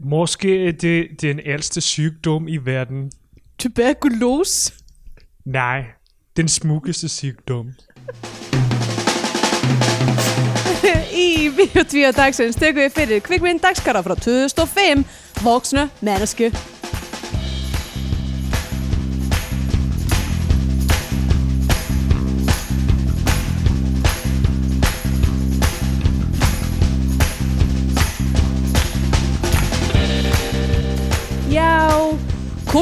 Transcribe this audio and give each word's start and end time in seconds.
Måske 0.00 0.68
er 0.68 0.72
det 0.72 1.08
den 1.22 1.40
ældste 1.44 1.80
sygdom 1.80 2.48
i 2.48 2.56
verden. 2.56 3.12
Tuberkulose. 3.58 4.72
Nej, 5.44 5.84
den 6.36 6.48
smukkeste 6.48 7.08
sygdom. 7.08 7.72
Í 11.18 11.50
Bíotvíu 11.50 12.12
dagsins 12.14 12.56
tekum 12.56 12.84
við 12.84 12.94
fyrir 12.94 13.22
kvikmynd 13.26 13.60
dagskara 13.64 14.04
frá 14.06 14.14
2005 14.14 15.02
Voksnu 15.42 15.88
menneske 16.00 16.52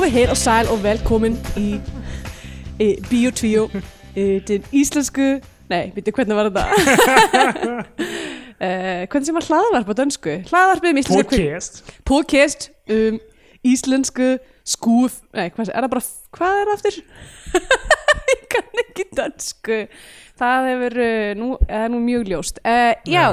komið 0.07 0.21
hér 0.21 0.31
og 0.31 0.39
sæl 0.39 0.69
og 0.71 0.83
velkomin 0.85 1.35
í 1.59 1.81
e, 2.79 2.87
Bíotvíu 3.11 3.65
e, 4.15 4.39
Den 4.47 4.63
íslensku 4.71 5.41
Nei, 5.67 5.89
veitu 5.97 6.13
hvernig 6.15 6.37
var 6.39 6.47
þetta? 6.47 6.67
uh, 8.63 9.01
hvernig 9.11 9.27
sem 9.27 9.35
var 9.35 9.49
hlaðvarp 9.49 9.91
á 9.91 9.95
dönsku? 9.99 10.37
Hlaðvarpið 10.47 10.93
um 10.93 11.01
íslensku 11.03 11.41
Podcast. 11.41 11.83
podcast 12.07 12.69
um 12.87 13.19
íslensku 13.67 14.31
skúf 14.63 15.19
Nei, 15.35 15.49
hvað 15.51 15.75
er 15.75 15.89
það 15.89 15.91
bara 15.97 16.05
Hvað 16.39 16.61
er 16.61 16.71
það 16.71 16.77
aftur? 16.77 17.03
Ég 18.37 18.47
kann 18.55 18.83
ekki 18.87 19.11
dönsku 19.19 19.83
Það 20.39 20.71
hefur 20.71 20.99
uh, 21.09 21.29
nú, 21.43 21.53
er 21.67 21.91
nú 21.91 22.03
mjög 22.07 22.31
ljóst 22.31 22.63
uh, 22.63 22.95
Já, 23.11 23.33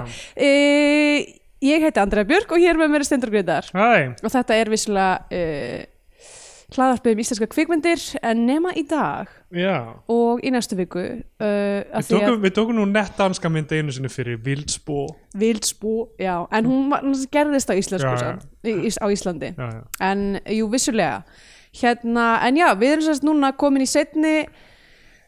ég 1.61 1.85
heiti 1.85 2.01
Andrea 2.01 2.25
Björk 2.25 2.57
og 2.57 2.65
hér 2.65 2.81
með 2.81 2.95
mér 2.95 3.05
er 3.05 3.11
Stendur 3.13 3.37
Greitar 3.37 3.69
Hæ, 3.77 4.15
og 4.25 4.31
þetta 4.33 4.57
er 4.57 4.73
vissulega 4.73 5.91
hlaðvarpið 6.77 7.15
um 7.15 7.21
íslenska 7.23 7.47
kvikmyndir 7.51 8.01
en 8.25 8.43
nema 8.47 8.73
í 8.77 8.83
dag 8.89 9.31
já. 9.53 9.77
og 10.09 10.43
í 10.43 10.51
næstu 10.53 10.77
viku 10.79 11.03
uh, 11.03 11.79
Við 11.93 12.09
tókum, 12.09 12.41
við 12.43 12.55
tókum 12.57 12.77
nú 12.79 12.87
nett 12.89 13.15
danska 13.19 13.51
mynd 13.53 13.71
einu 13.71 13.93
sinni 13.93 14.11
fyrir 14.11 14.39
Vildspó. 14.43 15.07
Vildspú, 15.37 16.09
já, 16.21 16.35
en 16.51 16.69
hún 16.69 16.91
var- 16.91 17.05
gerðist 17.33 17.69
á 17.69 17.75
íslensku 17.77 18.13
Já, 18.13 18.33
já. 18.33 18.73
í, 18.73 18.91
á 18.97 19.07
Íslandi 19.13 19.53
en 20.01 20.39
jú, 20.49 20.69
vissulega 20.71 21.23
hérna, 21.73 22.37
en 22.45 22.57
já, 22.59 22.69
við 22.77 22.97
erum 22.97 23.07
sérst 23.07 23.25
núna 23.25 23.53
komin 23.57 23.85
í 23.85 23.89
setni 23.89 24.45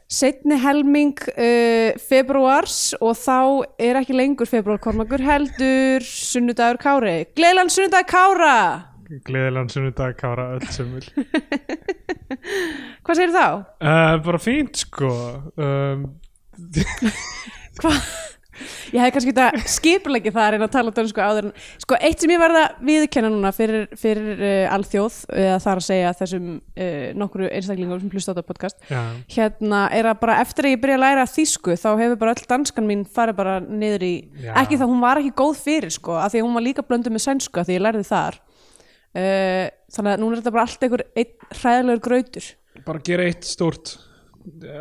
setni 0.05 0.57
helming 0.61 1.17
uh, 1.33 1.95
februars 1.97 2.93
og 3.01 3.15
þá 3.17 3.37
er 3.81 3.97
ekki 4.01 4.13
lengur 4.13 4.49
februarkormakur 4.49 5.23
heldur 5.25 6.05
sunnudagur 6.05 6.77
Kári 6.81 7.15
Gleilan 7.37 7.71
sunnudagur 7.73 8.11
Kára 8.11 8.57
Gleðilegan 9.23 9.71
sunnudag, 9.71 10.15
Kára, 10.19 10.49
öll 10.57 10.67
sem 10.73 10.91
vil. 10.95 11.05
hvað 13.05 13.19
segir 13.21 13.35
þá? 13.35 13.47
Uh, 13.79 14.13
bara 14.25 14.41
fínt, 14.41 14.83
sko. 14.83 15.11
Um, 15.55 16.07
Hvað? 17.79 17.99
Ég 18.95 19.01
hefði 19.01 19.13
kannski 19.15 19.31
þetta 19.35 19.67
skipulegi 19.67 20.31
það 20.31 20.45
að 20.45 20.51
reyna 20.53 20.67
að 20.69 20.75
tala 20.75 20.91
dönsku 20.95 21.23
áður 21.23 21.47
en 21.49 21.53
sko 21.83 21.97
eitt 21.99 22.21
sem 22.23 22.31
ég 22.31 22.39
verða 22.39 22.61
viðurkenna 22.87 23.31
núna 23.33 23.51
fyrir, 23.55 23.89
fyrir 23.99 24.39
uh, 24.39 24.75
alþjóð 24.75 25.17
eða 25.35 25.57
þar 25.65 25.81
að 25.81 25.85
segja 25.89 26.13
þessum 26.21 26.45
uh, 26.53 27.09
nokkru 27.19 27.49
einstaklingum 27.49 27.99
sem 27.99 28.13
hlusta 28.13 28.31
á 28.31 28.33
þetta 28.37 28.47
podcast 28.47 28.87
já, 28.87 29.01
hérna 29.35 29.81
er 29.97 30.07
að 30.07 30.21
bara 30.23 30.39
eftir 30.45 30.69
að 30.69 30.75
ég 30.77 30.83
byrja 30.85 30.99
að 31.01 31.03
læra 31.03 31.27
þýsku 31.33 31.75
þá 31.81 31.89
hefur 32.05 32.21
bara 32.23 32.35
öll 32.37 32.47
danskan 32.53 32.87
mín 32.87 33.03
farið 33.17 33.39
bara 33.41 33.59
niður 33.65 34.07
í, 34.07 34.15
Já. 34.39 34.53
ekki 34.63 34.79
það 34.79 34.93
hún 34.93 35.03
var 35.03 35.19
ekki 35.19 35.35
góð 35.43 35.61
fyrir 35.65 35.95
sko, 35.97 36.15
af 36.21 36.31
því 36.31 36.43
að 36.43 36.47
hún 36.47 36.59
var 36.61 36.67
líka 36.69 36.87
blönduð 36.87 37.17
með 37.17 37.27
sænsku 37.27 37.59
af 37.59 37.67
því 37.67 37.79
ég 37.79 37.87
lærði 37.89 38.07
þar 38.07 38.39
uh, 39.15 39.65
þannig 39.95 40.11
að 40.13 40.21
núna 40.23 40.35
er 40.35 40.41
þetta 40.41 40.55
bara 40.55 40.67
allt 40.67 40.85
einhver 40.87 41.05
einn 41.15 41.55
hræðilegur 41.61 42.05
grautur 42.09 42.51
bara 42.85 43.05
gera 43.05 43.29
eitt 43.29 43.47
stórt 43.47 43.95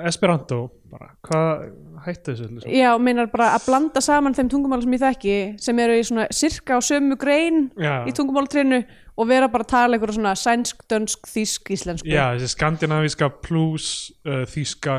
Esperanto, 0.05 0.67
bara, 0.92 1.07
hvað 1.25 1.63
hættu 2.05 2.35
þessu? 2.35 2.48
svo? 2.61 2.73
Já, 2.73 2.91
meinar 3.01 3.31
bara 3.33 3.47
að 3.57 3.69
blanda 3.70 4.03
saman 4.05 4.36
þeim 4.36 4.51
tungumálum 4.53 4.85
sem 4.85 4.97
ég 4.97 5.05
þekki 5.05 5.36
sem 5.64 5.81
eru 5.81 5.97
í 5.97 6.03
svona 6.05 6.27
sirka 6.35 6.77
á 6.77 6.81
sömu 6.85 7.17
grein 7.20 7.70
Já. 7.81 8.03
í 8.05 8.13
tungumáltrinu 8.17 8.83
og 9.14 9.31
vera 9.31 9.48
bara 9.48 9.64
að 9.64 9.73
tala 9.73 9.97
einhverja 9.97 10.19
svona 10.19 10.35
sænsk, 10.37 10.85
dönsk, 10.91 11.29
þýsk, 11.31 11.73
íslensku 11.79 12.13
Já, 12.13 12.35
þessi 12.35 12.53
skandinavíska 12.53 13.31
plus 13.45 13.89
uh, 14.29 14.45
þýska 14.53 14.98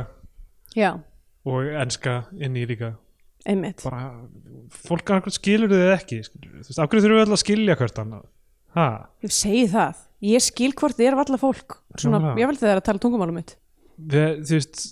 Já, 0.75 0.91
og 1.45 1.69
enska 1.85 2.23
inn 2.41 2.57
í 2.57 2.65
líka 2.65 2.95
einmitt 3.45 3.85
bara, 3.85 4.15
fólk 4.73 5.13
skilur 5.35 5.69
þið 5.69 5.91
ekki 5.93 6.23
skilur. 6.25 6.63
þú 6.63 6.71
veist, 6.71 6.81
af 6.81 6.89
hverju 6.89 7.05
þurfum 7.05 7.19
við 7.19 7.25
alltaf 7.27 7.37
að 7.37 7.43
skilja 7.45 7.77
hvert 7.83 8.01
annað 8.01 8.25
ha, 8.75 8.89
Ég 9.25 9.33
segi 9.33 9.65
það, 9.71 10.03
ég 10.31 10.43
skil 10.43 10.73
hvort 10.77 10.97
þið 10.99 11.09
er 11.11 11.19
valla 11.21 11.41
fólk. 11.41 11.79
Svona, 11.99 12.35
ég 12.39 12.51
vil 12.51 12.59
þegar 12.59 12.81
að 12.81 12.87
tala 12.89 13.03
tungumálum 13.03 13.39
mitt. 13.39 13.55
Við, 13.95 14.43
þú 14.45 14.59
veist 14.59 14.85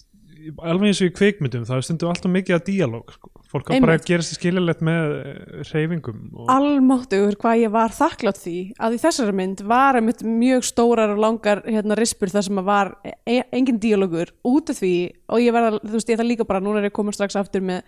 alveg 0.64 0.92
eins 0.92 1.02
og 1.04 1.10
í 1.10 1.14
kvikmyndum, 1.16 1.64
það 1.68 1.78
er 1.78 1.86
stundum 1.88 2.12
alltaf 2.12 2.32
mikið 2.32 2.56
að 2.58 2.66
díalóg, 2.68 3.14
sko. 3.16 3.30
fólk 3.52 3.70
á 3.70 3.72
bara 3.84 3.96
að 3.96 4.06
gera 4.10 4.26
sér 4.26 4.40
skiljulegt 4.40 4.84
með 4.86 5.14
eh, 5.16 5.64
hreyfingum 5.70 6.22
og, 6.34 6.48
Almáttugur 6.52 7.38
hvað 7.40 7.64
ég 7.64 7.74
var 7.74 7.96
þakklátt 7.96 8.40
því 8.42 8.58
að 8.84 8.98
í 8.98 9.02
þessari 9.04 9.36
mynd 9.40 9.64
var 9.70 10.00
einmitt 10.00 10.24
mjög 10.28 10.68
stórar 10.68 11.14
og 11.14 11.22
langar 11.24 11.64
hérna 11.68 11.98
rispur 12.00 12.34
þar 12.34 12.48
sem 12.50 12.62
að 12.62 12.70
var 12.70 12.94
e 13.06 13.40
engin 13.56 13.82
díalogur 13.84 14.34
út 14.50 14.74
af 14.74 14.82
því 14.82 14.96
og 15.30 15.44
ég 15.44 15.56
verða, 15.56 15.84
þú 15.84 15.96
veist, 15.98 16.14
ég 16.14 16.22
það 16.22 16.32
líka 16.32 16.50
bara 16.50 16.64
núna 16.64 16.82
er 16.82 16.90
ég 16.90 16.96
komin 16.96 17.16
strax 17.16 17.38
aftur 17.40 17.64
með 17.64 17.84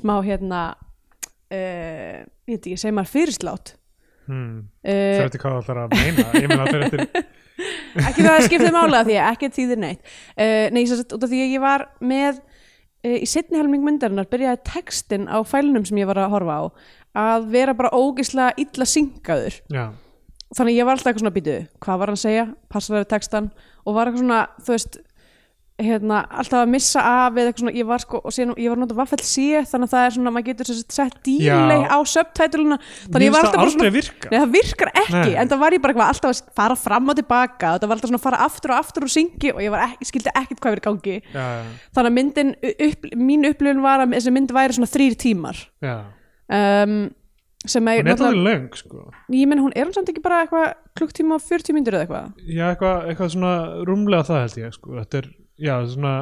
smá 0.00 0.16
hérna 0.26 0.62
uh, 0.74 2.18
ég 2.24 2.56
veit 2.56 2.64
ekki, 2.64 2.80
segir 2.80 2.96
maður 2.96 3.14
fyrirslátt 3.14 3.76
hmm, 4.30 4.54
uh, 4.84 4.94
fyrir 4.94 5.26
eftir 5.26 5.42
hvað 5.42 5.56
það 5.56 5.62
ætlar 5.64 5.82
að 5.82 5.96
meina. 5.98 6.26
Ég 6.38 6.48
meina 6.50 6.68
fyrir 6.70 6.86
eftir 6.88 7.04
ekki 8.08 8.24
það 8.24 8.34
að 8.36 8.46
skipta 8.46 8.70
mála 8.72 9.02
því 9.04 9.18
ekki 9.26 9.50
þýðir 9.58 9.82
neitt. 9.82 10.14
Uh, 10.32 10.66
nei, 10.72 10.84
sem 10.86 10.96
sagt, 10.96 11.12
út 11.16 11.26
af 11.26 11.32
því 11.32 11.42
að 11.44 11.54
ég 11.56 11.64
var 11.64 11.86
með 12.00 12.40
uh, 12.40 13.18
í 13.18 13.26
setni 13.28 13.60
helming 13.60 13.84
myndarinnar 13.86 14.30
byrjaði 14.30 14.62
textin 14.70 15.28
á 15.28 15.38
fælunum 15.46 15.86
sem 15.88 16.00
ég 16.00 16.08
var 16.10 16.20
að 16.22 16.32
horfa 16.36 16.56
á 16.56 16.62
að 17.20 17.50
vera 17.50 17.74
bara 17.74 17.90
ógislega 17.96 18.54
illa 18.60 18.86
syngaður 18.86 19.56
já, 19.72 19.84
þannig 20.54 20.76
ég 20.78 20.86
var 20.86 20.96
alltaf 20.96 21.10
eitthvað 21.10 21.24
svona 21.24 21.34
býtu 21.34 21.56
hvað 21.82 22.02
var 22.02 22.12
hann 22.12 22.18
að 22.18 22.24
segja, 22.24 22.44
passaði 22.70 23.00
við 23.00 23.08
textan 23.10 23.48
og 23.82 23.96
var 23.96 24.10
eitthvað 24.10 24.24
svona, 24.24 24.42
þú 24.60 24.76
veist 24.76 25.00
hérna, 25.84 26.20
alltaf 26.30 26.60
að 26.62 26.70
missa 26.72 27.02
af 27.02 27.36
eða 27.38 27.50
eitthvað 27.50 27.62
svona, 27.64 27.74
ég 27.78 27.88
var 27.88 28.02
sko, 28.02 28.20
og 28.24 28.34
síðan, 28.34 28.52
ég 28.60 28.72
var 28.72 28.80
nota 28.80 28.96
vaffell 28.98 29.22
C 29.24 29.62
þannig 29.70 29.88
að 29.88 29.94
það 29.94 30.06
er 30.06 30.14
svona, 30.16 30.32
maður 30.34 30.48
getur 30.50 30.70
sett 30.80 31.18
delay 31.26 31.84
Já. 31.84 31.90
á 31.90 31.98
subtitleina 32.12 32.78
þannig 32.84 33.26
ég 33.26 33.34
var 33.34 33.48
alltaf 33.48 33.60
bara 33.60 33.74
svona 33.74 33.92
virka 33.96 34.32
Nei, 34.32 34.38
það 34.38 34.56
virkar 34.56 34.92
ekki, 34.94 35.18
Nei. 35.18 35.36
en 35.42 35.52
það 35.52 35.62
var 35.64 35.76
ég 35.76 35.84
bara 35.84 35.94
eitthvað 35.94 36.14
alltaf 36.14 36.34
að 36.34 36.56
fara 36.60 36.78
fram 36.80 37.12
og 37.12 37.20
tilbaka 37.20 37.74
og 37.74 37.82
það 37.82 37.92
var 37.92 37.98
alltaf 37.98 38.12
svona 38.12 38.20
að 38.22 38.26
fara 38.26 38.42
aftur 38.46 38.74
og 38.74 38.80
aftur 38.80 39.06
og 39.06 39.14
syngi 39.14 39.54
og 39.54 39.62
ég 39.64 39.74
var 39.74 39.86
ekki, 39.86 40.10
skildi 40.10 40.34
ekkert 40.34 40.64
hvað 40.64 40.76
verið 40.76 40.88
gangi 40.88 41.16
já, 41.20 41.44
já, 41.44 41.62
þannig 41.96 42.10
að 42.10 42.18
myndin, 42.18 42.52
upp, 42.88 43.08
mín 43.30 43.48
upplifun 43.50 43.86
var 43.86 44.04
að 44.04 44.18
þessi 44.18 44.34
mynd 44.36 44.54
væri 44.56 44.78
svona 44.78 44.92
þrýr 44.94 45.16
tímar 45.20 45.64
já. 45.84 45.96
um, 46.48 47.00
sem 47.68 47.88
er, 47.92 48.00
hún 48.00 48.08
er 48.08 48.22
alveg 48.24 48.44
löng 48.46 48.76
sko. 48.78 49.02
ég 49.28 49.48
menn 49.48 49.60
hún 49.60 49.74
er 49.76 49.84
hún 49.84 49.92
samt 49.92 50.08
ekki 50.08 50.22
bara 50.24 50.44
eitthvað 50.44 50.70
klukktíma 50.96 51.36
og 51.36 51.44
40 51.44 51.76
myndir 51.76 51.96
eða 51.96 52.06
eitthvað 52.06 52.46
já, 52.48 52.64
eitthvað, 52.70 53.10
eitthvað 53.10 53.32
svona 53.34 53.52
rúmlega 53.88 54.28
það 54.30 54.40
held 54.44 54.58
ég 54.62 54.76
sko. 54.76 54.94
þetta 54.96 55.20
er, 55.20 55.28
já, 55.60 55.74
svona 55.92 56.14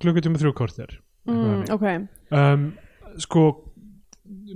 klukkutíma 0.00 0.40
þrjú 0.40 0.54
kortir 0.56 0.94
mm, 1.28 1.66
ok, 1.74 1.86
um, 2.32 2.70
sko 3.20 3.48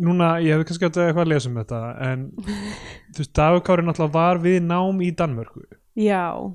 núna, 0.03 0.35
ég 0.43 0.55
hefði 0.55 0.67
kannski 0.69 0.89
að 0.89 0.99
eitthvað 1.07 1.25
að 1.25 1.33
lesa 1.33 1.51
um 1.51 1.63
þetta 1.63 1.81
en 2.09 2.27
þú 3.15 3.23
veist, 3.23 3.41
Kári 3.67 3.87
náttúrulega 3.87 4.13
var 4.15 4.43
við 4.43 4.61
nám 4.67 5.01
í 5.05 5.15
Danmörku. 5.17 5.65
Já. 5.99 6.55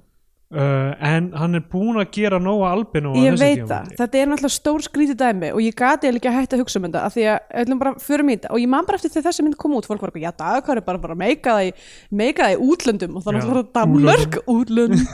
Uh, 0.50 0.96
en 1.06 1.28
hann 1.38 1.60
er 1.60 1.62
búinn 1.70 2.00
að 2.02 2.08
gera 2.16 2.40
nóga 2.42 2.72
albinu 2.74 3.12
ég 3.22 3.36
veit 3.38 3.68
það, 3.70 3.92
þetta 4.00 4.18
er 4.18 4.30
náttúrulega 4.32 4.56
stór 4.56 4.82
skrítið 4.82 5.20
dæmi 5.20 5.52
og 5.54 5.60
ég 5.62 5.76
gati 5.78 6.10
ekki 6.10 6.26
að 6.26 6.38
hætta 6.40 6.58
að 6.58 6.64
hugsa 6.64 6.80
um 6.80 6.88
þetta 6.88 7.04
af 7.06 7.14
því 7.14 7.26
að 7.30 7.60
öllum 7.62 7.82
bara 7.84 7.92
í 7.94 8.32
þetta. 8.32 8.54
Og 8.56 8.64
ég 8.64 8.72
man 8.72 8.88
bara 8.88 8.98
eftir 8.98 9.14
þegar 9.14 9.28
þessi 9.28 9.46
mynd 9.46 9.60
kom 9.62 9.76
út, 9.78 9.90
fólk 9.90 10.02
var 10.02 10.16
bara, 10.16 10.24
já 10.24 10.32
dagakar 10.40 10.82
er 10.82 10.88
bara, 10.88 11.04
bara 11.04 11.20
meika 11.20 11.60
það 11.60 11.70
í, 11.70 11.76
meika 12.24 12.48
það 12.48 12.56
í 12.56 12.72
útlöndum. 12.72 13.20
Og 13.20 13.28
þannig 13.28 13.52
að 13.52 13.68
Danmörk 13.78 14.40
útlönd. 14.48 15.04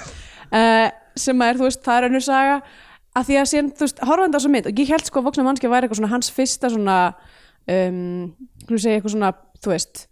Uh, 0.55 0.87
sem 1.19 1.45
er, 1.45 1.59
þú 1.59 1.67
veist, 1.69 1.83
það 1.85 1.97
er 1.97 2.09
önnur 2.09 2.25
saga. 2.25 2.59
Að 3.15 3.29
því 3.29 3.39
að 3.39 3.49
síðan, 3.51 3.71
þú 3.71 3.87
veist, 3.87 4.03
horfandi 4.09 4.35
á 4.35 4.39
þessu 4.39 4.51
mynd 4.51 4.69
og 4.69 4.79
ég 4.83 4.91
held 4.91 5.07
sko 5.07 5.21
að 5.21 5.27
voksna 5.29 5.47
mannski 5.47 5.71
væri 5.71 5.87
eitthvað 5.87 6.01
svona 6.01 6.11
hans 6.11 6.31
fyrsta 6.35 6.71
svona 6.73 6.97
um, 7.71 7.99
hvernig 8.65 8.83
segja 8.83 8.99
eitthvað 8.99 9.15
svona, 9.15 9.33
þú 9.63 9.71
veist 9.71 10.07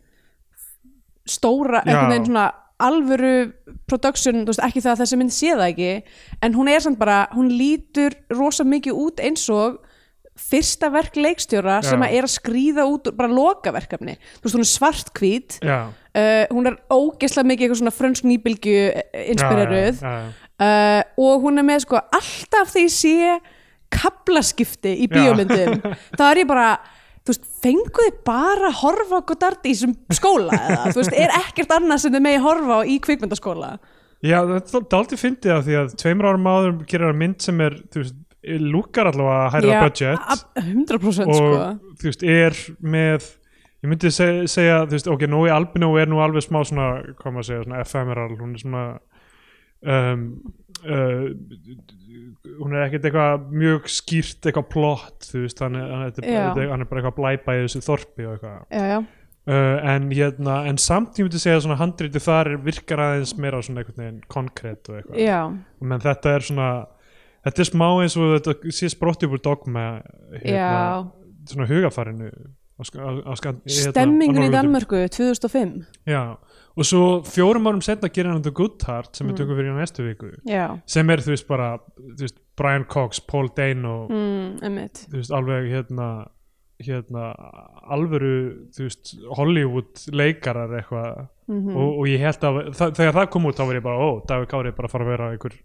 stóra, 1.29 1.81
einhvern 1.83 2.13
veginn 2.13 2.29
svona 2.31 2.49
alvöru 2.83 3.33
production, 3.87 4.43
þú 4.43 4.51
veist, 4.51 4.63
ekki 4.65 4.83
það 4.83 4.93
að 4.93 5.01
þessi 5.03 5.19
mynd 5.19 5.33
sé 5.35 5.51
það 5.53 5.65
ekki, 5.69 6.19
en 6.43 6.55
hún 6.57 6.71
er 6.71 6.83
samt 6.83 6.99
bara 6.99 7.23
hún 7.35 7.51
lítur 7.53 8.15
rosa 8.33 8.65
mikið 8.67 9.01
út 9.05 9.23
eins 9.23 9.45
og 9.53 9.81
fyrsta 10.33 10.89
verk 10.89 11.17
leikstjóra 11.19 11.77
Já. 11.83 11.91
sem 11.91 12.01
að 12.01 12.15
er 12.17 12.25
að 12.25 12.33
skríða 12.33 12.87
út 12.89 13.11
bara 13.15 13.29
lokaverkefni, 13.29 14.15
þú 14.39 14.47
veist, 14.47 14.55
hún 14.57 14.65
er 14.65 14.71
svartkvít 14.71 15.59
uh, 15.61 15.91
hún 16.49 16.71
er 16.71 16.79
ógeðslega 16.89 17.51
mikið 17.51 17.67
eitthvað 17.67 17.81
svona 17.83 17.93
frönsk 17.93 18.27
nýbylgju 18.31 18.79
inspireruð 19.35 20.01
já, 20.01 20.07
já, 20.09 20.15
já. 20.23 20.42
Uh, 20.61 21.01
og 21.17 21.45
hún 21.45 21.61
er 21.61 21.67
með 21.67 21.85
sko 21.85 22.01
alltaf 22.03 22.73
þegar 22.73 22.87
ég 22.87 22.95
sé 22.97 23.39
kablaskipti 23.93 24.93
í 25.05 25.07
bíómyndum 25.11 25.79
þá 26.17 26.23
er 26.31 26.43
ég 26.43 26.49
bara 26.49 26.67
þú 27.23 27.31
veist, 27.31 27.45
fengu 27.63 28.05
þið 28.07 28.15
bara 28.27 28.69
að 28.69 28.79
horfa 28.81 29.19
á 29.19 29.27
Godard 29.31 29.67
í 29.69 29.73
skóla 29.77 30.57
eða, 30.57 30.89
þú 30.91 30.99
veist, 31.01 31.13
er 31.15 31.35
ekkert 31.39 31.75
annað 31.77 32.03
sem 32.03 32.15
þið 32.15 32.25
megi 32.25 32.41
horfa 32.43 32.79
á 32.79 32.81
í 32.83 32.97
kvikmyndaskóla? 33.03 33.69
Já, 34.23 34.37
þetta 34.47 34.97
aldrei 34.99 35.19
fyndið 35.19 35.53
af 35.53 35.63
því 35.67 35.77
að 35.81 35.95
tveimur 35.99 36.29
árum 36.31 36.49
áður 36.51 36.75
gerir 36.87 37.09
það 37.09 37.21
mynd 37.21 37.43
sem 37.43 37.63
er, 37.63 37.77
þú 37.91 38.03
veist, 38.03 38.19
lúkar 38.43 39.09
allavega 39.11 39.45
að 39.45 39.55
hæra 39.55 39.79
budget 39.85 40.19
a- 40.19 40.63
100% 40.63 41.31
og 41.31 41.39
sko. 41.39 41.63
þú 42.01 42.09
veist, 42.09 42.23
er 42.27 42.59
með 42.83 43.29
ég 43.83 43.91
myndi 43.91 44.11
seg, 44.15 44.43
segja, 44.51 44.81
þú 44.87 44.97
veist, 44.97 45.09
ok, 45.15 45.25
Nói 45.31 45.51
Albino 45.51 45.91
er 45.99 46.11
nú 46.11 46.19
alveg 46.23 46.43
smá 46.43 46.59
svona, 46.67 46.89
hvað 47.19 47.35
maður 47.37 47.49
segja, 47.49 47.65
svona 47.67 47.81
ephemeral, 47.83 48.29
hún 48.39 48.55
er 48.55 48.63
svona 48.63 48.83
um, 49.85 50.27
uh, 50.83 51.27
hún 52.59 52.75
er 52.75 52.85
ekkert 52.87 53.09
eitthvað 53.09 53.49
mjög 53.55 53.89
skýrt 53.91 54.47
eitthvað 54.47 54.69
plott, 54.71 55.27
þú 55.31 55.43
veist, 55.45 55.65
hann 55.65 55.79
er, 55.79 55.91
hann 55.91 56.07
er, 56.09 56.71
hann 56.71 56.85
er 56.85 56.89
bara 56.89 57.03
eitthvað 57.03 57.19
blæpa 57.19 57.57
í 57.57 57.65
þessu 57.65 57.83
þorpi 57.85 58.27
og 58.29 58.37
eitthvað. 58.37 58.63
Já, 58.69 58.87
já, 58.95 59.03
Uh, 59.43 59.75
en 59.91 60.05
hérna, 60.07 60.61
en 60.69 60.77
samt 60.79 61.17
ég 61.19 61.25
myndi 61.25 61.35
segja 61.41 61.59
að 61.59 61.73
handriti 61.81 62.19
þar 62.23 62.53
virkar 62.63 63.01
aðeins 63.03 63.33
meira 63.35 63.57
konkrétt 64.31 64.87
og 64.87 65.01
eitthvað. 65.01 65.17
Menn 65.83 66.03
þetta 66.05 66.35
er 66.37 66.45
svona 66.47 66.67
þetta 67.43 67.63
er 67.63 67.69
smá 67.69 67.87
eins 68.03 68.15
og 68.19 68.33
þetta 68.37 68.73
sé 68.75 68.89
sprotti 68.93 69.27
upp 69.27 69.35
úr 69.37 69.43
dogma 69.43 69.85
hérna, 70.37 71.11
svona 71.49 71.67
hugafarinu 71.69 72.29
á, 72.31 72.81
á, 72.87 73.09
á, 73.19 73.33
hérna, 73.35 73.57
stemmingun 73.91 74.47
í. 74.47 74.51
Danmörku 74.53 75.03
2005 75.11 75.75
já, 76.07 76.21
og 76.77 76.83
svo 76.89 77.01
fjórum 77.27 77.67
árum 77.69 77.81
setna 77.85 78.09
gerir 78.09 78.31
hann 78.33 78.41
The 78.43 78.51
Good 78.51 78.81
Heart 78.87 79.15
sem 79.15 79.27
Mm. 79.27 79.33
við 79.33 79.37
tökum 79.41 79.57
fyrir 79.59 79.71
í 79.73 79.79
næstu 79.79 80.03
viku. 80.07 80.31
Já, 80.49 80.79
sem 80.85 81.09
er 81.09 81.17
þú 81.17 81.33
veist 81.35 81.47
bara 81.47 81.77
þú 81.99 82.19
veist, 82.25 82.39
Brian 82.57 82.85
Cox, 82.85 83.19
Paul 83.19 83.47
Dano. 83.55 84.07
Mm, 84.09 84.57
þú 84.61 85.17
veist 85.19 85.31
alveg 85.31 85.69
hérna 85.71 86.27
hérna 86.83 87.29
alvöru 87.93 88.33
þú 88.73 88.87
veist 88.87 89.13
Hollywood 89.37 90.01
leikarar 90.11 90.69
eitthvað. 90.81 91.27
Mhm. 91.47 91.75
og, 91.75 91.99
og 91.99 92.05
ég 92.07 92.19
held 92.23 92.39
að 92.39 92.57
það, 92.73 92.91
þegar 92.95 93.13
það 93.17 93.29
kom 93.29 93.45
út 93.45 93.55
þá 93.59 93.65
var 93.67 93.75
ég 93.75 93.83
bara, 93.83 93.99
ó, 93.99 94.09
David 94.27 94.47
Kári 94.47 94.67
er 94.71 94.75
bara 94.77 94.87
að 94.87 94.91
fara 94.91 95.03
að 95.03 95.09
vera 95.11 95.25
einhver, 95.33 95.55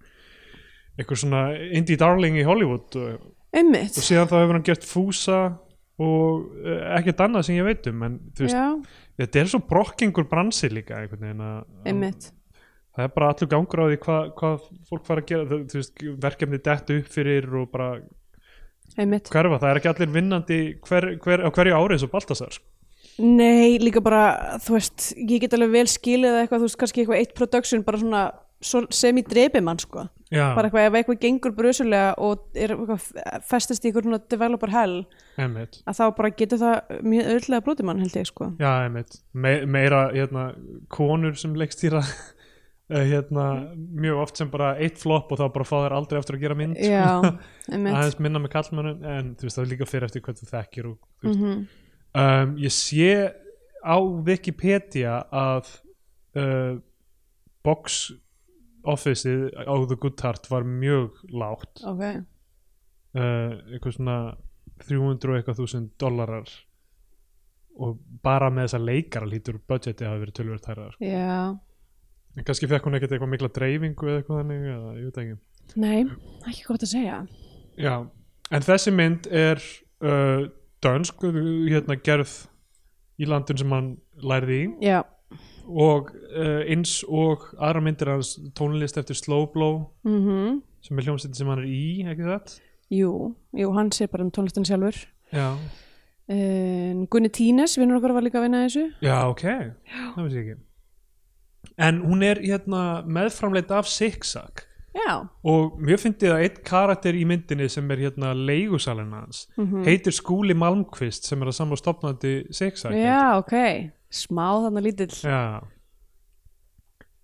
einhver 0.98 1.16
svona 1.20 1.42
indie 1.78 1.96
darling 1.96 2.34
í 2.36 2.42
Hollywood. 2.44 2.96
Og, 2.98 3.20
og 3.54 4.02
síðan 4.02 4.26
þá 4.28 4.34
hefur 4.42 4.52
hann 4.58 4.66
gert 4.66 4.82
fúsa 4.84 5.38
og 5.98 6.48
uh, 6.62 6.82
ekkert 6.98 7.20
annað 7.26 7.46
sem 7.48 7.56
ég 7.58 7.66
veit 7.66 7.86
um 7.90 8.02
en 8.06 8.18
þú 8.38 8.46
veist, 8.46 8.56
já, 8.58 8.66
þetta 9.22 9.40
er 9.42 9.50
svo 9.52 9.60
brokkingur 9.70 10.28
bransi 10.30 10.70
líka 10.70 11.00
einhvern 11.00 11.24
veginn 11.26 11.42
að 11.42 11.90
emmitt 11.92 12.28
það 12.98 13.04
er 13.08 13.12
bara 13.14 13.32
allur 13.32 13.50
gangur 13.52 13.82
á 13.82 13.86
því 13.90 13.98
hvað 14.04 14.30
hva 14.38 14.52
fólk 14.90 15.04
fara 15.06 15.22
að 15.24 15.28
gera, 15.32 15.48
þú, 15.50 15.58
þú 15.72 15.80
veist, 15.82 16.04
verkefni 16.24 16.60
dett 16.68 16.94
upp 16.96 17.12
fyrir 17.14 17.50
og 17.60 17.68
bara 17.74 17.90
emmitt 18.98 19.28
hverfa, 19.30 19.58
það 19.62 19.70
er 19.70 19.80
ekki 19.82 19.90
allir 19.92 20.12
vinnandi 20.14 20.58
hver, 20.88 21.08
hver, 21.22 21.44
á 21.46 21.48
hverju 21.54 21.76
ári 21.78 21.96
eins 21.98 22.06
og 22.06 22.10
Baltasar. 22.14 22.56
Nei, 23.18 23.76
líka 23.82 24.00
bara, 24.02 24.58
þú 24.62 24.76
veist, 24.76 25.08
ég 25.18 25.42
get 25.42 25.54
alveg 25.56 25.72
vel 25.74 25.88
skilið 25.90 26.30
eða 26.30 26.42
eitthvað, 26.44 26.62
þú 26.62 26.68
veist, 26.68 26.78
kannski 26.82 27.02
eitthvað 27.02 27.20
eitt 27.22 27.34
production 27.38 27.82
bara 27.86 27.98
svona 28.00 28.22
svo- 28.62 28.86
sem 28.94 29.18
í 29.18 29.24
dreipi 29.26 29.62
mann, 29.62 29.78
sko. 29.82 30.06
Já, 30.30 30.44
Bara 30.56 30.68
eitthvað, 30.68 30.86
ef 30.88 30.96
eitthvað 31.00 31.20
gengur 31.24 31.54
brösulega 31.56 32.14
og 32.24 32.58
er 32.58 32.74
eitthvað 32.74 33.06
festist 33.48 33.86
í 33.88 33.92
svona 33.94 34.20
developer 34.30 34.72
hell, 34.72 34.96
einmitt 35.40 35.80
að 35.88 36.00
þá 36.00 36.04
bara 36.18 36.32
getur 36.40 36.62
það 36.62 36.98
mjög 37.12 37.30
öðlega 37.36 37.64
blóti 37.66 37.86
mann, 37.88 38.02
held 38.04 38.18
ég, 38.20 38.28
sko. 38.30 38.50
Já, 38.60 38.72
Me, 39.32 39.54
meira 39.66 40.08
hérna, 40.12 40.50
konur 40.92 41.38
sem 41.38 41.56
leikstýra 41.58 42.04
eh, 42.92 43.04
hérna, 43.14 43.48
mjög 43.74 44.22
oft 44.26 44.40
sem 44.40 44.52
bara 44.52 44.74
eitt 44.76 45.00
flop 45.00 45.32
og 45.32 45.42
þá 45.42 45.48
bara 45.56 45.68
fá 45.68 45.76
þær 45.80 45.98
aldrei 46.02 46.22
eftir 46.22 46.38
að 46.38 46.46
gera 46.46 46.58
mynd 46.58 46.78
sko. 46.78 46.94
Já, 46.94 47.36
aðeins 47.98 48.22
minna 48.22 48.42
með 48.44 48.54
kallmönnum 48.56 49.04
en 49.16 49.34
þú 49.38 49.48
veist 49.48 49.60
það 49.60 49.66
er 49.66 49.74
líka 49.74 49.90
fyrir 49.90 50.08
eftir 50.08 50.26
hvað 50.26 50.42
þú 50.42 50.50
þekkir 50.54 50.90
og, 50.92 50.98
þú. 51.22 51.34
Mm 51.34 51.68
um, 52.14 52.56
ég 52.60 52.72
sé 52.74 53.12
á 53.84 53.96
Wikipedia 53.98 55.20
að 55.30 55.70
uh, 56.38 56.78
box 57.64 58.08
officeið 58.88 59.44
á 59.54 59.74
The 59.88 59.98
Good 60.00 60.24
Heart 60.24 60.50
var 60.50 60.66
mjög 60.68 61.18
lágt 61.34 61.82
Ok, 61.88 62.02
uh, 62.02 63.52
eitthvað 63.72 63.96
svona 63.98 64.18
300 64.84 65.32
og 65.32 65.38
eitthvað 65.38 65.60
þúsund 65.62 65.92
dollarar 66.00 66.50
og 67.78 67.98
bara 68.26 68.50
með 68.50 68.68
þessa 68.68 68.80
leikara 68.82 69.28
lítur 69.30 69.58
budgeti 69.70 70.06
hafi 70.06 70.22
verið 70.24 70.36
tölvöld 70.40 70.66
hærra 70.66 70.88
sko. 70.94 71.04
já. 71.06 71.54
en 72.38 72.46
kannski 72.46 72.68
fekk 72.70 72.86
hún 72.88 72.98
ekkert 72.98 73.14
eitthvað 73.14 73.32
mikla 73.34 73.50
dreifingu 73.54 74.08
eða 74.08 74.22
eitthvað 74.22 74.40
þannig 74.42 74.68
eða 74.74 74.94
ég 74.98 75.10
veit 75.10 75.20
ekki 75.24 75.38
Nei, 75.76 75.98
ekki 76.48 76.62
gott 76.64 76.80
að 76.86 76.88
segja. 76.94 77.16
Já, 77.76 77.94
en 78.56 78.64
þessi 78.64 78.92
mynd 78.96 79.26
er 79.28 79.60
uh, 80.00 80.46
dönsk 80.80 81.26
hérna 81.68 81.98
gerð 82.00 82.32
í 83.20 83.28
landun 83.28 83.60
sem 83.60 83.74
hann 83.74 83.90
lærði 84.24 84.58
í 84.62 84.68
Já, 84.88 85.02
og 85.68 86.10
uh, 86.32 86.62
eins 86.66 87.02
og 87.08 87.44
aðra 87.60 87.80
myndir 87.84 88.08
hans 88.12 88.38
tónlist 88.58 88.96
eftir 88.98 89.14
Slow 89.18 89.46
Blow 89.52 89.90
mhm. 90.04 90.62
sem 90.82 90.98
er 90.98 91.04
hljómsveit 91.08 91.36
sem 91.36 91.46
hann 91.48 91.58
er 91.62 91.68
í, 91.68 92.04
ekki 92.08 92.24
það? 92.26 92.56
Jú, 92.90 93.12
jú, 93.52 93.72
hann 93.76 93.90
sé 93.92 94.06
bara 94.08 94.24
um 94.24 94.30
tónlistin 94.32 94.64
sjálfur. 94.64 95.04
Já, 95.32 95.52
Um, 96.28 97.06
Gunni 97.08 97.30
Tínes, 97.32 97.78
vinnur 97.80 97.96
okkar 98.02 98.12
var 98.12 98.20
líka 98.20 98.36
að 98.36 98.42
vinna 98.44 98.58
þessu. 98.66 98.82
já 99.00 99.14
ok, 99.30 99.44
það 100.12 100.18
veist 100.26 100.36
ég 100.36 100.48
ekki 100.50 100.58
En 101.78 102.02
hún 102.04 102.20
er 102.22 102.36
hérna 102.42 102.82
meðframleitt 103.08 103.70
af 103.72 103.88
Zigzag 103.88 104.60
Já, 104.92 105.24
og 105.42 105.78
mér 105.80 105.96
fyndi 105.96 106.28
að 106.28 106.42
einn 106.44 106.58
karakter 106.68 107.16
í 107.16 107.24
myndinni 107.24 107.70
sem 107.72 107.88
er 107.90 107.96
hérna 108.02 108.34
leigusalinn 108.36 109.12
hans 109.16 109.46
Mhm. 109.56 109.86
heitir 109.88 110.12
Skúli 110.12 110.52
Malmqvist 110.52 111.24
sem 111.24 111.40
er 111.40 111.48
að 111.48 111.56
samla 111.62 111.76
stopnandi 111.80 112.34
Zigzag 112.52 112.92
já, 112.92 113.38
ok. 113.38 113.90
Smá 114.10 114.46
þannig 114.64 114.86
lítill. 114.88 115.14
Já 115.24 115.60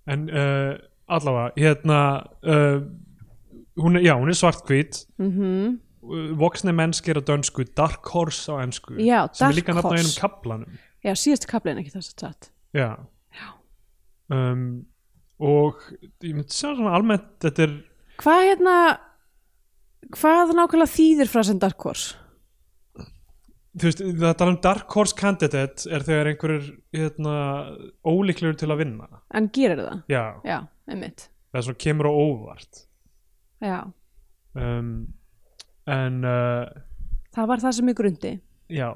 En 0.07 0.27
uh, 0.29 0.75
allavega 1.09 1.53
hérna 1.57 1.99
uh, 2.45 2.83
hún 3.81 3.97
er, 3.97 4.03
já, 4.05 4.15
hún 4.21 4.29
er 4.29 4.37
svartkvít 4.37 5.07
Mhm. 5.19 5.79
uh, 6.05 6.35
voksni 6.37 6.73
mennskir 6.77 7.17
á 7.17 7.23
dönsku 7.25 7.65
Dark 7.75 8.05
Horse 8.13 8.53
á 8.53 8.61
ensku 8.61 8.99
Já, 9.01 9.25
sem 9.33 9.49
er 9.49 9.53
Dark 9.53 9.57
líka 9.57 9.73
nafn 9.73 9.89
á 9.89 9.91
Horse. 9.91 10.05
einum 10.05 10.21
kaplanum 10.21 10.79
Já, 11.05 11.13
síðast 11.17 11.47
kaplinn 11.49 11.79
ekki 11.81 11.93
þess 11.97 12.13
að 12.15 12.21
satt. 12.21 12.51
Já, 12.75 12.97
Um, 14.33 14.87
og 15.39 15.77
ég 16.25 16.33
myndi 16.33 16.49
segja 16.49 16.77
svona 16.79 16.95
almennt 16.97 17.27
þetta 17.45 17.63
er 17.67 17.73
Hvað 18.23 18.45
hérna, 18.49 18.77
hvað 20.17 20.53
nákvæmlega 20.57 20.93
þýðir 20.95 21.29
frá 21.29 21.43
sem 21.45 21.59
Dark 21.61 21.83
Horse? 21.85 22.15
Þú 23.75 23.89
veist, 23.89 24.03
það 24.23 24.35
tala 24.41 24.53
um 24.55 24.59
Dark 24.65 24.95
Horse 24.97 25.17
Candidate 25.19 25.89
er 25.91 26.05
þegar 26.07 26.31
einhver 26.33 26.53
er 26.57 26.67
hérna, 26.95 27.35
ólíklegur 28.07 28.59
til 28.61 28.71
að 28.71 28.83
vinna 28.85 29.09
En 29.35 29.49
gerir 29.55 29.81
það? 29.83 30.03
Já, 30.13 30.25
Já, 30.47 30.59
einmitt. 30.91 31.29
það 31.53 31.61
er 31.63 31.67
svona 31.69 31.83
kemur 31.87 32.11
á 32.11 32.13
óvart 32.15 32.83
Já, 33.65 33.79
um, 34.61 34.93
en 35.89 36.21
uh, 36.29 36.69
það 37.35 37.51
var 37.51 37.63
það 37.65 37.77
sem 37.79 37.91
ég 37.93 37.99
grundi. 38.03 38.33
já 38.69 38.89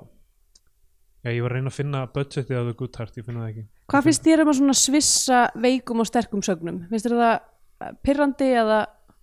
Já, 1.26 1.32
ég 1.34 1.42
var 1.42 1.50
að 1.50 1.56
reyna 1.58 1.70
að 1.72 1.78
finna 1.80 2.00
budgetið 2.14 2.54
á 2.54 2.62
The 2.68 2.74
Good 2.78 2.96
Heart, 3.00 3.16
ég 3.18 3.26
finna 3.26 3.42
það 3.42 3.48
ekki 3.54 3.64
Hvað 3.90 4.04
finnst 4.06 4.26
þér 4.28 4.42
um 4.44 4.50
að 4.52 4.58
svona 4.60 4.76
svissa 4.78 5.38
veikum 5.58 6.02
og 6.04 6.06
sterkum 6.06 6.42
sögnum? 6.46 6.82
Finnst 6.92 7.08
þér 7.08 7.16
það 7.18 7.96
pirrandi 8.06 8.48
eða 8.60 8.78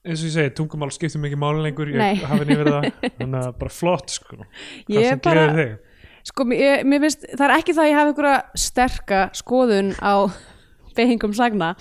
eins 0.05 0.21
og 0.21 0.29
ég 0.29 0.33
segi, 0.35 0.53
tungumál 0.57 0.91
skiptir 0.93 1.21
mikið 1.23 1.41
máli 1.41 1.63
lengur 1.65 1.91
ég 1.91 2.23
hafi 2.29 2.47
nýverið 2.49 2.71
það. 2.75 2.87
Þannig 3.19 3.39
að 3.41 3.57
bara 3.61 3.73
flott 3.73 4.13
sko. 4.15 4.37
Hvað 4.39 4.95
Ég 4.99 5.09
sem 5.11 5.21
gleður 5.25 5.55
þig. 5.59 5.75
Sko, 6.25 6.45
mér, 6.49 6.85
mér 6.89 7.03
finnst, 7.05 7.25
það 7.35 7.45
er 7.47 7.53
ekki 7.59 7.75
það 7.77 7.83
að 7.85 7.89
ég 7.91 7.99
hafi 7.99 8.13
einhverja 8.13 8.63
sterka 8.65 9.19
skoðun 9.41 9.91
á 10.01 10.13
beigingum 10.97 11.35
sagna. 11.37 11.73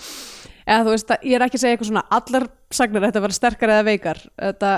Eða 0.65 0.83
þú 0.87 0.93
veist, 0.95 1.11
að- 1.13 1.25
ég 1.29 1.37
er 1.39 1.45
ekki 1.45 1.59
að 1.59 1.63
segja 1.65 1.75
eitthvað 1.77 1.91
svona 1.91 2.05
allar 2.17 2.47
sagnar 2.73 3.03
þetta 3.07 3.21
vera 3.25 3.37
sterkar 3.37 3.73
eða 3.75 3.87
veikar. 3.89 4.21
Þetta, 4.41 4.71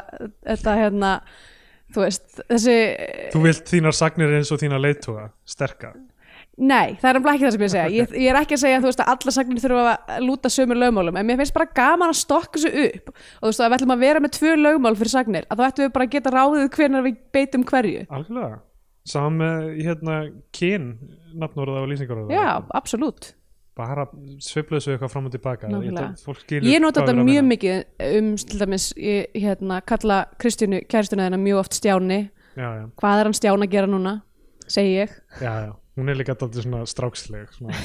þetta 0.51 0.73
hérna 0.81 1.11
þú 1.95 2.03
veist, 2.03 2.25
þessi 2.51 2.77
þú 3.31 3.41
vilt 3.45 3.69
þínar 3.71 3.95
sagnir 3.95 4.33
eins 4.35 4.51
og 4.51 4.59
þínar 4.59 4.81
leiðtoga 4.83 5.29
sterka 5.47 5.93
nei, 6.57 6.95
það 6.97 7.09
er 7.09 7.17
nefnilega 7.17 7.35
ekki 7.37 7.45
það 7.45 7.53
sem 7.55 7.63
ég 7.63 7.71
segja. 7.73 7.89
Ég, 7.93 8.13
ég 8.17 8.29
er 8.31 8.39
ekki 8.41 8.55
að 8.57 8.61
segja, 8.63 8.81
veist, 8.83 9.01
að 9.03 9.11
allar 9.13 9.35
sagnir 9.35 9.63
þurfa 9.63 9.93
að 9.93 10.23
lúta 10.25 10.51
sömur 10.51 10.79
lögmálum, 10.81 11.17
en 11.19 11.27
mér 11.29 11.39
finnst 11.41 11.55
bara 11.55 11.69
gaman 11.77 12.13
að 12.13 12.19
stokka 12.21 12.61
þessu 12.61 12.85
upp. 12.87 13.11
Og 13.13 13.43
þú 13.45 13.51
veist, 13.51 13.61
að 13.61 13.69
við 13.69 13.77
ætlum 13.77 13.95
að 13.95 14.05
vera 14.05 14.23
með 14.23 14.35
tvö 14.37 14.53
lögmál 14.59 14.93
fyrir 14.97 15.13
sagnir, 15.13 15.47
að 15.47 15.61
þá 15.61 15.65
ættum 15.67 15.85
við 15.85 15.95
bara 15.97 16.07
að 16.07 16.13
geta 16.15 16.33
ráðið 16.33 16.69
hvenær 16.77 17.05
við 17.07 17.17
beitum 17.37 17.65
hverju. 17.71 18.05
Algjörlega. 18.09 18.61
Saman 19.07 19.37
með 19.39 19.67
hérna 19.85 20.15
kyn 20.57 20.87
nafnorða 21.37 21.83
og 21.85 21.91
lýsingarorða 21.93 22.33
Já, 22.35 22.47
absolutt. 22.75 23.33
Bara 23.77 24.07
sveifluðu 24.41 24.81
svo 24.81 24.95
eitthvað 24.95 25.11
fram 25.13 25.27
og 25.29 25.35
tilbaka. 25.35 25.69
Ég 25.69 26.65
Ég 26.65 26.81
nota 26.81 27.03
þetta 27.03 27.13
mjög 27.13 27.43
meina. 27.45 27.49
mikið 27.51 28.17
um 28.17 28.31
til 28.41 28.59
dæmis, 28.59 28.87
ég 28.97 29.37
hérna, 29.37 29.77
kalla 29.85 30.23
Kristjánu 30.41 30.81
kæristuna 30.89 31.27
þennan 31.27 31.45
mjög 31.45 31.61
oft 31.61 31.77
Stjáni. 31.77 32.31
Já, 32.57 32.69
já, 32.73 32.85
hvað 32.97 33.19
er 33.21 33.29
hann 33.29 33.37
Stján 33.37 33.61
að 33.61 33.69
gera 33.75 33.87
núna 33.91 34.15
segi 34.67 34.95
ég, 34.97 35.11
já, 35.39 35.51
já, 35.67 35.73
hún 35.97 36.11
er 36.11 36.19
líka 36.19 36.33
alltaf 36.35 36.53
svona 36.55 36.83
stráksleg 36.89 37.49
svona, 37.55 37.77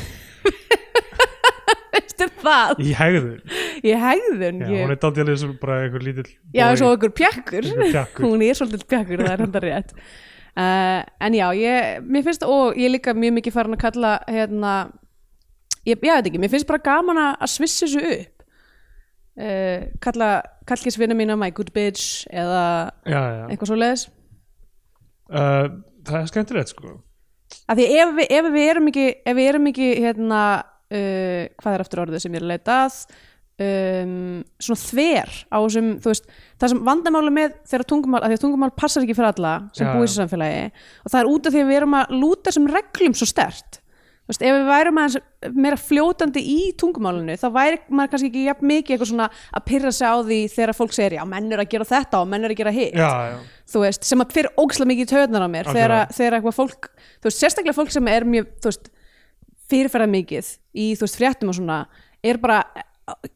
veistu 1.93 2.29
það? 2.43 2.83
Í 2.83 2.93
hegðun. 2.99 3.39
Í 3.83 3.95
hegðun 4.05 4.61
já, 4.63 4.69
ég, 4.69 4.85
hún 4.85 4.95
er 4.95 5.01
daldið 5.03 5.25
alveg 5.25 5.41
svo 5.43 5.55
bara 5.63 5.79
einhver 5.87 6.05
lítill 6.07 6.29
já 6.53 6.67
boy, 6.69 6.81
svo 6.81 6.93
einhver 6.95 7.15
pjakkur. 7.23 7.71
hún 8.27 8.45
er 8.47 8.59
svolítið 8.59 8.87
pjakkur, 8.93 9.25
það 9.25 9.35
er 9.35 9.45
hann 9.47 9.61
rétt. 9.67 9.97
Uh, 10.53 11.01
en 11.25 11.39
já, 11.39 11.47
ég, 11.57 12.03
mér 12.05 12.27
finnst 12.27 12.45
og 12.45 12.77
ég 12.77 12.91
er 12.91 12.97
líka 12.99 13.17
mjög 13.17 13.39
mikið 13.39 13.57
farin 13.57 13.79
að 13.79 13.85
kalla 13.87 14.15
hérna 14.29 14.73
ég, 15.89 15.97
ég 15.97 16.03
veit 16.05 16.29
ekki, 16.29 16.41
mér 16.43 16.53
finnst 16.53 16.69
bara 16.69 16.85
gaman 16.85 17.21
að 17.23 17.47
að 17.47 17.55
svissa 17.57 17.87
þessu 17.87 18.17
upp. 18.17 18.49
Uh, 19.33 19.87
kalla 20.05 20.35
kallkisvinna 20.69 21.17
mína 21.17 21.39
my 21.41 21.49
good 21.57 21.73
bitch 21.73 22.27
eða 22.29 22.93
já, 23.09 23.17
já. 23.17 23.47
eitthvað 23.49 23.71
svo 23.71 23.79
leiðis 23.81 24.11
Uh, 25.33 25.81
það 26.05 26.17
er 26.19 26.27
skemmtilegt 26.29 26.71
sko 26.75 26.91
af 27.69 27.79
því 27.79 27.89
ef 28.03 28.15
við, 28.19 28.31
ef 28.39 28.49
við 28.55 28.71
erum 28.71 28.89
ekki 28.93 29.09
ef 29.11 29.37
við 29.39 29.51
erum 29.51 29.69
ekki 29.73 29.91
hérna 30.03 30.41
uh, 30.63 31.45
hvað 31.61 31.77
er 31.77 31.85
aftur 31.85 32.05
orðið 32.07 32.25
sem 32.25 32.35
ég 32.35 32.43
er 32.43 32.47
að 32.47 32.55
leita 32.55 32.79
að 32.87 32.99
um, 33.63 34.41
svona 34.63 34.83
þver 34.83 35.35
á 35.53 35.57
þessum, 35.61 35.93
þú 36.03 36.13
veist, 36.13 36.33
það 36.61 36.73
sem 36.73 36.83
vandamáli 36.89 37.35
með 37.35 37.55
þegar 37.69 37.87
tungumál, 37.93 38.23
af 38.23 38.31
því 38.31 38.39
að 38.39 38.45
tungumál 38.47 38.73
passar 38.77 39.05
ekki 39.05 39.17
fyrir 39.19 39.33
alla 39.33 39.55
sem 39.77 39.91
búið 39.91 40.03
í 40.03 40.09
þessu 40.09 40.21
samfélagi 40.23 40.65
og 40.73 41.13
það 41.15 41.21
er 41.21 41.31
út 41.33 41.49
af 41.49 41.55
því 41.55 41.63
að 41.63 41.71
við 41.71 41.81
erum 41.81 41.99
að 41.99 42.17
lúta 42.17 42.49
þessum 42.49 42.69
reglum 42.73 43.17
svo 43.19 43.29
stert 43.29 43.82
Þú 44.23 44.31
veist, 44.31 44.43
ef 44.47 44.55
við 44.55 44.69
værum 44.71 44.99
aðeins 45.03 45.55
meira 45.59 45.77
fljótandi 45.83 46.43
í 46.47 46.59
tungumálinu 46.79 47.35
þá 47.41 47.47
væri 47.57 47.79
maður 47.91 48.11
kannski 48.13 48.29
ekki 48.31 48.45
jafn 48.47 48.69
mikið 48.71 48.95
eitthvað 48.95 49.11
svona 49.11 49.27
að 49.59 49.65
pyrra 49.67 49.91
sig 49.97 50.07
á 50.07 50.17
því 50.23 50.39
þegar 50.55 50.73
fólk 50.79 50.95
segir 50.95 51.17
já, 51.19 51.23
menn 51.33 51.49
er 51.53 51.63
að 51.65 51.71
gera 51.73 51.89
þetta 51.91 52.21
og 52.23 52.31
menn 52.31 52.47
er 52.47 52.55
að 52.55 52.61
gera 52.63 52.75
hitt 52.77 52.95
já, 52.95 53.09
já, 53.33 53.41
þú 53.75 53.83
veist, 53.83 54.07
sem 54.07 54.23
að 54.23 54.37
fyrir 54.39 54.63
ógsla 54.63 54.87
mikið 54.93 55.03
í 55.03 55.11
töðunar 55.11 55.43
á 55.43 55.49
mér 55.51 55.73
Algjörlega. 55.73 55.99
þegar, 56.07 56.15
þegar 56.21 56.37
eitthvað 56.39 56.57
fólk 56.61 56.89
þú 56.95 57.29
veist, 57.29 57.43
sérstaklega 57.43 57.79
fólk 57.81 57.93
sem 57.97 58.13
er 58.15 58.29
mjög 58.37 58.49
þú 58.63 58.71
veist, 58.71 58.89
fyrirferða 59.75 60.09
mikið 60.15 60.55
í 60.55 60.87
þú 60.95 61.07
veist, 61.09 61.19
fréttum 61.19 61.51
og 61.53 61.59
svona 61.59 61.81
er 62.23 62.39
bara, 62.47 62.63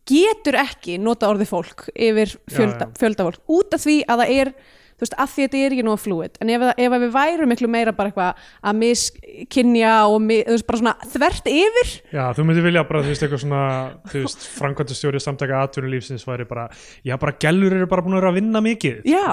getur 0.07 0.61
ekki 0.63 1.01
nota 1.03 1.27
orðið 1.35 1.51
fólk 1.51 1.89
yfir 1.93 2.37
fjölda, 2.47 2.87
Já, 2.87 2.93
já. 2.93 2.99
fjölda 3.03 3.27
fólk, 3.27 3.43
út 3.59 3.75
af 3.75 3.83
því 3.83 3.97
að 4.07 4.23
það 4.23 4.35
er 4.39 4.53
þú 4.97 5.05
veist, 5.05 5.17
að 5.21 5.33
því 5.35 5.43
að 5.45 5.49
þetta 5.53 5.61
er 5.67 5.75
ekki 5.77 5.85
nú 5.87 5.97
fluid. 6.01 6.39
En 6.41 6.51
ef, 6.55 6.61
það- 6.65 6.79
ef 6.87 6.93
að 6.97 7.03
við 7.05 7.11
værum 7.17 7.51
miklu 7.53 7.69
meira 7.69 7.93
bara 7.93 8.11
eitthvað 8.11 8.47
að 8.71 8.79
miskinja 8.81 9.93
og 10.09 10.17
mi, 10.25 10.39
þú 10.47 10.55
veist, 10.57 10.67
bara 10.71 10.81
svona 10.81 10.95
þvert 11.13 11.51
yfir. 11.53 11.93
Já, 12.17 12.25
þú 12.37 12.47
myndir 12.49 12.65
vilja 12.67 12.85
bara, 12.89 13.03
þú 13.05 13.13
veist, 13.13 13.27
eitthvað 13.27 13.43
svona 13.45 13.63
þú 14.11 14.23
veist, 14.25 14.47
framkvæmtastjóri 14.57 15.21
samtaka 15.23 15.61
atvinnulífsins 15.67 16.25
væri 16.29 16.49
bara, 16.49 16.69
já, 17.05 17.17
bara 17.21 17.37
gellur 17.43 17.77
eru 17.77 17.87
bara 17.91 18.03
búin 18.07 18.17
að 18.17 18.23
vera 18.23 18.33
að 18.33 18.41
vinna 18.41 18.65
mikið. 18.65 19.03
Já, 19.05 19.27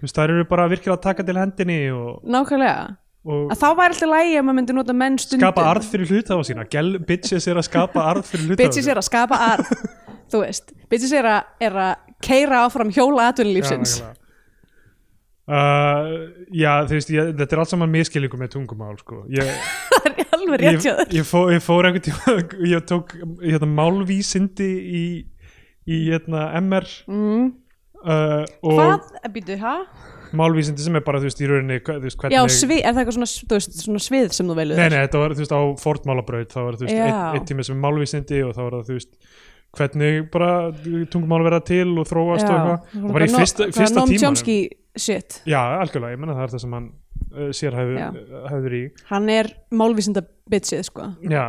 þú 0.00 0.06
veist, 0.06 0.16
þær 0.16 0.34
eru 0.36 0.48
bara 0.50 0.68
virkilega 0.72 0.96
að 0.98 1.02
taka 1.08 1.22
til 1.28 1.36
hendinni 1.40 1.78
og, 1.92 2.22
nákvæmlega. 2.24 2.96
Að 3.20 3.58
þá 3.60 3.66
væri 3.76 3.92
alltaf 3.92 4.08
lægi 4.08 4.36
að 4.40 4.44
maður 4.48 4.56
myndi 4.56 4.72
nota 4.78 4.94
menn 4.96 5.18
stundum 5.20 5.42
skapa 5.44 5.64
arð 5.74 5.88
fyrir 5.90 6.08
hluthafa 6.08 6.44
sína. 6.48 6.64
Gell, 6.72 6.94
bitches 7.04 7.46
er 7.52 7.58
að 7.60 7.66
skapa 7.68 8.00
arð 8.14 8.24
fyrir 8.30 8.46
hluthafa 8.48 8.62
bitches 8.62 8.88
er 8.88 8.96
að 9.02 9.04
skapa 9.10 9.40
arð. 9.50 9.74
Þú 10.32 10.40
veist, 10.40 10.72
bitches 10.88 11.12
er 11.18 11.28
að, 11.28 11.50
er 11.60 11.76
að 11.84 12.16
keira 12.24 12.62
áfram 12.64 12.88
hjóla 12.94 13.26
atvinnulífsins 13.28 13.98
Já. 14.00 14.08
Uh, 15.50 16.28
já, 16.54 16.84
þú 16.86 16.94
veist, 16.94 17.08
ég, 17.10 17.30
þetta 17.40 17.56
er 17.56 17.60
allt 17.64 17.72
saman 17.72 17.90
miskilningu 17.90 18.38
með 18.38 18.52
tungumál, 18.52 18.92
sko. 19.00 19.24
Ég, 19.34 19.48
það 19.96 20.54
er 20.54 20.62
ég, 20.62 20.86
ég, 21.16 21.26
fó, 21.26 21.40
fór 21.64 21.88
einhvern 21.88 22.04
tíma 22.06 22.36
ég 22.74 22.84
tók 22.86 23.16
hérna, 23.42 23.66
málvísindi 23.80 24.70
í, 24.78 25.02
í 25.90 26.00
hérna, 26.06 26.46
MR 26.60 26.86
mm. 27.10 27.50
uh, 28.04 28.46
hvað, 28.62 29.10
býtu, 29.34 29.58
hæ? 29.58 29.74
málvísindi 30.38 30.86
sem 30.86 31.00
er 31.00 31.04
bara, 31.06 31.18
þú 31.18 31.30
veist, 31.32 31.42
í 31.42 31.50
rauninni 31.50 31.80
veist, 31.82 32.20
hvernig 32.20 32.38
já, 32.38 32.42
svið, 32.54 32.78
er 32.78 32.94
það 32.94 33.02
eitthvað 33.02 33.18
svona, 33.18 33.30
veist, 33.56 33.78
svona 33.82 34.06
svið 34.06 34.32
sem 34.36 34.50
þú 34.50 34.58
velur? 34.60 34.78
Nei, 34.78 34.86
nei, 34.92 34.98
þetta 35.02 35.22
var, 35.24 35.34
þú 35.34 35.42
veist, 35.42 35.54
á 35.58 35.62
fortmálabraut 35.82 36.54
þá 36.54 36.60
var, 36.62 36.78
þú 36.78 36.86
veist, 36.86 36.94
Já. 36.94 37.06
einn 37.10 37.40
ein 37.40 37.48
tími 37.48 37.66
sem 37.66 37.74
er 37.74 37.82
málvísindi 37.88 38.42
og 38.46 38.54
þá 38.54 38.60
var 38.68 38.76
það, 38.78 38.84
þú 38.86 39.00
veist, 39.00 39.16
hvernig 39.78 40.20
bara 40.34 40.52
tungumál 41.10 41.42
verða 41.46 41.60
til 41.66 41.88
og 41.98 42.06
þróast 42.10 42.46
og 42.46 42.54
eitthvað. 42.54 42.94
Og 43.00 43.12
bara 43.14 43.26
í 43.26 43.34
fyrsta, 43.34 43.68
fyrsta 43.74 43.98
Noam 43.98 44.14
Chomsky 44.18 44.56
shit, 45.00 45.40
Já, 45.48 45.60
algjörlega, 45.80 46.14
ég 46.16 46.20
menna 46.22 46.36
það 46.38 46.46
er 46.48 46.52
það 46.54 46.62
sem 46.66 46.76
hann 46.78 46.86
uh, 47.32 47.50
sér 47.56 47.78
Já. 47.96 48.06
hefur 48.52 48.76
í 48.78 48.84
hann 49.10 49.28
er 49.34 49.50
málvísinda 49.72 50.22
bitchið, 50.50 50.84
sko 50.90 51.10
Já 51.30 51.44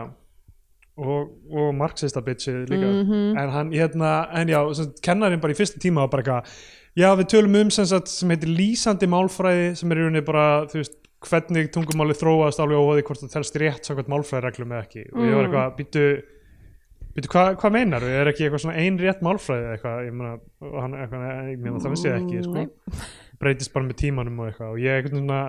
og, 1.01 1.29
og 1.49 1.69
marxista 1.79 2.21
bitchið 2.21 2.65
líka 2.69 2.89
Mhm. 2.91 3.37
en 3.39 3.49
hann, 3.55 3.69
hérna, 3.71 4.09
en 4.37 4.47
já 4.51 4.59
kennarinn 5.01 5.39
bara 5.41 5.53
í 5.53 5.57
fyrsta 5.57 5.79
tíma 5.81 6.03
var 6.03 6.09
bara 6.09 6.23
eitthvað 6.23 6.57
já, 6.99 7.07
við 7.17 7.29
tölum 7.31 7.55
um 7.61 7.69
sem, 7.71 7.85
sagt, 7.85 8.07
sem 8.11 8.29
heitir 8.29 8.51
lýsandi 8.51 9.07
málfræði 9.09 9.71
sem 9.79 9.91
er 9.91 9.97
í 9.97 10.03
rauninni 10.03 10.25
bara, 10.27 10.65
þú 10.67 10.81
veist 10.81 10.97
hvernig 11.21 11.71
tungumáli 11.71 12.13
þróast 12.17 12.59
alveg 12.59 12.77
óhóði 12.81 13.03
hvort 13.07 13.21
það 13.23 13.33
telst 13.37 13.57
rétt 13.61 13.85
samkvæmt 13.87 14.11
málfræðireglum 14.11 14.71
eða 14.75 14.83
ekki 14.85 15.03
og 15.13 15.21
ég 15.25 15.35
var 15.37 15.47
Mm. 15.47 15.47
eitthvað, 15.47 15.75
býtu 15.79 17.27
hvað 17.31 17.55
hva 17.61 17.71
meinar 17.71 18.03
er 18.07 18.29
ekki 18.31 18.45
eitthvað 18.47 18.61
svona 18.65 18.77
ein 18.81 18.97
rétt 18.99 19.21
málfræði 19.25 19.71
eitthvað, 19.77 20.05
ég 20.07 20.13
meina, 20.13 21.79
það 21.79 21.91
vissi 21.95 22.09
ég 22.09 22.19
ekki, 22.21 22.43
sko 22.43 22.53
Nei. 22.53 22.67
Breytist 23.41 23.73
bara 23.73 23.87
með 23.87 23.99
tímanum 24.03 24.39
og 24.41 24.49
eitthvað. 24.49 24.75
Og 24.75 24.83
ég 24.83 24.97
eitthvað 24.97 25.17
svona 25.17 25.41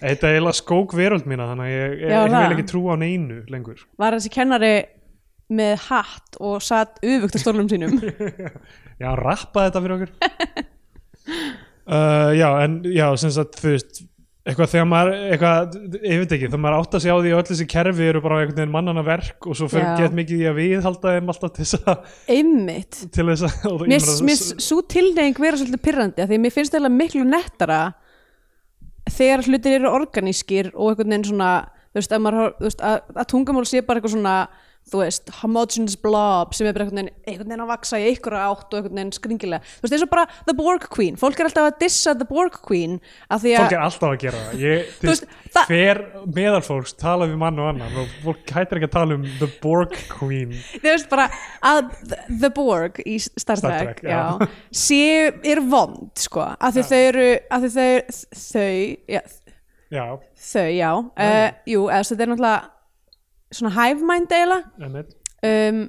þetta 0.00 0.28
er 0.28 0.36
eiginlega 0.38 0.58
skók 0.58 0.96
veröld 0.96 1.28
mína 1.28 1.48
þannig 1.50 1.68
að 1.68 1.74
ég, 1.76 1.96
Já, 2.02 2.18
ég 2.18 2.34
vil 2.34 2.56
ekki 2.56 2.68
trúa 2.70 2.96
á 2.96 3.02
neinu 3.02 3.40
lengur. 3.52 3.86
Var 4.00 4.18
þessi 4.18 4.32
kennari 4.32 4.74
með 5.52 5.74
hatt 5.88 6.38
og 6.40 6.62
satt 6.64 7.02
ufugt 7.04 7.36
á 7.36 7.40
stólum 7.42 7.68
sínum? 7.70 7.98
Já, 9.02 9.10
rappa 9.18 9.66
þetta 9.68 9.84
fyrir 9.84 9.98
okkur. 9.98 10.14
Uh, 11.82 12.30
já, 12.38 12.46
en 12.62 12.76
já, 12.86 13.08
sem 13.18 13.30
sagt, 13.34 13.56
þú 13.58 13.72
veist 13.72 13.96
eitthvað 14.42 14.70
þegar 14.72 14.86
maður, 14.90 15.12
eitthvað, 15.30 15.74
ég 16.02 16.20
veit 16.22 16.32
ekki 16.34 16.48
þegar 16.48 16.62
maður 16.64 16.76
átta 16.80 17.00
sig 17.02 17.12
á 17.14 17.16
því 17.16 17.30
að 17.30 17.36
öll 17.38 17.48
þessi 17.50 17.66
kerfi 17.70 18.06
eru 18.10 18.22
bara 18.24 18.38
einhvern 18.40 18.56
veginn 18.58 18.72
mannana 18.74 19.04
verk 19.06 19.46
og 19.46 19.58
svo 19.58 19.68
fyrir 19.70 20.00
gett 20.00 20.16
mikið 20.18 20.40
í 20.42 20.48
að 20.50 20.56
viðhalda 20.58 21.12
þeim 21.14 21.30
alltaf 21.30 21.52
til 21.54 21.66
þess 21.66 21.90
að, 21.92 22.08
einmitt. 22.36 22.98
til 23.14 23.26
þess 23.28 23.44
að 23.46 23.84
mér 23.92 24.08
mér 24.26 24.40
svo 24.66 24.80
tilneying 24.94 25.38
vera 25.38 25.60
svolítið 25.60 25.84
pyrrandi 25.86 26.26
því 26.26 26.40
mér 26.42 26.56
finnst 26.56 26.74
það 26.74 26.88
miklu 26.96 27.22
nettara 27.28 27.80
þegar 29.10 29.46
hlutir 29.46 29.78
eru 29.78 29.94
organískir 29.94 30.72
og 30.74 30.90
einhvern 30.90 31.14
veginn 31.14 31.28
svona 31.30 31.52
þú 31.92 32.00
veist, 32.00 32.12
að, 32.16 32.24
maður, 32.26 32.52
þú 32.58 32.66
veist, 32.66 32.84
að, 32.88 32.98
að 33.14 33.30
tungumál 33.30 33.64
sé 33.68 33.84
bara 33.86 34.00
eitthvað 34.00 34.16
svona 34.16 34.36
þú 34.92 35.00
veist, 35.00 35.30
homogeneous 35.40 35.96
blob 36.00 36.52
sem 36.56 36.66
er 36.68 36.74
bara 36.76 36.84
einhvern 36.86 37.00
veginn, 37.00 37.14
einhvern 37.24 37.48
veginn 37.48 37.64
að 37.64 37.70
vaksa 37.70 38.00
í 38.00 38.08
einhverja 38.10 38.48
átt 38.50 38.74
og 38.74 38.78
einhvern 38.78 38.98
veginn 38.98 39.12
skringilega. 39.16 39.70
Þú 39.78 39.84
veist, 39.86 39.94
eins 39.96 40.04
og 40.04 40.10
bara 40.12 40.24
The 40.48 40.54
Borg 40.58 40.86
Queen, 40.92 41.18
fólk 41.20 41.40
er 41.40 41.48
alltaf 41.48 41.68
að 41.70 41.78
dissa 41.80 42.14
The 42.18 42.26
Borg 42.28 42.58
Queen 42.66 42.98
af 43.32 43.44
því 43.44 43.54
fólk 43.56 43.68
að 43.68 43.76
er 43.76 43.84
alltaf 43.86 44.08
að 44.10 44.18
gera 44.24 44.42
það. 44.42 44.64
Ég, 44.66 44.90
þú 45.00 45.10
veist, 45.10 45.28
hver 45.70 46.02
meðalfólks 46.38 46.96
tala 47.00 47.28
við 47.30 47.40
mann 47.44 47.62
og 47.62 47.70
annan 47.70 48.00
og 48.02 48.16
fólk 48.26 48.54
hættir 48.58 48.80
ekki 48.80 48.90
að 48.90 48.96
tala 48.98 49.18
um 49.20 49.28
The 49.40 49.50
Borg 49.62 49.96
Queen. 50.12 50.56
Þú 50.74 50.84
veist 50.88 51.08
bara 51.12 51.28
að 51.72 51.94
The 52.28 52.52
Borg 52.58 53.00
í 53.06 53.16
Star 53.22 53.62
Star 53.62 53.78
Trek, 53.78 54.02
Trek, 54.02 54.04
já. 54.10 54.18
já, 54.36 54.50
sé, 54.82 55.06
er 55.54 55.62
vond 55.72 56.10
sko, 56.20 56.44
af 56.58 56.76
því 56.76 56.86
þau 56.90 57.00
eru 57.06 57.30
af 57.48 57.64
því 57.64 57.72
þau, 57.78 58.20
þau 58.42 58.68
já, 59.16 59.22
já, 59.92 60.06
þau, 60.50 60.68
já 60.76 60.90
uh, 60.92 61.48
jú, 61.68 61.88
eða 61.88 62.06
þetta 62.10 62.26
er 62.26 62.32
náttúrulega 62.34 62.60
svona 63.52 63.72
hive 63.76 64.06
mind 64.08 64.32
einmitt. 64.32 65.14
Um, 65.42 65.84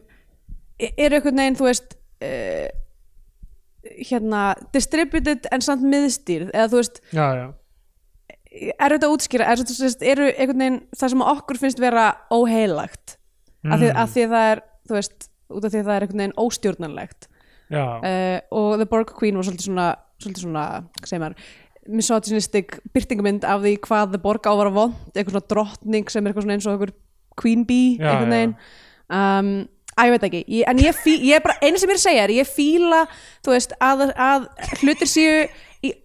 er 0.80 1.14
einhvern 1.18 1.40
veginn, 1.40 1.58
þú 1.60 1.68
veist 1.68 1.98
uh, 2.24 2.70
hérna 4.08 4.44
distributed 4.76 5.50
en 5.52 5.64
samt 5.64 5.84
miðstýrð 5.86 6.54
eða 6.54 6.70
þú 6.72 6.80
veist, 6.80 7.02
já, 7.14 7.26
já, 7.38 7.46
er 8.78 8.96
þetta 8.96 9.10
að 9.10 9.16
útskýra 9.18 9.50
er 9.52 9.62
þetta, 9.62 10.30
einhvern 10.32 10.64
veginn 10.64 10.80
það 10.96 11.14
sem 11.14 11.26
okkur 11.34 11.60
finnst 11.62 11.84
vera 11.84 12.08
óheilagt? 12.34 13.18
Af, 13.64 13.80
því, 13.80 13.90
Mm. 13.94 13.96
af 13.96 14.10
því 14.12 14.24
að 14.26 14.34
það 14.34 14.50
er, 14.52 14.62
þú 14.90 14.96
veist 14.98 15.30
út 15.54 15.64
af 15.66 15.72
því 15.72 15.80
að 15.80 15.86
það 15.88 15.96
er 15.96 16.04
einhvern 16.04 16.22
veginn 16.24 16.40
óstjórnanlegt. 16.44 17.28
Uh, 17.74 18.40
og 18.52 18.74
The 18.82 18.88
Borg 18.92 19.14
Queen 19.18 19.38
var 19.40 19.48
svolítið 19.48 19.70
svona, 19.70 19.86
svolítið 20.22 20.44
svona 20.44 20.66
hvað 21.00 21.08
segir 21.10 21.24
maður, 21.24 21.46
misogynistic 21.88 22.76
byrtingamynd 22.96 23.48
af 23.48 23.64
því 23.64 23.74
hvað 23.88 24.12
The 24.14 24.22
Borg 24.24 24.46
á 24.48 24.54
að 24.54 24.74
vond 24.76 25.16
eitthvað 25.16 25.34
svona 25.38 25.50
drottning 25.54 26.12
sem 26.12 26.24
er 26.24 26.32
eitthvað 26.32 26.46
svona 26.46 26.58
eins 26.58 26.68
og 26.68 26.76
einhver 26.76 26.94
queen 27.40 27.66
bee 27.70 27.98
einhvern 28.00 28.34
veginn. 28.38 28.56
Um, 29.14 29.52
að 29.94 30.08
ég 30.10 30.16
veit 30.16 30.24
ekki, 30.30 30.40
ég, 30.48 30.64
en 30.72 30.80
ég, 30.82 30.96
fí, 30.98 31.18
ég 31.30 31.44
bara 31.46 31.60
einu 31.62 31.78
sem 31.78 31.92
ég 31.92 31.94
er 31.94 32.00
að 32.00 32.06
segja 32.08 32.24
er, 32.26 32.32
ég 32.34 32.50
fíla 32.50 33.04
veist, 33.46 33.76
að, 33.84 34.08
að 34.18 34.48
hlutir 34.82 35.10
séu 35.12 35.36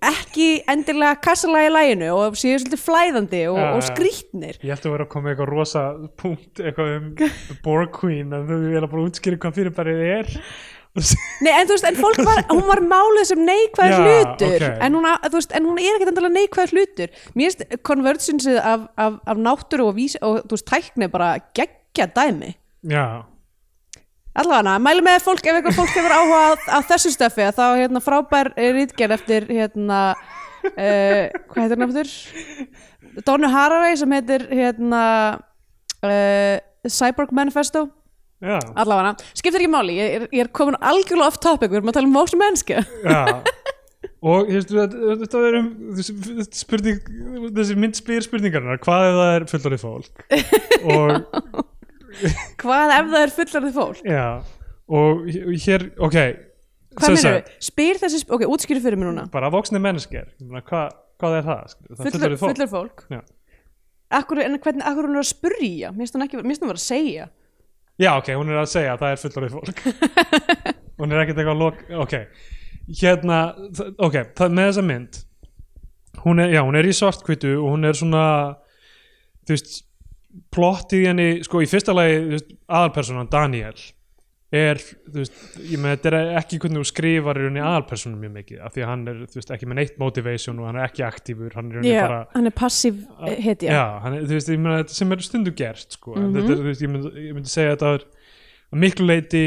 ekki 0.02 0.48
endilega 0.68 1.20
kassalega 1.22 1.68
í 1.70 1.72
læginu 1.72 2.08
og 2.16 2.36
séu 2.38 2.58
svolítið 2.58 2.80
flæðandi 2.82 3.42
og, 3.48 3.60
Já, 3.60 3.68
og 3.70 3.78
já. 3.78 3.86
skrýtnir. 3.92 4.58
Ég 4.66 4.74
ætti 4.74 4.90
að 4.90 4.94
vera 4.96 5.06
að 5.06 5.12
koma 5.12 5.24
með 5.28 5.34
eitthvað 5.36 5.52
rosa 5.54 5.84
punkt 6.18 6.62
eitthvað 6.64 6.90
um 6.96 7.06
Borg 7.64 7.92
Queen 7.94 8.34
en 8.34 8.48
þú 8.50 8.58
vil 8.64 8.82
bara 8.90 9.04
útskýra 9.06 9.38
hvað 9.44 9.60
fyrir 9.60 9.76
bara 9.78 9.94
er 10.18 10.32
Nei, 11.44 11.52
en 11.54 11.68
þú 11.68 11.76
veist, 11.76 11.86
en 11.88 11.98
fólk 11.98 12.20
var, 12.26 12.42
hún 12.50 12.64
var 12.66 12.82
máluð 12.82 13.28
sem 13.30 13.42
neikvæð 13.46 13.96
hlutur. 14.02 14.56
ok. 14.56 14.82
en, 14.86 14.98
hún, 14.98 15.08
að- 15.08 15.32
veist, 15.36 15.54
en 15.54 15.68
hún 15.68 15.80
er 15.82 15.96
ekkert 15.96 16.12
endalega 16.12 16.36
neikvæð 16.40 16.74
hlutur. 16.74 17.16
Mér 17.38 17.52
finnst 17.52 17.80
convergensið 17.86 18.60
af, 18.62 18.86
af, 18.98 19.18
af 19.26 19.42
náttúru 19.48 19.90
og, 19.90 19.98
vís, 19.98 20.18
og 20.22 20.40
þú 20.46 20.56
veist, 20.56 20.68
tækni 20.70 21.10
bara 21.12 21.34
geggja 21.54 22.08
dæmi. 22.16 22.54
Já, 22.88 23.04
Allavega, 24.38 24.76
mæli 24.78 25.02
með 25.02 25.24
fólk, 25.24 25.46
ef 25.50 25.56
eitthvað 25.58 25.78
fólk 25.80 25.94
hefur 25.96 26.12
áhuga 26.14 26.42
á, 26.70 26.78
þessu 26.86 27.10
stöfi, 27.10 27.42
að 27.48 27.56
þá 27.56 27.64
hérna 27.80 28.02
frábær 28.04 28.52
rítgerð 28.54 29.16
eftir 29.16 29.48
hérna 29.50 29.98
uh, 30.14 31.24
hvað 31.50 31.64
heitir 31.64 31.74
hann 31.74 31.86
eftir? 31.88 32.12
Donu 33.26 33.50
Haraway 33.50 33.96
sem 33.98 34.14
heitir 34.14 34.44
hérna 34.52 35.02
uh, 36.06 36.56
Cyborg 36.86 37.34
Manifesto 37.34 37.88
Allavega, 38.38 39.16
skiptir 39.34 39.64
ekki 39.64 39.72
máli, 39.72 39.96
ég 39.98 40.18
er, 40.18 40.26
ég 40.30 40.44
er 40.44 40.50
komin 40.54 40.78
algjörlega 40.78 41.26
off 41.26 41.40
topic, 41.42 41.72
við 41.72 41.80
erum 41.80 41.90
að 41.90 41.98
tala 41.98 42.10
um 42.10 42.14
mósum 42.14 42.42
mennska 42.42 42.84
já. 43.02 43.22
Og 44.22 44.50
þetta 44.50 45.40
er 45.46 45.56
um 45.58 45.68
spurning, 46.54 47.00
þessi 47.54 47.76
mynd 47.78 47.98
spyr 47.98 48.22
spurningarnar 48.26 48.78
hvað 48.82 49.08
ef 49.08 49.16
það 49.18 49.32
er 49.32 49.46
fullorðið 49.52 49.82
fólk? 49.82 50.22
Og 50.94 51.64
hvað 52.62 52.92
ef 52.94 53.10
það 53.12 53.20
er 53.20 53.34
fullarðið 53.36 53.74
fólk? 53.78 54.04
Já. 54.06 54.26
Og 54.98 55.26
hér, 55.64 55.88
ok. 56.00 56.18
Hvað 56.98 57.18
sagt, 57.20 57.50
við, 57.50 57.58
spyr 57.68 58.00
þessi, 58.00 58.22
ok, 58.34 58.46
útskýru 58.48 58.82
fyrir 58.82 58.98
mér 58.98 59.12
núna. 59.12 59.26
Bara 59.32 59.50
voksni 59.54 59.82
mennesker 59.82 60.30
hvað, 60.40 60.94
hvað 61.20 61.36
er 61.40 61.50
það? 61.50 61.74
það 61.90 62.06
fullorðið 62.06 62.40
fólk. 62.40 62.54
fullur 62.54 62.72
fólk. 62.72 63.04
Akkur, 64.18 64.40
en 64.40 64.56
hvernig, 64.62 64.86
akkur 64.88 65.10
hún 65.10 65.18
er 65.18 65.22
að 65.26 65.30
spurja 65.34 65.92
mér 65.92 66.06
finnst 66.06 66.16
hún 66.16 66.24
hún 66.64 66.72
vera 66.72 66.80
að 66.80 66.86
segja 66.86 67.28
Já, 67.98 68.12
ok, 68.14 68.28
hún 68.38 68.52
er 68.52 68.60
að 68.60 68.70
segja 68.70 68.94
að 68.94 69.00
það 69.02 69.14
er 69.14 69.20
fullorðið 69.24 69.56
fólk. 69.56 69.80
Hún 70.98 71.12
er 71.14 71.20
ekkert 71.22 71.40
eitthvað 71.40 71.54
að 71.54 71.60
lok 71.62 71.82
Ok, 72.04 72.14
hérna 73.00 73.40
Ok, 74.02 74.16
það, 74.38 74.54
með 74.54 74.70
þessa 74.70 74.84
mynd 74.86 75.18
hún 76.24 76.42
er, 76.42 76.54
Já, 76.56 76.62
hún 76.66 76.78
er 76.78 76.88
í 76.88 76.94
svartkvitu 76.94 77.52
og 77.58 77.68
hún 77.74 77.86
er 77.86 77.98
svona 77.98 78.24
Þú 79.46 79.54
veist 79.54 79.76
Plottið 80.54 81.06
henni, 81.08 81.28
sko, 81.46 81.62
í 81.64 81.68
fyrsta 81.70 81.94
lagi 81.96 82.18
þú 82.20 82.34
veist, 82.36 82.50
aðalpersonan 82.68 83.30
Daniel 83.32 83.78
er, 84.50 84.78
þú 84.80 85.18
veist, 85.20 85.34
ég 85.60 85.80
með 85.82 85.90
þetta 85.98 86.08
er 86.08 86.36
ekki 86.40 86.58
hvernig 86.62 86.80
þú 86.80 86.88
skrifar 86.88 87.36
í 87.36 87.42
rauninni 87.44 87.60
aðalpersonum 87.60 88.20
mjög 88.24 88.32
mikið, 88.38 88.60
af 88.64 88.72
því 88.72 88.84
að 88.84 88.88
hann 88.88 89.02
er, 89.12 89.18
þú 89.28 89.36
veist, 89.40 89.50
ekki 89.52 89.66
með 89.68 89.76
neitt 89.80 89.98
motivation 90.00 90.58
og 90.62 90.66
hann 90.70 90.78
er 90.80 90.86
ekki 90.88 91.04
aktífur, 91.04 91.50
hann 91.58 91.68
er 91.68 91.76
rauninni 91.78 91.92
Já, 91.92 92.02
bara 92.06 92.20
hann 92.32 92.46
er 92.48 92.54
passív 92.56 93.02
eh, 93.28 93.34
hetja 93.44 93.74
Já, 93.76 93.82
hann, 94.06 94.14
er- 94.16 94.22
þú 94.24 94.38
veist, 94.38 94.48
ég 94.54 94.58
meina 94.64 94.78
þetta 94.82 94.96
sem 94.96 95.12
er 95.12 95.24
stundu 95.26 95.52
gert 95.58 95.92
sko, 95.98 96.14
en 96.16 96.22
Mhm. 96.30 96.34
þetta 96.38 96.52
er, 96.54 96.56
þú 96.62 96.68
veist, 96.70 96.82
ég 96.86 96.92
myndi, 96.94 97.12
ég 97.28 97.34
myndi 97.36 97.52
segja 97.52 97.74
að 97.74 97.76
þetta 97.76 97.92
er 97.98 98.06
að 98.72 98.82
miklu 98.86 99.06
leiti 99.12 99.44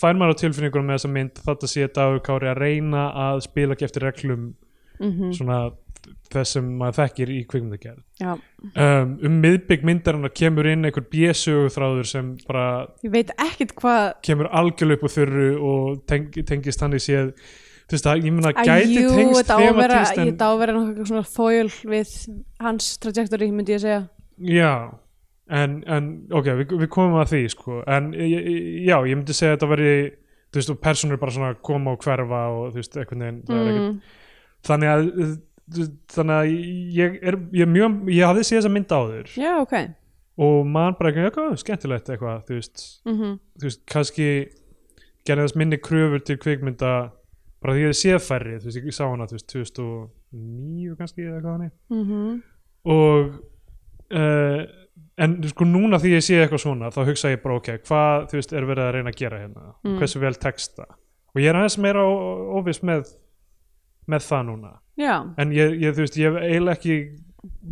fær 0.00 0.14
maður 0.18 0.34
á 0.34 0.40
tilfinningunum 0.42 0.86
með 0.90 0.96
þessa 0.98 1.10
mynd 1.14 1.34
þetta 1.46 1.66
sé 1.70 1.88
Dagur 1.94 2.22
Kári 2.26 2.48
að 2.50 2.58
reyna 2.62 3.02
að 3.14 3.42
spila 3.46 3.74
ekki 3.74 3.86
eftir 3.90 4.02
reglum 4.06 4.54
Mhm, 5.00 5.30
svona 5.32 5.70
þess 6.30 6.52
sem 6.56 6.68
maður 6.78 6.96
þekkir 7.00 7.32
í 7.34 7.38
kvikmyndagerð. 7.50 8.02
Um, 8.20 9.16
um 9.26 9.38
miðbygg 9.42 9.82
myndarinnar 9.88 10.32
kemur 10.36 10.68
inn 10.70 10.84
einhver 10.88 11.06
bjösögu 11.10 11.72
þráður 11.74 12.06
sem 12.10 12.30
bara 12.46 12.66
ég 13.02 13.10
veit 13.14 13.32
ekkert 13.36 13.74
hvað 13.80 14.04
kemur 14.28 14.50
algjörlega 14.52 15.00
upp 15.00 15.10
á 15.10 15.14
þurru 15.16 15.48
og 15.70 16.06
teng, 16.10 16.30
tengist 16.46 16.80
hann 16.84 16.94
í 16.94 17.02
séð 17.02 17.32
þú 17.90 17.96
veist 17.96 18.06
að 18.06 18.24
ég 18.28 18.34
meina 18.36 18.52
Æ, 18.54 18.62
gæti 18.68 19.00
jú, 19.02 19.10
tengst 19.16 19.50
á 19.50 19.56
að 19.58 19.64
thematíst 19.66 20.18
en- 20.22 20.34
að 20.46 20.58
vera 20.62 20.76
nokkuð 20.78 21.08
svona 21.10 21.26
foil 21.26 21.68
við 21.90 22.12
hans 22.62 22.90
trajectory 23.02 23.50
myndi 23.50 23.74
ég 23.74 23.82
segja. 23.82 24.02
Já, 24.40 24.72
en, 25.50 25.80
en 25.90 26.06
ok, 26.30 26.46
við, 26.62 26.76
við 26.84 26.88
komum 26.94 27.18
að 27.18 27.32
því 27.34 27.40
sko, 27.50 27.80
en 27.90 28.12
ég- 28.14 28.46
ég- 28.46 28.86
já, 28.86 28.96
ég 29.10 29.18
myndi 29.18 29.34
segja 29.34 29.56
að 29.56 29.58
þetta 29.58 29.70
veri, 29.74 29.90
þú 30.52 30.60
veist, 30.60 30.70
og 30.70 30.80
personur 30.86 31.18
bara 31.18 31.34
svona 31.34 31.54
koma 31.66 31.96
og 31.96 32.06
hverfa 32.06 32.44
og 32.54 32.70
þú 32.70 32.78
veist, 32.78 32.94
það 32.94 33.02
er 33.02 33.08
ekkert, 33.08 33.50
mm, 33.50 34.00
þannig 34.70 34.92
að 34.94 35.34
þannig 36.14 36.36
að 36.36 36.50
ég 36.96 37.18
er, 37.22 37.38
ég 37.52 37.66
er 37.66 37.70
mjög 37.70 38.10
ég 38.14 38.26
hafði 38.26 38.44
séð 38.48 38.58
þessa 38.60 38.72
mynd 38.74 38.94
áður. 38.96 39.30
Já, 39.38 39.52
ok. 39.60 39.76
Og 40.40 40.58
man 40.66 40.96
bara 40.98 41.12
eitthvað, 41.12 41.56
skemmtilegt 41.60 42.08
eitthvað, 42.08 42.42
þú 42.48 42.58
veist, 42.58 42.84
mm 43.04 43.38
þú 43.60 43.68
veist, 43.68 43.82
kannski 43.92 44.28
gerði 45.28 45.46
þess 45.46 45.58
minni 45.60 45.76
kröfur 45.84 46.22
til 46.24 46.38
kvikmynda 46.40 46.92
bara 47.60 47.74
því 47.76 47.80
að 47.80 47.84
ég 47.84 47.90
hefði 47.90 48.00
séð 48.00 48.20
færri, 48.24 48.58
þú 48.58 48.70
veist, 48.70 48.84
ég 48.88 48.96
sá 48.96 49.04
hana, 49.04 49.26
þú 49.28 49.36
veist, 49.36 49.48
2009 49.52 50.96
kannski 50.96 51.26
eða 51.26 51.36
eitthvað 51.36 51.56
þannig. 51.56 51.72
-hmm. 51.90 52.42
og 52.84 53.34
uh, 54.16 54.62
en 55.20 55.36
sko 55.50 55.66
núna 55.68 55.98
því 56.00 56.14
ég 56.16 56.24
sé 56.24 56.38
eitthvað 56.40 56.62
svona 56.64 56.90
þá 56.94 57.00
hugsa 57.08 57.32
ég 57.34 57.42
bara 57.42 57.58
ok, 57.60 57.70
hvað 57.88 58.26
þú 58.30 58.38
veist 58.38 58.52
er 58.56 58.68
verið 58.68 58.84
að 58.86 58.92
reyna 58.96 59.12
að 59.12 59.18
gera 59.20 59.40
hérna? 59.42 59.74
Mm. 59.84 59.98
hversu 60.00 60.22
vel 60.22 60.34
texta 60.40 60.86
og 61.34 61.40
ég 61.42 61.50
er 61.50 61.58
aðeins 61.58 61.78
meira 61.78 62.04
ó- 62.04 62.56
óviss 62.58 62.82
með 62.86 63.12
með 64.08 64.26
það 64.28 64.46
núna. 64.48 64.72
Já, 65.00 65.14
en 65.40 65.52
ég, 65.56 65.76
ég 65.80 65.94
þú 65.96 66.04
veist, 66.04 66.16
ég 66.20 66.30
hef 66.30 66.42
eiginlega 66.44 66.76
ekki 66.78 66.96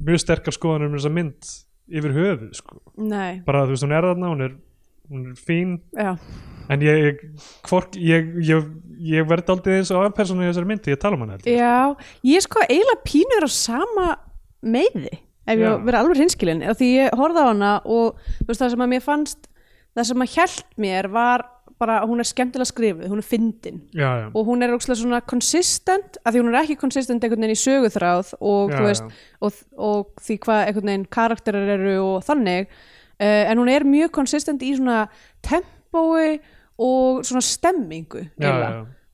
mjög 0.08 0.22
sterkar 0.24 0.56
skoðanur 0.56 0.88
um 0.88 0.96
þessa 0.96 1.12
mynd 1.12 1.50
yfir 1.88 2.14
höfuð 2.16 2.54
sko, 2.56 2.78
nei. 3.00 3.40
Bara 3.46 3.66
þú 3.66 3.74
veist 3.76 3.84
hún 3.84 3.96
er 3.96 4.06
þarna 4.08 4.32
hún 4.32 4.46
er, 4.46 4.54
hún 5.08 5.26
er 5.32 5.40
fín. 5.40 5.74
Já, 5.96 6.14
en 6.72 6.84
ég, 6.84 7.00
ég, 7.06 7.22
hvork, 7.68 7.96
ég, 7.96 8.32
ég, 8.44 8.66
ég 9.12 9.28
verði 9.28 9.54
aldrei 9.54 9.78
eins 9.78 9.92
og 9.94 10.04
aðpersonu 10.04 10.44
í 10.44 10.50
þessari 10.50 10.68
mynd 10.68 10.84
því 10.84 10.94
ég 10.94 11.00
tala 11.02 11.16
um 11.16 11.24
hann 11.24 11.34
heldur 11.36 11.54
já. 11.54 11.76
ég 12.28 12.40
er 12.40 12.44
sko 12.44 12.64
eiginlega 12.66 13.04
pínur 13.08 13.46
á 13.48 13.50
sama 13.52 14.08
meiði 14.60 15.14
ef 15.48 15.54
ég 15.54 15.64
Já. 15.64 15.76
verið 15.80 16.00
alveg 16.02 16.20
hinskilin 16.22 16.64
því 16.76 16.88
ég 16.92 17.16
horfði 17.16 17.44
á 17.44 17.48
hana 17.48 17.70
og 17.88 18.18
þú 18.42 18.50
veist 18.50 18.64
það 18.64 18.74
sem 18.74 18.84
að 18.84 18.92
mér 18.92 19.04
fannst 19.04 19.48
það 19.96 20.08
sem 20.10 20.24
að 20.24 20.34
hjælt 20.34 20.68
mér 20.84 21.08
var 21.14 21.46
bara 21.78 22.00
hún 22.06 22.20
er 22.22 22.28
skemmtilega 22.28 22.68
skrifuð, 22.68 23.06
hún 23.10 23.22
er 23.22 23.26
fyndin. 23.26 23.80
Já, 23.94 24.08
já, 24.22 24.26
og 24.34 24.46
hún 24.46 24.62
er 24.64 24.74
ókslega 24.74 24.98
svona 25.00 25.20
consistent 25.20 26.18
af 26.24 26.34
því 26.34 26.42
hún 26.42 26.52
er 26.52 26.60
ekki 26.62 26.78
consistent 26.80 27.24
einhvern 27.24 27.46
veginn 27.46 27.56
í 27.56 27.62
söguþráð 27.62 28.34
og, 28.40 28.72
Já, 28.72 28.76
þú 28.76 28.84
veist, 28.88 29.16
og, 29.40 29.62
og 29.78 30.22
því 30.26 30.38
hvað 30.44 30.62
einhvern 30.66 30.92
veginn 30.92 31.08
karakterar 31.18 31.74
eru 31.78 31.96
og 32.02 32.22
þannig. 32.26 32.70
Uh, 33.18 33.50
en 33.50 33.58
hún 33.58 33.70
er 33.72 33.86
mjög 33.86 34.12
consistent 34.14 34.62
í 34.62 34.74
svona 34.78 35.08
tempói 35.42 36.38
og 36.78 37.24
svona 37.26 37.42
stemmingu 37.42 38.28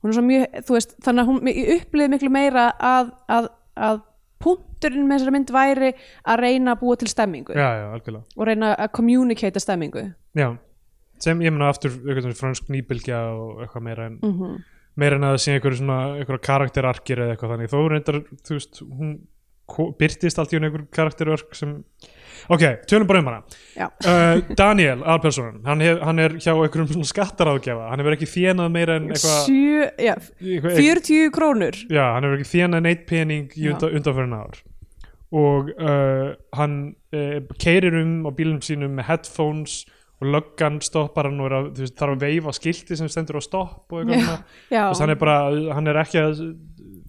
hún 0.05 0.11
er 0.11 0.13
svona 0.13 0.27
mjög, 0.29 0.59
þú 0.67 0.75
veist, 0.75 0.91
þannig 1.01 1.23
að 1.23 1.29
hún 1.31 1.47
ég 1.49 1.71
upplifði 1.79 2.11
miklu 2.13 2.29
meira 2.29 2.65
að, 2.77 3.07
að, 3.33 3.47
að 3.73 4.03
punkturinn 4.45 5.07
með 5.07 5.17
þessari 5.17 5.33
mynd 5.33 5.53
væri 5.55 5.89
að 6.29 6.41
reyna 6.43 6.75
að 6.75 6.81
búa 6.83 6.99
til 7.01 7.09
stemmingu. 7.09 7.55
Og 8.35 8.45
reyna 8.45 8.75
að 8.75 8.91
communicata 8.93 9.63
stemmingu. 9.63 10.03
Já, 10.37 10.51
sem 11.23 11.41
ég 11.43 11.53
meina 11.53 11.69
aftur 11.71 11.93
fransk 12.37 12.71
nýbylgja 12.73 13.19
og 13.35 13.65
eitthvað 13.65 13.85
meira 13.89 14.09
en, 14.11 14.17
mm 14.23 14.55
meira 14.99 15.19
en 15.19 15.27
að 15.27 15.33
það 15.35 15.41
sé 15.43 15.53
einhverju 15.55 15.79
svona 15.81 15.95
einhverju 16.21 16.41
karakterarkir 16.47 17.19
eða 17.23 17.33
eitthvað 17.35 17.53
þannig. 17.53 17.71
Þó 17.71 17.79
reyndar, 17.91 18.19
þú 18.47 18.59
veist, 18.59 18.77
hún 18.85 19.15
byrtist 19.99 20.39
allt 20.39 20.53
í 20.53 20.59
hún 20.59 20.67
einhver 20.67 20.83
karakterörk 20.93 21.55
sem 21.57 21.71
ok, 22.53 22.63
tölum 22.87 23.07
bara 23.09 23.23
um 23.23 23.29
hana. 23.31 23.41
Uh, 24.05 24.39
Daniel, 24.57 25.01
aðpersonan 25.03 25.63
hann, 25.65 25.81
hann 25.81 26.21
er 26.21 26.35
hjá 26.37 26.53
einhverjum 26.53 27.03
skattaráðgjafa. 27.09 27.89
Hann 27.89 28.03
hefur 28.03 28.15
ekki 28.15 28.29
þénað 28.29 28.71
meira 28.75 28.97
en 28.99 29.09
eitthvað 29.09 29.49
eitthvað- 30.37 30.79
40 30.79 31.33
krónur. 31.35 31.79
Já, 31.89 32.03
hann 32.13 32.27
hefur 32.27 32.39
ekki 32.39 32.51
þénað 32.53 32.85
neitt 32.85 33.03
pening 33.09 33.49
í 33.57 33.67
undanfærin 33.73 34.37
ár. 34.37 34.61
Og 35.35 35.73
uh, 35.75 36.35
hann 36.55 36.77
uh, 37.11 37.39
keirir 37.59 37.97
um 37.99 38.29
á 38.29 38.31
bílum 38.37 38.61
sínum 38.63 38.95
með 38.99 39.09
headphones 39.09 39.81
og 40.25 40.33
löggan 40.33 40.81
stoppar 40.83 41.29
hann 41.29 41.39
og 41.39 41.49
er 41.51 41.57
að, 41.59 41.69
veist, 41.79 41.95
þarf 41.99 42.17
að 42.17 42.25
veifa 42.25 42.53
skilti 42.57 42.97
sem 42.97 43.09
stendur 43.11 43.37
á 43.37 43.43
stopp 43.45 43.93
og 43.93 44.01
eitthvað 44.01 44.41
veist, 44.73 45.01
hann 45.03 45.13
er 45.13 45.21
bara, 45.21 45.37
hann 45.77 45.91
er 45.91 46.01
ekki 46.01 46.21
að 46.21 46.43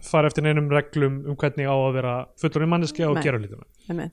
fara 0.06 0.30
eftir 0.30 0.44
neinum 0.44 0.68
reglum 0.72 1.22
um 1.24 1.38
hvernig 1.40 1.66
á 1.68 1.74
að 1.74 1.92
vera 1.96 2.16
fullur 2.40 2.68
manneski 2.70 3.06
og 3.08 3.16
Nei. 3.88 4.10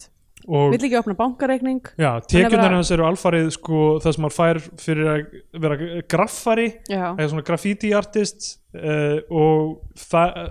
Vill 0.74 0.84
ekki 0.88 0.98
opna 1.00 1.14
bankareikning. 1.20 1.82
Já, 2.00 2.10
tekjurnar 2.28 2.60
bara- 2.66 2.76
hans 2.80 2.92
eru 2.92 3.06
alfarið 3.08 3.52
sko 3.56 3.84
það 4.04 4.16
sem 4.18 4.26
hann 4.28 4.34
fær 4.36 4.60
fyrir 4.82 5.10
að 5.14 5.38
vera 5.64 5.78
graffari 6.12 6.68
eða 7.16 7.30
svona 7.32 7.46
graffiti 7.48 7.94
artist 7.96 8.50
uh, 8.76 9.20
og 9.32 9.80
það 10.00 10.42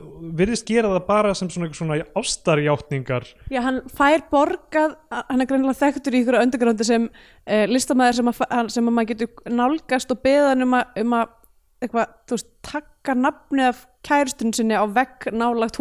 virðist 0.41 0.67
gera 0.71 0.89
það 0.95 1.07
bara 1.11 1.35
sem 1.35 1.51
svona, 1.53 1.69
svona 1.77 2.01
ástarjátningar. 2.23 3.29
Já, 3.53 3.61
hann 3.67 3.83
fær 3.93 4.25
borgað 4.33 4.97
hann 5.13 5.41
er 5.45 5.51
greinilega 5.51 5.81
þekktur 5.83 6.17
í 6.17 6.23
ykkur 6.25 6.41
undergrándi 6.41 6.85
sem 6.89 7.07
uh, 7.11 7.79
sem, 8.17 8.29
að, 8.33 8.35
fa- 8.41 8.51
hann- 8.51 8.73
sem 8.73 8.89
að 8.89 8.97
maður 8.99 9.13
getur 9.15 9.55
nálgast 9.61 10.11
og 10.15 10.23
beðan 10.25 10.63
um 10.67 10.75
að, 10.81 10.99
um 11.05 11.17
að 11.21 11.39
eitthvað, 11.83 12.13
þú 12.31 12.37
veist, 12.37 12.51
takka 12.63 13.15
nafni 13.19 13.65
af 13.67 13.87
kærstun 14.07 14.53
sinni 14.55 14.77
á 14.79 14.87
vegg 14.87 15.27
nálagt 15.35 15.79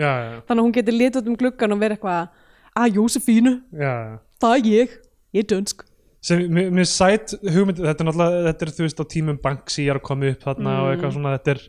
já, 0.00 0.40
þannig 0.48 0.60
að 0.60 0.64
hún 0.64 0.72
getur 0.78 0.96
litið 0.96 1.28
um 1.28 1.36
gluggan 1.40 1.74
og 1.76 1.82
verið 1.82 1.98
eitthvað 1.98 2.28
að 2.78 3.00
Jósefínu, 3.00 3.56
já, 3.72 3.92
já. 4.04 4.16
það 4.42 4.56
er 4.58 4.70
ég. 4.70 4.96
Ég 5.34 5.44
er 5.44 5.50
dönsk. 5.50 5.86
Sem, 6.24 6.44
mér, 6.48 6.70
mér 6.72 6.86
sæt 6.88 7.34
hugmynd 7.42 7.80
þetta 7.82 8.00
er 8.00 8.08
náttúrulega, 8.08 8.44
þetta 8.48 8.64
er 8.64 8.70
þú 8.72 8.84
veist 8.86 9.00
á 9.02 9.04
tímum 9.12 9.40
Banksy 9.42 9.88
er 9.92 9.98
að 9.98 10.06
koma 10.06 10.30
upp 10.32 10.46
þarna 10.46 10.76
og 10.80 10.92
eitthvað 10.94 11.16
svona 11.18 11.34
þetta 11.34 11.52
er 11.52 11.64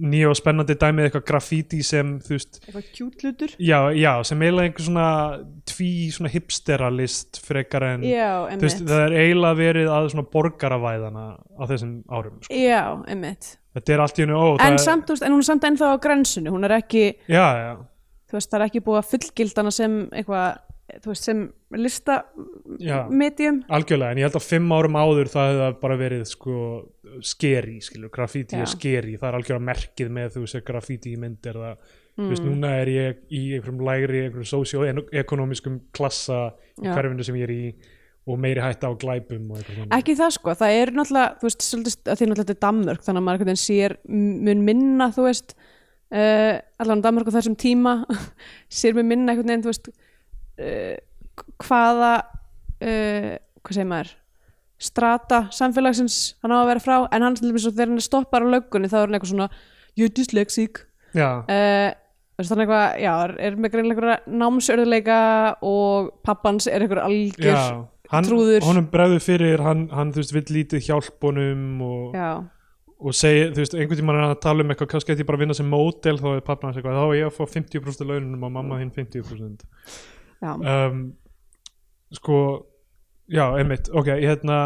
nýja 0.00 0.30
og 0.30 0.38
spennandi 0.38 0.76
dæmið 0.80 1.06
eitthvað 1.06 1.24
graffiti 1.28 1.80
sem 1.84 2.14
þú 2.24 2.32
veist 2.32 2.60
eitthvað 2.62 2.86
kjút 2.96 3.24
hlutur. 3.26 3.52
Já, 3.60 3.78
já, 3.92 4.12
sem 4.24 4.44
eiginlega 4.44 4.70
einhver 4.70 4.86
svona 4.86 5.08
tví 5.68 5.90
svona 6.16 6.32
hipsteralist 6.32 7.42
frekar 7.44 7.86
en 7.90 8.06
já, 8.08 8.30
þú 8.54 8.64
veist, 8.64 8.82
það 8.88 9.04
er 9.04 9.16
eiginlega 9.20 9.60
verið 9.60 9.92
að 9.98 10.10
svona 10.14 10.26
borgaravæðana 10.32 11.26
á 11.36 11.62
þessum 11.68 11.94
árum 12.08 12.40
sko. 12.40 12.56
já, 12.56 12.82
einmitt. 13.04 13.54
Þetta 13.76 13.94
er 13.94 14.04
allt 14.06 14.18
í 14.18 14.24
hennu 14.24 14.40
ó 14.40 14.48
en, 14.56 14.64
það, 14.64 14.82
samt, 14.86 15.06
þú 15.06 15.16
veist, 15.18 15.28
en 15.28 15.36
hún 15.36 15.44
er 15.44 15.48
samt 15.50 15.68
ennþá 15.68 15.92
á 15.92 15.96
grensinu 16.02 16.56
hún 16.56 16.66
er 16.66 16.78
ekki, 16.80 17.04
já, 17.28 17.44
já, 17.60 17.72
þú 18.30 18.38
veist, 18.38 18.50
það 18.50 18.58
er 18.60 18.66
ekki 18.68 18.84
búið 18.86 19.00
að 19.02 19.08
fullgildana 19.12 19.72
sem 19.74 19.96
eitthvað, 20.10 20.60
þú 21.04 21.12
veist, 21.12 21.26
sem 21.28 21.42
lista 21.78 22.16
Já. 22.82 22.96
medium 23.10 23.60
algjörlega, 23.70 24.10
en 24.14 24.22
ég 24.22 24.26
held 24.28 24.38
að 24.40 24.48
fimm 24.48 24.72
árum 24.74 24.98
áður 24.98 25.30
það 25.30 25.50
hefði 25.52 25.80
bara 25.84 25.98
verið 26.00 26.24
sko 26.30 26.56
skeri, 27.26 27.78
skilur, 27.82 28.10
graffiti 28.14 28.58
Já. 28.58 28.64
er 28.64 28.70
skeri 28.74 29.16
það 29.18 29.28
er 29.32 29.38
algjörlega 29.40 29.68
merkið 29.70 30.12
með 30.16 30.34
þú 30.36 30.44
veist 30.46 30.64
graffiti 30.66 31.14
í 31.14 31.20
mynd 31.20 31.46
er 31.50 31.60
það, 31.64 31.76
þú 32.16 32.28
veist, 32.32 32.42
Mm. 32.44 32.50
núna 32.50 32.70
er 32.82 32.88
ég 32.90 33.20
í 33.32 33.40
einhverjum 33.56 33.84
lægri, 33.86 34.18
einhverjum 34.26 34.48
socio-ekonomískum 34.50 35.80
klassa 35.96 36.50
í 36.82 36.88
hverfinu 36.90 37.24
sem 37.24 37.38
ég 37.38 37.46
er 37.46 37.52
í 37.54 37.62
og 38.30 38.36
meiri 38.38 38.60
hætta 38.60 38.90
á 38.90 38.94
glæpum 39.00 39.46
og 39.50 39.58
eitthvað 39.60 39.78
svona 39.78 39.96
ekki 39.96 40.16
það 40.18 40.34
sko, 40.36 40.54
það 40.60 40.74
er 40.82 40.92
náttúrulega 40.94 41.38
þú 41.40 41.46
veist, 41.48 41.64
svolítið 41.64 41.94
að 42.12 42.18
því 42.20 42.26
náttúrulega 42.28 42.44
þetta 42.44 42.56
er 42.56 42.62
Danmörk 42.66 43.06
þannig 43.06 43.22
að 43.22 43.28
maður 43.30 43.60
sér 43.62 43.96
mun 44.10 44.64
minna, 44.66 45.08
þú 45.16 45.24
veist 45.26 45.54
uh, 46.10 46.54
allan 46.82 47.04
Danmark 47.04 47.30
á 47.30 47.36
þessum 47.38 47.56
tíma. 47.58 48.00
Sér 48.80 48.96
mér 48.98 49.08
minna 49.12 49.34
einhvern 49.34 49.52
veginn 49.52 49.66
veist 49.66 49.90
uh, 49.90 50.96
hvaða 51.64 52.14
uh, 52.20 53.36
hvað 53.62 53.76
segir 53.76 53.90
maður? 53.92 54.12
Strata 54.80 55.42
samfélagsins 55.52 56.20
hann 56.40 56.54
á 56.56 56.58
að 56.62 56.70
vera 56.72 56.84
frá. 56.84 56.96
En 57.12 57.26
hann 57.26 57.38
til 57.38 57.50
dæmis 57.50 57.68
þegar 57.68 57.92
hann 57.92 58.04
stoppar 58.04 58.46
á 58.46 58.52
löggunni 58.56 58.90
þá 58.90 59.00
er 59.02 59.06
hann 59.06 59.18
eitthvað 59.18 59.34
svona 59.34 59.50
er 60.00 60.14
dyslexic. 60.16 60.84
Þannig 62.40 62.62
eitthvað, 62.64 62.84
já, 63.02 63.10
er, 63.26 63.32
er 63.44 63.56
með 63.60 63.72
greinlega 63.74 64.14
námsörðuleika 64.24 65.16
og 65.68 66.06
pappans 66.24 66.70
er 66.70 66.86
einhver 66.86 67.02
algjör 67.04 67.50
já 67.52 67.82
hann, 68.10 68.26
trúður. 68.26 68.64
honum 68.66 68.88
bregður 68.90 69.22
fyrir 69.24 69.62
hann, 69.64 69.86
hann 69.94 70.14
þú 70.14 70.22
veist, 70.22 70.34
vill 70.36 70.56
lítið 70.58 70.86
hjálp 70.88 71.26
honum 71.28 71.84
og, 71.86 72.16
já, 72.16 72.30
og 73.00 73.16
segir, 73.16 73.52
þú 73.54 73.62
veist, 73.62 73.74
einhvern 73.76 74.00
tímann 74.00 74.18
er 74.18 74.26
hann 74.26 74.34
að 74.34 74.42
tala 74.44 74.64
um 74.64 74.72
eitthvað, 74.72 74.90
kannski 74.92 75.14
ætti 75.14 75.24
ég 75.24 75.28
bara 75.30 75.38
að 75.40 75.44
vinna 75.46 75.56
sem 75.56 75.70
módel 75.72 76.20
þá 76.20 76.28
er 76.34 76.42
pappa 76.44 76.68
hans 76.68 76.76
eitthvað, 76.76 76.98
þá 77.00 77.06
er 77.06 77.16
ég 77.20 77.30
að 77.30 77.36
fá 77.38 77.54
50% 77.54 78.04
af 78.04 78.10
laununum 78.10 78.44
og 78.48 78.52
mamma 78.58 78.80
hinn 78.82 78.92
50% 78.92 79.64
já, 80.44 80.52
um, 80.52 81.00
sko 82.18 82.36
já, 83.30 83.44
einmitt, 83.56 83.88
ok, 83.96 84.12
hérna 84.20 84.60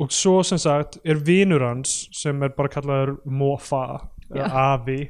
og 0.00 0.12
svo 0.14 0.40
sem 0.46 0.60
sagt 0.60 1.00
er 1.04 1.18
vinur 1.24 1.64
hans 1.66 2.04
sem 2.16 2.42
er 2.46 2.52
bara 2.56 2.70
kallaður 2.72 3.16
Mofa 3.26 3.84
eða 4.30 4.50
Avi, 4.74 5.00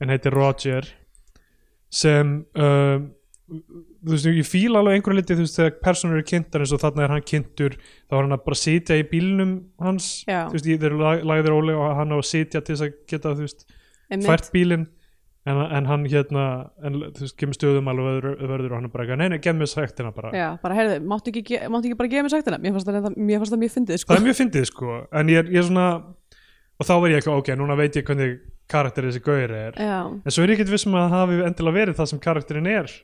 en 0.00 0.14
heitir 0.14 0.34
Roger 0.34 0.86
sem 1.90 2.38
um, 2.54 3.10
þú 4.04 4.12
veist, 4.14 4.28
ég 4.30 4.46
fíla 4.46 4.78
alveg 4.82 4.98
einhverju 4.98 5.18
liti 5.18 5.34
þú 5.38 5.44
veist, 5.46 5.56
þegar 5.58 5.78
personur 5.82 6.18
eru 6.20 6.26
kynntar 6.30 6.62
eins 6.64 6.74
og 6.76 6.82
þarna 6.84 7.04
er 7.06 7.14
hann 7.16 7.24
kynntur, 7.26 7.74
þá 8.08 8.12
er 8.18 8.22
hann 8.26 8.36
að 8.36 8.44
bara 8.44 8.58
sitja 8.60 8.98
í 9.00 9.06
bílnum 9.10 9.56
hans, 9.82 10.10
Já. 10.28 10.44
þú 10.50 10.58
veist, 10.58 10.68
þeir 10.84 10.94
lag- 11.00 11.24
lagðir 11.32 11.56
ólega 11.56 11.82
og 11.88 11.96
hann 11.98 12.14
á 12.14 12.18
að 12.18 12.28
sitja 12.30 12.60
til 12.62 12.76
þess 12.76 12.86
að 12.86 12.94
geta, 13.10 13.34
þú 13.34 13.46
veist, 13.48 13.66
einmitt. 14.10 14.28
fært 14.30 14.52
bílinn. 14.54 14.86
En, 15.48 15.56
en 15.56 15.86
hann 15.88 16.02
hérna, 16.04 16.42
en, 16.84 16.96
þú 17.16 17.22
veist, 17.24 17.36
kemur 17.40 17.56
stöðum 17.56 17.86
alveg 17.88 18.04
vörður, 18.18 18.34
vörður 18.50 18.72
og 18.74 18.76
hann 18.76 18.84
er 18.84 18.92
bara 18.92 19.04
eitthvað, 19.06 19.20
nei, 19.32 19.38
gef 19.40 19.54
mér 19.56 19.70
sæktina 19.70 20.10
bara. 20.12 20.32
Já, 20.36 20.48
bara 20.60 20.74
heyrðu, 20.76 20.98
máttu 21.08 21.32
ekki, 21.32 21.60
máttu 21.72 21.88
ekki 21.88 21.96
bara 21.96 22.10
gefa 22.12 22.26
mér 22.26 22.32
sagtina 22.34 22.58
mér 22.60 22.74
fannst 22.76 22.90
það, 22.90 23.06
mér 23.16 23.40
fannst 23.40 23.54
það 23.54 23.62
mjög 23.62 23.72
fyndið 23.78 24.02
sko. 24.02 24.12
það 24.12 24.18
er 24.20 24.26
mjög 24.26 24.38
fyndið 24.42 24.66
sko. 24.68 24.98
En 25.22 25.32
ég 25.32 25.40
er, 25.40 25.48
ég 25.54 25.62
er 25.62 25.68
svona 25.70 25.86
og 26.78 26.84
þá 26.86 26.92
verð 27.00 27.14
ég 27.14 27.22
eitthvað, 27.22 27.40
ok, 27.40 27.48
núna 27.62 27.76
veit 27.80 27.96
ég 27.96 28.04
hvernig 28.10 28.34
karakter 28.68 29.06
þessi 29.08 29.22
gauður 29.24 29.52
er. 29.56 29.78
Já, 29.80 29.98
en 30.12 30.34
svo 30.34 30.44
er 30.44 30.52
ég 30.52 30.58
ekkert 30.58 30.72
vissum 30.74 30.96
að 30.98 31.06
það 31.06 31.14
hafi 31.16 31.38
endilega 31.48 31.78
verið 31.78 31.98
það 32.00 32.10
sem 32.12 32.22
karakterin 32.24 32.68
er. 32.72 32.94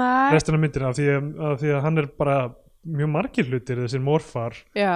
Mæ, 0.00 0.08
restina 0.34 0.58
af 0.58 0.62
myndina 0.64 0.88
af 0.90 0.96
því 0.98 1.06
að, 1.16 1.28
af 1.50 1.60
því 1.62 1.74
að 1.76 1.84
hann 1.86 2.02
er 2.02 2.08
bara 2.22 2.38
mjög 2.82 3.12
margir 3.14 3.46
hlutir 3.50 3.82
þessir 3.84 4.02
morfar. 4.02 4.56
Já. 4.74 4.94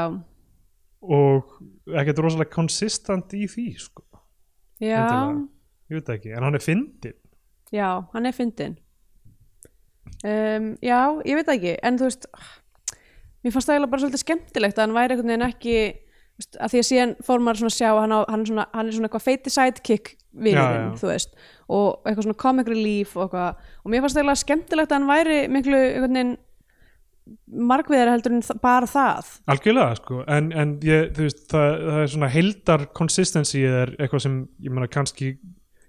Og 1.07 1.53
ekkert 1.95 2.19
rosalega 2.25 2.51
konsistant 2.57 3.31
í 3.39 3.45
því 3.51 3.67
sko, 3.79 4.03
já, 4.83 4.99
Endilega. 5.05 5.45
ég 5.93 6.01
veit 6.01 6.11
ekki. 6.17 6.33
En 6.35 6.47
hann 6.49 6.59
er 6.59 6.65
fyndin 6.65 7.15
já, 7.75 7.89
hann 8.15 8.27
er 8.27 8.35
fyndin 8.35 8.75
um, 10.25 10.67
já, 10.83 10.99
ég 11.29 11.39
veit 11.39 11.53
ekki. 11.55 11.77
En 11.87 11.99
þú 12.01 12.09
veist 12.09 12.27
mér 13.45 13.55
fannst 13.55 13.69
það 13.69 13.77
eiginlega 13.77 13.93
bara 13.93 14.03
svolítið 14.05 14.23
skemmtilegt 14.25 14.79
að 14.81 14.87
hann 14.87 14.97
væri 14.97 15.15
einhvern 15.15 15.31
veginn 15.33 15.47
ekki 15.47 15.77
að 16.37 16.73
því 16.73 16.81
að 16.81 16.89
síðan 16.91 17.13
fór 17.25 17.43
maður 17.43 17.63
svona 17.63 17.73
að 17.73 17.79
sjá 17.79 17.91
hann, 17.97 18.13
á, 18.13 18.21
hann, 18.29 18.43
er 18.43 18.51
svona, 18.51 18.67
svona 18.93 19.09
eitthvað 19.09 19.27
feiti 19.27 19.53
sidekick 19.53 20.17
vinurinn, 20.37 20.97
þú 21.01 21.09
veist 21.09 21.37
og 21.73 22.07
eitthvað 22.07 22.27
svona 22.27 22.41
comic 22.43 22.69
relief 22.71 23.15
og 23.17 23.25
eitthvað. 23.27 23.71
Og 23.83 23.93
mér 23.93 24.05
fannst 24.05 24.17
það 24.17 24.23
eiginlega 24.23 24.43
skemmtilegt 24.43 24.93
að 24.93 24.99
hann 24.99 25.09
væri 25.11 25.39
miklu 25.53 25.81
margviðar 27.67 28.13
heldur 28.13 28.37
en 28.37 28.43
bara 28.63 28.87
það. 28.91 29.31
Algjörlega 29.51 29.99
sko. 29.99 30.21
En, 30.31 30.53
en 30.55 30.77
ég, 30.87 31.11
þú 31.17 31.27
veist, 31.27 31.45
það, 31.51 31.71
það 31.89 32.01
er 32.03 32.11
svona 32.15 32.33
heildar 32.37 32.87
consistency 32.97 33.63
er 33.67 33.95
eitthvað 33.97 34.27
sem 34.27 34.41
ég 34.63 34.75
meina 34.75 34.91
kannski 34.91 35.33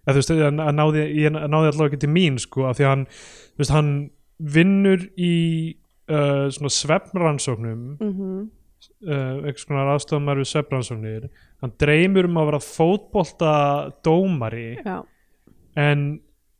að 0.08 0.18
þú 0.18 0.22
veist, 0.22 0.34
að 0.40 0.72
náði, 0.80 1.04
ég 1.20 1.36
náði 1.36 1.72
allavega 1.74 1.92
ekki 1.92 2.02
til 2.06 2.14
mín 2.16 2.40
sko, 2.42 2.66
af 2.70 2.80
því 2.80 2.88
að 2.88 2.94
hann, 2.94 3.06
þú 3.52 3.64
veist, 3.64 3.76
hann 3.76 3.92
vinnur 4.58 5.06
í 5.14 5.34
uh, 6.10 6.48
svona 6.54 6.74
svefnrannsóknum 6.74 7.82
mm 7.98 8.46
uh, 9.06 9.44
eitthvað 9.44 9.64
svona 9.66 9.86
aðstofamar 9.94 10.42
við 10.42 10.52
svefnrannsóknir 10.54 11.28
hann 11.64 11.76
dreymur 11.82 12.30
um 12.30 12.42
að 12.42 12.50
vera 12.52 12.64
fótbolta 12.64 13.54
dómari 14.06 14.70
já, 14.80 15.02
en 15.78 16.08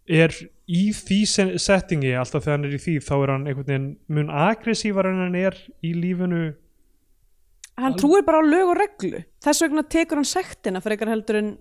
er 0.08 0.34
í 0.68 0.90
því 0.96 1.20
settingi 1.60 2.14
alltaf 2.20 2.46
þegar 2.46 2.58
hann 2.58 2.68
er 2.68 2.76
í 2.76 2.82
því 2.82 2.96
þá 3.04 3.14
er 3.18 3.32
hann 3.34 3.48
einhvern 3.48 3.68
veginn 3.68 3.90
mun 4.12 4.32
aggressívar 4.32 5.10
en 5.10 5.22
hann 5.26 5.38
er 5.40 5.58
í 5.86 5.94
lífinu. 5.96 6.42
Hann 7.78 7.98
trúir 8.00 8.26
bara 8.26 8.42
á 8.42 8.46
lög 8.48 8.74
og 8.74 8.80
reglu. 8.80 9.22
Þess 9.44 9.64
vegna 9.66 9.84
tekur 9.86 10.20
hann 10.20 10.28
sektina 10.28 10.82
fyrir 10.82 10.98
eitthvað 10.98 11.14
heldur 11.14 11.40
en 11.42 11.52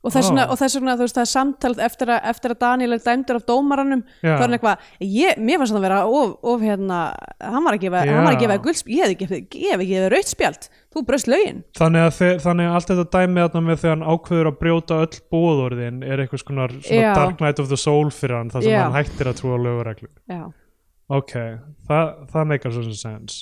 og 0.00 0.12
þess 0.14 0.30
vegna, 0.30 0.44
vegna 0.48 0.94
þú 0.96 1.04
veist 1.04 1.16
það 1.18 1.24
er 1.26 1.28
samtalt 1.30 1.80
eftir 1.84 2.10
að, 2.14 2.20
eftir 2.30 2.54
að 2.54 2.58
Daniel 2.62 2.94
er 2.96 3.02
dæmdur 3.04 3.36
af 3.36 3.42
dómaranum 3.50 4.00
Já. 4.24 4.30
þá 4.30 4.30
er 4.32 4.44
hann 4.46 4.54
eitthvað, 4.56 4.84
ég, 5.04 5.40
mér 5.44 5.60
fannst 5.60 5.74
það 5.74 5.80
að 5.80 5.84
vera 5.84 5.98
of, 6.08 6.30
of 6.54 6.62
hérna, 6.64 7.00
hann 7.44 7.66
var 7.66 7.76
að 7.76 7.82
gefa, 7.84 8.04
hann 8.08 8.24
var 8.24 8.30
að 8.32 8.38
Já. 8.38 8.42
gefa 8.46 8.56
guldspjald, 8.64 9.12
ég 9.20 9.20
hef 9.26 9.34
ekki, 9.36 9.66
gefið 9.66 10.06
raut 10.14 10.30
spjald 10.30 10.70
þú 10.90 11.02
bröst 11.10 11.28
lögin 11.30 11.60
þannig 11.76 12.06
að, 12.06 12.14
þe- 12.16 12.40
þannig 12.46 12.70
að 12.70 12.78
allt 12.80 12.90
þetta 12.94 13.06
dæmi 13.18 13.44
þarna 13.44 13.62
með 13.68 13.82
þegar 13.84 13.94
hann 13.98 14.08
ákveður 14.14 14.50
að 14.50 14.58
brjóta 14.64 15.00
öll 15.04 15.20
bóðorðin 15.36 16.00
er 16.08 16.24
eitthvað 16.24 16.44
svona, 16.46 16.70
svona. 16.80 17.12
Dark 17.20 17.36
Knight 17.44 17.60
of 17.62 17.68
the 17.70 17.78
Soul 17.78 18.08
fyrir 18.14 18.38
hann 18.40 18.50
þar 18.56 18.64
sem 18.64 18.72
Já. 18.72 18.80
hann 18.86 18.96
hættir 18.96 19.30
að 19.30 19.38
trúa 19.42 19.60
lögureglu 19.60 20.10
ok, 21.10 21.32
það, 21.90 22.10
það 22.32 22.50
meikar 22.54 22.74
svo 22.74 22.84
sem 22.88 22.96
sens 23.04 23.38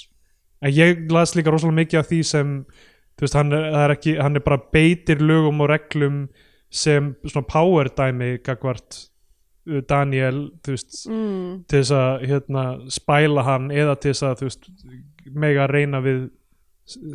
en 0.64 0.74
ég 0.74 1.06
las 1.14 1.36
líka 1.38 1.52
rosalega 1.54 1.78
mikið 1.84 2.00
af 2.02 2.10
því 2.10 2.20
sem 2.26 2.52
þú 3.18 3.24
veist, 3.26 3.34
hann 3.38 3.54
er 3.56 3.94
ekki, 3.94 4.16
hann 4.22 4.38
er 4.38 4.44
bara 4.46 4.60
beitir 4.74 5.22
lögum 5.22 5.62
og 5.64 5.70
reglum 5.72 6.20
sem 6.70 7.12
svona 7.24 7.48
power 7.48 7.90
dæmi 7.96 8.36
gagvart 8.44 8.98
uh, 9.68 9.80
Daniel, 9.88 10.48
veist 10.66 11.04
mm, 11.08 11.64
til 11.68 11.82
þess 11.82 11.94
að 11.96 12.26
hérna, 12.30 12.64
spæla 12.92 13.46
hann 13.46 13.70
eða 13.72 13.96
til 14.00 14.12
þess 14.12 14.26
að 14.28 14.44
veist, 14.46 14.68
mega 15.32 15.68
reyna 15.70 16.02
við 16.04 16.28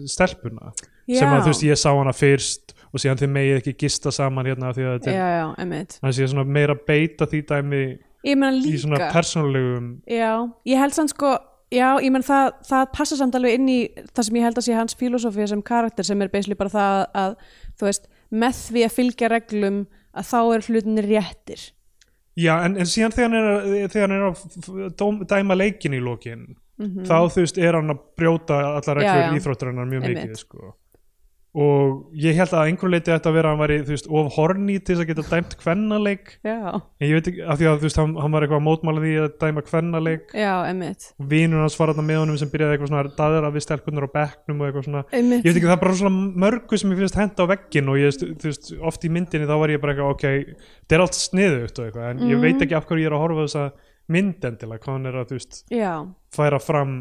stelpuna. 0.10 0.74
Já, 1.08 1.20
sem 1.20 1.34
að 1.34 1.50
veist 1.50 1.66
ég 1.66 1.80
sá 1.80 1.90
hana 1.92 2.14
fyrst 2.16 2.74
og 2.94 3.02
síðan 3.02 3.20
þið 3.24 3.32
megið 3.34 3.60
ekki 3.60 3.74
gista 3.84 4.12
saman 4.14 4.48
hérna 4.48 4.74
því 4.76 4.86
að 4.88 5.08
þetta 5.08 6.28
er 6.28 6.46
meira 6.46 6.76
beita 6.78 7.28
því 7.30 7.42
dæmi 7.50 7.82
í 8.24 8.76
svona 8.80 9.10
persónulegum 9.12 9.90
já, 10.08 10.46
ég 10.70 10.80
held 10.80 10.96
sann 10.96 11.10
sko 11.12 11.34
já, 11.74 11.88
ég 12.04 12.14
menn 12.14 12.26
það, 12.26 12.54
það 12.70 12.86
passa 12.94 13.18
samt 13.20 13.38
alveg 13.40 13.58
inn 13.58 13.72
í 13.72 13.80
það 14.14 14.28
sem 14.28 14.38
ég 14.40 14.48
held 14.48 14.62
að 14.62 14.68
sé 14.68 14.78
hans 14.78 14.98
filosófía 15.00 15.50
sem 15.50 15.64
karakter 15.66 16.08
sem 16.08 16.22
er 16.22 16.32
basically 16.32 16.60
bara 16.60 16.74
það 16.74 17.00
að 17.24 17.36
þú 17.80 17.90
veist, 17.90 18.08
með 18.34 18.60
því 18.68 18.84
að 18.88 18.96
fylgja 18.98 19.30
reglum 19.32 19.80
að 20.14 20.28
þá 20.32 20.40
er 20.56 20.68
hlutinni 20.68 21.06
réttir 21.06 21.64
já 22.40 22.54
en, 22.66 22.76
en 22.82 22.90
síðan 22.90 23.14
þegar 23.14 23.30
hann 23.30 23.38
er, 23.40 23.88
þegar 23.94 24.08
hann 24.10 24.18
er 24.18 24.28
að 24.30 24.94
dóm, 24.98 25.20
dæma 25.30 25.58
leikin 25.60 25.94
í 25.98 26.02
lokin 26.04 26.46
mm 26.82 27.04
þá 27.06 27.30
þú 27.30 27.44
veist 27.44 27.58
er 27.62 27.76
hann 27.78 27.94
að 27.94 28.00
brjóta 28.18 28.56
allar 28.74 28.98
Já, 28.98 29.12
reglur 29.14 29.28
já. 29.28 29.36
íþróttarinnar 29.38 29.86
mjög 29.92 30.08
Einmitt. 30.08 30.24
mikið 30.24 30.40
sko. 30.42 30.72
Og 31.54 32.08
ég 32.18 32.34
held 32.34 32.50
að 32.58 32.66
einhver 32.66 32.90
leiti 32.90 33.12
þetta 33.14 33.30
að 33.30 33.36
vera 33.38 33.50
að 33.50 33.54
hann 33.54 33.62
væri 33.62 33.76
þú 33.86 33.92
veist 33.94 34.08
of 34.10 34.30
horny 34.38 34.78
til 34.82 34.96
þess 34.96 35.04
að 35.04 35.10
geta 35.12 35.26
dæmt 35.30 35.52
kvennaleik. 35.62 36.32
Já, 36.42 36.56
en 36.82 37.06
ég 37.06 37.14
veit 37.20 37.28
ekki, 37.30 37.44
af 37.46 37.60
því 37.60 37.68
að 37.70 37.78
þú 37.78 37.86
veist 37.88 38.00
hann, 38.02 38.16
hann 38.24 38.34
var 38.34 38.46
eitthvað 38.48 38.58
að 38.58 38.66
mótmála 38.68 39.04
því 39.04 39.12
að 39.22 39.36
dæma 39.44 39.64
kvennaleik. 39.68 40.34
Já, 40.34 40.54
emmitt 40.72 41.06
og 41.20 41.28
vinur 41.30 41.62
hans 41.62 41.78
var 41.78 41.94
þarna 41.94 42.08
með 42.10 42.20
honum 42.24 42.40
sem 42.42 42.50
byrjaði 42.56 42.74
eitthvað 42.78 42.92
svona 42.94 43.14
daðra 43.22 43.54
við 43.54 43.66
stelpunar 43.68 44.08
á 44.10 44.16
bekknum 44.18 44.62
og 44.64 44.68
eitthvað 44.72 44.88
svona. 44.90 45.04
Einmitt. 45.14 45.46
ég 45.46 45.50
veit 45.54 45.62
ekki 45.62 45.70
það 45.70 45.78
er 45.78 45.84
bara 45.86 46.00
svona 46.02 46.34
mörgu 46.48 46.82
sem 46.82 46.92
ég 46.96 47.02
finnst 47.04 47.22
henda 47.22 47.46
á 47.46 47.52
veggin 47.54 47.90
og 47.94 48.02
ég, 48.02 48.18
þú 48.34 48.50
veist, 48.50 48.74
oft 48.82 49.06
í 49.06 49.14
myndinni 49.14 49.46
þá 49.50 49.56
var 49.62 49.70
ég 49.78 49.82
bara 49.86 49.94
eitthvað 49.94 50.14
ok, 50.18 50.58
þetta 50.82 50.98
er 50.98 51.06
allt 51.06 51.20
sniðugt 51.22 51.80
og 51.80 51.86
eitthvað 51.92 52.10
en 52.10 52.24
ég 52.26 52.34
Mhm. 52.34 52.42
veit 52.42 52.62
ekki 52.66 52.76
af 52.82 52.88
hverju 52.90 53.04
ég 53.06 53.12
er 53.12 53.14
að 53.14 53.24
horfa 53.28 53.46
þessa 53.46 53.72
mynd 54.10 54.42
endilega, 54.50 54.82
hvað 54.84 54.94
hann 54.98 55.06
er 55.06 55.22
að 55.22 55.28
þú 55.30 55.38
veist 55.38 55.64
færa 56.34 56.60
fram 56.60 56.96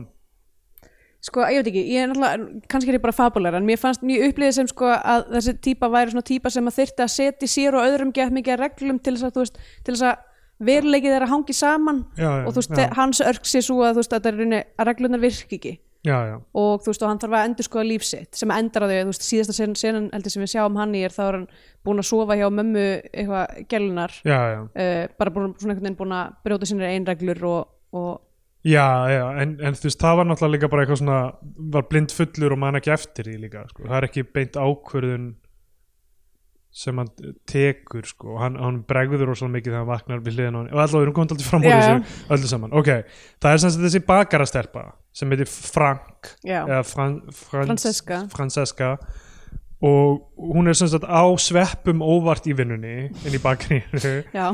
sko, 1.22 1.44
ég 1.46 1.60
veit 1.62 1.70
ekki, 1.70 1.84
ég 1.92 2.02
er 2.02 2.10
náttúrulega 2.10 2.66
kannski 2.72 2.90
er 2.90 2.98
ég 2.98 3.04
bara 3.04 3.14
fabulegar, 3.14 3.60
en 3.60 3.68
mér 3.68 3.78
fannst 3.78 4.02
mjög 4.06 4.32
upplýðið 4.32 4.56
sem 4.58 4.70
sko 4.72 4.90
að 4.90 5.28
þessi 5.36 5.54
típa 5.68 5.90
væri 5.92 6.14
svona 6.14 6.26
típa 6.26 6.50
sem 6.50 6.66
að 6.66 6.78
þyrfti 6.80 7.04
að 7.06 7.12
setja 7.14 7.50
sér 7.52 7.78
og 7.78 7.86
öðrum 7.86 8.10
gett 8.16 8.34
mikið 8.34 8.58
reglum 8.58 8.98
til 8.98 9.14
þess 9.14 9.28
að, 9.28 9.36
þú 9.36 9.44
veist, 9.46 9.62
til 9.86 9.94
þess 9.94 10.08
að 10.10 10.28
veruleikið 10.62 11.14
þeirra 11.16 11.30
hangi 11.30 11.54
saman 11.58 12.02
já, 12.18 12.26
já, 12.26 12.42
og 12.46 12.52
þú 12.52 12.60
veist, 12.62 12.74
já, 12.78 12.90
hans 12.98 13.22
örk 13.30 13.48
sé 13.50 13.62
svo 13.62 13.80
að 13.86 13.96
þú 13.96 14.02
veist, 14.02 14.12
að, 14.18 14.28
er 14.30 14.36
rauninni- 14.40 14.66
að 14.78 14.88
reglunar 14.90 15.22
virki 15.22 15.58
ekki. 15.58 15.72
Og 16.58 16.80
þú 16.82 16.90
veist, 16.90 17.02
og 17.06 17.10
hann 17.12 17.20
þarf 17.22 17.34
að 17.38 17.44
endur 17.46 17.66
skoða 17.68 17.86
líf 17.86 18.02
sitt 18.06 18.34
sem 18.34 18.50
endar 18.50 18.82
á 18.82 18.86
því, 18.90 18.96
þú 19.06 19.10
veist, 19.12 19.26
síðasta 19.28 19.54
sen, 19.54 19.74
senan 19.78 20.08
heldur 20.10 20.34
sem 20.34 20.42
við 20.42 20.50
sjáum 20.56 20.78
hann 20.80 20.94
í 20.98 21.02
er, 21.06 21.14
þá 21.14 21.22
er 21.28 21.36
hann 21.38 21.44
búin 21.86 22.02
að 22.02 22.08
sofa 22.08 22.34
hjá 22.40 22.48
mömmu 22.50 22.86
eitthvað 23.12 23.52
já. 24.50 24.58
uh, 24.66 25.04
bara 25.18 25.34
búin, 25.36 25.54
svona 25.62 25.76
einhvern 25.76 25.86
veginn 25.86 25.98
búin 26.02 26.16
að 26.18 26.32
brjóta 26.42 26.66
sínir 26.66 26.90
einreglur 26.90 27.44
og, 27.46 27.70
og 27.94 28.10
Já, 28.62 29.10
já, 29.10 29.22
en, 29.42 29.56
en 29.58 29.74
þú 29.74 29.88
veist, 29.88 29.98
það 29.98 30.18
var 30.20 30.28
náttúrulega 30.28 30.54
líka 30.54 30.68
bara 30.70 30.84
eitthvað 30.84 31.00
svona, 31.00 31.20
var 31.74 31.86
blind 31.90 32.12
fullur 32.14 32.54
og 32.54 32.60
man 32.62 32.78
ekki 32.78 32.92
eftir 32.94 33.26
því 33.26 33.38
líka, 33.42 33.64
sko, 33.72 33.88
það 33.88 33.96
er 33.98 34.06
ekki 34.06 34.22
beint 34.36 34.58
ákvörðun 34.58 35.24
sem 36.72 37.00
hann 37.02 37.10
tekur, 37.50 38.06
sko, 38.08 38.36
og 38.36 38.38
hann, 38.40 38.54
hann 38.62 38.78
bregður 38.88 39.26
rosalega 39.28 39.56
mikið 39.58 39.74
þegar 39.74 39.82
hann 39.82 39.90
vaknar 39.90 40.22
við 40.22 40.38
hliðina 40.38 40.54
á 40.54 40.60
hann, 40.60 40.70
og 40.70 40.78
allavega 40.78 41.00
við 41.00 41.08
erum 41.08 41.16
komið 41.18 41.34
alltaf 41.34 41.50
fram 41.50 41.66
úr 41.66 41.74
þessu 41.74 42.30
öllu 42.36 42.52
saman, 42.52 42.76
ok, 42.78 42.92
það 43.42 43.56
er 43.56 43.64
sem 43.64 43.74
sagt 43.74 43.84
þessi 43.88 44.02
bakarastelpa 44.12 44.84
sem 45.12 45.34
heitir 45.34 45.50
Frank 45.50 46.32
já, 46.46 46.62
eða 46.62 46.80
Fran, 46.86 47.18
Frans, 47.34 47.66
Francesca. 47.66 48.22
Francesca. 48.32 48.94
Og 49.82 50.22
hún 50.38 50.70
er 50.70 50.76
sem 50.78 50.86
sagt 50.86 51.02
á 51.02 51.26
sveppum 51.42 52.04
óvart 52.06 52.46
í 52.46 52.54
vinnunni 52.54 53.10
inn 53.10 53.34
í 53.34 53.40
já, 54.38 54.46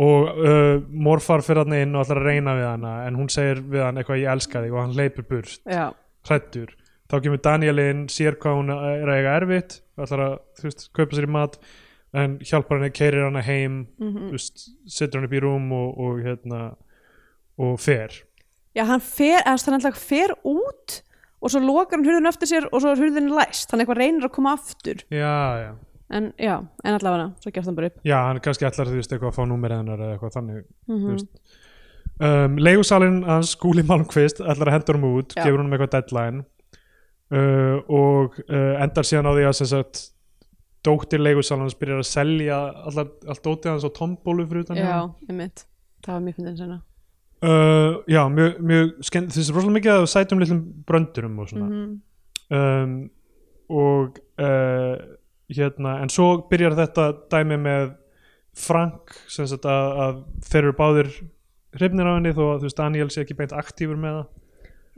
og 0.00 0.28
uh, 0.40 0.76
morfar 0.88 1.44
fyrir 1.44 1.64
hann 1.64 1.76
inn 1.76 1.96
og 1.96 2.06
ætlar 2.06 2.22
að 2.22 2.28
reyna 2.30 2.56
við 2.56 2.68
hana 2.70 2.92
en 3.06 3.18
hún 3.20 3.28
segir 3.32 3.60
við 3.60 3.84
hann 3.84 4.00
eitthvað 4.00 4.22
ég 4.22 4.32
elska 4.32 4.62
þig 4.64 4.76
og 4.76 4.84
hann 4.84 4.96
leipur 4.96 5.26
burt. 5.28 5.58
Já, 5.68 5.90
hrættur 6.28 6.76
þá 7.10 7.18
kemur 7.24 7.42
Daniel 7.42 7.82
inn, 7.82 8.02
sér 8.12 8.38
hvað 8.40 8.58
hún 8.60 8.72
er 8.74 9.08
að 9.08 9.18
eiga 9.18 9.36
erfitt 9.40 9.78
ætlar 10.00 10.24
að 10.24 10.34
þú 10.58 10.66
veist, 10.68 10.86
kaupa 10.96 11.16
sér 11.16 11.26
í 11.26 11.32
mat 11.34 11.58
en 12.20 12.38
hjálpar 12.42 12.80
henni, 12.80 12.94
keirir 12.94 13.26
hana 13.26 13.42
heim 13.46 13.84
mhm. 14.00 14.30
þú 14.30 14.32
veist, 14.38 14.64
setur 14.90 15.20
hann 15.20 15.28
upp 15.28 15.36
í 15.36 15.42
rúm 15.44 15.68
og, 15.76 16.00
og 16.00 16.24
hérna 16.24 16.62
og 17.60 17.76
fer. 17.82 18.14
Já 18.76 18.86
hann 18.88 19.02
fer, 19.02 19.40
eða 19.42 19.58
þannig 19.58 19.80
að 19.80 19.88
hann 19.90 20.00
fer 20.00 20.34
út 20.46 21.00
og 21.40 21.52
svo 21.52 21.62
lokar 21.64 21.98
hann 21.98 22.06
hurðin 22.06 22.30
eftir 22.30 22.50
sér 22.50 22.68
og 22.70 22.82
svo 22.82 22.94
er 22.94 23.02
hurðin 23.02 23.30
læst, 23.34 23.70
hann 23.72 23.82
eitthvað 23.82 24.02
reynir 24.02 24.28
að 24.28 24.34
koma 24.36 24.54
aftur. 24.56 25.02
Já, 25.10 25.36
já, 25.64 25.70
en 26.10 26.30
já, 26.40 26.54
en 26.84 26.96
allavega, 26.96 27.30
svo 27.42 27.52
gefst 27.54 27.70
hann 27.70 27.78
bara 27.78 27.90
upp. 27.90 27.98
Já, 28.06 28.16
hann 28.26 28.40
kannski 28.44 28.66
ætlar 28.68 28.90
þú 28.90 29.00
veist 29.00 29.12
eitthvað 29.14 29.32
að 29.32 29.36
fá 29.38 29.42
númerið 29.50 29.82
hennar 29.82 30.04
eða 30.04 30.16
eitthvað 30.16 30.36
þannig 30.38 30.62
mm 30.90 31.10
veist. 31.10 31.58
Um, 32.20 32.58
leigusalinn 32.60 33.22
hans 33.24 33.54
Skúli 33.54 33.84
Malmqvist 33.88 34.42
að 34.44 34.66
hendur 34.68 34.98
hann 34.98 35.06
út, 35.08 35.32
Já. 35.36 35.44
gefur 35.46 35.62
hann 35.62 35.72
eitthvað 35.72 35.94
deadline. 35.94 36.44
Uh, 37.30 37.78
og 37.88 38.36
uh, 38.48 38.82
endar 38.82 39.06
síðan 39.06 39.30
á 39.30 39.32
því 39.32 39.46
að 39.48 39.56
sem 39.60 39.70
sagt 39.70 40.02
dóttir 40.84 41.22
leigusalans 41.22 41.76
byrjar 41.78 42.02
að 42.02 42.08
selja 42.10 42.60
allar, 42.90 43.10
allt 43.30 43.42
dótið 43.44 43.70
hans 43.70 43.86
á 43.86 43.90
tombólu 43.94 44.46
fyrir 44.50 44.66
utan 44.66 44.80
já, 44.80 44.86
honum. 44.90 45.14
einmitt, 45.28 45.64
það 46.02 46.16
var 46.16 46.22
mjög 46.24 46.38
fyndin 46.40 46.56
senna 46.58 46.78
uh, 47.46 48.00
já, 48.10 48.22
mjög, 48.32 48.56
mjög 48.72 48.90
skemmt 49.06 49.36
þessi 49.36 49.54
rosalega 49.54 49.76
mikið 49.76 49.92
að 49.94 50.06
sætum 50.10 50.42
litlum 50.42 50.62
bröndurum 50.88 51.38
og 51.44 51.52
svona. 51.52 51.68
Mm 51.70 51.98
um, 52.50 53.10
og 53.70 54.18
uh, 54.42 54.96
hérna, 55.56 55.98
en 56.02 56.12
svo 56.12 56.32
byrjar 56.50 56.76
þetta 56.78 57.08
dæmi 57.32 57.58
með 57.60 57.90
Frank 58.60 59.14
sem 59.30 59.46
sagt 59.48 59.66
að, 59.70 59.90
að 60.04 60.22
þeir 60.46 60.62
eru 60.62 60.76
báðir 60.78 61.10
hrifnir 61.78 62.08
á 62.10 62.16
henni 62.16 62.34
þó 62.34 62.44
að 62.48 62.56
þú 62.62 62.68
veist 62.68 62.80
Daniel 62.80 63.10
sé 63.10 63.24
ekki 63.24 63.36
beint 63.38 63.54
aktífur 63.56 63.98
með 64.00 64.20
það. 64.20 64.30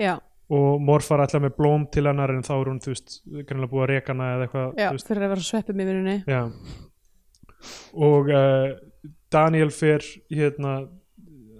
Já, 0.00 0.14
og 0.52 0.80
morfar 0.84 1.22
ætla 1.24 1.40
með 1.42 1.54
blóm 1.56 1.84
til 1.92 2.06
hennar 2.08 2.32
en 2.34 2.44
þá 2.44 2.54
er 2.58 2.70
hún 2.70 2.80
þú 2.82 2.92
veist 2.92 3.20
greinlega 3.24 3.70
búið 3.70 3.84
að 3.84 3.92
reka 3.92 4.12
hana 4.12 4.30
eða 4.34 4.46
eitthvað 4.46 4.80
já, 4.82 4.88
fyrir 5.08 5.26
að 5.26 5.32
vera 5.32 5.46
sveppum 5.46 5.82
í 5.82 5.86
vinnunni. 5.88 6.16
Já. 6.28 6.42
og 8.08 8.32
uh, 8.32 8.72
Daniel 9.32 9.70
fer 9.72 10.04
hérna 10.32 10.74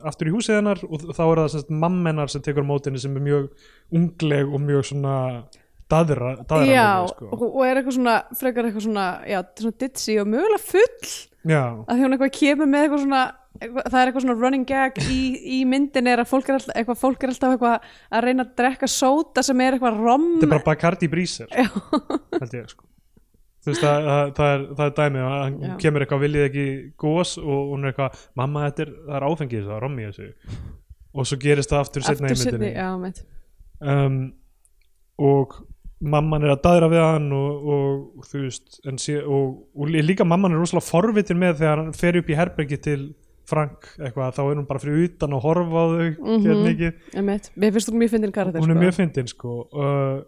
aftur 0.08 0.28
í 0.28 0.34
húsið 0.34 0.58
hennar 0.58 0.82
og 0.88 1.06
þá 1.14 1.22
er 1.24 1.42
það 1.54 1.72
mammenar 1.84 2.32
sem 2.32 2.42
tekur 2.44 2.66
mótinni 2.66 3.00
sem 3.00 3.16
er 3.16 3.24
mjög 3.24 3.48
ungleg 3.94 4.50
og 4.50 4.64
mjög 4.64 4.88
svona 4.90 5.16
daðra, 5.92 6.32
daðra 6.48 6.72
já, 6.72 6.88
sko. 7.12 7.28
og, 7.28 7.44
og 7.50 7.62
er 7.66 7.80
eitthvað 7.80 7.98
svona 7.98 8.16
frekar 8.38 8.68
eitthvað 8.68 8.86
svona, 8.88 9.06
já, 9.28 9.38
svona 9.60 9.78
ditsi 9.84 10.18
og 10.22 10.32
mögulega 10.32 10.64
full. 10.64 11.14
Já, 11.42 11.62
að 11.62 11.94
því 11.94 12.04
hún 12.06 12.16
eitthvað 12.16 12.34
kemur 12.38 12.70
með 12.70 12.86
eitthvað 12.86 13.04
svona 13.06 13.22
eitthvað, 13.60 13.88
það 13.88 13.98
er 13.98 14.10
eitthvað 14.10 14.24
svona 14.26 14.36
running 14.40 14.68
gag 14.68 15.00
í, 15.02 15.18
í 15.56 15.58
myndin 15.68 16.08
er 16.10 16.22
að 16.22 16.30
fólk 16.30 16.48
er 16.48 16.58
alltaf 16.58 16.78
eitthvað, 16.78 17.00
fólk 17.02 17.26
er 17.26 17.32
alltaf 17.32 17.56
eitthvað 17.56 17.90
að 18.18 18.24
reyna 18.26 18.46
að 18.46 18.54
drekka 18.60 18.88
sóta 18.90 19.44
sem 19.46 19.62
er 19.64 19.76
eitthvað 19.76 20.00
rom. 20.00 20.26
Þetta 20.36 20.48
er 20.48 20.54
bara 20.54 20.66
Bacardi 20.70 21.10
Breezer 21.12 21.52
Já. 21.52 21.68
held 22.38 22.56
ég 22.58 22.72
sko. 22.72 22.86
Þú 23.62 23.70
veist 23.70 23.84
það, 23.84 24.06
það, 24.08 24.30
það, 24.36 24.52
er, 24.52 24.62
það 24.78 24.84
er 24.84 24.94
dæmi 24.98 25.24
að 25.24 25.42
Já. 25.68 25.74
kemur 25.84 26.04
eitthvað 26.04 26.22
viljið 26.24 26.46
ekki 26.48 26.68
gós 27.04 27.34
og 27.38 27.74
hún 27.74 27.84
er 27.84 27.92
eitthvað 27.92 28.22
mamma 28.40 28.64
þetta 28.68 28.86
er, 28.86 28.94
er 29.18 29.26
áfengið 29.28 29.68
það 29.68 29.76
er 29.76 29.84
rommi 29.86 30.06
þessu. 30.08 30.30
Og 31.12 31.28
svo 31.28 31.38
gerist 31.42 31.70
það 31.74 31.84
aftur 31.84 32.06
setna 32.06 32.32
í 32.32 32.38
myndinni. 32.40 33.12
um, 33.92 34.16
og 35.22 35.60
mamman 36.02 36.44
er 36.44 36.54
að 36.54 36.62
daðra 36.64 36.88
við 36.90 37.02
hann 37.04 37.32
og, 37.36 37.66
og 37.74 38.28
þú 38.28 38.44
veist 38.44 38.78
sé, 39.00 39.18
og, 39.22 39.58
og 39.76 39.92
líka 39.92 40.26
mamman 40.26 40.54
er 40.54 40.62
rosalega 40.62 40.88
forvitin 40.88 41.40
með 41.40 41.60
þegar 41.60 41.82
hann 41.82 41.92
fer 41.96 42.18
upp 42.18 42.30
í 42.30 42.38
herbergi 42.38 42.78
til 42.82 43.02
Frank 43.48 43.88
eitthvað 43.98 44.36
þá 44.36 44.42
er 44.44 44.58
hún 44.60 44.68
bara 44.68 44.82
fyrir 44.82 45.04
utan 45.08 45.36
og 45.36 45.44
horfa 45.44 45.82
á 45.82 45.86
þau 45.92 46.08
mm. 46.10 46.46
-hmm. 46.46 47.48
Mér 47.56 47.72
finnst 47.74 47.90
þú 47.90 47.94
mjög 47.98 48.14
fyndin 48.14 48.32
karakter 48.32 48.60
hún 48.60 48.70
er 48.70 48.74
sko. 48.74 48.82
mjög 48.84 48.94
fyndin 48.94 49.28
sko 49.28 49.54
uh, 49.72 50.22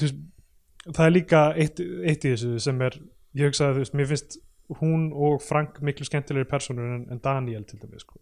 veist, 0.00 0.16
það 0.86 1.06
er 1.06 1.12
líka 1.12 1.42
eitt, 1.56 1.80
eitt 1.80 2.24
í 2.24 2.34
þessu 2.34 2.58
sem 2.60 2.82
er 2.82 3.00
ég 3.34 3.48
hugsaði 3.48 3.74
þú 3.74 3.84
veist, 3.84 3.94
mér 3.94 4.06
finnst 4.06 4.38
hún 4.80 5.12
og 5.12 5.42
Frank 5.42 5.80
miklu 5.80 6.04
skemmtilegri 6.04 6.48
personur 6.48 6.84
en, 6.84 7.06
en 7.10 7.20
Daniel 7.24 7.64
til 7.64 7.80
dæmis 7.80 8.04
sko 8.04 8.20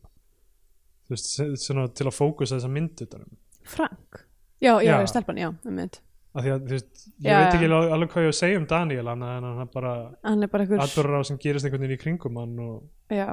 þú 1.07 1.17
veist, 1.17 1.43
svona, 1.67 1.89
til 1.89 2.07
að 2.07 2.19
fókusa 2.19 2.57
þessa 2.57 2.71
mynd 2.71 3.03
utanum 3.03 3.37
Frank 3.63 4.27
Já, 4.63 4.79
já, 4.81 4.95
Já. 4.95 5.01
já. 5.01 5.07
stelpan, 5.07 5.37
já, 5.37 5.55
einmitt 5.67 5.97
af 5.99 6.12
að 6.33 6.49
þú 6.49 6.73
veist, 6.73 6.93
ég 7.21 7.29
Já, 7.29 7.39
veit 7.39 7.47
já. 7.47 7.55
ekki 7.59 7.69
alveg, 7.69 7.95
alveg 7.97 8.13
hvað 8.13 8.25
ég 8.25 8.31
á 8.31 8.33
að 8.33 8.39
segja 8.41 8.61
um 8.61 8.67
Daniel 8.71 9.11
hann, 9.13 9.25
er 9.63 9.73
bara 9.75 9.95
Hann 10.25 10.43
er 10.47 10.53
bara 10.53 10.65
einhver 10.67 10.85
atbyrður 10.87 11.19
á 11.19 11.23
sem 11.29 11.41
gerist 11.43 11.67
einhvern 11.69 11.85
veginn 11.85 11.99
í 11.99 12.03
kringum 12.03 12.39
hann 12.41 12.59
og 12.65 12.77
Já. 13.13 13.29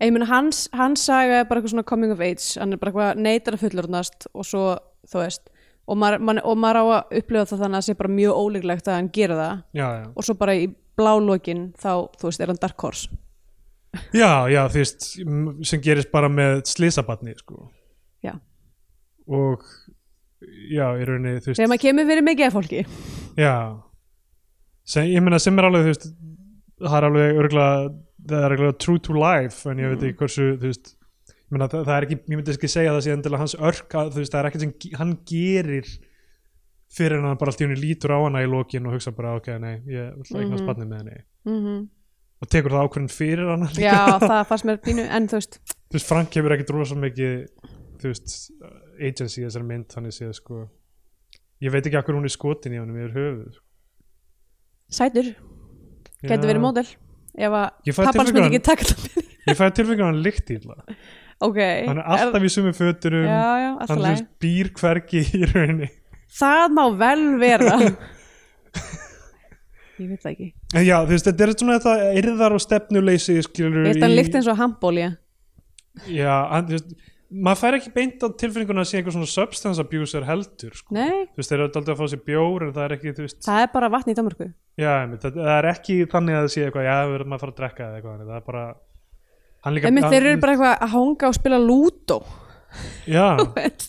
Ég 0.00 0.14
meina 0.14 0.26
hans, 0.30 0.64
hans 0.72 1.04
saga 1.04 1.42
er 1.42 1.48
bara 1.48 1.60
eitthvað 1.60 1.74
svona 1.74 1.84
coming 1.86 2.12
of 2.14 2.22
age. 2.24 2.54
Hann 2.58 2.72
er 2.72 2.80
bara 2.80 2.90
eitthvað 2.90 3.20
neytar 3.20 3.56
að 3.58 3.66
fullorðnast 3.66 4.26
og 4.32 4.46
svo, 4.48 4.62
þú 5.10 5.20
veist 5.20 5.50
og 5.84 5.98
maður, 6.00 6.22
man, 6.24 6.40
og 6.40 6.56
maður 6.56 6.80
á 6.80 6.84
að 6.84 7.18
upplifa 7.20 7.44
það 7.50 7.60
þannig 7.60 7.76
að 7.76 7.82
það 7.82 7.86
sé 7.90 7.96
bara 7.98 8.14
mjög 8.16 8.38
ólíklegt 8.40 8.88
að 8.88 8.96
hann 8.98 9.10
gera 9.12 9.36
það. 9.36 9.58
Já, 9.76 9.86
já, 10.00 10.06
og 10.16 10.24
svo 10.26 10.36
bara 10.40 10.54
í 10.56 10.64
blálókin 10.96 11.64
þá, 11.76 11.90
þú 12.16 12.30
veist, 12.30 12.40
er 12.40 12.52
hann 12.52 12.62
dark 12.62 12.86
horse. 12.86 13.20
Já, 14.16 14.48
já, 14.50 14.62
þú 14.72 14.80
veist 14.80 15.04
sem 15.70 15.82
gerist 15.84 16.10
bara 16.10 16.26
með 16.32 16.64
slisabatni 16.66 17.36
sko. 17.38 17.68
Já, 18.24 18.32
og 19.30 19.62
já, 20.74 20.86
í 21.00 21.04
rauninni 21.08 21.40
þú 21.40 21.50
veist 21.52 21.58
þegar 21.60 21.70
maður 21.72 21.82
kemur 21.86 22.08
fyrir 22.10 22.26
mikið 22.28 22.46
af 22.48 22.56
fólki. 22.58 22.82
Já. 23.40 23.54
Sem, 24.84 25.06
ég 25.14 25.22
meina 25.24 25.38
sem 25.40 25.58
er 25.58 25.68
alveg 25.68 25.86
þú 25.86 25.92
veist 25.92 26.06
það 26.84 26.96
er 26.98 27.06
alveg 27.08 27.38
örgulega 27.44 27.94
það 28.28 28.44
er 28.48 28.54
örgulega 28.56 28.78
true 28.84 29.00
to 29.06 29.16
life 29.16 29.70
en 29.70 29.80
ég 29.84 29.94
veit 29.94 30.02
ekki 30.10 30.18
hversu 30.24 30.48
þú 30.60 30.68
veist 30.70 30.90
ég 30.94 31.54
meina 31.56 31.68
það, 31.72 31.84
það 31.88 31.96
er 31.98 32.06
ekki, 32.08 32.18
ég 32.28 32.36
myndi 32.40 32.54
ekki 32.56 32.70
segja 32.72 32.92
það 32.96 33.04
síðan 33.06 33.22
til 33.24 33.38
hans 33.40 33.54
örk 33.70 33.96
að 34.00 34.12
þú 34.14 34.22
veist 34.24 34.34
það 34.34 34.40
er 34.42 34.50
ekkert 34.50 34.64
sem 34.66 34.98
hann 35.00 35.14
gerir 35.30 35.90
fyrir 36.94 37.18
en 37.18 37.26
hann 37.30 37.38
bara 37.40 37.50
allt 37.54 37.62
í 37.62 37.66
henni 37.66 37.80
lítur 37.80 38.12
á 38.14 38.18
hana 38.22 38.42
í 38.44 38.48
lokin 38.50 38.86
og 38.86 38.94
hugsa 38.98 39.10
bara 39.16 39.32
ok, 39.38 39.48
nei, 39.62 39.74
ég 39.90 40.12
ætla 40.14 40.40
ekki 40.42 40.50
að 40.50 40.54
Mhm. 40.54 40.64
spanna 40.64 40.88
með 40.90 40.98
henni. 41.02 41.22
Mm 41.48 41.84
og 42.44 42.48
tekur 42.50 42.74
það 42.74 42.82
ákvörðin 42.84 43.12
fyrir 43.14 43.46
líka. 43.46 43.80
Já, 43.80 44.18
það 44.20 44.40
fannst 44.50 44.64
mér 44.68 44.78
pínu 44.84 45.04
en 45.16 45.28
þú 45.30 45.38
veist, 45.38 45.54
þú 45.88 45.94
veist, 45.96 46.06
Frank 46.10 46.34
hefur 46.36 46.52
ekkert 46.52 46.72
rosa 46.74 46.94
mikið 46.98 47.46
þú 48.04 48.12
veist, 48.12 48.34
agency 49.00 49.40
í 49.40 49.46
þessari 49.46 49.68
mynd 49.70 49.88
þannig 49.94 50.14
séð 50.14 50.34
sko. 50.36 50.66
Ég 51.64 51.72
veit 51.72 51.86
ekki 51.88 51.96
akkur 51.96 52.18
hún 52.18 52.28
er 52.28 52.34
skotin 52.34 52.76
í 52.76 52.80
honum 52.82 53.00
yfir 53.00 53.14
höfuð 53.16 53.56
sko. 53.56 53.64
sætur. 54.92 55.30
Getur 56.24 56.44
Já. 56.44 56.50
verið 56.52 56.64
módel 56.64 56.86
ef 57.34 57.56
að 57.58 57.94
pappans 57.96 58.32
myndi 58.34 58.50
ekki 58.50 58.64
það 58.68 58.84
fyrir. 59.04 59.30
Ég 59.44 59.58
fæði 59.58 59.76
tilfengur 59.78 60.08
hann 60.08 60.20
lykt 60.24 60.52
illa. 60.54 60.76
Ok, 61.44 61.58
hann 61.58 62.00
er 62.00 62.04
alltaf 62.14 62.44
í 62.46 62.50
sumu 62.52 62.72
föturum. 62.76 63.24
Já, 63.26 63.48
já, 63.60 63.70
hann 63.80 64.04
sem 64.04 64.28
býr 64.40 64.70
hvergi 64.78 65.24
í 65.24 65.48
rauninni. 65.50 65.88
Það 66.34 66.76
má 66.76 66.84
vel 67.00 67.24
vera. 67.40 67.78
Ég 69.94 70.08
veit 70.10 70.22
það 70.24 70.30
ekki. 70.32 70.46
En 70.74 70.82
já, 70.82 70.94
þú 71.04 71.12
veist, 71.12 71.26
þetta 71.28 71.44
er 71.44 71.50
svona 71.54 71.74
þetta 71.78 72.14
yrðar 72.18 72.54
og 72.56 72.62
stefnuleysi 72.64 73.36
að 73.38 74.00
hann 74.02 74.16
líkt 74.16 74.34
eins 74.34 74.48
og 74.50 74.58
handból 74.58 74.96
ég 74.98 75.12
já, 76.10 76.32
hann, 76.50 76.66
þú 76.66 76.74
veist, 76.74 76.96
maður 77.34 77.58
fær 77.60 77.76
ekki 77.78 77.90
beint 77.94 78.22
á 78.22 78.28
tilfinninguna 78.38 78.82
að 78.84 78.88
sé 78.90 78.98
eitthvað 79.00 79.16
svona 79.16 79.30
substance 79.32 79.82
abuser 79.82 80.24
heldur 80.28 80.74
sko. 80.78 80.94
Þú 80.94 81.38
veist, 81.40 81.50
þeir 81.50 81.56
eru 81.58 81.66
alltaf 81.66 81.88
að 81.94 82.00
fá 82.00 82.06
sér 82.12 82.22
bjór 82.28 82.64
en 82.68 82.72
það 82.76 82.84
er 82.86 82.94
ekki, 82.98 83.14
þú 83.16 83.24
veist, 83.26 83.38
það 83.46 83.62
er 83.64 83.70
bara 83.74 83.90
vatn 83.94 84.12
í 84.12 84.16
Danmarku 84.18 84.46
já, 84.78 84.92
það, 85.24 85.38
það 85.40 85.52
er 85.58 85.68
ekki 85.72 85.96
þannig 86.14 86.36
að 86.38 86.44
það 86.46 86.52
sé 86.54 86.64
eitthvað, 86.68 86.86
já, 86.88 86.96
við 87.10 87.16
erum 87.18 87.34
að 87.36 87.42
fara 87.44 87.54
að 87.54 87.58
drekka 87.62 87.86
eða 87.88 87.98
eitthvað, 88.00 88.24
það 88.28 88.38
er 88.38 88.46
bara 88.50 88.64
líka 89.74 89.88
Einmitt, 89.90 90.04
hann- 90.04 90.14
Þeir 90.14 90.28
eru 90.30 90.40
bara 90.44 90.54
eitthvað 90.56 90.74
að 90.86 90.92
hanga 90.94 91.30
og 91.32 91.38
spila 91.40 91.60
lúdó 91.64 92.18
já, 93.08 93.26
Þú 93.40 93.48
veist. 93.56 93.88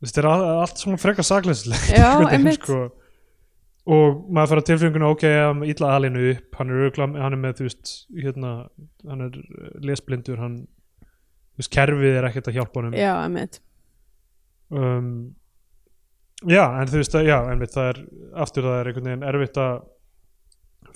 þú 0.00 0.06
veist, 0.06 0.16
það 0.16 0.22
er 0.24 0.30
all- 0.32 0.48
allt 0.64 0.82
svona 0.84 1.00
frekar 1.02 1.26
sakleyslega 1.30 2.00
Já, 2.00 2.10
einmitt. 2.34 2.62
sko. 2.64 2.80
og 3.90 4.20
maður 4.30 4.52
fær 4.54 4.60
á 4.62 4.68
tilfinninguna 4.70 5.08
ok, 5.14 5.24
er 5.30 5.62
illa 5.72 5.94
alinu 5.96 6.26
upp 6.34 6.58
hann 6.60 6.70
er, 6.70 6.92
hann 7.00 7.32
er 7.34 7.40
með, 7.40 7.56
þú 7.60 7.66
veist 7.68 7.94
hérna, 8.22 8.50
hann 9.08 9.24
er 9.26 9.38
eh, 9.40 9.72
lesblindur 9.88 10.38
hann, 10.42 10.60
veist, 11.60 11.72
kerfið 11.74 12.18
er 12.18 12.28
ekkert 12.30 12.50
að 12.50 12.58
hjálpa 12.58 12.80
honum. 12.80 12.96
Já, 12.98 13.12
einmitt. 13.20 13.60
Um, 14.70 15.10
já, 16.46 16.62
en 16.64 16.90
þú 16.90 17.00
veist 17.00 17.16
að, 17.18 17.30
já, 17.30 17.38
einmitt 17.52 17.74
það 17.74 17.90
er, 17.92 18.04
aftur 18.44 18.68
það 18.68 18.78
er 18.78 18.90
einhvern 18.90 19.10
veginn 19.10 19.26
erfitt 19.32 19.60
að 19.60 19.80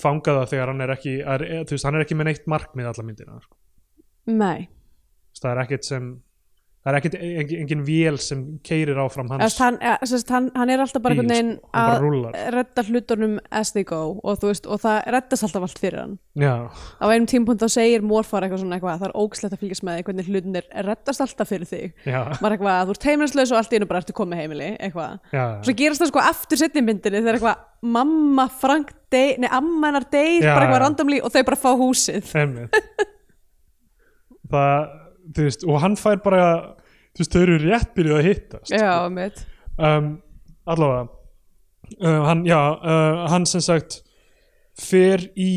fanga 0.01 0.37
það 0.41 0.49
þegar 0.53 0.73
hann 0.73 0.85
er 0.85 0.93
ekki 0.95 1.17
er, 1.23 1.45
þú 1.65 1.77
veist, 1.77 1.89
hann 1.89 1.99
er 1.99 2.05
ekki 2.07 2.19
með 2.19 2.31
neitt 2.31 2.49
markmið 2.51 2.91
alla 2.91 3.07
myndina 3.07 3.41
sko. 3.43 3.59
Nei, 4.35 4.69
það 5.39 5.51
er 5.53 5.63
ekkert 5.65 5.89
sem 5.89 6.09
það 6.85 6.91
er 6.91 6.99
ekkit, 6.99 7.15
engin, 7.25 7.61
engin 7.65 7.83
vél 7.87 8.19
sem 8.21 8.41
keirir 8.67 8.99
áfram 9.01 9.31
hans. 9.33 9.57
Hann, 9.63 9.79
ja, 9.81 9.95
sest, 10.05 10.29
hann, 10.33 10.51
hann 10.53 10.73
er 10.73 10.83
alltaf 10.85 11.03
bara 11.05 11.17
veginn 11.17 11.55
sko, 11.57 11.69
að 11.81 12.37
redda 12.53 12.85
hlutunum 12.91 13.39
as 13.49 13.73
they 13.73 13.87
go 13.89 14.01
og, 14.21 14.43
veist, 14.45 14.69
og 14.69 14.83
það 14.83 14.99
reddast 15.17 15.47
alltaf 15.49 15.65
allt 15.69 15.81
fyrir 15.81 16.03
hann. 16.03 16.19
Já, 16.37 16.55
á 16.69 17.05
einum 17.09 17.29
tímpúnt 17.31 17.63
þá 17.63 17.69
segir 17.73 18.05
morfar 18.05 18.45
eitthvað 18.45 18.65
svona 18.65 18.77
eitthvað 18.77 19.01
það 19.01 19.09
er 19.09 19.17
ógslegt 19.23 19.57
að 19.57 19.63
fylgjast 19.63 19.87
með 19.87 19.97
því 19.97 20.07
hvernig 20.09 20.29
hlutinir 20.29 20.65
reddast 20.91 21.25
alltaf 21.25 21.53
fyrir 21.55 21.71
þig. 21.71 21.95
Já, 22.05 22.21
maður 22.43 22.57
eitthvað, 22.59 22.83
þú 22.85 22.97
ert 22.97 23.09
heimilislaus 23.11 23.55
og 23.55 23.61
allt 23.61 23.73
í 23.73 23.81
einu 23.81 23.89
bara 23.89 24.03
ertu 24.05 24.17
komið 24.19 24.43
heimili 24.43 24.69
eitthvað, 24.75 25.17
já, 25.33 25.45
svo 25.65 25.77
gerist 25.79 26.05
það 26.05 26.11
sko 26.13 26.25
aftur 26.25 26.61
setni 26.61 26.85
myndinni 26.85 27.23
þegar 27.23 27.39
eitthvað 27.39 27.65
mamma 27.95 28.49
Frank 28.61 28.93
deyr, 29.13 29.41
nei 29.41 29.49
amma 29.53 29.91
hennar 29.91 30.07
deyr 30.11 30.45
bara 30.45 30.67
eitthvað 30.67 30.79
já. 30.81 30.85
randomly 30.85 31.23
og 31.25 31.33
þau 31.33 31.43
bara 31.49 31.61
fá 31.61 31.71
húsið 31.79 32.33
veist, 35.39 35.65
og 35.65 35.81
hann 35.85 35.97
fær 36.01 36.21
bara 36.25 36.45
þú 37.15 37.23
veist, 37.23 37.33
þau 37.35 37.43
eru 37.47 37.59
rétt 37.65 37.93
byrjuð 37.97 38.19
að 38.21 38.27
hittast 38.29 38.75
já, 38.75 38.93
mitt 39.15 39.45
um, 39.79 40.13
allavega 40.67 41.09
uh, 42.03 42.23
hann, 42.29 42.45
já, 42.49 42.61
uh, 42.79 43.25
hann 43.33 43.47
sem 43.47 43.61
sagt 43.65 44.01
fer 44.75 45.29
í 45.39 45.51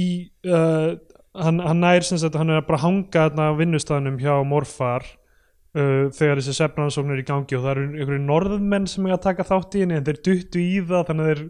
uh, 0.45 0.95
hann, 1.37 1.61
hann 1.63 1.79
nær 1.81 2.05
sem 2.05 2.19
sagt 2.21 2.35
hann 2.37 2.49
er 2.53 2.61
bara 2.67 2.77
að 2.81 2.85
hanga 2.87 3.23
þarna 3.29 3.47
á 3.49 3.59
vinnustæðanum 3.59 4.19
hjá 4.21 4.35
Morfar 4.45 5.05
uh, 5.07 6.09
þegar 6.13 6.41
þessi 6.41 6.55
sefnansókn 6.59 7.15
er 7.15 7.23
í 7.23 7.25
gangi 7.27 7.57
og 7.57 7.63
það 7.65 7.71
eru 7.75 7.87
einhverju 7.95 8.25
norðmenn 8.27 8.85
sem 8.89 9.07
er 9.09 9.15
að 9.17 9.25
taka 9.29 9.47
þátt 9.49 9.77
í 9.79 9.83
henni 9.85 9.97
en 9.97 10.05
þeir 10.07 10.21
duttu 10.29 10.61
í 10.61 10.77
það 10.85 11.09
þannig 11.11 11.25
að 11.25 11.33
þeir 11.33 11.47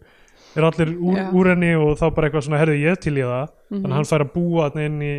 er 0.58 0.66
allir 0.72 0.92
úr, 0.96 1.18
Já. 1.20 1.26
úr 1.38 1.50
henni 1.52 1.74
og 1.78 1.92
þá 2.00 2.06
bara 2.16 2.30
eitthvað 2.30 2.46
svona 2.48 2.62
herði 2.64 2.78
ég 2.86 3.02
til 3.04 3.18
í 3.20 3.26
það 3.28 3.48
Mhm. 3.68 3.82
þannig 3.84 3.92
að 3.92 3.98
hann 4.00 4.08
fær 4.08 4.24
að 4.24 4.30
búa 4.32 4.68
inn 4.80 5.02
í 5.04 5.14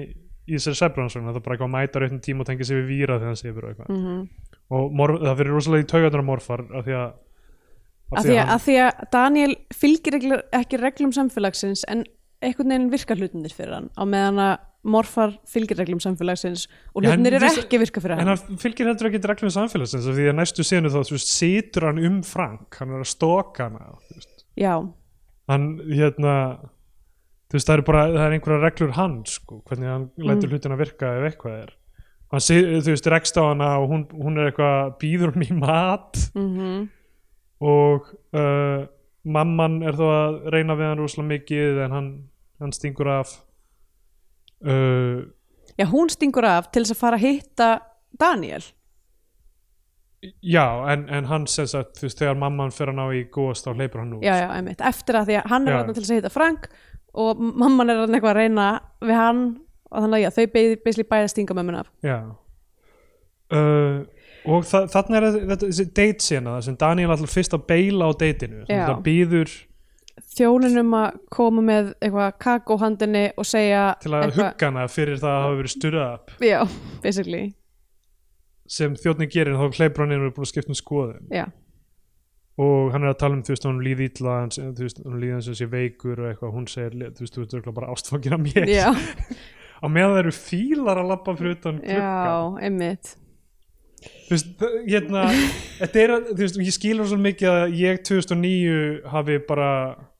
í 0.48 0.56
þessari 0.56 0.80
sefnansókn 0.80 1.28
það 1.28 1.38
er 1.40 1.44
bara 1.46 1.56
eitthvað 1.56 1.68
að 1.68 1.74
mæta 1.76 2.02
rautin 2.02 2.22
tíma 2.24 2.44
og 2.44 2.48
tengja 2.50 2.68
sig 2.68 2.78
við 2.80 2.86
víra 2.92 3.18
þegar 3.18 3.32
hann 3.32 3.40
sefur 3.42 3.64
og 3.68 3.72
eitthvað. 3.74 3.96
Mm 3.96 4.28
og 4.68 4.92
mor, 4.92 5.14
það 5.22 5.38
fyrir 5.40 5.54
rosalega 5.56 5.84
í 5.84 5.88
taugarnar 5.88 6.20
á 6.20 6.28
morfar 6.28 6.62
af 6.76 6.84
því 6.84 6.94
að 6.98 7.08
að 8.18 8.26
því 8.28 8.34
að, 8.36 8.50
að 8.52 8.62
því 8.66 8.74
að 8.84 9.02
Daniel 9.14 9.54
fylgir 9.76 10.16
ekki, 10.18 10.30
ekki 10.58 10.80
reglum 10.80 11.12
samfélagsins 11.16 11.84
en 11.88 12.02
einhvern 12.44 12.72
veginn 12.74 12.90
virkar 12.92 13.20
hlutinir 13.20 13.54
fyrir 13.56 13.74
hann 13.78 13.88
á 13.96 14.02
meðan 14.08 14.42
að 14.44 14.54
morfar 14.88 15.32
fylgir 15.48 15.80
reglum 15.80 16.00
samfélagsins 16.04 16.66
og 16.94 17.02
hlutinir 17.04 17.38
þess- 17.42 17.62
ekki 17.64 17.80
virka 17.82 18.00
fyrir 18.04 18.20
en 18.20 18.28
hann. 18.28 18.36
hann 18.36 18.60
fylgir 18.62 18.88
heldur 18.88 19.08
ekki 19.10 19.22
reglum 19.32 19.52
samfélagsins 19.56 20.06
af 20.08 20.16
því 20.20 20.28
að 20.30 20.38
næstu 20.38 20.64
senu 20.68 20.92
þá 20.92 21.00
veist, 21.10 21.32
situr 21.32 21.88
hann 21.88 22.00
um 22.10 22.20
Frank 22.22 22.78
hann 22.80 22.92
er 22.94 23.04
að 23.04 23.12
þú 23.18 24.14
veist. 24.14 24.44
já, 24.56 24.74
hann 25.48 25.66
hérna 25.88 26.36
þú 27.48 27.56
veist 27.56 27.68
það 27.70 27.78
er 27.78 27.84
bara 27.88 28.04
það 28.12 28.22
er 28.26 28.36
einhverja 28.36 28.62
reglur 28.66 28.94
hans 28.98 29.38
sko, 29.40 29.62
hvernig 29.68 29.88
hann 29.88 30.06
lætur 30.28 30.52
hlutina 30.52 30.76
virka 30.80 31.14
ef 31.18 31.26
eitthvað 31.32 31.58
er. 31.62 31.74
Hann 32.32 32.44
si- 32.44 32.60
þú 32.84 32.92
veist 32.92 33.06
rekst 33.08 33.38
á 33.40 33.42
hana 33.48 33.70
og 33.80 33.88
hún, 33.92 34.04
hún 34.12 34.36
er 34.38 34.50
eitthvað 34.50 34.94
býður 35.00 35.34
hún 35.34 35.46
í 35.48 35.54
mat. 35.58 36.22
Mm 36.36 36.88
og 37.58 38.04
uh, 38.38 38.84
mamman 39.26 39.80
er 39.82 39.96
þó 39.98 40.04
að 40.14 40.36
reyna 40.54 40.76
við 40.78 40.86
hann 40.92 41.00
rosalega 41.02 41.32
mikið 41.32 41.80
en 41.84 41.90
hann, 41.96 42.10
hann 42.62 42.70
stingur 42.76 43.08
af. 43.10 43.32
Uh, 44.62 45.26
já, 45.74 45.86
hún 45.90 46.06
stingur 46.10 46.46
af 46.46 46.68
til 46.70 46.84
þess 46.84 46.94
að 46.94 47.00
fara 47.00 47.18
að 47.18 47.24
hitta 47.26 47.68
Daniel 48.18 48.62
Já, 50.42 50.64
en, 50.90 51.04
en 51.14 51.28
hann 51.30 51.44
sem 51.46 51.66
sagt, 51.70 51.94
þú 52.00 52.08
veist, 52.08 52.18
þegar 52.18 52.38
mamman 52.40 52.72
fer 52.74 52.90
að 52.90 52.96
ná 52.98 53.04
í 53.14 53.20
góðast 53.30 53.68
þá 53.68 53.74
hleypur 53.78 54.00
hann 54.02 54.16
út. 54.16 54.24
já, 54.26 54.34
já, 54.34 54.48
eftir 54.88 55.18
að 55.20 55.28
því 55.28 55.36
að 55.38 55.52
hann 55.52 55.68
er 55.68 55.76
þarna 55.76 55.94
til 55.94 56.02
að 56.02 56.14
hitta 56.16 56.32
Frank 56.34 56.66
og 57.14 57.40
mamman 57.40 57.90
er 57.90 58.02
þarna 58.02 58.18
eitthvað 58.18 58.34
að 58.34 58.40
reyna 58.42 58.68
við 59.00 59.16
hann 59.18 59.42
og 59.88 60.04
þannig 60.04 60.18
að 60.18 60.22
já, 60.22 60.30
þau 60.36 60.46
beisli 60.84 61.06
bæði 61.08 61.24
að 61.24 61.32
stinga 61.32 61.56
mömmun 61.56 61.80
af. 61.80 61.88
Já. 62.04 62.18
Uh, 63.48 64.04
og 64.48 64.66
þa 64.68 64.82
þarna 64.92 65.20
er 65.20 65.26
þetta, 65.38 65.62
þessi 65.64 65.86
date 65.96 66.24
sena 66.24 66.56
það 66.58 66.66
sem 66.66 66.76
Daniel 66.82 67.14
alltaf 67.14 67.32
fyrst 67.32 67.56
að 67.56 67.64
beila 67.70 68.08
á 68.08 68.12
dateinu. 68.20 68.64
Það 68.68 69.02
býður 69.06 69.54
þjóninum 70.34 70.96
að 70.98 71.18
koma 71.32 71.62
með 71.64 71.92
eitthvað 72.02 72.34
kakóhandinni 72.42 73.24
og 73.38 73.46
segja 73.48 73.84
til 74.02 74.12
að 74.12 74.26
eitthvað- 74.26 74.52
hugga 74.52 74.70
hana 74.70 74.88
fyrir 74.92 75.20
það 75.22 75.32
að 75.36 75.42
hafa 75.46 75.58
verið 75.62 75.74
sturðað 75.76 76.12
upp. 76.18 76.34
Já, 76.44 76.60
basically. 77.02 77.44
Sem 78.68 78.94
þjóðni 79.00 79.30
gerir 79.32 79.56
þá 79.56 79.78
hleypur 79.78 80.04
hann 80.04 80.12
inn 80.12 80.20
og 80.26 80.28
er 80.28 80.36
búin 80.36 80.44
að 80.44 80.52
skipta 80.52 80.68
um 80.74 80.78
skoðun. 80.78 81.28
Já, 81.32 81.46
og 82.58 82.90
hann 82.92 83.04
er 83.06 83.12
að 83.12 83.18
tala 83.20 83.36
um 83.38 83.42
þú 83.46 83.52
veist, 83.54 83.66
hún 83.68 83.78
líði 83.86 84.08
hann, 84.26 84.50
þú 84.74 84.82
veist, 84.86 84.98
hún 85.04 85.20
líði 85.22 85.36
eins 85.36 85.48
og 85.52 85.58
sé 85.60 85.68
veikur 85.70 86.18
og 86.24 86.28
eitthvað, 86.32 86.54
hún 86.56 86.66
segir, 86.70 86.96
þú 87.14 87.22
veist, 87.22 87.36
þú 87.36 87.44
veist, 87.44 87.54
örugglega 87.54 87.76
bara 87.78 87.92
ástfangin 87.94 88.34
af 88.34 88.42
mér. 88.42 88.68
Á 89.82 89.86
meðan 89.86 90.10
það 90.16 90.20
eru 90.24 90.32
fílar 90.34 90.98
að 90.98 91.10
labba 91.12 91.34
fyrir 91.38 91.54
utan 91.54 91.76
glugga 91.78 92.10
já, 92.26 92.38
einmitt. 92.66 93.12
Þú 94.26 94.32
veist, 94.34 94.48
þ- 94.58 94.72
hérna 94.90 95.22
þetta 95.84 96.02
er, 96.02 96.12
að- 96.16 96.28
þú 96.32 96.40
veist, 96.42 96.58
ég 96.66 96.74
skilur 96.74 97.06
svo 97.10 97.18
mikið 97.22 97.50
að 97.52 97.76
ég 97.78 98.02
2009 98.10 98.74
hafi 99.14 99.38
bara 99.48 99.70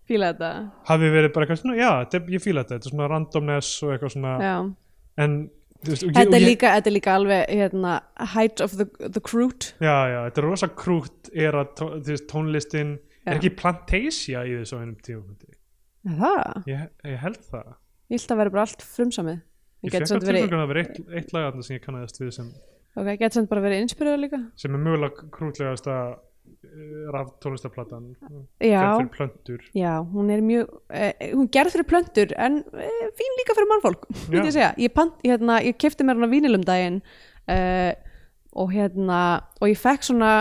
fíla 0.09 0.31
þetta. 0.33 0.53
hafi 0.88 1.11
verið 1.12 1.33
bara 1.35 1.44
eitthvað 1.48 1.61
svona, 1.64 1.77
já, 1.77 1.90
ég 2.38 2.42
fíla 2.46 2.62
þetta 2.62 2.79
þetta 2.79 2.88
er 2.88 2.94
svona 2.94 3.11
randomness 3.12 3.72
og 3.83 3.90
eitthvað 3.96 4.14
svona. 4.14 4.37
Já. 4.46 4.55
en, 5.27 5.35
þú 5.42 5.58
veist, 5.87 6.03
og 6.03 6.09
ég, 6.11 6.14
Þetta, 6.17 6.29
og 6.29 6.35
er 6.35 6.41
ég, 6.43 6.49
líka, 6.49 6.73
þetta 6.77 6.91
er 6.91 6.95
líka 6.97 7.14
alveg 7.14 7.53
hérna, 7.55 7.93
height 8.35 8.61
of 8.64 8.75
the, 8.79 8.87
the 9.09 9.21
crude 9.21 9.71
já, 9.79 9.95
já, 10.11 10.19
þetta 10.29 10.43
er 10.43 10.49
rosa 10.49 10.69
krútt 10.69 11.31
er 11.35 11.59
að, 11.61 11.71
tó- 11.79 11.93
veist, 12.09 12.27
tónlistin. 12.31 12.97
Já. 13.25 13.33
er 13.35 13.38
ekki 13.43 13.53
Plantasia 13.59 14.43
í 14.49 14.57
þessu 14.62 14.81
einum 14.81 14.97
Er 16.09 16.17
það? 16.17 16.62
ég, 16.71 16.85
ég 17.05 17.19
held 17.21 17.41
það. 17.51 17.73
Ég 18.09 18.17
held 18.21 18.33
að 18.33 18.38
vera 18.41 18.51
bara 18.55 18.62
allt 18.64 18.85
frumsamið. 18.87 19.41
Ég 19.85 19.93
fekk 19.93 20.07
að 20.09 20.25
tilfengun 20.25 20.62
að 20.62 20.71
vera 20.73 20.83
eitt, 20.85 21.01
eitt 21.19 21.33
lagarna 21.37 21.62
sem 21.67 21.77
ég 21.77 21.83
kannaðist 21.85 22.19
við 22.23 22.31
sem, 22.35 22.47
ok, 22.97 23.11
geti 23.21 23.37
samt 23.38 23.51
bara 23.51 23.62
verið 23.62 23.83
inspirerað 23.85 24.23
líka. 24.25 24.41
sem 24.59 24.75
er 24.75 24.83
mögulega 24.83 25.29
krútlegasta 25.35 25.99
raf 25.99 26.25
tónlistaplatan 27.42 28.16
Já, 28.61 28.97
fyrir 28.97 29.11
plöntur. 29.14 29.64
Já, 29.75 29.92
hún 30.03 30.31
er 30.31 30.42
mjög 30.42 30.68
eh, 30.90 31.31
hún 31.33 31.49
gerð 31.55 31.77
fyrir 31.77 31.87
plöntur 31.87 32.35
en 32.37 32.61
eh, 32.75 33.09
fín 33.18 33.38
líka 33.38 33.55
fyrir 33.55 33.71
mannfólk, 33.71 34.07
myndi 34.31 34.51
ég 34.51 34.57
segja. 34.57 34.75
Ég, 34.77 34.92
pant, 34.94 35.14
hérna, 35.25 35.61
ég 35.62 35.79
kefti 35.79 36.07
mér 36.07 36.18
hana 36.18 36.31
vínilum 36.31 36.64
daginn 36.66 37.01
uh, 37.49 37.92
og 38.59 38.73
hérna 38.75 39.21
og 39.61 39.71
ég 39.71 39.79
fekk 39.79 40.11
svona 40.11 40.33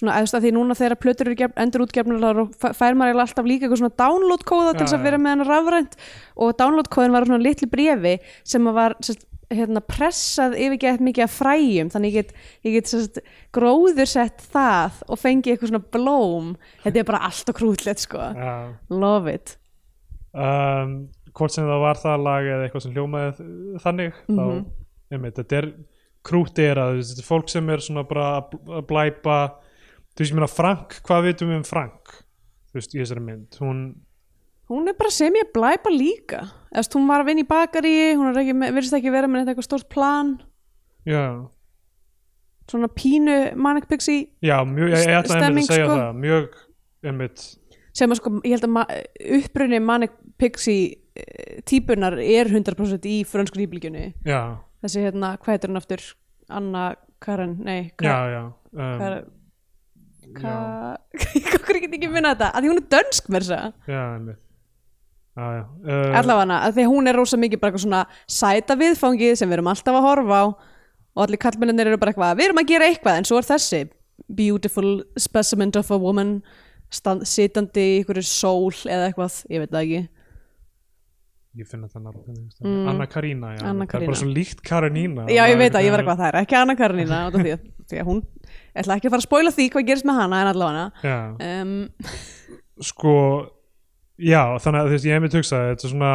svona 0.00 0.20
eðst 0.20 0.36
að 0.36 0.46
því 0.46 0.52
núna 0.54 0.76
þegar 0.78 1.00
plötur 1.02 1.28
eru 1.28 1.48
endur 1.60 1.84
útgefnir 1.84 2.22
þá 2.22 2.68
fær 2.78 2.96
maður 2.98 3.24
alltaf 3.24 3.48
líka 3.48 3.66
eitthvað 3.66 3.82
svona 3.82 3.98
download 4.00 4.44
kóða 4.48 4.74
til 4.76 4.86
þess 4.86 4.96
að 4.96 5.06
vera 5.08 5.18
með 5.20 5.34
hann 5.34 5.48
rafrænt. 5.48 5.96
Og 6.40 6.54
download 6.60 6.90
kóðin 6.92 7.16
var 7.16 7.26
svona 7.28 7.44
litlu 7.44 7.68
brefi 7.70 8.14
sem 8.46 8.70
var 8.76 8.96
sest, 9.04 9.26
hérna, 9.50 9.80
pressað 9.82 10.54
yfir 10.58 10.78
gett 10.78 11.00
mikið 11.02 11.24
af 11.26 11.32
fræjum 11.40 11.88
þannig 11.90 12.12
ég 12.14 12.18
get, 12.20 12.34
ég 12.64 12.72
get 12.78 12.86
sest, 12.90 13.18
gróður 13.56 14.06
sett 14.06 14.44
það 14.52 15.00
og 15.08 15.18
fengi 15.18 15.50
eitthvað 15.54 15.72
svona 15.72 15.90
blóm. 15.96 16.52
Þetta 16.84 17.02
er 17.02 17.08
bara 17.10 17.22
allt 17.26 17.48
og 17.50 17.58
krútlegt 17.58 18.04
sko. 18.06 18.18
Já. 18.36 18.52
Love 18.90 19.34
it. 19.34 19.56
Um, 20.32 21.08
hvort 21.34 21.50
sem 21.54 21.66
það 21.66 21.80
var 21.82 21.98
það 21.98 22.22
lag 22.26 22.46
eða 22.46 22.66
eitthvað 22.68 22.84
sem 22.84 22.92
hljómaði 22.94 23.32
þ- 23.38 23.80
þannig 23.82 24.12
Mhm. 24.28 24.36
þá, 24.38 24.44
einmitt, 25.12 25.34
þetta 25.40 25.58
er 25.58 25.72
krúti 26.22 26.62
er 26.70 26.76
að 26.76 27.00
þetta 27.00 27.22
er 27.24 27.26
fólk 27.30 27.48
sem 27.50 27.70
er 27.70 27.78
svona 27.78 28.04
bara 28.06 28.26
að 28.40 28.50
bl- 28.52 28.78
að 28.78 28.86
blæpa 28.86 29.38
þú 30.14 30.18
veist, 30.20 30.30
ég 30.30 30.34
meina 30.38 30.48
Frank, 30.48 31.00
hvað 31.02 31.24
vitum 31.26 31.48
við 31.50 31.56
um 31.56 31.62
Frank? 31.64 32.12
Þú 32.70 32.74
veist, 32.78 32.94
í 32.94 33.00
þessari 33.00 33.24
mynd 33.24 33.50
hún, 33.58 33.80
hún 34.70 34.88
er 34.90 34.94
bara 34.98 35.10
sem 35.12 35.34
ég 35.36 35.50
blæpa 35.54 35.90
líka. 35.92 36.44
Eðst, 36.70 36.94
hún 36.94 37.08
var 37.10 37.24
að 37.24 37.30
vinna 37.32 37.42
í 37.42 37.48
bakari 37.50 37.94
hún 38.14 38.30
ekki, 38.38 38.54
virðist 38.62 38.94
ekki 39.00 39.10
vera 39.12 39.26
með 39.30 39.50
eitthvað 39.50 39.66
stórt 39.66 39.88
plan. 39.90 40.36
Já, 41.08 41.24
svona 42.70 42.86
pínu 42.94 43.36
Manic 43.58 43.88
Pixie 43.90 44.28
já 44.46 44.60
mjög, 44.68 44.92
ég, 44.92 45.00
ég 45.08 45.16
ætla 45.18 45.40
einmitt 45.40 45.66
Stemming, 45.66 45.66
að 45.66 45.74
segja 45.74 45.86
sko. 45.88 45.96
það. 45.98 46.20
Mjög, 46.22 46.58
einmitt. 47.10 47.44
Sem 47.98 48.12
að 48.14 48.20
sko, 48.20 48.30
ég 48.46 48.52
held 48.54 48.66
að 48.68 48.72
ma- 48.76 48.86
Manic 49.88 50.12
Pixie 50.38 50.84
eh, 51.18 51.58
típunar 51.66 52.14
er 52.22 52.46
100% 52.52 53.08
í 53.10 53.16
frönsku 53.26 53.58
nýbylgjunni 53.58 54.04
já, 54.28 54.40
þessi 54.84 55.02
hérna, 55.08 55.32
hvað 55.42 55.56
heitir 55.56 55.72
hún 55.72 55.80
aftur? 55.80 56.04
Anna 56.50 56.84
Karen, 57.22 57.56
nei 57.66 57.90
já, 57.90 57.96
Ka 57.98 58.14
já 58.30 58.42
um, 58.46 59.02
Kar 59.02 59.16
já, 59.18 59.26
Ka 60.38 61.58
hvað 61.66 61.80
get 61.82 61.98
ekki 61.98 62.12
minna 62.12 62.36
þetta, 62.36 62.52
að 62.54 62.62
því 62.62 62.70
hún 62.70 62.80
er 62.84 62.88
dönsk 62.94 63.28
mér 63.34 63.48
þess 63.48 63.56
já, 63.90 64.00
einmitt. 64.14 64.38
já, 64.38 64.38
já 64.38 64.49
uh, 65.38 66.18
allavega 66.18 66.56
að 66.66 66.74
því 66.76 66.84
að 66.86 66.90
hún 66.90 67.08
er 67.10 67.16
rosa 67.20 67.36
mikið 67.40 67.60
bara 67.62 67.70
eitthvað 67.72 67.84
svona 67.86 68.02
sæta 68.26 68.76
viðfangið 68.80 69.36
sem 69.38 69.48
við 69.48 69.58
erum 69.60 69.70
alltaf 69.72 69.94
að 70.00 70.06
horfa 70.08 70.40
á 70.42 70.44
og 70.50 71.22
allir 71.24 71.40
kallmennir 71.42 71.86
eru 71.90 71.98
bara 72.02 72.12
eitthvað 72.12 72.36
við 72.40 72.48
erum 72.50 72.62
að 72.62 72.68
gera 72.70 72.88
eitthvað 72.90 73.18
en 73.20 73.28
svo 73.30 73.38
er 73.40 73.48
þessi. 73.48 73.80
Beautiful 74.36 74.90
specimen 75.18 75.70
of 75.80 75.90
a 75.90 75.96
woman 75.98 76.42
stand, 76.92 77.22
sitandi 77.26 77.80
í 77.80 77.98
einhverju 78.00 78.22
sól 78.26 78.74
eða 78.90 79.08
eitthvað, 79.08 79.38
ég 79.50 79.62
veit 79.64 79.70
það 79.72 79.84
ekki. 79.86 80.02
Ég 81.58 81.66
finna 81.66 81.88
það 81.90 82.04
nafn 82.06 82.36
Mm. 82.60 82.88
Anna 82.90 83.06
Karína, 83.10 83.48
já, 83.56 83.62
Anna 83.64 83.84
það 83.84 83.88
er 83.88 83.90
Karína. 83.90 84.06
bara 84.10 84.18
svo 84.20 84.28
líkt 84.30 84.60
Karína 84.62 85.24
já 85.32 85.42
ég 85.50 85.56
veit 85.58 85.72
það, 85.72 85.84
ég 85.86 85.90
var 85.94 86.02
eitthvað, 86.04 86.20
það 86.20 86.28
er 86.28 86.38
ekki 86.44 86.56
Anna 86.60 86.74
af 86.74 87.32
því, 87.34 87.52
að- 87.54 87.64
því 87.90 87.98
að 88.02 88.06
hún 88.10 88.20
ég 88.20 88.82
ætla 88.84 88.96
ekki 88.96 89.06
að 89.08 89.10
fara 89.10 89.20
að 89.20 89.26
spoila 89.26 89.50
því 89.56 89.66
hvað 89.72 89.86
gerist 89.88 90.04
með 90.06 90.18
hana 90.20 90.40
en 90.42 90.50
allavega 90.52 90.84
já, 91.02 91.16
um, 91.62 91.88
sko 92.90 93.14
já, 94.22 94.42
þannig 94.62 94.80
að 94.80 94.88
þú 94.88 94.94
veist, 94.96 95.08
ég 95.08 95.16
hef 95.16 95.24
mér 95.24 95.34
tugsað 95.34 95.66
þetta 95.70 95.86
er 95.86 95.92
svona, 95.94 96.14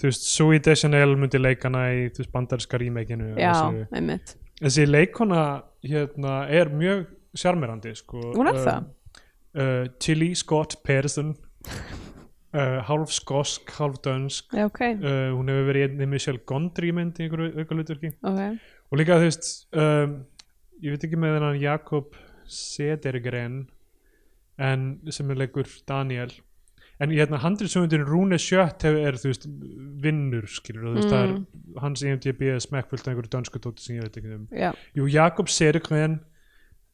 þú 0.00 0.08
veist, 0.08 0.28
Sui 0.30 0.60
Deschanel 0.66 1.16
myndi 1.20 1.40
leikana 1.40 1.84
í, 1.94 2.06
þú 2.14 2.24
veist, 2.24 2.32
bandarska 2.34 2.80
rímeikinu 2.80 3.34
já, 3.40 3.54
einmitt. 3.92 4.36
Þessi 4.60 4.86
leikona 4.88 5.44
hérna 5.86 6.40
er 6.52 6.72
mjög 6.72 7.06
sjarmerandi 7.40 7.94
sko. 7.96 8.32
Hún 8.36 8.50
er 8.50 8.58
það? 8.60 8.90
uh, 9.56 9.86
Tilly 10.02 10.34
Scott 10.34 10.76
Pearson 10.84 11.34
uh, 12.54 12.80
hálf 12.88 13.12
skosk, 13.14 13.70
hálf 13.78 14.00
dönsk. 14.04 14.50
Já, 14.56 14.66
ok, 14.68 14.82
uh, 15.00 15.30
hún 15.36 15.52
hefur 15.52 15.70
verið 15.70 15.84
í 15.84 15.88
einni 15.88 16.10
Michelle 16.10 16.44
Gondry 16.48 16.92
mynd 16.96 17.20
í 17.20 17.26
einhverju 17.26 17.64
aukalutverki 17.64 18.12
ok. 18.20 18.42
Og 18.90 18.98
líka 18.98 19.20
þú 19.20 19.28
veist 19.28 19.50
um, 19.78 20.16
ég 20.82 20.96
veit 20.96 21.06
ekki 21.06 21.18
með 21.20 21.36
þennan 21.38 21.60
Jakob 21.62 22.16
Sedergren 22.50 23.60
en 24.60 24.86
sem 25.14 25.28
er 25.30 25.38
leikur 25.44 25.68
Daniel 25.88 26.32
en 27.00 27.10
hérna 27.16 27.38
handriðsöfundin 27.40 28.04
Rune 28.06 28.36
Sjött 28.38 28.84
er 28.84 29.16
þú 29.16 29.30
veist 29.30 29.46
vinnur 30.04 30.46
skilur 30.52 30.90
þú 30.90 30.94
veist 30.98 31.12
það 31.12 31.22
er 31.24 31.80
hans 31.84 32.02
IMDb 32.04 32.42
er 32.54 32.58
smekkfullt 32.60 33.06
af 33.06 33.12
einhverju 33.14 33.32
dönsku 33.32 33.60
tóti 33.64 33.84
sem 33.86 33.96
ég 33.96 34.04
veit 34.04 34.18
ekki 34.20 34.34
um. 34.36 34.46
Já, 34.52 34.70
Jú, 34.98 35.06
Jakob 35.08 35.48
Sedergren 35.48 36.18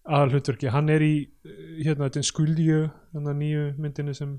að 0.06 0.36
hlutverki, 0.36 0.68
hann 0.70 0.88
er 0.94 1.02
í 1.02 1.14
hérna 1.82 2.06
þetta 2.06 2.20
er 2.22 2.28
skuldju 2.30 2.80
þannig 3.16 3.38
nýju 3.40 3.64
myndinni 3.82 4.14
sem 4.14 4.36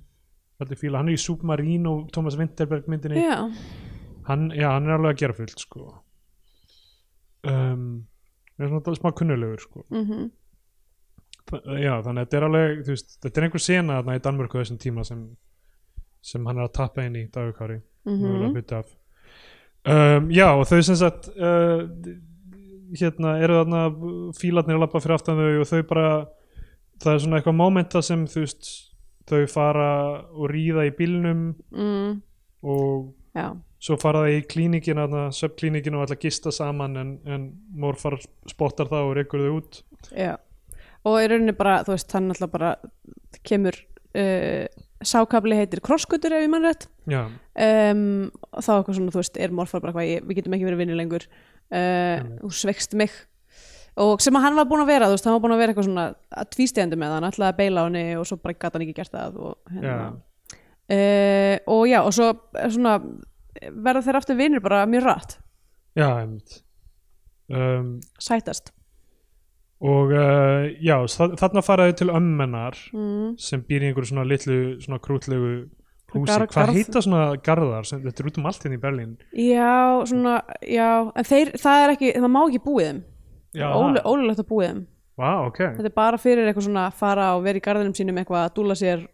allir 0.63 0.79
fíla, 0.79 1.01
hann 1.01 1.11
er 1.11 1.17
í 1.17 1.21
Submarine 1.21 1.89
og 1.91 2.05
Thomas 2.15 2.37
Winterberg 2.39 2.87
myndinni. 2.89 3.19
Já, 3.21 3.43
hann, 4.29 4.47
já, 4.55 4.69
hann 4.71 4.87
er 4.87 4.95
alveg 4.95 5.11
að 5.17 5.19
gera 5.25 5.35
fullt 5.37 5.59
sko. 5.61 5.89
Um, 7.47 8.07
er 8.57 8.71
svona 8.71 8.95
smá 8.97 9.11
kunnulegur 9.15 9.61
sko. 9.61 9.83
Mhm. 9.91 10.31
Þa- 11.47 11.77
já, 11.79 11.93
þannig 12.03 12.21
að 12.21 12.25
þetta 12.25 12.37
er 12.39 12.45
alveg 12.47 12.79
þú 12.83 12.91
veist, 12.95 13.13
þetta 13.23 13.37
er 13.37 13.45
einhver 13.47 13.63
sena 13.63 13.99
þarna 14.01 14.15
í 14.17 14.23
Danmörku 14.25 14.57
þessum 14.59 14.79
tíma 14.83 15.05
sem, 15.07 15.21
sem 16.27 16.47
hann 16.47 16.59
er 16.59 16.67
að 16.67 16.75
tappa 16.79 17.05
inn 17.07 17.19
í 17.19 17.27
Dagukári 17.33 17.81
mm 18.07 18.15
um, 19.87 20.31
já, 20.31 20.47
og 20.51 20.65
þau 20.67 20.81
sem 20.83 20.97
sagt 20.99 21.29
uh, 21.37 21.87
hérna 22.95 23.37
eru 23.43 23.61
þarna 23.61 23.83
fílarnir 24.35 24.75
að 24.75 24.83
lappa 24.83 24.99
fyrir 25.03 25.15
aftan 25.15 25.39
þau 25.39 25.61
og 25.61 25.69
þau 25.69 25.83
bara 25.87 26.09
það 27.03 27.13
er 27.13 27.23
svona 27.23 27.39
eitthvað 27.39 27.59
momenta 27.61 28.01
sem 28.01 28.25
þú 28.27 28.43
veist 28.43 28.71
þau 29.27 29.45
fara 29.51 29.91
og 30.31 30.51
ríða 30.51 30.87
í 30.87 30.95
bílnum 30.95 31.53
mm, 31.71 32.11
og 32.63 33.13
Já, 33.37 33.51
svo 33.83 33.97
fara 34.01 34.23
það 34.25 34.35
í 34.35 34.41
klínikin 34.49 35.01
subklínikin 35.35 35.97
og 35.97 36.07
að 36.07 36.19
gista 36.25 36.53
saman 36.53 36.97
en, 36.97 37.13
en 37.29 37.47
morfar 37.77 38.17
spottar 38.49 38.89
það 38.89 39.09
og 39.09 39.15
reykur 39.19 39.43
þau 39.45 39.57
út. 39.59 39.81
Já. 40.09 40.33
Og 41.07 41.19
í 41.21 41.27
rauninni 41.29 41.53
bara, 41.55 41.81
þú 41.85 41.93
veist, 41.93 42.15
hann 42.17 42.31
alltaf 42.33 42.51
bara 42.51 42.71
kemur 43.47 43.77
uh, 44.17 44.65
sákabli 45.05 45.57
heitir 45.57 45.81
krosskutur 45.85 46.33
ef 46.33 46.43
ég 46.45 46.51
mann 46.51 46.65
rétt. 46.65 46.87
Um, 47.57 48.29
og 48.51 48.63
þá 48.65 48.71
eitthvað 48.77 48.97
svona, 48.97 49.13
þú 49.13 49.21
veist, 49.21 49.39
er 49.41 49.55
morfar 49.55 49.83
bara 49.83 49.93
hvað, 49.95 50.07
ég, 50.09 50.27
við 50.27 50.39
getum 50.39 50.55
ekki 50.57 50.67
verið 50.67 50.81
vinnir 50.83 50.99
lengur. 50.99 51.25
Uh, 51.69 52.37
þú 52.41 52.51
sveikst 52.61 52.95
mig. 52.97 53.15
Og 53.97 54.21
sem 54.21 54.35
að 54.37 54.45
hann 54.45 54.57
var 54.59 54.67
búinn 54.69 54.83
að 54.83 54.91
vera, 54.93 55.09
þú 55.09 55.17
veist, 55.17 55.25
hann 55.27 55.37
var 55.37 55.43
búinn 55.45 55.55
að 55.55 55.61
vera 55.63 55.73
eitthvað 55.73 55.87
svona 55.89 56.05
að 56.37 56.49
tvístegandi 56.53 56.99
með 57.01 57.15
hann, 57.15 57.27
ætlaði 57.31 57.49
að 57.49 57.59
beila 57.61 57.81
á 57.81 57.87
henni 57.87 58.05
og 58.19 58.27
svo 58.29 58.37
bara 58.41 58.57
gata 58.57 58.77
hann 58.77 58.85
ekki 58.85 58.97
gert 58.99 59.15
það 59.15 59.39
og, 59.41 59.55
hérna, 59.73 59.95
já, 59.97 60.59
uh, 60.93 61.55
og 61.73 61.81
já, 61.89 61.97
og 62.03 62.13
svo 62.13 62.27
er 62.61 62.73
svona, 62.75 62.93
verða 63.87 64.03
þeir 64.05 64.19
aftur 64.21 64.37
vinnir 64.37 64.61
bara 64.61 64.83
mjög 64.89 65.07
rætt, 65.09 65.37
um, 67.49 67.95
sætast 68.21 68.69
og 69.77 70.13
uh, 70.13 70.67
já, 70.81 70.95
þa- 71.13 71.35
þarna 71.37 71.63
faraði 71.65 71.97
til 71.99 72.09
ömmennar 72.09 72.77
mm. 72.93 73.35
sem 73.41 73.61
býr 73.67 73.85
í 73.85 73.89
einhverju 73.91 74.11
svona 74.11 74.25
litlu 74.25 74.57
svona 74.81 74.99
krútlegu 75.03 75.51
húsi, 76.13 76.31
Gar- 76.31 76.47
hvað 76.53 76.73
heita 76.73 77.03
svona 77.05 77.25
garðar 77.45 77.87
sem, 77.89 78.01
þetta 78.05 78.23
er 78.23 78.29
út 78.31 78.39
um 78.41 78.49
allt 78.49 78.65
hérna 78.65 78.79
í 78.79 78.81
Berlín? 78.81 79.13
Já, 79.37 80.01
svona, 80.09 80.39
já, 80.65 80.89
en 81.13 81.29
þeir, 81.29 81.53
það 81.61 81.83
er 81.83 81.95
ekki, 81.95 82.13
það 82.17 82.33
má 82.33 82.41
ekki 82.45 82.63
búið 82.65 82.89
þeim. 82.89 83.03
Ólulegt 84.07 84.41
að 84.43 84.49
búið 84.49 84.67
þeim. 84.71 84.81
Vá, 85.17 85.29
ok, 85.47 85.61
þetta 85.79 85.89
er 85.89 85.95
bara 85.97 86.17
fyrir 86.21 86.49
eitthvað 86.49 86.67
svona 86.67 86.87
að 86.89 86.99
fara 86.99 87.31
og 87.37 87.45
vera 87.45 87.57
í 87.57 87.63
garðinum 87.65 87.95
sínum 87.97 88.19
eitthvað 88.21 88.43
að 88.43 88.51
dúla 88.59 88.75
sér. 88.77 89.07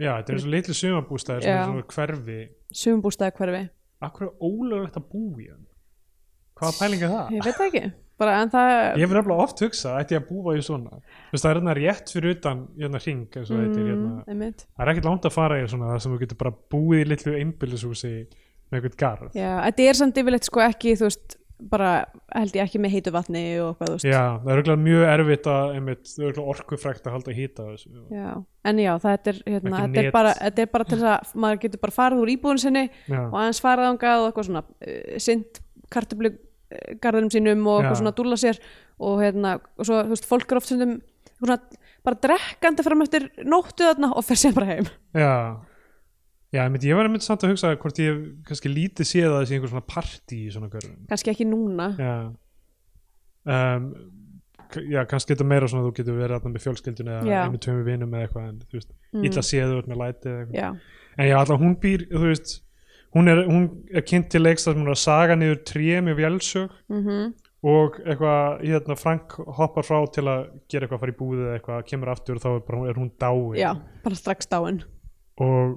Já, 0.00 0.14
þetta 0.16 0.32
er 0.32 0.40
svo 0.40 0.52
litlu 0.54 0.76
sumabústæðir 0.78 1.48
svona 1.48 1.84
hverfi. 1.94 2.38
Sumumbústæði 2.72 3.36
hverfi 3.36 3.66
Akkur 4.00 4.30
er 4.30 4.36
ólöglegt 4.40 4.96
að 4.96 5.16
í 5.42 5.48
hann? 5.50 5.66
Hvaða 6.60 6.76
pæling 6.78 7.04
er 7.06 7.14
það? 7.14 7.32
ég 7.36 7.46
veit 7.46 7.56
það 7.56 7.66
ekki, 7.70 7.82
bara 8.20 8.36
en 8.42 8.52
það 8.52 8.70
Ég 8.76 9.02
hef 9.04 9.14
nefnilega 9.16 9.46
oft 9.46 9.64
hugsað, 9.64 9.98
ætti 10.02 10.16
ég 10.16 10.22
að 10.22 10.28
búa 10.28 10.54
í 10.56 10.62
svona 10.66 11.00
Þú 11.00 11.34
veist, 11.34 11.42
það 11.44 11.50
er 11.50 11.60
hérna 11.60 11.76
rétt 11.80 12.14
fyrir 12.14 12.36
utan 12.36 12.62
hérna 12.76 13.02
hring 13.04 13.40
hérna. 13.40 14.12
Mm. 14.26 14.46
Það 14.60 14.84
er 14.84 14.92
ekkert 14.94 15.10
langt 15.10 15.28
að 15.28 15.36
fara 15.36 15.60
í 15.60 15.66
svona 15.70 15.92
það 15.94 16.00
sem 16.04 16.14
þú 16.14 16.22
getur 16.24 16.40
bara 16.44 16.54
búið 16.74 17.04
í 17.04 17.10
litlu 17.14 17.36
einbýlishúsi 17.40 18.14
með 18.70 18.80
eitthvað 18.80 18.96
garð. 19.02 19.36
Já, 19.38 19.52
þetta 19.66 19.86
er 19.90 19.98
samt 19.98 20.18
yfirleitt 20.20 20.48
sko 20.48 20.62
ekki 20.64 20.96
þú 20.98 21.08
veist, 21.08 21.36
bara 21.70 21.90
held 22.32 22.56
ég 22.56 22.64
ekki 22.64 22.80
með 22.80 22.94
heitu 22.94 23.12
vatni 23.14 23.42
og 23.60 23.74
hvað 23.78 23.90
þú 23.90 23.96
veist. 23.96 24.08
Já, 24.08 24.22
það 24.40 24.50
er 24.50 24.60
örugglega 24.60 24.82
mjög 24.84 25.06
erfitt 25.14 25.48
að 25.52 25.72
einmitt, 25.76 26.12
það 26.14 26.40
orkufrækt 26.54 27.08
að 27.08 27.16
halda 27.16 27.34
hýta 27.36 27.66
þessu. 27.68 27.90
Já, 28.14 28.28
en 28.70 28.82
já, 28.82 28.92
þetta 29.04 29.32
er, 29.32 29.40
hérna, 29.46 29.82
þetta 29.82 30.04
er, 30.04 30.12
bara, 30.14 30.36
þetta 30.38 30.64
er 30.64 30.70
bara 30.76 30.88
til 30.88 31.00
þess 31.00 31.10
að 31.14 31.42
maður 31.44 31.62
getur 31.64 31.82
bara 31.84 31.96
farið 31.96 32.22
úr 32.24 32.32
íbúðun 32.36 32.62
sinni 32.64 32.84
Já, 32.88 33.20
og 33.26 33.36
aðeins 33.42 33.64
farið 33.64 33.90
ángað 33.90 34.22
og 34.22 34.30
eitthvað 34.30 34.48
svona 34.48 34.64
uh, 34.64 35.18
sint 35.26 35.60
kartöflu 35.90 36.32
garðinum 37.02 37.30
sínum 37.34 37.66
og 37.66 37.80
eitthvað 37.82 37.98
svona 38.02 38.12
dúlla 38.18 38.38
sér 38.40 38.60
og 39.00 39.22
hérna, 39.24 39.56
og 39.78 39.86
svo, 39.88 40.02
þú 40.04 40.12
veist, 40.14 40.28
fólk 40.28 40.52
er 40.52 40.60
oft 40.60 40.70
svona, 40.70 41.56
bara 42.04 42.18
drekkandi 42.26 42.84
fram 42.86 43.02
eftir 43.04 43.28
nóttu 43.48 43.86
þarna 43.88 44.12
og 44.16 44.24
fer 44.28 44.38
sér 44.40 44.54
bara 44.56 44.66
heim. 44.74 44.88
Já. 45.16 45.32
Já, 46.50 46.64
einmitt, 46.66 46.82
ég 46.82 46.96
var 46.98 47.06
einmitt 47.06 47.22
samt 47.22 47.44
að 47.46 47.52
hugsa 47.52 47.68
hvort 47.78 47.98
ég 48.02 48.22
kannski 48.48 48.70
lítið 48.72 49.06
séð 49.06 49.28
að 49.30 49.42
þessi 49.44 49.54
einhver 49.58 49.70
svona 49.70 49.86
partí 49.86 50.38
í 50.48 50.50
svona 50.50 50.66
görðum 50.72 51.04
kannski 51.10 51.30
ekki 51.30 51.46
núna. 51.46 51.92
Já. 52.00 52.14
Um, 53.50 53.92
Já, 54.70 55.00
kannski 55.10 55.34
þetta 55.34 55.44
meira 55.50 55.66
svona 55.66 55.82
að 55.82 55.88
þú 55.88 55.92
getur 55.96 56.14
verið 56.20 56.36
þarna 56.36 56.50
með 56.54 56.62
fjölskyldun 56.62 57.08
eða 57.10 57.38
einu 57.48 57.58
tveimur 57.58 57.86
vinum 57.88 58.12
eða 58.14 58.26
eitthvað 58.28 58.44
en 58.52 58.58
þú 58.70 58.76
veist, 58.78 58.90
Mm. 59.10 59.24
illa 59.26 59.42
séður 59.42 59.88
með 59.90 59.98
læti 59.98 60.28
eða 60.30 60.42
eitthvað. 60.44 60.58
Já, 60.60 60.68
En 61.18 61.26
já, 61.26 61.34
alltaf 61.40 61.58
hún 61.64 61.72
býr, 61.82 62.04
þú 62.12 62.20
veist 62.28 62.52
hún 63.16 63.30
er, 63.30 63.44
hún 63.48 63.68
er 63.90 64.06
kynnt 64.06 64.30
til 64.32 64.42
leiks 64.44 64.68
að 64.70 64.80
saga 64.98 65.36
niður 65.38 65.62
tré 65.66 66.00
með 66.04 66.20
vélsög 66.22 66.74
mm 66.90 67.30
og 67.60 67.98
eitthvað, 68.06 68.62
hérna 68.64 68.96
Frank 68.96 69.34
hoppar 69.58 69.84
frá 69.84 69.98
til 70.14 70.24
að 70.30 70.46
gera 70.70 70.86
eitthvað 70.86 71.02
fara 71.02 71.12
í 71.12 71.16
búðið 71.18 71.42
eða 71.46 71.56
eitthvað, 71.58 71.82
kemur 71.90 72.12
aftur 72.14 72.38
og 72.38 72.44
þá 72.44 72.50
er, 72.52 72.62
bara, 72.68 72.84
er 72.88 73.00
hún 73.00 73.10
dáin. 73.20 73.58
Já, 73.60 73.70
bara 74.04 74.16
strax 74.16 74.48
dáin. 74.48 74.78
Og 75.40 75.74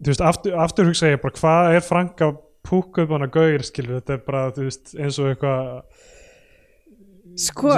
þú 0.00 0.10
veist, 0.10 0.24
aftur, 0.28 0.58
aftur 0.60 0.90
hugsa 0.90 1.14
ég 1.14 1.22
bara 1.22 1.38
hvað 1.38 1.78
er 1.78 1.86
Frank 1.86 2.24
að 2.26 2.36
púka 2.64 3.04
upp 3.04 3.14
hana 3.16 3.30
gauðir 3.32 3.64
skilur, 3.64 4.02
þetta 4.02 4.18
er 4.18 4.26
bara, 4.28 4.44
þú 4.56 4.68
veist, 4.68 4.92
eins 4.98 5.20
og 5.22 5.32
eitthvað 5.32 6.12
Sko, 7.34 7.72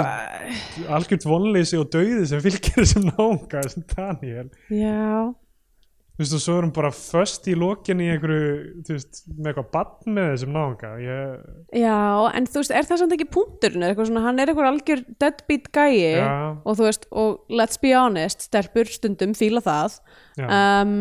algjört 0.93 1.23
vonleysi 1.25 1.79
og 1.81 1.87
dauði 1.89 2.27
sem 2.29 2.41
fylgir 2.43 2.75
þessum 2.77 3.07
náunga, 3.07 3.63
þessum 3.63 3.87
Daniel 3.89 4.51
já 4.69 5.31
þú 6.17 6.23
veist, 6.23 6.33
og 6.33 6.41
svo 6.41 6.53
er 6.57 6.65
hún 6.65 6.73
bara 6.73 6.89
föst 6.95 7.45
í 7.45 7.53
lokin 7.53 7.99
í 8.01 8.07
einhverju, 8.09 8.53
þú 8.87 8.95
veist, 8.95 9.19
með 9.29 9.51
eitthvað 9.51 9.67
bann 9.75 10.15
með 10.15 10.29
þessum 10.31 10.55
náunga. 10.55 10.89
Ég, 11.03 11.43
Já, 11.77 11.99
en 12.39 12.47
þú 12.49 12.63
veist, 12.63 12.73
er 12.73 12.87
það 12.89 13.01
samt 13.03 13.13
ekki 13.13 13.27
punkturinn? 13.35 13.85
Er 13.85 13.93
eitthvað 13.93 14.09
svona, 14.09 14.23
hann 14.25 14.41
er 14.41 14.49
eitthvað 14.49 14.69
algjör 14.71 15.03
deadbeat 15.21 15.69
gæi 15.77 16.17
og 16.23 16.71
þú 16.71 16.87
veist, 16.87 17.05
og 17.13 17.53
let's 17.53 17.77
be 17.83 17.93
honest, 17.93 18.47
stelpur 18.49 18.89
stundum 18.89 19.37
fíla 19.37 19.61
það. 19.61 20.01
Já, 20.41 20.49
um, 20.57 20.97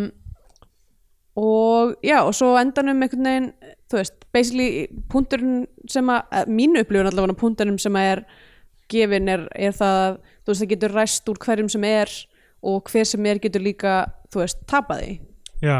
og 1.40 1.96
já, 2.04 2.20
og 2.20 2.36
svo 2.36 2.52
endanum 2.60 3.00
einhvern 3.04 3.32
veginn, 3.32 3.50
þú 3.88 4.00
veist, 4.02 4.22
basically 4.36 4.86
punkturinn 5.12 5.64
sem 5.88 6.12
að, 6.12 6.22
að 6.28 6.54
mínu 6.60 6.84
upplifun 6.84 7.08
allavega 7.08 7.40
punkturinn 7.40 7.80
sem 7.80 7.96
að 7.96 8.12
er 8.12 8.26
gefin 8.92 9.32
er, 9.32 9.48
er 9.56 9.76
það, 9.76 9.98
að, 10.04 10.16
þú 10.44 10.52
veist, 10.52 10.62
það 10.62 10.72
getur 10.76 10.96
ræst 11.00 11.32
úr 11.32 11.40
hverjum 11.40 11.72
sem 11.72 11.88
er 11.88 12.18
og 12.62 12.90
hver 12.92 13.06
sem 13.08 13.26
er 13.28 13.40
getur 13.42 13.64
líka, 13.64 13.94
þú 14.32 14.42
veist, 14.44 14.66
tapaði 14.70 15.18
já. 15.62 15.78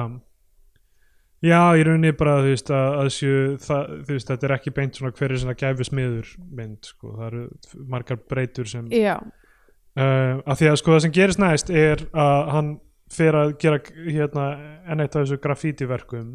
Já, 1.45 1.61
í 1.77 1.83
rauninni 1.85 2.14
bara, 2.16 2.39
þú 2.43 2.53
veist, 2.55 2.70
að, 2.72 2.87
að 3.01 3.11
séu, 3.14 3.41
það, 3.62 3.91
þú 4.07 4.14
veist, 4.16 4.31
þetta 4.31 4.49
er 4.49 4.55
ekki 4.57 4.72
beint 4.79 4.99
svona 4.99 5.12
hver 5.18 5.35
er 5.35 5.43
svona 5.43 5.59
gæfi 5.61 5.87
smiður 5.91 6.33
mynd, 6.59 6.89
sko, 6.89 7.12
það 7.18 7.27
eru 7.29 7.45
margar 7.93 8.22
breytur 8.33 8.70
sem 8.70 8.89
Já, 8.95 9.14
uh, 9.20 10.41
að 10.47 10.59
því 10.62 10.72
að 10.72 10.81
sko 10.81 10.97
það 10.97 11.05
sem 11.07 11.14
gerist 11.18 11.43
næst 11.43 11.70
er 11.70 12.07
að 12.16 12.51
hann 12.57 12.74
fer 13.12 13.37
að 13.39 13.53
gera 13.62 13.79
hérna 14.11 14.45
enn 14.91 15.03
eitt 15.05 15.14
af 15.14 15.22
þessu 15.22 15.37
graffítiverkum 15.39 16.31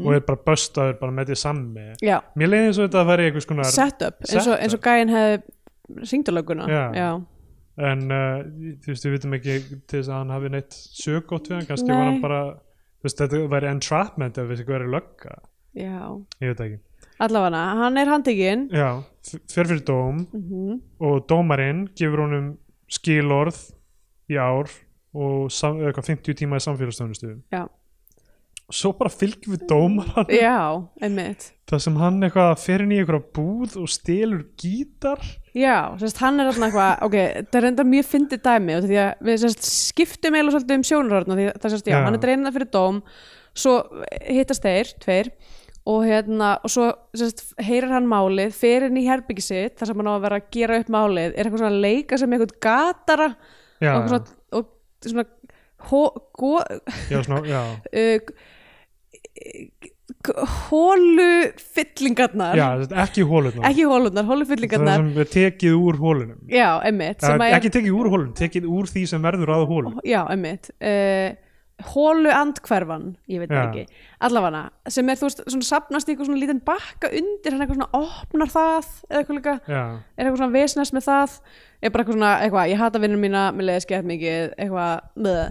og 0.00 0.14
er 0.16 0.22
bara 0.24 0.40
böstaður 0.46 0.94
bara 1.02 1.12
með 1.12 1.32
því 1.32 1.36
sammi. 1.42 1.88
Já, 2.00 2.16
mér 2.40 2.52
leiði 2.52 2.70
eins 2.70 2.78
og 2.80 2.86
þetta 2.86 3.02
að 3.02 3.10
vera 3.10 3.26
einhvers 3.26 3.48
konar 3.50 3.68
setup 3.68 4.24
eins 4.24 4.48
og, 4.48 4.54
og 4.56 4.86
gæin 4.86 5.12
hefði 5.12 6.06
syngdalöguna 6.08 6.68
Já. 6.70 6.84
já. 6.96 7.10
En 7.76 8.06
uh, 8.08 8.40
þú 8.82 8.92
veist 8.92 9.06
við 9.06 9.16
vitum 9.16 9.36
ekki 9.36 9.56
til 9.84 9.98
þess 10.00 10.10
að 10.10 10.18
hann 10.20 10.34
hafi 10.34 10.52
neitt 10.54 10.76
sögótt 10.76 11.50
við 11.50 11.58
hann. 11.58 11.68
Kannski 11.68 11.90
Nei. 11.90 11.96
var 11.96 12.10
hann 12.10 12.22
bara 12.24 12.42
þú 12.56 13.08
veist 13.08 13.22
þetta 13.22 13.42
væri 13.52 13.70
entrapment 13.70 14.40
ef 14.40 14.50
þessi 14.52 14.68
væri 14.68 14.90
lögga. 14.92 15.38
Já. 15.76 15.96
ég 16.40 16.52
veit 16.52 16.62
ekki. 16.66 16.78
Allavega, 17.24 17.60
hann 17.80 17.96
er 17.96 18.10
handtekinn. 18.12 18.66
Já, 18.76 18.90
fer 19.52 19.68
fyrir 19.68 19.84
dóm. 19.88 20.24
Mm 20.32 20.80
og 21.06 21.26
dómarinn 21.28 21.86
gefur 21.96 22.24
honum 22.24 22.54
skilorð 22.88 23.58
í 24.32 24.38
ár 24.40 24.70
og 25.16 25.50
sam, 25.52 25.80
eitthvað 25.84 26.10
50 26.12 26.38
tíma 26.40 26.60
í 26.60 26.64
samfélagstöðunustu 26.64 27.34
Já. 27.52 27.66
Svo 28.72 28.90
bara 28.98 29.12
fylgjum 29.12 29.54
við 29.54 29.66
dómaran 29.70 30.30
já, 30.32 30.58
einmitt. 31.02 31.52
Það 31.70 31.82
sem 31.84 31.98
hann 32.00 32.22
eitthvað 32.26 32.52
inn 32.86 32.94
í 32.94 32.98
eitthvað 33.00 33.26
búð 33.36 33.76
og 33.82 33.90
stelur 33.90 34.44
gítar. 34.58 35.22
Já, 35.56 35.94
sérst, 36.00 36.18
hann 36.22 36.42
er 36.42 36.50
þarna 36.50 36.68
eitthvað, 36.68 37.04
ok, 37.06 37.16
það 37.50 37.58
er 37.60 37.68
enda 37.70 37.86
mjög 37.86 38.08
fyndið 38.10 38.42
dæmi 38.46 38.76
og 38.76 38.86
því 38.86 38.98
að 39.02 39.26
við 39.28 39.38
sérst, 39.44 39.68
skiptum 39.90 40.36
eiginlega 40.36 40.56
svolítið 40.56 40.78
um 40.78 40.86
að 41.36 41.60
það 41.62 41.74
sérst, 41.74 41.90
já, 41.90 41.94
Já. 41.94 42.00
hann 42.06 42.18
er 42.18 42.24
dreynað 42.26 42.56
fyrir 42.58 42.72
dóm 42.74 42.98
svo 43.56 43.76
hittast 44.26 44.66
þeir, 44.66 44.90
tveir 45.02 45.30
og 45.86 46.02
hérna, 46.02 46.50
og 46.66 46.72
svo 46.74 46.88
sérst, 47.16 47.44
heyrir 47.62 47.94
hann 47.94 48.08
málið, 48.10 48.50
fer 48.58 48.88
inn 48.88 48.98
í 48.98 49.06
herbyggi 49.06 49.46
sitt 49.46 49.78
þar 49.78 49.92
sem 49.92 50.02
hann 50.02 50.10
á 50.10 50.14
að 50.16 50.26
vera 50.26 50.40
að 50.42 50.50
gera 50.58 50.80
upp 50.82 50.90
málið 50.92 51.30
er 51.30 51.46
eitthvað 51.46 51.62
svona 51.62 51.84
leika 51.86 52.18
sem 52.18 52.34
eitthvað 52.34 52.56
gatara 52.66 53.30
já, 53.78 53.92
og, 53.94 54.10
svona, 54.10 54.36
og 54.58 54.68
svona 55.06 55.26
hó, 55.86 56.02
gó, 56.34 56.52
já, 57.12 57.22
svona, 57.22 57.40
já, 57.46 57.62
uh, 57.70 58.34
hólu 60.68 61.28
fyllingarnar 61.76 62.58
já 62.58 62.66
þetta 62.82 62.96
er 62.96 63.02
ekki 63.04 63.24
hólunum 63.28 63.66
ekki 63.68 63.86
hólunar, 63.86 64.26
hólu 64.26 64.46
það 64.46 64.52
fyllingarnar 64.52 65.00
sem 65.00 65.22
er 65.22 65.30
tekið 65.34 65.76
úr 65.78 65.98
hólunum 66.00 66.38
já, 66.50 66.68
að 66.82 67.44
er 67.46 67.56
ekki 67.58 67.72
tekið 67.76 67.98
úr 67.98 68.10
hólunum, 68.12 68.36
tekið 68.38 68.68
úr 68.78 68.90
því 68.90 69.04
sem 69.12 69.26
verður 69.26 69.52
að 69.56 69.66
hólum 69.70 69.98
já, 70.06 70.20
emmitt 70.34 70.70
uh, 70.76 71.28
hólu 71.84 72.30
andhverfan, 72.32 73.10
ég 73.28 73.42
veit 73.42 73.50
það 73.52 73.66
ekki 73.66 74.02
allavega, 74.24 74.62
sem 74.88 75.10
er 75.12 75.18
þú 75.20 75.26
veist, 75.28 75.42
svona 75.44 75.66
sapnast 75.68 76.08
í 76.08 76.14
eitthvað 76.14 76.30
svona 76.30 76.40
lítinn 76.40 76.62
bakka 76.64 77.10
undir 77.12 77.52
hann 77.52 77.64
eitthvað 77.66 77.80
svona 77.82 78.00
opnar 78.00 78.52
það 78.54 78.86
eða 79.10 79.18
eitthvað 79.20 79.36
líka, 79.36 79.54
já, 79.68 79.82
er 80.16 80.24
eitthvað 80.24 80.38
svona 80.40 80.56
vesnest 80.56 80.94
með 80.96 81.04
það 81.10 81.34
er 81.82 81.92
bara 81.92 82.04
eitthvað 82.04 82.16
svona, 82.16 82.30
eitthvað, 82.46 82.70
ég 82.72 82.80
hata 82.80 83.02
vinnum 83.02 83.26
mína 83.26 83.42
mér 83.52 83.68
leiði 83.68 83.82
skemmt 83.84 84.08
mikið, 84.08 84.54
eitthvað 84.56 84.94
með 85.26 85.42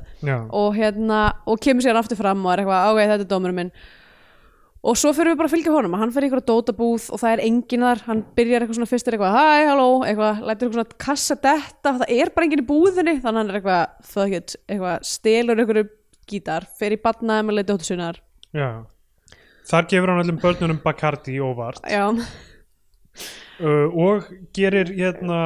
og 0.49 0.79
hérna, 0.79 1.19
og 1.45 1.61
kemur 1.61 1.85
síðan 1.85 2.01
aftur 2.01 2.19
fram 2.23 2.41
og 2.41 2.55
er 2.55 2.63
eitthvað, 2.63 2.89
ok, 2.89 3.03
þetta 3.03 3.27
er 3.27 3.31
dómurinn 3.35 3.59
minn. 3.61 3.71
Og 4.85 4.93
svo 5.01 5.09
fyrir 5.17 5.33
við 5.33 5.39
bara 5.39 5.49
að 5.49 5.53
fylgja 5.55 5.71
honum 5.73 5.95
hann 5.97 6.11
fyrir 6.13 6.27
eitthvað 6.27 6.45
dótabúð 6.45 7.07
og 7.09 7.21
það 7.21 7.31
er 7.31 7.41
enginn 7.47 7.85
þar 7.87 8.01
hann 8.05 8.19
byrjar 8.37 8.61
eitthvað 8.61 8.77
svona 8.77 8.89
fyrst 8.91 9.07
er 9.09 9.15
eitthvað, 9.17 9.37
hæ, 9.37 9.69
halló 9.71 9.87
eitthvað, 10.05 10.41
lætur 10.45 10.67
eitthvað 10.67 10.75
svona 10.75 10.99
kassa 11.05 11.37
detta 11.41 11.93
það 11.95 12.11
er 12.13 12.31
bara 12.35 12.45
enginn 12.45 12.61
í 12.61 12.67
búðinni, 12.69 13.15
þannig 13.23 13.39
hann 13.41 13.49
er 13.49 13.57
eitthvað 13.57 14.11
fuck 14.11 14.35
it, 14.37 14.53
eitthvað, 14.69 15.07
stelur 15.09 15.63
eitthvað 15.63 15.89
gítar, 16.29 16.67
fer 16.79 16.95
í 16.95 16.99
badnaði 17.01 17.47
með 17.47 17.59
leið 17.59 18.19
já. 18.55 18.69
Þar 19.65 19.87
gefur 19.89 20.11
hann 20.11 20.21
öllum 20.23 20.41
börnunum 20.43 20.81
Bacardi 20.83 21.39
óvart 21.41 21.81
já, 21.89 22.05
uh, 22.11 23.87
og 23.89 24.27
gerir 24.53 24.91
hérna 24.93 25.39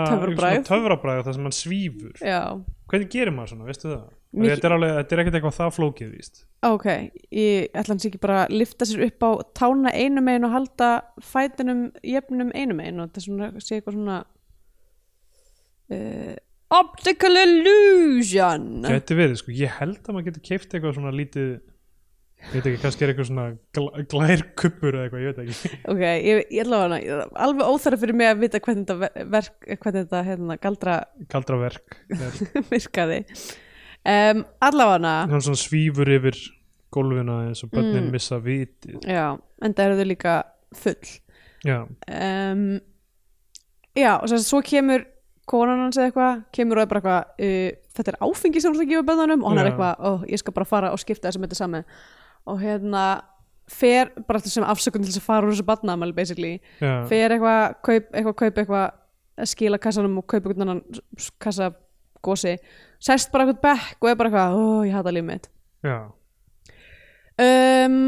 töfrabræð 0.68 1.24
þar 1.28 1.38
sem 1.38 1.48
hann 1.48 1.56
svífur. 1.56 2.16
Já. 2.20 2.42
Hvernig 2.90 3.12
gerir 3.14 3.32
maður 3.36 3.54
svona, 3.54 3.68
veistu 3.70 3.88
það? 3.94 4.08
Mikið- 4.30 4.52
Þetta 4.52 4.68
er, 4.68 4.74
alveg, 4.76 4.92
þetta 4.98 5.16
er 5.16 5.20
ekkert 5.24 5.36
eitthvað 5.40 5.56
það 5.58 5.72
flókið 5.74 6.10
víst. 6.14 6.44
Ok, 6.68 6.86
ég 7.34 7.70
ætla 7.74 7.94
hans 7.96 8.06
ekki 8.06 8.20
bara 8.22 8.42
að 8.46 8.52
lifta 8.60 8.86
sér 8.86 9.06
upp 9.08 9.24
á 9.26 9.32
tána 9.58 9.90
einu 9.96 10.22
megin 10.22 10.46
og 10.46 10.52
halda 10.54 10.90
fætinum 11.24 11.80
jöfnum 12.06 12.52
einu 12.54 12.76
megin 12.78 13.00
og 13.00 13.10
þetta 13.10 13.18
er 13.18 13.26
svona, 13.26 13.50
sé 13.58 13.80
eitthvað 13.80 13.96
svona 13.98 14.20
uh, 15.90 16.36
optical 16.70 17.36
illusion. 17.42 18.68
Gæti 18.86 19.16
verið, 19.18 19.40
sko, 19.42 19.54
ég 19.58 19.72
held 19.80 20.00
að 20.04 20.14
maður 20.16 20.28
getur 20.30 20.44
keift 20.52 20.74
eitthvað 20.76 20.96
svona 21.00 21.14
lítið 21.16 21.50
ég 22.40 22.54
veit 22.54 22.68
ekki, 22.70 22.80
kannski 22.80 23.04
er 23.04 23.12
eitthvað 23.12 23.28
svona 23.28 23.46
gl 23.76 23.88
glærkuppur 24.14 24.96
eða 24.96 25.08
eitthvað, 25.08 25.24
ég 25.24 25.34
veit 25.34 25.42
ekki. 25.44 25.72
Ok, 25.92 26.04
ég, 26.04 26.44
ég 26.56 26.62
ætla 26.64 26.78
hana 26.86 27.00
alveg 27.48 27.72
óþæra 27.74 28.00
fyrir 28.00 28.16
mig 28.22 28.30
að 28.32 28.44
vita 28.46 28.62
hvernig 28.64 28.86
þetta 28.86 29.00
ver- 29.02 29.28
verk, 29.34 29.58
hvernig 29.74 30.06
þetta 30.06 30.22
hérna, 30.30 30.58
galdra 30.64 30.96
kaldraverk 31.34 31.98
er 32.16 32.64
virkaði. 32.70 33.20
Um, 34.08 34.46
allavega 34.64 35.16
hann 35.34 35.44
svona 35.44 35.60
svífur 35.60 36.08
yfir 36.16 36.38
gólfina 36.96 37.42
eins 37.50 37.66
og 37.66 37.74
börnin 37.74 38.06
Mm. 38.08 38.14
missa 38.16 38.40
vitið. 38.42 39.02
Já, 39.04 39.26
en 39.62 39.74
það 39.76 39.90
eru 39.90 39.98
þau 40.00 40.08
líka 40.14 40.38
full. 40.80 41.12
Já, 41.68 41.82
um, 41.84 42.64
já, 44.00 44.14
og 44.16 44.32
svo 44.40 44.62
kemur 44.64 45.04
konan 45.50 45.82
hans 45.86 45.98
eða 45.98 46.10
eitthvað, 46.12 46.44
kemur 46.56 46.78
og 46.80 46.86
er 46.86 46.92
bara 46.94 47.02
eitthvað 47.02 47.50
uh, 47.50 47.90
þetta 47.98 48.14
er 48.14 48.20
áfengi 48.30 48.62
sem 48.64 48.74
þú 48.74 48.80
ert 48.80 48.86
að 48.86 48.92
gefa 48.94 49.08
böðunum 49.10 49.44
og 49.44 49.50
hann 49.52 49.60
er 49.64 49.70
eitthvað, 49.72 50.06
ó, 50.06 50.12
ég 50.30 50.42
skal 50.44 50.56
bara 50.56 50.70
fara 50.70 50.92
og 50.96 51.02
skipta 51.02 51.28
þessum 51.30 51.46
þetta 51.48 51.58
saman. 51.60 51.88
Og 52.50 52.62
hérna 52.64 53.04
fer 53.70 54.10
bara 54.30 54.40
sem 54.42 54.64
afsökun 54.66 55.04
til 55.04 55.12
þess 55.12 55.22
að 55.22 55.28
fara 55.28 55.46
úr 55.46 55.54
þessu 55.54 55.66
badnaðamæli 55.68 56.16
basically, 56.18 56.54
já, 56.82 56.94
fer 57.10 57.36
eitthvað 57.36 57.76
kaup 57.86 58.08
eitthvað, 58.18 58.36
kaup 58.44 58.62
eitthvað 58.64 58.88
að 59.40 59.50
skila 59.52 59.78
kassanum 59.82 60.18
og 60.22 60.26
kaupa 60.28 60.50
einhvern 60.50 60.66
annan 60.66 60.82
s- 61.20 61.30
kassa 61.40 61.68
gósi, 62.26 62.56
sest 63.00 63.30
bara 63.32 63.46
eitthvað 63.46 63.62
bekk 63.68 64.02
og 64.04 64.10
er 64.10 64.18
bara 64.20 64.32
eitthvað, 64.32 64.58
ó, 64.58 64.64
ég 64.90 64.96
hata 64.98 65.14
líf 65.16 65.28
mitt. 65.28 65.46
Um, 67.40 68.00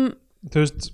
þú 0.51 0.63
veist 0.65 0.89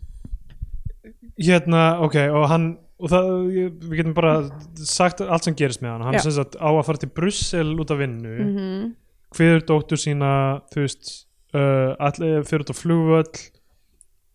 hérna, 1.42 1.86
ok, 2.06 2.18
og 2.34 2.46
hann 2.52 2.68
og 3.00 3.10
það, 3.12 3.28
ég- 3.54 3.76
við 3.84 3.98
getum 4.00 4.14
bara 4.18 4.32
sagt 4.76 5.22
allt 5.22 5.44
sem 5.44 5.54
gerist 5.56 5.82
með 5.84 5.92
hann, 5.92 6.02
hann 6.08 6.14
Já. 6.18 6.24
sem 6.26 6.32
sagt 6.32 6.56
á 6.58 6.66
að 6.72 6.86
fara 6.88 6.98
til 7.04 7.10
Brussel 7.14 7.76
út 7.80 7.92
af 7.92 8.00
vinnu 8.00 8.38
mm 8.48 8.96
hver 9.36 9.60
dóttur 9.68 10.00
sína 10.00 10.62
þú 10.72 10.86
veist 10.86 11.10
uh, 11.54 11.92
allir 12.00 12.46
fyrir 12.48 12.64
út 12.64 12.72
á 12.72 12.76
flugvöll 12.80 13.42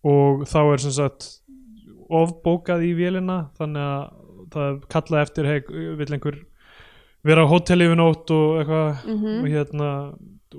og 0.05 0.43
þá 0.45 0.59
er 0.73 0.77
sem 0.83 0.91
sagt 0.93 1.25
ofbókað 2.13 2.83
í 2.85 2.91
vélina 2.97 3.37
þannig 3.57 3.81
að 3.81 4.03
það 4.53 4.67
er 4.67 4.77
kallað 4.93 5.23
eftir 5.25 5.47
hei, 5.49 5.59
vill 5.97 6.13
einhver 6.13 6.37
vera 7.25 7.41
á 7.41 7.49
hóteli 7.49 7.87
yfir 7.87 7.97
nótt 7.97 8.29
og 8.35 8.61
eitthvað 8.61 9.05
Mhm. 9.07 9.33
og 9.41 9.47
hérna 9.49 9.89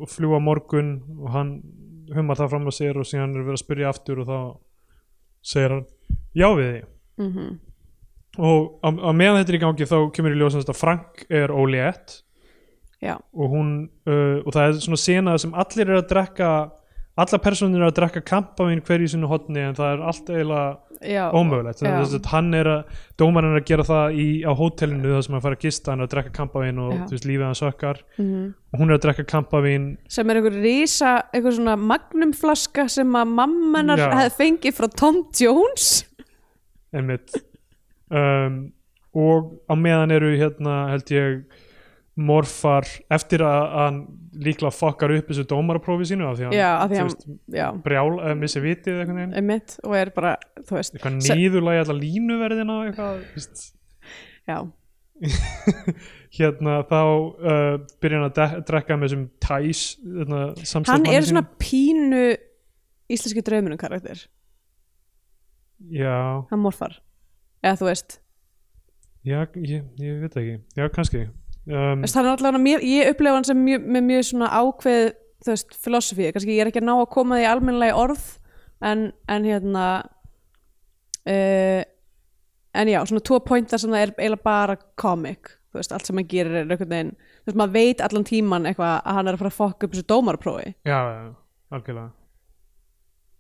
og 0.03 0.09
fljúa 0.11 0.41
morgun 0.43 0.91
og 1.21 1.31
hann 1.31 1.53
humar 2.15 2.37
það 2.37 2.51
fram 2.51 2.67
að 2.67 2.79
sér 2.81 2.97
og 2.99 3.07
síðan 3.07 3.37
er 3.39 3.45
verið 3.47 3.59
að 3.61 3.65
spyrja 3.65 3.89
aftur 3.95 4.19
og 4.21 4.27
þá 4.27 4.39
segir 5.47 5.71
hann 5.71 5.87
já 6.35 6.49
við 6.59 6.73
því 6.73 6.83
-hmm. 7.19 7.59
Og 8.39 8.79
á, 8.83 8.89
á 8.91 9.11
meðan 9.15 9.41
þetta 9.41 9.53
er 9.53 9.59
í 9.59 9.65
gangi 9.65 9.91
þá 9.91 9.99
kemur 10.15 10.35
í 10.35 10.39
ljós 10.41 10.57
að 10.59 10.77
Frank 10.79 11.27
er 11.31 11.55
ólétt 11.55 12.21
og 13.05 13.53
hún 13.53 13.75
uh, 14.09 14.41
og 14.45 14.55
það 14.55 14.65
er 14.65 14.81
svona 14.81 15.01
sena 15.01 15.37
sem 15.41 15.53
allir 15.53 15.91
er 15.91 16.01
að 16.01 16.09
drekka 16.13 16.51
alla 17.15 17.39
personir 17.39 17.79
eru 17.79 17.91
að 17.93 17.99
drekka 18.01 18.25
kampavín 18.27 18.83
hverju 18.83 19.13
sinni 19.13 19.29
hotni 19.31 19.63
en 19.63 19.77
það 19.77 19.93
er 19.93 20.01
allt 20.03 20.31
eiginlega 20.33 21.31
ómögulegt. 21.37 21.79
Þannig 21.79 22.15
að 22.17 22.29
hann 22.33 22.49
er 22.59 22.71
að 22.73 22.97
dómarinn 23.21 23.55
er 23.55 23.61
að 23.61 23.69
gera 23.69 23.85
það 23.87 24.19
í, 24.19 24.27
á 24.43 24.53
hótelinu 24.57 25.13
þar 25.13 25.23
sem 25.27 25.37
hann 25.37 25.45
fara 25.45 25.59
að 25.59 25.67
gista 25.67 25.93
hann 25.93 26.03
er 26.03 26.09
að 26.09 26.15
drekka 26.15 26.35
kampavín 26.41 26.81
og 26.83 26.91
Já. 26.95 27.01
þú 27.05 27.15
veist 27.15 27.29
lífið 27.29 27.47
hann 27.47 27.59
sökkar. 27.61 28.03
Mm 28.19 28.45
og 28.75 28.81
hún 28.81 28.91
er 28.91 28.97
að 28.97 29.05
drekka 29.05 29.23
kampavín. 29.31 29.85
Sem 30.11 30.31
er 30.33 30.41
einhver 30.41 30.57
rísa, 30.59 31.11
einhver 31.31 31.55
svona 31.55 31.77
magnumflaska 31.79 32.89
sem 32.91 33.13
að 33.21 33.35
mammanar 33.37 34.01
hefði 34.03 34.33
fengið 34.41 34.75
frá 34.81 34.89
Tom 34.99 35.21
Jones. 35.39 35.91
Einmitt 36.91 37.37
um, 38.11 38.59
og 39.15 39.55
á 39.71 39.75
meðan 39.79 40.15
eru 40.17 40.35
hérna 40.37 40.81
held 40.91 41.15
ég 41.15 41.63
morfar 42.15 42.87
eftir 43.13 43.43
að 43.43 43.65
hann 43.75 43.99
líklega 44.39 44.75
fokkar 44.75 45.15
upp 45.17 45.31
þessu 45.31 45.45
dómaraprófi 45.51 46.07
sínu 46.11 46.29
af 46.29 46.39
því 46.39 46.47
að 46.47 46.51
hann, 46.51 46.59
já, 46.59 46.69
af 46.71 46.91
því 46.91 47.03
veist, 47.09 47.25
já, 47.55 47.67
brjál, 47.87 48.13
eða 48.21 48.37
missi 48.39 48.63
vitið 48.63 49.01
eitthvað 49.01 49.19
neginn. 49.19 49.35
Einmitt 49.41 49.77
og 49.83 49.97
er 49.99 50.11
bara, 50.15 50.35
þú 50.63 50.79
veist 50.79 50.95
eitthvað 50.95 51.17
nýðurlægi 51.19 51.83
allar 51.85 51.99
línuverðina 51.99 52.79
eitthvað 52.89 53.21
veist. 53.35 53.65
já, 54.47 54.59
hérna 56.39 56.77
þá 56.91 57.01
uh, 57.01 57.75
byrja 58.03 58.21
hann 58.21 58.29
að 58.31 58.55
drekka 58.71 58.99
með 58.99 59.09
þessum 59.09 59.27
tæs 59.43 59.85
hérna, 60.05 60.45
hann 60.91 61.11
er 61.11 61.27
svona 61.27 61.45
pínu 61.63 62.25
íslenski 63.11 63.43
draumurinn 63.47 63.81
karakter. 63.81 64.23
Já, 65.91 66.47
hann 66.51 66.63
morfar, 66.63 67.01
eða 67.65 67.81
þú 67.81 67.89
veist. 67.89 68.21
Já, 69.25 69.39
ég, 69.57 69.89
ég 70.05 70.21
veit 70.21 70.37
ekki. 70.37 70.57
Já, 70.77 70.89
kannski. 70.93 71.27
Um, 71.65 72.05
er 72.05 72.27
allavega, 72.29 72.61
mjög, 72.61 72.83
ég 72.85 73.15
upplefa 73.15 73.39
hann 73.39 73.47
sem 73.49 73.61
mjög, 73.65 73.87
með 73.89 74.03
mjög 74.11 74.27
svona 74.29 74.51
ákveð 74.53 75.07
þú 75.45 75.53
veist, 75.53 75.77
filosofi, 75.81 76.31
kannski 76.33 76.57
ég 76.57 76.65
er 76.65 76.71
ekki 76.71 76.81
að 76.83 76.89
ná 76.89 76.95
að 76.97 77.11
koma 77.15 77.39
því 77.39 77.49
almennlega 77.49 77.95
í 77.95 78.01
orð 78.01 78.25
en, 78.85 79.05
en 79.33 79.49
hérna 79.49 79.85
uh, 81.29 81.83
en 82.75 82.91
já, 82.91 82.99
svona 83.09 83.25
tvo 83.29 83.41
point 83.45 83.71
þar 83.71 83.83
sem 83.83 83.95
það 83.95 84.05
er 84.07 84.13
eiginlega 84.17 84.47
bara 84.49 84.77
comic, 85.01 85.55
þú 85.71 85.81
veist, 85.81 85.95
allt 85.95 86.09
sem 86.09 86.21
hann 86.21 86.29
gerir 86.31 86.59
er 86.63 86.69
einhvern 86.69 86.93
veginn, 86.93 87.15
þú 87.45 87.51
veist, 87.51 87.61
maður 87.61 87.77
veit 87.77 88.05
allan 88.05 88.29
tíman 88.29 88.69
eitthvað 88.71 88.93
að 88.97 89.19
hann 89.19 89.31
er 89.31 89.39
að 89.39 89.43
fara 89.45 89.53
að 89.53 89.59
fokka 89.61 89.89
upp 89.89 89.97
þessu 89.97 90.09
dómarprófi 90.13 90.69
já, 90.89 90.99
algjörlega. 91.73 92.11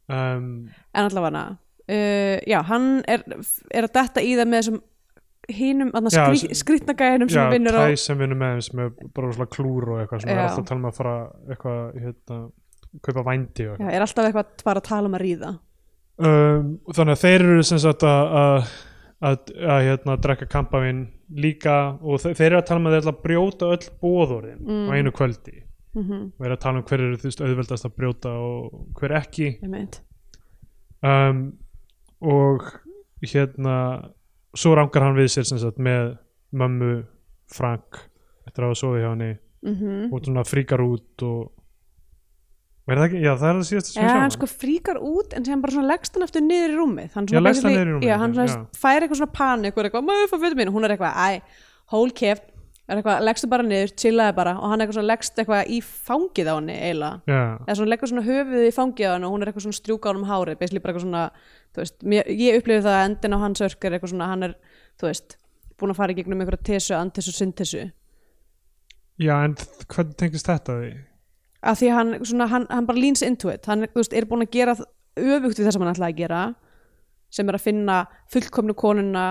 Um, 0.05 0.49
en 0.93 1.07
allavega 1.09 1.45
uh, 1.89 2.37
já, 2.49 2.59
hann 2.71 2.89
er, 3.09 3.23
er 3.75 3.89
að 3.89 3.95
detta 3.99 4.23
í 4.25 4.35
það 4.39 4.51
með 4.53 4.61
þessum 4.63 4.83
hinum, 5.55 5.91
Já, 5.93 6.11
skrý, 6.15 6.39
s- 6.49 6.61
skrýtna 6.63 6.95
gæðinum 6.97 7.29
sem 7.29 7.43
já, 7.43 7.51
vinnur 7.53 7.77
á. 7.77 7.83
Tæs 7.93 8.07
sem 8.09 8.17
vinnur 8.19 8.39
með 8.41 8.53
þeim 8.55 8.63
sem 8.65 8.79
er 8.87 8.93
bara 9.15 9.33
svona 9.37 9.51
klúr 9.53 9.89
og 9.93 9.99
eitthvað 10.01 10.23
sem 10.25 10.31
er 10.33 10.39
Já. 10.39 10.45
alltaf 10.47 10.63
að 10.63 10.69
tala 10.71 10.81
um 10.81 10.89
að 10.89 10.97
fara 11.01 11.17
eitthvað, 11.53 11.83
hérna, 12.05 12.39
kaupa 13.05 13.25
vændi 13.27 13.67
og 13.69 13.83
já, 13.83 13.89
er 13.93 14.05
alltaf 14.07 14.29
eitthvað 14.31 14.65
bara 14.65 14.81
að 14.81 14.89
tala 14.89 15.11
um 15.11 15.19
að 15.19 15.25
ríða. 15.27 15.51
Um, 16.25 16.71
þannig 16.95 17.17
að 17.17 17.23
þeir 17.27 17.45
eru 17.51 17.63
sem 17.67 17.83
sagt 17.83 18.05
að 18.07 18.35
að, 18.41 18.73
að, 19.29 19.53
að 19.75 19.83
hérna, 19.91 20.17
drekka 20.25 20.47
kampavín 20.55 21.05
líka 21.45 21.77
og 22.01 22.21
þe 22.23 22.33
þeir 22.39 22.47
eru 22.53 22.59
að 22.63 22.67
tala 22.71 22.81
um 22.81 22.87
að 22.89 22.95
þeir 22.95 23.03
ætla 23.05 23.15
að 23.17 23.23
brjóta 23.27 23.71
öll 23.75 23.87
bóðorðin 24.05 24.61
Mm. 24.65 24.89
á 24.89 24.91
einu 24.97 25.13
kvöldi. 25.17 25.57
Mm 25.95 26.33
og 26.39 26.47
eru 26.49 26.55
að 26.57 26.63
tala 26.65 26.79
um 26.81 26.85
hver 26.89 27.01
eru 27.05 27.17
þú 27.21 27.29
veist 27.29 27.43
auðveldast 27.45 27.85
að 27.91 27.93
brjóta 28.01 28.33
og 28.33 28.81
hver 28.99 29.13
ekki. 29.21 29.51
Um, 31.05 31.45
og 32.25 32.65
hérna 33.25 33.77
svo 34.55 34.75
rangar 34.79 35.07
hann 35.07 35.19
við 35.19 35.33
sér 35.35 35.49
sagt 35.51 35.81
með 35.83 36.15
mömmu 36.55 36.93
Frank 37.55 38.05
eftir 38.47 38.65
að 38.65 38.71
hafa 38.71 38.81
sofið 38.81 39.03
hjá 39.05 39.11
henni. 39.11 39.33
Mm 39.65 40.11
og 40.13 40.25
svona 40.27 40.45
fríkar 40.45 40.83
út 40.85 41.23
og 41.25 41.53
er 42.85 42.99
það 43.01 43.07
ekki, 43.07 43.21
já 43.25 43.31
það 43.33 43.49
er 43.49 43.55
það 43.57 43.69
síðast 43.71 43.89
sem 43.89 44.03
Já, 44.03 44.09
við 44.11 44.21
hann 44.21 44.35
sko 44.35 44.49
fríkar 44.51 44.99
út 45.01 45.37
en 45.37 45.47
sem 45.47 45.63
bara 45.65 45.73
svona 45.73 45.89
leggst 45.89 46.17
hann 46.17 46.27
aftur 46.27 46.45
niður 46.45 46.75
í 46.75 46.79
rúmið. 46.81 47.13
Hann 47.15 47.29
Já, 47.33 47.41
leggst 47.41 47.65
hann 47.65 47.73
niður 47.73 47.87
í 47.87 47.95
rúmið, 47.95 48.09
Já, 48.11 48.17
hann 48.21 48.35
fær 48.77 48.99
eitthvað 49.07 49.21
svona 49.23 49.37
panik 49.39 49.79
og 49.79 49.87
eitthvað, 49.89 50.05
maður 50.11 50.43
fyrir 50.45 50.59
mín. 50.61 50.73
Hún 50.75 50.85
er 50.85 50.95
eitthvað, 50.95 51.17
æ, 51.17 51.65
hól 51.95 52.13
keft 52.21 52.45
er 52.89 53.01
eitthvað, 53.01 53.23
leggstu 53.25 53.49
bara 53.49 53.65
niður, 53.67 53.95
chillaði 54.01 54.37
bara 54.37 54.57
og 54.59 54.73
hann 54.73 54.85
eitthvað 54.85 54.99
svona 54.99 55.11
leggst 55.13 55.39
eitthvað 55.41 55.71
í 55.73 55.79
fangið 55.85 56.51
á 56.51 56.55
henni 56.55 56.75
eiginlega, 56.77 57.23
já, 57.31 57.41
eða 57.65 57.79
svona 57.79 57.93
leggur 57.95 58.11
svona 58.11 58.27
höfuðið 58.27 58.69
í 58.69 58.75
fangið 58.77 59.09
á 59.09 59.15
henni 59.15 59.29
og 59.29 59.35
hún 59.35 59.45
er 59.45 59.51
eitthvað 59.51 59.67
svona 59.67 59.79
strjúka 59.79 60.05
á 60.05 60.11
hann 60.13 60.21
um 60.21 60.29
hárið 60.29 60.61
basically 60.61 60.85
bara 60.85 60.93
eitthvað 60.93 61.07
svona, 61.07 61.25
þú 61.73 61.85
veist 61.85 62.05
mér, 62.13 62.31
ég 62.45 62.61
upplifði 62.61 62.85
það 62.85 62.99
að 62.99 63.07
endin 63.09 63.37
á 63.37 63.45
hans 63.45 63.65
örk 63.65 63.89
er 63.89 63.97
eitthvað 63.97 64.13
svona 64.13 64.29
hann 64.35 64.49
er, 64.51 64.55
þú 65.01 65.09
veist, 65.09 65.39
búin 65.81 65.95
að 65.95 66.01
fara 66.03 66.13
í 66.13 66.19
gegnum 66.21 66.45
einhverja 66.45 66.69
tesu, 66.69 66.95
antesu, 66.99 67.33
syntesu 67.33 67.89
já 69.23 69.35
en 69.39 69.57
hvernig 69.89 70.17
tengist 70.21 70.53
þetta 70.53 70.79
því? 70.83 70.95
að 71.65 71.81
því 71.81 71.91
hann, 71.97 72.13
svona, 72.27 72.49
hann, 72.51 72.67
hann 72.71 72.89
bara 72.89 73.01
leans 73.01 73.25
into 73.25 73.51
it. 73.53 73.65
Hann 73.71 73.87
þú 73.87 74.03
veist, 74.03 74.15
er 74.17 74.29
búin 74.29 74.45
að 74.45 74.53
gera 74.55 74.77
öfugt 74.77 75.59
við 75.59 75.67
það 75.67 75.77
sem 75.77 75.85
hann 75.85 75.93
ætlaði 75.95 76.13
að 76.13 76.21
gera 76.21 76.43
sem 77.35 77.51
er 77.51 77.59
að 77.59 77.65
finna 77.65 77.99
fullkomnu 78.31 78.77
konuna 78.79 79.25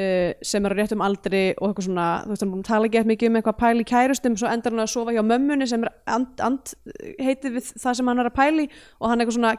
uh, 0.00 0.32
sem 0.52 0.66
er 0.66 0.72
á 0.72 0.76
réttum 0.80 1.04
aldri 1.06 1.42
og 1.60 1.68
eitthvað 1.70 1.86
svona, 1.88 2.06
þú 2.26 2.34
veist, 2.34 2.46
hann 2.48 2.62
tala 2.70 2.88
ekki 2.90 3.04
mikið 3.12 3.30
um 3.32 3.40
eitthvað 3.40 3.58
pæli 3.64 3.84
kærustum, 3.92 4.36
svo 4.40 4.48
endar 4.52 4.72
hann 4.74 4.84
að 4.86 4.92
sofa 4.94 5.12
hjá 5.16 5.22
mömmunni 5.26 5.68
sem 5.70 5.84
er 5.84 5.92
and, 6.06 6.32
and 6.46 6.72
heitið 7.20 7.58
við 7.60 7.74
það 7.84 7.98
sem 8.00 8.10
hann 8.12 8.22
er 8.24 8.30
að 8.32 8.38
pæli 8.40 8.66
og 9.00 9.10
hann 9.12 9.20
eitthvað 9.24 9.38
svona 9.38 9.54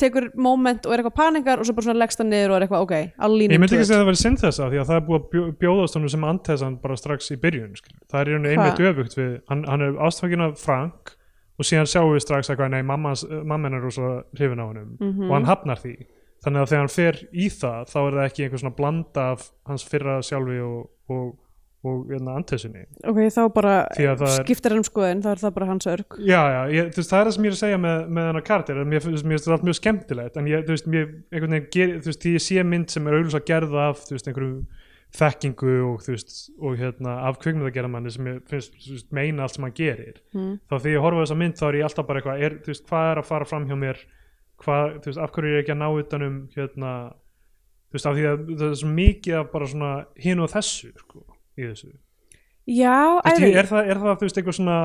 tekur 0.00 0.30
moment 0.40 0.86
og 0.88 0.94
er 0.94 1.02
eitthvað 1.02 1.16
paningar 1.18 1.60
og 1.60 1.66
svo 1.68 1.74
bara 1.76 1.84
svona 1.84 2.00
leggst 2.00 2.20
hann 2.22 2.30
niður 2.32 2.54
og 2.54 2.56
er 2.56 2.64
eitthvað, 2.64 2.84
ok, 2.86 2.94
lean 3.36 3.52
Ég 3.52 3.60
myndi 3.60 3.76
ekki 3.76 3.84
að 3.84 3.98
það 4.00 4.06
verið 4.08 4.20
synthesa 4.22 4.68
því 4.72 4.78
að 4.80 4.86
það 4.88 4.96
er 5.00 5.02
búið 5.08 5.18
að 5.18 5.26
bjó- 5.34 5.50
bjóðast 5.60 5.98
honum 5.98 6.12
sem 6.14 6.24
antesan 6.30 6.76
bara 6.80 6.96
strax 6.96 7.28
í 7.34 7.36
byrjun 7.42 7.74
skilur. 7.76 7.98
það 8.08 8.20
er 8.22 8.30
einmitt 8.54 8.80
öfugt 8.90 9.18
við 9.18 9.34
hann, 9.50 9.64
hann 9.68 9.84
er 9.84 9.98
ástfækin 10.08 10.44
af 10.46 10.54
Frank 10.62 11.12
og 11.60 11.68
síðan 11.68 11.90
sjáum 11.92 12.14
við 12.14 12.24
strax 12.24 12.48
eitthvað 12.48 12.72
nei 12.72 12.80
mamma 12.86 13.12
hennar 13.12 13.76
er 13.76 13.84
rosa 13.84 14.14
hrifin 14.38 14.62
á 14.62 14.66
honum 14.70 14.96
Mhm. 14.96 15.28
og 15.28 15.34
hann 15.36 15.44
hafnar 15.50 15.76
því 15.84 15.94
þannig 16.44 16.62
að 16.62 16.72
þegar 16.72 16.82
hann 16.82 16.94
fer 16.94 17.20
í 17.30 17.46
það 17.52 17.92
þá 17.92 18.00
er 18.00 18.16
það 18.16 18.26
ekki 18.26 18.44
einhver 18.46 18.62
svona 18.64 18.78
blanda 18.78 19.28
af 19.34 19.46
hans 19.68 19.86
fyrra 19.86 20.16
sjálfi 20.24 20.58
og, 20.64 20.82
og, 21.12 21.30
og 21.86 22.10
hérna, 22.10 22.36
antesunni 22.40 22.84
ok, 23.08 23.20
þá 23.34 23.40
bara 23.56 23.74
að 23.92 24.22
það 24.22 24.36
skiptir 24.38 24.74
hann 24.74 24.82
um 24.82 24.88
skoðin, 24.88 25.22
þá 25.24 25.30
er 25.34 25.42
það 25.44 25.56
bara 25.58 25.70
hans 25.70 25.88
örk 25.92 26.18
Já, 26.18 26.40
já, 26.40 26.60
ég, 26.76 26.92
veist, 26.96 27.12
það 27.12 27.22
er 27.22 27.30
það 27.30 27.36
sem 27.36 27.48
ég 27.48 27.52
er 27.52 27.58
að 27.58 27.62
segja 27.64 27.80
með, 27.86 28.04
með 28.18 28.42
karakter, 28.50 28.84
mér 28.84 29.04
finnst 29.06 29.26
mér 29.26 29.36
finnst 29.36 29.48
þetta 29.48 29.56
allt 29.58 29.66
mjög 29.68 29.80
skemmtilegt, 29.80 30.38
en 30.40 30.52
ég, 30.52 30.68
þú 30.68 30.76
veist, 30.76 30.92
mér 30.94 31.08
einhvern 31.10 31.56
veginn, 31.58 31.72
ger, 31.76 31.96
þú 31.98 32.12
veist, 32.12 32.22
því 32.24 32.36
ég 32.36 32.46
sé 32.46 32.68
mynd 32.72 32.94
sem 32.94 33.10
er 33.10 33.18
auðvitað 33.18 33.48
gerða 33.52 33.88
af, 33.90 34.06
þú 34.08 34.16
veist, 34.16 34.30
einhverju 34.30 34.54
þekkingu 35.10 35.72
og, 35.88 36.02
þú 36.04 36.14
veist, 36.14 36.36
og 36.62 36.76
hérna 36.78 37.16
af 37.26 37.40
kvikmyndagerðamanni 37.42 38.12
sem 38.14 38.28
ég 38.30 38.40
finnst, 38.50 38.76
veist, 38.86 39.08
meina 39.14 39.44
allt 39.44 39.56
sem 39.56 39.66
hann 39.66 39.74
gerir, 39.74 40.20
mm. 40.36 40.52
þá 40.70 40.74
þegar 40.76 40.94
ég 40.94 41.04
horfa 41.06 41.24
þessa 41.24 41.38
mynd 41.40 41.58
þá 41.58 41.64
er 41.66 41.78
ég 41.80 41.88
alltaf 41.88 42.06
bara 42.06 42.22
eitthvað, 42.22 42.44
er, 42.46 42.56
þú 42.62 42.70
veist, 42.70 42.84
hvað 42.86 43.10
er 43.10 43.20
að 43.22 43.30
fara 43.30 43.48
fram 43.50 43.66
hjá 43.66 43.76
mér, 43.80 44.04
hvað, 44.64 44.98
þú 45.00 45.10
veist, 45.10 45.20
af 45.24 45.32
hverju 45.34 45.54
er 45.56 45.62
ekki 45.62 45.74
að 45.74 45.80
ná 45.82 45.88
utanum, 46.02 46.36
hérna, 46.56 46.90
þú 47.90 47.96
veist, 47.98 48.06
af 48.10 48.16
því 48.18 48.26
að 48.30 48.42
það 48.60 48.66
er 48.70 48.76
svo 48.82 48.90
mikið 48.98 49.38
af 49.40 49.48
bara 49.54 49.68
svona 49.72 49.92
hinu 50.20 50.44
og 50.46 50.52
þessu, 50.52 50.90
sko, 51.00 51.24
í 51.58 51.64
þessu. 51.70 51.90
já, 52.70 52.96
ég- 53.40 53.56
er, 53.62 53.66
það, 53.70 53.88
er 53.94 54.02
það, 54.04 54.18
þú 54.20 54.26
veist, 54.28 54.38
eitthvað 54.40 54.58
svona 54.60 54.78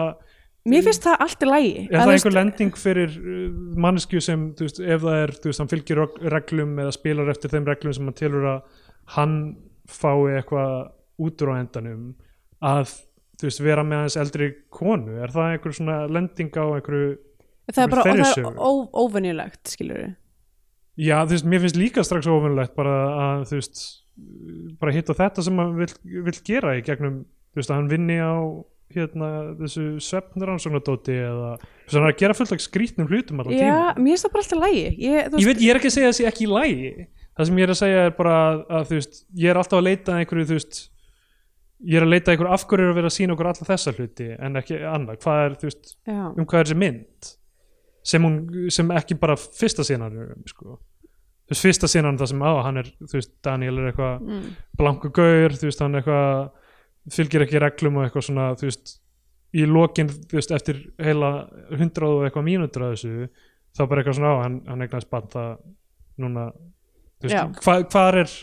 mér 0.66 0.82
finnst 0.88 1.04
það 1.06 1.20
allt 1.28 1.44
í 1.46 1.50
lægi 1.52 1.74
Er 1.92 2.00
það 2.00 2.14
einhver 2.16 2.34
lending 2.34 2.72
fyrir 2.82 3.12
uh, 3.20 3.50
mannesku 3.86 4.22
sem, 4.24 4.48
þú 4.58 4.66
veist, 4.66 4.80
ef 4.82 5.04
það 5.04 5.18
er, 5.26 5.34
þú 5.44 5.52
veist, 5.52 5.62
hann 5.62 5.70
fylgir 5.76 6.00
rog- 6.02 6.22
reglum 6.34 6.72
eða 6.82 6.96
spilar 6.96 7.30
eftir 7.36 7.52
þeim 7.54 7.68
reglum 7.70 7.94
sem 7.94 8.08
hann 8.10 8.18
telur 8.18 8.48
að 8.56 8.80
hann 9.18 9.36
fái 9.86 10.40
eitthvað 10.40 10.72
út 11.22 11.44
úr 11.46 11.52
á 11.54 11.56
endanum 11.62 12.08
að, 12.66 12.96
þú 13.38 13.46
veist, 13.52 13.62
vera 13.62 13.84
með 13.86 14.02
hans 14.08 14.18
eldri 14.18 14.48
konu, 14.74 15.20
er 15.22 15.30
það 15.36 15.52
einhver 15.54 15.76
svona 15.78 16.00
lending 16.10 16.50
á 16.58 16.66
einhverju, 16.80 17.12
það 17.74 17.84
er 17.88 17.92
bara, 17.96 18.02
og 18.02 18.08
það 18.12 18.20
er 18.20 18.34
sögu. 18.36 18.54
ó- 18.60 18.90
óvenjulegt 19.06 19.74
skilur 19.74 19.98
við 20.04 20.14
já, 21.10 21.18
þú 21.26 21.34
veist, 21.36 21.46
mér 21.52 21.64
finnst 21.66 21.80
líka 21.82 22.04
strax 22.08 22.28
ofunlegt 22.32 22.76
bara 22.78 22.96
að, 23.26 23.48
þú 23.50 23.58
veist, 23.60 23.82
bara 24.80 24.94
hitta 24.96 25.14
þetta 25.18 25.44
sem 25.44 25.58
hann 25.60 25.74
vill, 25.76 25.92
vill 26.30 26.40
gera 26.48 26.76
í 26.78 26.84
gegnum, 26.88 27.18
þú 27.52 27.60
veist, 27.60 27.72
að 27.74 27.80
hann 27.82 27.90
vinni 27.92 28.16
á 28.22 28.36
hérna, 28.96 29.28
þessu 29.60 29.84
svefnrannsóknardóti 30.06 31.16
eða, 31.26 31.52
þú 31.58 31.88
veist, 31.90 31.96
hann 31.98 32.06
er 32.06 32.14
að 32.14 32.20
gera 32.22 32.36
fullt 32.38 32.54
af 32.56 32.62
skrítnum 32.64 33.10
hlutum 33.10 33.42
allan 33.42 33.58
tíma 33.58 33.68
já, 33.68 33.94
mér 33.98 34.12
finnst 34.14 34.28
það 34.28 34.34
bara 34.36 34.44
allt 34.46 34.56
í 34.56 34.60
lægi 34.64 34.84
ég, 34.86 35.30
ég 35.42 35.48
veit, 35.50 35.62
ég 35.66 35.70
er 35.74 35.80
ekki 35.82 35.90
að 35.92 35.96
segja 35.98 36.12
þessi 36.14 36.28
ekki 36.30 36.48
lægi 36.52 36.92
það 37.36 37.50
sem 37.50 37.58
ég 37.60 37.66
er 37.68 37.74
að 37.74 37.80
segja 37.82 38.04
er 38.08 38.14
bara 38.16 38.36
að, 38.46 38.60
að 38.78 38.86
þú 38.92 39.00
veist, 39.02 39.18
ég 39.42 39.52
er 39.52 39.60
alltaf 39.60 39.80
að 39.82 39.88
leita 39.90 40.14
að 40.16 40.22
einhverju 40.24 40.46
þú 40.52 40.60
veist, 40.60 40.80
ég 41.92 41.98
er 42.00 42.06
að 42.06 42.14
leita 42.14 42.30
að 42.32 42.36
einhverju 42.38 42.54
af 42.56 42.68
hverju 42.70 42.86
er 42.86 42.94
að 42.94 43.00
vera 43.02 43.12
að 43.12 43.16
sína 43.18 43.36
okkur 43.36 43.50
alla 43.52 43.68
þessa 43.74 43.96
hluti 43.98 44.30
en 44.38 44.62
ekki 44.62 44.78
annað, 44.94 45.20
hvað 45.26 45.42
er, 45.50 45.58
þú 45.60 45.68
veist, 45.72 45.92
já, 46.08 46.22
um 46.30 46.46
hvað 46.46 46.62
er 46.62 46.70
þessi 46.70 46.80
mynd 46.86 47.34
sem 48.06 48.26
hún, 48.26 48.42
sem 48.74 48.92
ekki 48.96 49.18
bara 49.22 49.38
fyrsta 49.38 49.86
sínan 49.86 50.20
um, 50.26 50.44
sko. 50.50 50.78
Þú 51.46 51.54
veist, 51.54 51.62
fyrsta 51.62 51.90
sínan 51.90 52.20
það 52.20 52.32
sem 52.32 52.44
á, 52.46 52.54
hann 52.66 52.82
er 52.82 52.92
þú 53.02 53.18
veist, 53.18 53.34
Daniel 53.46 53.80
er 53.82 53.90
eitthvað 53.92 54.22
mm. 54.22 54.46
blanku 54.80 55.12
gaur, 55.14 55.58
þú 55.58 55.70
veist, 55.70 55.82
hann 55.84 56.00
eitthvað 56.00 57.16
fylgir 57.16 57.46
ekki 57.46 57.62
reglum 57.62 58.00
og 58.00 58.08
eitthvað 58.08 58.28
svona 58.30 58.48
þú 58.58 58.70
veist, 58.70 58.96
í 59.56 59.66
lokin 59.70 60.10
þú 60.12 60.40
veist, 60.40 60.54
eftir 60.56 60.82
heila 61.02 61.32
hundrað 61.70 62.20
og 62.20 62.26
eitthvað 62.28 62.48
mínútur 62.48 62.88
af 62.88 62.96
þessu, 62.96 63.30
þá 63.78 63.84
bara 63.84 64.02
eitthvað 64.02 64.18
svona 64.20 64.34
á 64.34 64.38
hann, 64.42 64.58
hann 64.70 64.86
eignast 64.86 65.12
bann 65.12 65.30
það 65.34 65.52
núna 66.22 66.48
þú 67.22 67.30
veist, 67.30 67.62
hva, 67.66 67.78
hvað 67.94 68.20
er 68.24 68.34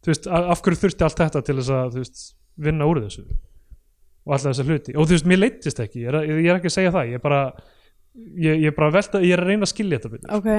þú 0.00 0.12
veist, 0.12 0.30
af 0.30 0.64
hverju 0.64 0.82
þurfti 0.84 1.06
allt 1.06 1.22
þetta 1.22 1.44
til 1.46 1.58
þess 1.60 1.74
að 1.76 1.94
þú 1.94 2.04
veist, 2.04 2.24
vinna 2.60 2.88
úr 2.90 3.02
þessu 3.06 3.26
og 3.30 4.34
alltaf 4.34 4.50
þessa 4.50 4.66
hluti, 4.68 4.96
og 4.96 5.06
þú 5.06 5.16
veist, 5.16 5.28
mér 5.30 5.42
leittist 5.44 5.82
ekki 5.82 6.02
ég 6.04 6.10
er, 6.12 6.18
ég 6.28 6.50
er 6.50 6.58
ekki 6.58 6.70
að 6.70 6.76
segja 6.76 6.94
það, 6.94 7.12
ég 7.14 7.20
er 7.20 7.24
bara 7.24 7.44
ég, 8.14 8.62
ég 8.66 8.76
bara 8.76 8.90
að 8.90 8.96
velta, 8.98 9.20
ég 9.24 9.34
er 9.36 9.42
að 9.44 9.52
reyna 9.52 9.66
að 9.66 9.72
skilja 9.74 9.98
þetta 9.98 10.12
betur. 10.14 10.32
Ok. 10.38 10.50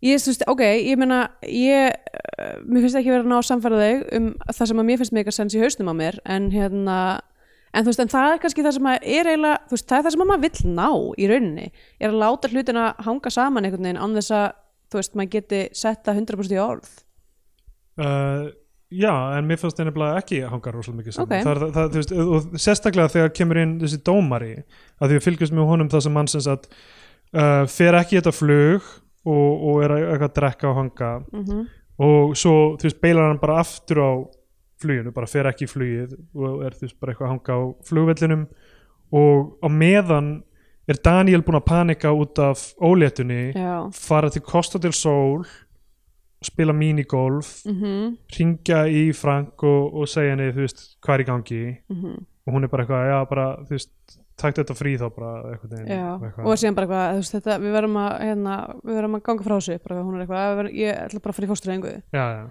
Ég, 0.00 0.20
þú 0.22 0.32
veist, 0.32 0.44
ok, 0.48 0.62
ég 0.80 1.00
meina 1.00 1.18
ég, 1.44 1.96
uh, 2.16 2.54
mér 2.64 2.86
finnst 2.86 2.96
ekki 2.96 3.12
verið 3.12 3.26
að 3.26 3.32
ná 3.32 3.36
að 3.36 3.48
samfæra 3.50 3.80
þig 3.82 4.06
um 4.16 4.30
það 4.48 4.70
sem 4.70 4.80
að 4.80 4.86
mér 4.88 5.00
finnst 5.02 5.16
mega 5.16 5.34
sens 5.36 5.56
í 5.56 5.60
hausnum 5.60 5.92
á 5.92 5.94
mér 5.98 6.16
en 6.24 6.46
hérna 6.54 6.96
en 7.76 7.84
þú 7.84 7.92
veist, 7.92 8.02
en 8.06 8.12
það 8.12 8.30
er 8.30 8.40
kannski 8.42 8.64
það 8.64 8.76
sem 8.78 8.88
að 8.90 9.04
er 9.18 9.28
eiginlega 9.30 9.58
þú 9.68 9.76
veist, 9.76 9.88
það 9.90 9.98
er 9.98 10.06
það 10.06 10.14
sem 10.14 10.24
að 10.24 10.30
maður 10.30 10.46
vill 10.46 10.72
ná 10.78 10.88
í 11.20 11.28
rauninni 11.30 11.66
er 12.00 12.08
að 12.08 12.18
láta 12.22 12.50
hlutina 12.50 12.86
hanga 13.04 13.34
saman 13.34 13.68
einhvern 13.68 13.90
veginn 13.90 14.00
án 14.00 14.16
þess 14.16 14.34
að, 14.38 14.48
þú 14.90 15.00
veist, 15.02 15.18
maður 15.20 15.32
geti 15.36 15.60
setta 15.82 16.16
100% 16.16 16.56
í 16.56 16.62
orð. 16.64 16.90
Uh, 18.00 18.48
já, 18.90 19.12
en 19.38 19.46
mér 19.46 19.58
fannst 19.60 19.78
það 19.78 19.86
nefnilega 19.90 20.18
ekki 20.22 20.40
hanga 20.50 20.72
rosalega 20.74 21.00
mikið 21.02 21.14
saman 21.16 21.36
Ok. 21.36 21.44
það, 21.46 21.60
það, 21.76 21.92
veist, 21.98 22.12
og 22.12 22.56
sérstaklega 22.64 23.12
þegar 23.14 23.32
kemur 23.38 23.60
inn 23.62 23.76
þessi 23.80 24.00
dómari 24.06 24.52
að 25.00 25.06
því 25.12 25.18
við 25.18 25.24
fylgjumst 25.28 25.54
með 25.54 25.68
honum 25.70 25.90
það 25.92 26.02
sem 26.06 26.12
mann 26.18 26.30
sem 26.32 26.40
sagt 26.46 26.66
uh, 27.34 27.64
fer 27.70 27.94
ekki 28.00 28.18
þetta 28.18 28.32
flug 28.34 28.82
og, 29.26 29.64
og 29.70 29.82
er 29.84 29.94
að- 29.94 30.08
eitthvað 30.10 30.28
að 30.30 30.36
drekka 30.40 30.68
og 30.72 30.76
hanga 30.80 31.12
mm 31.32 31.44
-hmm. 31.44 31.64
og 32.08 32.36
svo 32.36 32.54
þú 32.80 32.88
veist 32.88 33.00
beilar 33.00 33.28
hann 33.28 33.38
bara 33.42 33.60
aftur 33.60 33.98
á 34.02 34.10
fluginu, 34.80 35.12
bara 35.12 35.26
fer 35.26 35.44
ekki 35.46 35.64
í 35.68 35.70
flugið 35.70 36.14
og 36.34 36.62
er 36.64 36.72
þú 36.72 36.86
veist 36.86 37.00
bara 37.00 37.12
eitthvað 37.12 37.26
að 37.26 37.32
hanga 37.34 37.52
á 37.52 37.60
flugvellinum 37.84 38.46
og 39.12 39.58
á 39.62 39.68
meðan 39.68 40.42
er 40.88 40.96
Daniel 41.04 41.42
búinn 41.42 41.60
að 41.60 41.68
panika 41.68 42.10
út 42.12 42.38
af 42.38 42.72
óléttunni 42.80 43.52
já 43.54 43.90
fara 43.92 44.30
til 44.30 44.42
Costa 44.42 44.78
del 44.78 44.92
Sol 44.92 45.44
spila 46.44 46.72
minigolf 46.72 47.60
mm 47.68 48.16
ringja 48.38 48.84
í 48.88 49.10
Frank 49.16 49.62
og, 49.66 49.94
og 50.00 50.08
segja 50.08 50.34
henni 50.34 50.52
þú 50.54 50.64
veist 50.64 50.82
hvað 51.04 51.14
er 51.14 51.24
í 51.24 51.28
gangi 51.28 51.62
-hmm. 51.90 52.16
og 52.46 52.54
hún 52.54 52.64
er 52.64 52.68
bara 52.72 52.84
eitthvað, 52.84 53.10
já 53.10 53.28
bara 53.28 53.46
þú 53.66 53.70
veist 53.76 54.20
takt 54.40 54.60
þetta 54.60 54.76
frí 54.76 54.94
þá 54.96 55.10
bara 55.12 55.32
eitthvað, 55.52 55.82
eitthvað. 55.84 56.46
og 56.46 56.58
síðan 56.58 56.78
bara 56.78 56.86
eitthvað, 56.86 57.10
þú 57.10 57.20
veist, 57.20 57.34
þetta, 57.36 57.58
við 57.60 57.76
verðum 57.76 57.98
að 58.00 58.10
hérna, 58.24 58.56
við 58.84 58.94
verðum 58.94 59.18
að 59.18 59.22
ganga 59.28 59.46
frá 59.46 59.54
þessu 59.58 59.78
bara, 59.84 60.02
hún 60.02 60.14
er 60.16 60.24
eitthvað, 60.24 60.70
"Ég 60.72 61.02
ætla 61.04 61.20
bara 61.20 61.30
að 61.30 61.36
fara 61.36 61.46
í 61.46 61.50
fóstureyðingu 61.50 61.92
já, 62.12 62.24
já. 62.36 62.44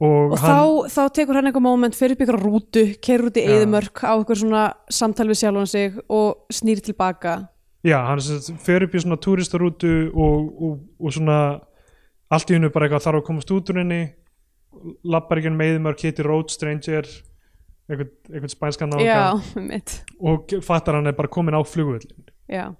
og, 0.00 0.32
og 0.32 0.38
hann, 0.38 0.50
þá, 0.50 0.62
þá 0.96 1.02
tekur 1.12 1.34
hann 1.34 1.46
eitthvað 1.46 1.68
moment 1.68 1.94
fyrir 1.94 2.16
upp 2.16 2.24
ykkur 2.24 2.40
rútu, 2.40 2.84
kerur 3.00 3.28
út 3.30 3.36
í 3.36 3.44
eðimörk 3.44 4.04
á 4.04 4.12
ykkur 4.16 4.40
svona 4.40 4.64
samtal 4.88 5.28
við 5.28 5.40
sjálfan 5.42 5.66
sig 5.66 6.00
og 6.08 6.48
snýr 6.48 6.80
tilbaka 6.80 7.48
já, 7.84 8.00
hann 8.06 8.20
fer 8.58 8.82
upp 8.82 8.94
í 8.94 9.00
svona 9.04 9.20
túristarútu 9.20 10.10
og, 10.14 10.62
og, 10.62 10.80
og 11.00 11.12
svona 11.12 11.60
allt 12.32 12.50
í 12.50 12.56
hennu 12.56 12.70
bara 12.74 12.88
eitthvað 12.88 13.06
þarf 13.06 13.20
að 13.20 13.26
komast 13.28 13.52
út 13.54 13.70
úr 13.72 13.80
henni 13.82 14.00
lappar 15.06 15.40
ekki 15.40 15.52
með 15.54 15.78
mörg 15.84 16.02
hitti 16.04 16.24
Road 16.26 16.50
Stranger 16.52 17.06
eitthvað, 17.86 18.10
eitthvað 18.32 18.52
spænskan 18.54 18.92
náðan 18.92 19.78
og 20.20 20.56
fattar 20.66 20.98
hann 20.98 21.10
er 21.10 21.16
bara 21.18 21.30
komin 21.32 21.56
á 21.56 21.62
flugvöllin 21.62 22.26
Já, 22.50 22.74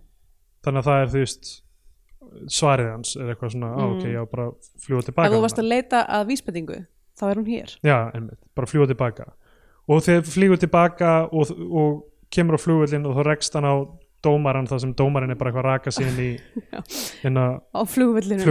þannig 0.67 0.83
að 0.83 0.91
það 0.91 1.01
er 1.05 1.15
þú 1.15 1.23
veist 1.23 1.55
svarið 2.53 2.91
hans 2.93 3.15
er 3.17 3.33
eitthvað 3.33 3.55
svona, 3.55 3.71
mm. 3.73 3.95
Ok, 3.97 4.05
já 4.13 4.21
bara 4.31 4.49
fljúa 4.83 5.07
tilbaka 5.07 5.31
ef 5.31 5.37
þú 5.37 5.43
varst 5.47 5.63
að 5.63 5.71
leita 5.71 6.03
að 6.19 6.27
vísbendingu 6.31 6.79
þá 7.17 7.25
er 7.31 7.41
hún 7.41 7.49
hér. 7.49 7.73
Já, 7.87 7.97
einmitt, 8.13 8.41
bara 8.59 8.71
fljúa 8.71 8.89
tilbaka 8.91 9.31
og 9.87 10.03
þegar 10.05 10.27
flýgur 10.29 10.61
tilbaka 10.61 11.13
og, 11.31 11.55
og 11.55 12.03
kemur 12.35 12.59
á 12.59 12.61
flugvöllin 12.61 13.07
og 13.09 13.17
þá 13.17 13.23
rekst 13.31 13.57
hann 13.57 13.69
á 13.69 13.75
dómaran 14.27 14.67
þar 14.67 14.83
sem 14.83 14.95
dómarin 14.99 15.33
er 15.33 15.39
bara 15.39 15.53
eitthvað 15.53 15.65
að 15.65 15.71
raka 15.71 15.95
inn 16.03 16.21
í 16.21 16.31
inn 17.29 17.39
á 17.39 17.81
flugvöllinu 17.87 18.43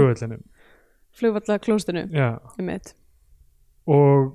flugvallaklóstinu 1.19 2.07
og 3.87 4.33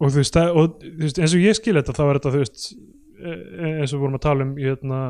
og 0.00 0.08
þú 0.14 0.16
veist, 0.22 0.36
og, 0.40 0.78
þú 0.80 1.02
veist 1.04 1.18
eins 1.20 1.34
og 1.36 1.42
ég 1.44 1.56
skil 1.58 1.76
þetta 1.76 1.92
þá 1.92 2.04
er 2.06 2.18
þetta 2.18 2.30
þú 2.32 2.38
veist 2.40 2.62
e- 3.20 3.72
eins 3.82 3.92
og 3.92 3.98
við 3.98 4.04
vorum 4.06 4.16
að 4.16 4.22
tala 4.24 4.46
um 4.46 4.54
hérna, 4.56 5.00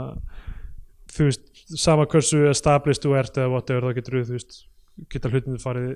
þú 1.14 1.28
veist, 1.28 1.44
sama 1.78 2.06
hversu 2.10 2.40
established 2.50 3.04
þú 3.04 3.12
ert 3.20 3.38
eða 3.38 3.52
whatever 3.52 3.86
þá 3.86 3.98
getur 4.00 4.18
þú 4.24 4.34
veist, 4.34 4.56
geta 5.14 5.30
hlutinni 5.30 5.62
farið 5.62 5.92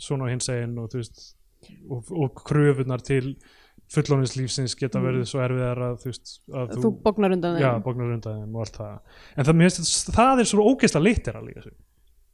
svona 0.00 0.28
á 0.28 0.32
hins 0.32 0.48
eginn 0.54 0.78
og 0.80 0.88
þú 0.94 1.02
veist 1.02 1.20
og, 1.90 2.08
og 2.08 2.40
kröfunar 2.48 3.04
til 3.04 3.34
fullónislífsins 3.92 4.74
geta 4.80 4.98
Mm. 5.00 5.06
verið 5.08 5.28
svo 5.28 5.40
erfiðar 5.44 5.78
að 5.84 6.00
þú 6.02 6.14
að 6.52 6.72
þú, 6.72 6.88
bóknar 7.84 8.14
undan 8.16 8.40
þeim 8.40 8.56
og 8.56 8.64
allt 8.64 8.80
það 8.80 8.96
en 9.36 9.44
það, 9.48 9.78
það 10.16 10.42
er 10.42 10.48
svo 10.50 10.66
ógeðslega 10.72 11.04
litera 11.04 11.40
líka 11.44 11.60
þessu. 11.62 11.76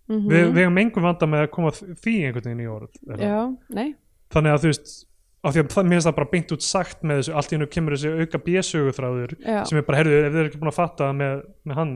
Mhm. 0.09 0.29
við, 0.29 0.47
við 0.53 0.63
hefum 0.67 0.79
engum 0.83 1.07
vanda 1.09 1.27
með 1.27 1.43
að 1.47 1.51
koma 1.55 1.71
því 1.73 2.15
einhvern 2.27 2.45
veginn 2.51 2.65
í 2.65 2.71
orð 2.71 2.99
er 3.15 3.23
já, 3.25 3.37
þannig 4.35 4.55
að 4.55 4.65
þú 4.65 4.73
veist 4.73 4.95
af 5.45 5.53
því 5.53 5.61
að 5.61 5.71
það, 5.75 5.85
mér 5.85 5.97
finnst 5.99 6.09
það 6.09 6.17
bara 6.19 6.31
beint 6.33 6.53
út 6.55 6.65
sagt 6.65 7.03
með 7.05 7.21
þessu 7.21 7.35
allt 7.37 7.53
í 7.53 7.57
hennu 7.57 7.69
kemur 7.73 7.97
þessi 7.97 8.13
auka 8.25 8.41
bjösöguþráður 8.45 9.35
já, 9.41 9.59
sem 9.69 9.79
er 9.81 9.87
bara, 9.89 9.99
herðu, 10.01 10.15
ef 10.21 10.33
þið 10.33 10.41
eru 10.43 10.51
ekki 10.51 10.61
búin 10.63 10.73
að 10.73 10.79
fatta 10.79 11.09
með, 11.17 11.43
með 11.69 11.81
hann, 11.81 11.95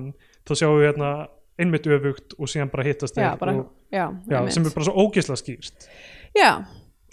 þá 0.49 0.53
sjáum 0.61 0.77
við 0.79 0.87
hérna 0.89 1.13
einmitt 1.59 1.89
öfugt 1.91 2.37
og 2.39 2.51
síðan 2.53 2.73
bara 2.73 2.87
hittast 2.87 3.17
þeir 3.17 3.31
sem 4.53 4.69
er 4.69 4.75
bara 4.77 4.89
svo 4.89 5.05
ógeðslega 5.05 5.41
skýrst 5.43 5.89
já, 6.37 6.51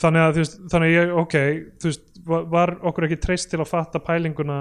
þannig 0.03 0.25
að 0.25 0.33
þú 0.35 0.43
veist, 0.43 0.59
þannig 0.73 0.91
að 0.91 0.95
ég, 0.95 1.13
ok 1.23 1.37
þú 1.81 1.91
veist, 1.91 2.05
var 2.55 2.75
okkur 2.91 3.07
ekki 3.07 3.21
treyst 3.23 3.51
til 3.51 3.61
að 3.63 3.71
fatta 3.71 3.99
pælinguna 4.03 4.59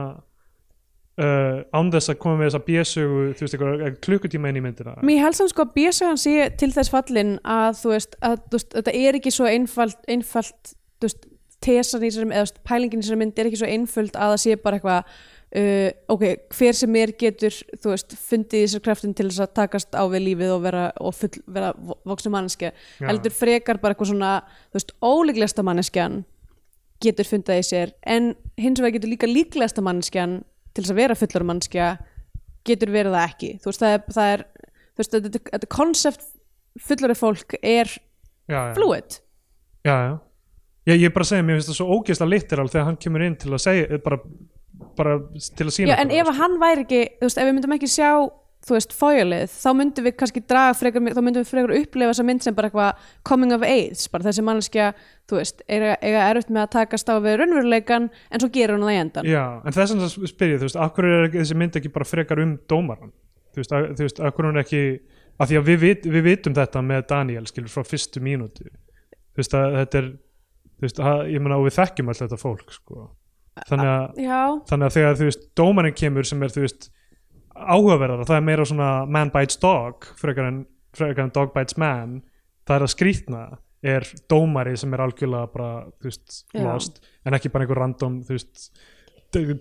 uh, 1.21 1.61
án 1.75 1.93
þess 1.95 2.13
að 2.13 2.21
koma 2.23 2.41
með 2.41 2.51
þessa 2.51 2.63
bjösögu 2.69 3.21
þú 3.35 3.47
veist, 3.47 3.59
eitthvað 3.59 4.01
klukkutíma 4.07 4.51
inn 4.51 4.61
í 4.61 4.65
myndina 4.65 4.97
mér 5.07 5.23
held 5.27 5.39
samt 5.39 5.55
sko 5.55 5.67
að 5.67 5.77
bjösagan 5.77 6.21
sé 6.21 6.49
til 6.61 6.73
þess 6.75 6.95
fallin 6.95 7.37
að 7.43 7.79
þú 7.83 7.95
veist, 7.95 8.19
að 8.25 8.41
þú 8.49 8.59
veist, 8.59 8.75
þetta 8.79 8.97
er 9.03 9.21
ekki 9.21 9.35
svo 9.35 9.51
einfalt, 9.51 10.03
einfalt 10.11 10.75
þú 10.75 11.09
veist, 11.09 11.31
tesan 11.65 12.03
í 12.03 12.11
þessari, 12.11 12.35
eða 12.35 12.67
pælingin 12.69 13.01
í 13.01 13.07
þessari 13.07 13.23
mynd 13.23 13.39
er 13.39 13.51
ekki 13.51 13.63
svo 13.63 13.71
einföld 13.71 14.19
að 14.19 14.35
það 14.35 14.45
sé 14.47 14.61
bara 14.65 14.81
eitthvað 14.81 15.15
Uh, 15.55 15.93
ok, 16.11 16.23
hver 16.51 16.75
sem 16.75 16.97
er 16.99 17.13
getur 17.15 17.55
þú 17.79 17.93
veist, 17.93 18.17
fundið 18.19 18.65
þessar 18.65 18.81
kraftin 18.83 19.13
til 19.15 19.29
þess 19.29 19.45
að 19.45 19.53
takast 19.55 19.93
á 19.95 20.03
við 20.11 20.25
lífið 20.25 20.51
og 20.51 20.65
vera, 20.65 20.81
og 20.99 21.15
full, 21.15 21.31
vera 21.47 21.69
voksna 22.11 22.33
manneskja, 22.35 22.73
Já. 22.75 23.05
heldur 23.07 23.31
frekar 23.31 23.79
bara 23.79 23.95
eitthvað 23.95 24.11
svona, 24.11 24.31
þú 24.73 24.81
veist, 24.81 24.91
ólíklegasta 24.99 25.63
manneskjan 25.69 26.17
getur 27.05 27.31
fundið 27.31 27.61
í 27.61 27.69
sér 27.69 27.95
en 28.03 28.33
hins 28.59 28.83
vegar 28.83 28.97
getur 28.97 29.13
líka 29.13 29.31
líklegasta 29.31 29.85
manneskjan 29.87 30.41
til 30.75 30.85
þess 30.85 30.95
að 30.95 31.01
vera 31.01 31.19
fullur 31.19 31.47
manneskja 31.49 31.89
getur 32.67 32.93
verið 32.95 33.17
það 33.17 33.27
ekki 33.31 33.51
þú 33.63 33.71
veist, 33.71 33.83
það 33.83 33.97
er, 33.97 34.05
það 34.17 34.31
er 34.35 34.45
veist, 34.99 35.17
þetta, 35.17 35.43
þetta 35.51 35.71
konsept 35.75 36.29
fullari 36.85 37.19
fólk 37.19 37.57
er 37.61 37.91
já, 37.91 38.59
já. 38.59 38.73
fluid 38.77 39.19
já, 39.85 39.95
já. 39.95 40.15
Ég, 40.85 41.01
ég 41.07 41.13
bara 41.15 41.25
segja, 41.29 41.45
mér 41.47 41.59
finnst 41.59 41.71
það 41.73 41.79
svo 41.81 41.99
ógeðslega 41.99 42.33
literal 42.35 42.69
þegar 42.69 42.89
hann 42.91 42.99
kemur 43.01 43.23
inn 43.25 43.37
til 43.41 43.53
að 43.55 43.63
segja 43.65 44.01
bara, 44.05 44.19
bara 44.99 45.19
til 45.33 45.69
að 45.69 45.77
sína 45.77 45.95
Já, 45.95 45.99
en 46.03 46.13
ef 46.13 46.31
að 46.33 46.41
hann 46.43 46.57
væri 46.61 46.85
ekki, 46.85 47.05
þú 47.21 47.29
veist, 47.29 47.41
ef 47.41 47.49
við 47.49 47.57
myndum 47.57 47.77
ekki 47.79 47.91
sjá 47.95 48.11
þú 48.65 48.77
veist, 48.77 48.95
fójalið, 48.97 49.43
þá 49.53 49.71
myndum 49.77 50.07
við 50.07 50.15
kannski 50.21 50.43
draga 50.49 50.77
frekar, 50.79 51.03
þá 51.05 51.21
myndum 51.21 51.43
við 51.43 51.51
frekar 51.51 51.75
upplifa 51.79 52.13
þessa 52.13 52.29
mynd 52.29 52.47
sem 52.47 52.57
bara 52.57 52.71
eitthvað 52.71 53.11
coming 53.29 53.53
of 53.57 53.67
age, 53.67 54.07
bara 54.13 54.25
þessi 54.25 54.45
manneskja, 54.47 54.87
þú 55.29 55.41
veist, 55.41 55.61
eiga, 55.69 55.99
eiga 56.01 56.23
erfitt 56.31 56.55
með 56.55 56.63
að 56.63 56.73
takast 56.79 57.13
á 57.13 57.15
við 57.21 57.37
raunveruleikan, 57.43 58.09
en 58.09 58.43
svo 58.43 58.49
gerur 58.55 58.79
hún 58.79 58.89
það 58.89 58.97
í 58.97 59.03
endan. 59.03 59.29
Já, 59.29 59.45
en 59.61 59.77
þess 59.77 59.99
að 59.99 60.31
spyr 60.33 60.55
ég, 60.55 60.63
þú 60.63 60.71
veist, 60.71 60.81
akkur 60.87 61.11
er 61.11 61.29
þessi 61.37 61.59
mynd 61.61 61.77
ekki 61.81 61.93
bara 61.93 62.09
frekar 62.09 62.41
um 62.41 62.57
dómaran 62.71 63.13
þú 63.55 63.63
veist, 63.63 63.75
að, 63.75 63.91
þú 63.95 64.09
veist, 64.09 64.23
akkur 64.29 64.49
er 64.51 64.61
ekki 64.63 64.83
af 65.35 65.51
því 65.51 65.59
að 65.59 65.69
við, 65.69 65.81
vit, 65.83 66.09
við 66.11 66.27
vitum 66.29 66.57
þetta 66.57 66.83
með 66.87 67.07
Daniel 67.11 67.45
skilur 67.51 67.73
frá 67.73 67.87
fyrstu 67.87 68.23
mínútu 68.23 68.67
þú 68.67 69.43
veist, 69.43 69.57
að 69.59 69.79
þetta 69.81 70.01
er 70.01 70.09
þú 70.11 70.87
veist, 70.87 71.03
að, 71.03 71.23
ég 71.35 71.45
meina 71.45 71.61
og 71.61 71.69
við 71.69 71.79
þekkjum 71.79 72.11
alltaf 72.13 72.29
þetta 72.29 72.41
fólk 72.43 72.75
sko. 72.75 73.07
þannig 73.71 73.93
að 73.95 74.21
þannig 74.71 74.87
að 74.89 74.97
þegar 74.99 75.19
þú 75.21 75.31
veist 75.31 75.49
dómarinn 75.59 75.99
kemur 76.03 76.31
sem 76.31 76.43
er 76.43 76.55
þú 76.55 76.67
veist 76.67 76.91
áhugaverðara, 77.55 78.27
það 78.29 78.39
er 78.39 78.47
meira 78.49 78.67
svona 78.69 78.89
man 79.11 79.31
bites 79.35 79.61
dog 79.63 80.09
frekar 80.19 80.49
en, 80.51 80.65
frekar 80.97 81.27
en 81.27 81.35
dog 81.35 81.53
bites 81.55 81.79
man. 81.81 82.19
Það 82.65 82.77
er 82.77 82.87
að 82.87 82.93
skrýtna 82.95 83.45
er 83.85 84.07
dómari 84.33 84.75
sem 84.81 84.93
er 84.97 85.03
algjörlega 85.05 85.51
bara 85.53 85.71
þú 86.01 86.09
veist, 86.09 86.37
Já. 86.55 86.65
lost, 86.65 87.01
en 87.27 87.37
ekki 87.37 87.53
bara 87.53 87.67
einhver 87.67 87.83
random 87.83 88.21
þú 88.25 88.39
veist, 88.39 88.69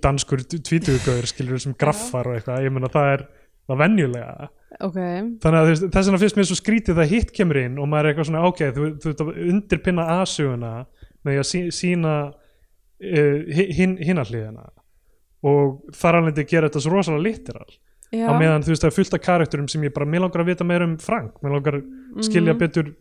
danskur 0.04 0.44
tvítugur 0.54 1.28
skilur 1.28 1.62
sem 1.62 1.74
graffar 1.80 2.30
og 2.30 2.38
eitthvað. 2.38 2.64
Ég 2.64 2.74
meina 2.74 2.92
það 2.94 3.10
er 3.16 3.26
það 3.68 3.82
venjulega. 3.82 4.50
Ok, 4.84 5.00
þannig 5.44 5.58
að 5.60 5.72
þess 5.84 6.08
vegna 6.08 6.22
finnst 6.22 6.38
mér 6.40 6.48
svo 6.50 6.58
skrítið 6.60 7.02
að 7.04 7.12
hitt 7.14 7.34
kemur 7.36 7.60
inn 7.62 7.76
og 7.82 7.90
maður 7.90 8.08
er 8.08 8.14
eitthvað 8.14 8.30
svona 8.30 8.46
ok, 8.50 8.64
þú, 8.76 8.88
þú 9.02 9.12
veist 9.12 9.24
að 9.24 9.34
undirpinna 9.54 10.08
aðsuguna 10.16 10.72
með 11.24 11.42
að 11.44 11.50
sí, 11.50 11.62
sína 11.76 12.14
uh, 12.32 13.38
hin, 13.78 13.98
hinalliðina 14.02 14.66
og 15.44 15.82
þar 15.96 16.20
alveg 16.22 16.48
gera 16.50 16.70
þetta 16.70 16.82
svo 16.86 16.94
rosalega 16.96 17.24
literal. 17.28 17.72
Já, 18.14 18.28
á 18.30 18.32
meðan 18.38 18.62
þú 18.64 18.70
veist 18.74 18.84
það 18.86 18.92
er 18.92 18.96
fullt 19.00 19.16
af 19.18 19.22
karakterum 19.26 19.68
sem 19.72 19.82
ég 19.88 19.94
bara, 19.94 20.06
mér 20.06 20.22
langar 20.22 20.44
að 20.44 20.52
vita 20.52 20.64
meira 20.70 20.86
um 20.86 20.98
Frank. 21.02 21.34
Mér 21.42 21.56
langar 21.58 21.80
að 21.82 22.28
skilja 22.28 22.54
Mhm. 22.54 22.60
betur 22.62 22.92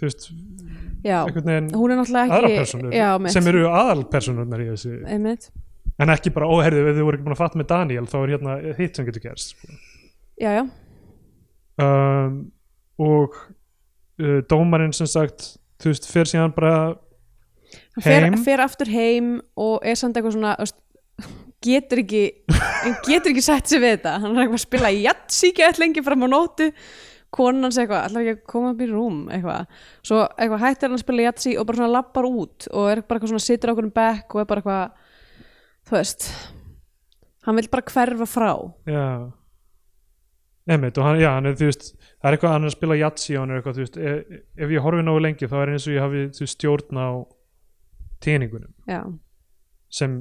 þú 0.00 0.06
veist, 0.06 0.30
já, 1.04 1.18
einhvern 1.26 1.44
veginn 1.44 1.68
er 1.68 2.30
aðra 2.36 2.48
ekki, 2.48 3.30
sem 3.32 3.46
eru 3.52 3.66
aðalpersonurnar 3.68 4.60
í 4.64 4.68
þessu. 4.72 4.94
Einmitt, 5.06 5.50
en 5.98 6.08
ekki 6.08 6.32
bara, 6.32 6.46
óherðu, 6.46 6.82
ef 6.88 6.96
þið 6.96 7.04
voru 7.04 7.16
ekki 7.16 7.24
búin 7.28 7.36
að 7.36 7.42
fatta 7.44 7.58
með 7.60 7.66
Daniel 7.66 8.04
þá 8.06 8.16
er 8.22 8.32
hérna 8.36 8.76
hitt 8.76 8.96
sem 8.96 9.06
getur 9.06 9.22
gerst. 9.22 9.54
Sko. 9.56 9.68
já, 10.40 10.50
já, 10.56 10.64
um, 11.78 12.52
og 12.98 13.34
uh, 14.20 14.40
dómarinn 14.48 14.94
sem 14.96 15.06
sagt 15.06 15.58
þú 15.82 15.92
veist, 15.92 16.08
fer 16.10 16.24
síðan 16.24 16.54
bara 16.56 16.96
Heim. 18.04 18.36
fer 18.44 18.60
aftur 18.60 18.88
heim 18.92 19.40
og 19.56 19.80
er 19.84 19.96
samt 19.98 20.16
eitthvað 20.16 20.36
svona, 20.36 20.54
þú 20.56 20.64
veist, 20.66 20.78
getur 21.64 22.02
ekki 22.02 22.22
hann 22.52 22.96
getur 23.06 23.32
ekki 23.32 23.44
sett 23.44 23.68
sig 23.70 23.82
við 23.82 23.96
þetta. 23.96 24.16
Hann 24.22 24.34
er 24.34 24.44
eitthvað 24.44 24.60
að 24.60 24.64
spila 24.66 24.90
jattsíkja 24.94 25.68
eitthvað 25.68 25.84
lengi 25.84 26.04
fram 26.06 26.26
á 26.26 26.28
nótu 26.30 26.70
konan 27.36 27.66
hans 27.66 27.78
eitthvað, 27.80 28.04
allar 28.06 28.22
ekki 28.22 28.34
að 28.36 28.44
koma 28.52 28.72
upp 28.72 28.82
í 28.82 28.88
rúm 28.90 29.16
eitthvað, 29.34 29.80
svo 30.06 30.20
eitthvað 30.24 30.62
hættir 30.62 30.88
hann 30.88 30.96
að 30.96 31.02
spila 31.02 31.24
jatsi 31.26 31.56
og 31.58 31.66
bara 31.68 31.80
svona 31.80 31.94
lappar 31.96 32.28
út 32.28 32.68
og 32.70 32.90
er 32.92 33.02
bara 33.02 33.18
eitthvað 33.18 33.32
svona 33.32 33.46
situr 33.46 33.68
á 33.68 33.72
okkur 33.74 33.88
um 33.88 33.96
bekk 33.96 34.36
og 34.36 34.42
er 34.42 34.48
bara 34.52 34.62
eitthvað 34.62 35.10
þú 35.86 35.96
veist 35.96 36.28
hann 37.46 37.58
vil 37.60 37.68
bara 37.72 37.90
hverfa 37.90 38.28
frá. 38.30 38.52
Já. 38.90 39.08
Einmitt, 40.66 40.96
hann, 40.98 41.20
já, 41.22 41.28
hann 41.36 41.46
er, 41.46 41.58
veist, 41.60 41.92
það 42.18 42.28
er 42.30 42.36
eitthvað 42.36 42.54
hann 42.56 42.64
er 42.66 42.72
að 42.72 42.74
spila 42.74 42.98
jatsi 42.98 43.36
og 43.36 43.44
hann 43.44 43.52
er 43.52 43.60
eitthvað, 43.60 43.82
veist, 43.84 43.98
ef, 44.00 44.40
ef 44.66 44.72
ég 44.74 44.82
horfi 44.82 45.04
náðu 45.06 45.20
lengi 45.22 45.50
þá 45.50 45.58
er 45.60 45.74
eins 45.76 45.86
og 45.86 45.94
ég 45.94 46.02
hafi 46.02 46.48
stjórn 46.54 46.98
á 46.98 47.08
tíningunum 48.24 48.72
sem 49.92 50.16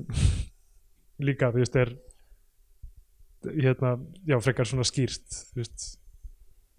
líka, 1.20 1.52
þú 1.52 1.62
veist, 1.64 1.76
er 1.76 1.94
hérna, 3.46 3.98
já, 4.28 4.40
frekar 4.42 4.66
svona 4.68 4.86
skýrt, 4.88 5.28
þú 5.54 5.62
veist 5.62 5.86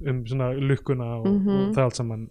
um 0.06 0.24
svona 0.28 0.50
lukkuna 0.60 1.06
og, 1.20 1.26
Mhm. 1.26 1.48
og 1.48 1.74
það 1.74 1.84
allt 1.84 1.96
saman. 1.96 2.28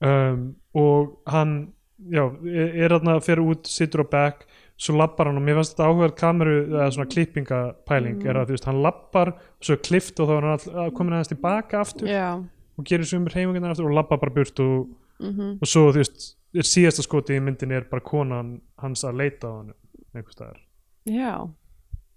Um, 0.00 0.56
og 0.74 1.18
hann 1.26 1.72
já, 2.10 2.22
er 2.46 2.84
er 2.84 2.88
þarna 2.90 3.20
fyrir 3.20 3.42
út, 3.42 3.64
situr 3.66 4.04
á 4.06 4.10
back 4.10 4.46
svo 4.78 4.94
lappar 4.96 5.26
hann 5.26 5.36
og 5.36 5.42
mér 5.42 5.56
finnst 5.58 5.74
þetta 5.74 5.88
áhugað 5.88 6.14
kameru 6.16 6.68
eða 6.68 6.92
svona 6.94 7.10
klippingapæling 7.10 8.24
er 8.24 8.34
að 8.36 8.46
þú 8.46 8.54
veist, 8.54 8.64
hann 8.64 8.82
lappar 8.82 9.32
svo 9.60 9.76
klift 9.76 10.20
og 10.20 10.28
þá 10.28 10.32
er 10.36 10.40
hann 10.42 10.78
all, 10.78 10.90
komin 10.92 11.12
aðeins 11.14 11.28
tilbaka 11.34 11.80
aftur 11.80 12.06
já. 12.06 12.36
og 12.78 12.84
gerir 12.84 13.04
sumur 13.04 13.30
heimingarnar 13.34 13.70
aftur 13.74 13.86
og 13.90 13.94
lappar 13.96 14.20
bara 14.20 14.30
burt 14.30 14.60
og, 14.60 14.88
mm 15.20 15.58
og 15.60 15.66
svo 15.66 15.90
þú 15.90 15.96
veist, 15.98 16.36
síðasta 16.54 17.02
skoti 17.02 17.34
í 17.34 17.40
myndinni 17.42 17.74
er 17.74 17.88
bara 17.90 18.00
konan 18.00 18.60
hans 18.78 19.02
að 19.02 19.16
leita 19.16 19.48
á 19.50 19.56
hann 19.58 19.74
einhvers 20.14 20.36
staðar 20.38 20.60
já, 21.08 21.32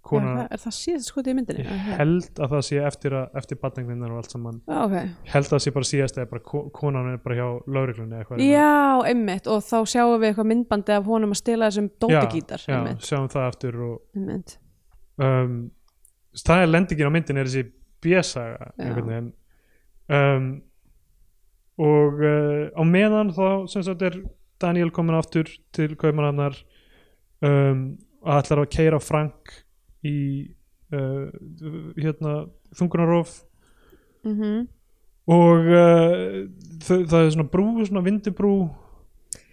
konan, 0.01 0.29
er, 0.31 0.37
það, 0.41 0.47
er 0.55 0.61
það 0.63 0.73
síðast 0.77 1.09
skotið 1.11 1.31
í 1.31 1.35
myndinni? 1.37 1.63
ég 1.65 1.81
held 1.99 2.39
að 2.41 2.53
það 2.55 2.63
sé 2.67 2.79
eftir, 2.87 3.15
að, 3.19 3.35
eftir 3.41 3.59
batningvinnar 3.61 4.11
og 4.15 4.21
allt 4.21 4.31
saman. 4.35 4.61
Já, 4.67 4.77
ok. 4.85 4.95
Held 5.33 5.45
að 5.45 5.51
það 5.53 5.61
sé 5.65 5.73
bara 5.75 5.89
síðast 5.91 6.17
eða 6.17 6.29
bara 6.31 6.43
ko- 6.51 6.63
konan 6.73 7.11
er 7.13 7.19
bara 7.21 7.37
hjá 7.37 7.45
lauruglunni 7.67 8.15
eða 8.17 8.23
eitthvað 8.25 8.41
Já, 8.47 8.71
einmitt. 9.11 9.47
Og 9.53 9.61
þá 9.67 9.77
sjáum 9.93 10.15
við 10.21 10.29
eitthvað 10.31 10.49
myndbandi 10.53 10.95
af 10.97 11.05
honum 11.11 11.35
að 11.35 11.41
stela 11.43 11.69
þessum 11.69 11.91
dótagítar 12.01 12.65
já, 12.67 12.73
einmitt, 12.79 13.05
sjáum 13.05 13.29
það 13.31 13.47
aftur 13.51 13.77
og 13.91 14.01
einmitt. 14.17 14.57
um, 15.21 15.55
það 16.47 16.65
er 16.65 16.73
lendingin 16.73 17.07
á 17.11 17.15
myndin 17.15 17.37
er 17.43 17.49
þessi 17.51 17.65
bjösaga 18.01 18.71
Já. 18.71 18.83
einhvern 18.87 19.09
veginn. 19.13 19.31
Um, 20.11 20.45
og 21.81 22.19
uh, 22.21 22.69
á 22.73 22.81
meðan 22.85 23.29
þá 23.35 23.67
sem 23.71 23.83
sagt 23.85 24.01
er 24.05 24.17
Daniel 24.61 24.91
komin 24.93 25.15
aftur 25.17 25.47
til 25.73 25.93
Kaupanarnar 25.97 26.57
um, 27.45 27.97
og 28.21 28.35
ætlar 28.37 28.61
að 28.63 28.69
keira 28.75 28.99
Frank 29.01 29.51
í 30.07 30.15
uh, 30.93 31.27
hérna 31.97 32.35
þungunarof 32.77 33.39
Mm 34.25 34.67
og 35.31 35.67
uh, 35.69 36.47
það, 36.83 37.03
það 37.09 37.19
er 37.25 37.29
svona 37.35 37.49
brú, 37.53 37.65
svona 37.87 38.01
vindubrú 38.05 38.53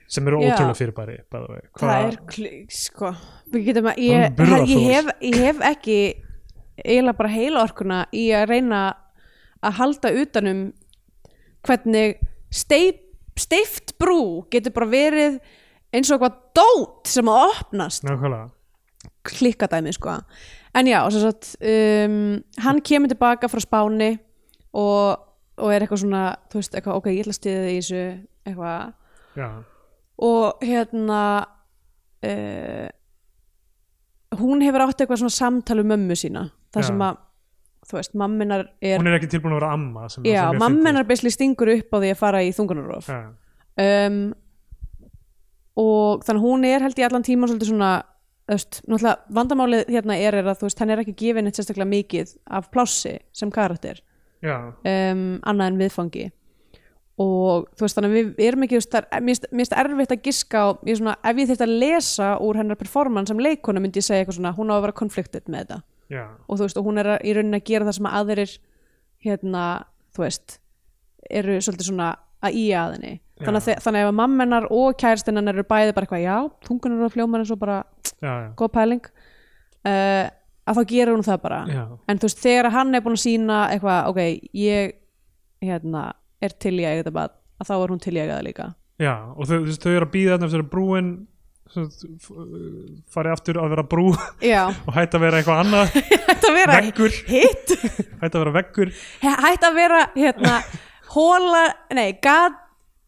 sem 0.08 0.26
eru 0.28 0.38
ótrúlega 0.40 0.74
fyrirbæri. 0.78 1.16
Það 1.28 2.06
er, 2.08 2.16
kli- 2.32 2.62
sko 2.72 3.10
getum 3.52 3.90
að, 3.92 4.00
ég, 4.00 4.22
er 4.24 4.32
burðarþol. 4.38 4.72
ég, 4.72 4.86
hef, 4.88 5.10
ég 5.28 5.36
hef 5.44 5.60
ekki 5.68 5.98
eiginlega 6.80 7.18
bara 7.20 7.32
heila 7.34 7.62
orkuna 7.68 7.98
í 8.16 8.24
að 8.32 8.46
reyna 8.48 8.80
að 9.60 9.76
halda 9.82 10.12
utanum 10.22 10.62
hvernig 11.68 12.16
steip, 12.54 13.02
steift 13.38 13.92
brú 14.00 14.46
getur 14.50 14.72
bara 14.76 14.88
verið 14.92 15.38
eins 15.92 16.08
og 16.10 16.16
eitthvað 16.16 16.40
dót 16.58 17.12
sem 17.12 17.28
að 17.28 17.44
opnast. 17.52 18.08
Nákvæmlega 18.08 18.48
klikkadæmi 19.28 19.94
sko. 19.96 20.18
En 20.78 20.90
já, 20.90 21.00
sagt, 21.14 21.54
um, 21.62 22.38
hann 22.64 22.82
kemur 22.84 23.10
tilbaka 23.10 23.48
frá 23.50 23.62
Spáni 23.64 24.12
og, 24.72 25.24
og 25.58 25.72
er 25.72 25.84
eitthvað 25.84 26.04
svona 26.04 26.24
þú 26.52 26.60
veist, 26.60 26.76
eitthvað, 26.76 27.00
ok, 27.00 27.10
ég 27.14 27.24
ætla 27.24 27.34
að 27.34 27.40
stiða 27.40 27.64
þig 27.64 27.74
í 27.74 27.80
þessu 27.80 28.02
eitthvað. 28.48 28.94
Já, 29.38 29.48
og 30.18 30.66
hérna 30.66 31.22
uh, 32.26 32.88
hún 34.38 34.62
hefur 34.66 34.84
átt 34.84 35.00
eitthvað 35.02 35.22
svona 35.22 35.34
samtal 35.36 35.80
um 35.82 35.90
mömmu 35.92 36.16
sína 36.18 36.48
þar 36.74 36.84
Já. 36.84 36.88
sem 36.90 37.04
að 37.06 37.24
þú 37.88 37.96
veist, 37.96 38.16
mamminar 38.18 38.66
er, 38.84 38.98
hún 38.98 39.08
er 39.08 39.16
ekki 39.16 39.30
tilbúin 39.32 39.54
að 39.54 39.60
vera 39.62 39.70
amma 39.76 40.08
já, 40.26 40.42
mamminar 40.58 41.06
besli 41.08 41.30
stingur 41.32 41.70
upp 41.72 41.94
á 41.94 41.98
því 42.02 42.10
að 42.12 42.20
fara 42.20 42.42
í 42.44 42.50
þungunarof 42.56 43.08
um, 43.14 44.18
og 45.78 46.26
þannig 46.26 46.44
hún 46.44 46.66
er 46.68 46.84
held 46.84 47.00
ég 47.00 47.08
allan 47.08 47.24
tíma 47.24 47.48
svolítið 47.48 47.70
svona 47.70 47.92
veist, 48.54 48.80
náttúrulega 48.88 49.34
vandamálið 49.38 49.88
hérna 49.92 50.16
er, 50.18 50.34
er 50.40 50.46
að 50.52 50.62
veist, 50.64 50.78
hann 50.80 50.90
er 50.94 51.02
ekki 51.02 51.14
gefin 51.20 51.46
eitt 51.50 51.58
sérstaklega 51.60 51.90
mikið 51.92 52.34
af 52.58 52.70
plássi 52.74 53.18
sem 53.32 53.50
karakter 53.54 54.00
um, 54.84 55.40
annað 55.42 55.66
en 55.72 55.78
viðfangi. 55.82 56.26
Og 57.18 57.64
þú 57.74 57.82
veist 57.82 57.96
þannig 57.98 58.12
að 58.12 58.18
við 58.38 58.44
erum 58.46 58.62
ekki 58.68 58.78
veist, 58.78 58.94
er- 58.94 59.08
mér 59.26 59.38
finnst- 59.50 59.74
erfitt 59.82 60.12
að 60.14 60.22
giska 60.28 60.58
á, 60.62 60.66
ég 60.86 60.96
svona, 61.00 61.16
ef 61.26 61.36
ég 61.42 61.48
þyrfti 61.50 61.66
að 61.66 61.78
lesa 61.82 62.28
úr 62.46 62.56
hennar 62.60 62.78
performance 62.78 63.32
sem 63.32 63.40
leikona 63.42 63.80
myndi 63.82 63.98
ég 63.98 64.06
segja 64.06 64.22
eitthvað 64.22 64.38
svona 64.38 64.52
hún 64.54 64.70
á 64.70 64.74
að 64.78 64.84
vera 64.86 64.92
conflicted 65.00 65.48
með 65.50 65.64
þetta. 65.64 65.80
Já, 66.08 66.24
og 66.48 66.56
þú 66.56 66.62
veist 66.62 66.78
og 66.78 66.84
hún 66.86 66.98
er 67.02 67.10
í 67.26 67.34
rauninni 67.34 67.58
að 67.58 67.66
gera 67.68 67.84
það 67.88 67.96
sem 67.98 68.06
að 68.08 68.18
aðrir 68.22 68.52
hérna, 69.26 69.64
þú 70.14 70.22
veist 70.22 70.58
eru 71.28 71.58
svolítið 71.60 71.88
svona 71.90 72.06
að 72.40 72.54
í 72.54 72.66
að 72.72 72.94
henni 72.94 73.12
þannig 73.44 73.68
að, 73.68 73.82
þannig 73.84 74.02
að 74.04 74.08
ef 74.08 74.16
mammenar 74.20 74.66
og 74.74 74.96
kæristinnan 75.00 75.52
eru 75.52 75.64
bæði 75.68 75.94
bara 75.96 76.08
eitthvað, 76.08 76.24
já, 76.24 76.36
tungunar 76.66 77.06
og 77.06 77.14
fljómar 77.14 77.44
eins 77.44 77.52
og 77.54 77.60
bara, 77.62 77.78
já, 78.18 78.32
já, 78.32 78.48
góð 78.58 78.72
pæling 78.74 79.08
uh, 79.08 80.24
að 80.68 80.80
þá 80.80 80.82
gerur 80.90 81.14
hún 81.16 81.26
það 81.26 81.40
bara. 81.46 81.60
Já. 81.72 81.84
en 82.08 82.18
þú 82.20 82.28
veist, 82.28 82.42
þegar 82.44 82.70
hann 82.74 82.94
er 82.98 83.04
búin 83.04 83.16
að 83.18 83.24
sína 83.24 83.60
eitthvað, 83.72 84.10
ok, 84.12 84.50
ég 84.58 84.94
hérna, 85.64 86.04
er 86.44 86.54
til 86.60 86.76
ég 86.82 87.02
að 87.06 87.14
bad 87.14 87.34
að 87.58 87.70
þá 87.70 87.74
er 87.78 87.92
hún 87.94 88.02
til 88.02 88.14
ég 88.18 88.28
að 88.28 88.36
það 88.36 88.46
líka. 88.48 88.68
Já, 88.98 89.14
og 89.34 89.46
þau, 89.46 89.58
veist, 89.64 89.82
þau 89.82 89.92
eru 89.94 90.06
að 90.08 90.14
býða 90.14 90.38
þarna 90.38 90.58
að 90.58 90.70
brúin 90.72 91.10
sem 91.68 91.84
sagt, 91.92 92.04
f- 92.24 93.12
fari 93.12 93.30
aftur 93.32 93.58
að 93.60 93.72
vera 93.74 93.84
brú 93.84 94.06
já, 94.40 94.62
og 94.88 94.94
hætti 94.96 95.18
að 95.18 95.24
vera 95.26 95.40
eitthvað 95.40 95.60
annað. 95.64 95.98
Hætti 96.28 96.48
að 96.48 96.56
vera 96.56 96.78
veggur, 96.78 97.18
hætti 98.22 98.28
að 98.28 98.38
vera 98.38 98.54
veggur. 98.56 98.92
Hætti 99.24 99.68
að 99.68 99.76
vera, 99.76 100.00
hérna 100.16 100.54
hóla, 101.14 101.64
nei, 101.96 102.08
gat 102.24 102.56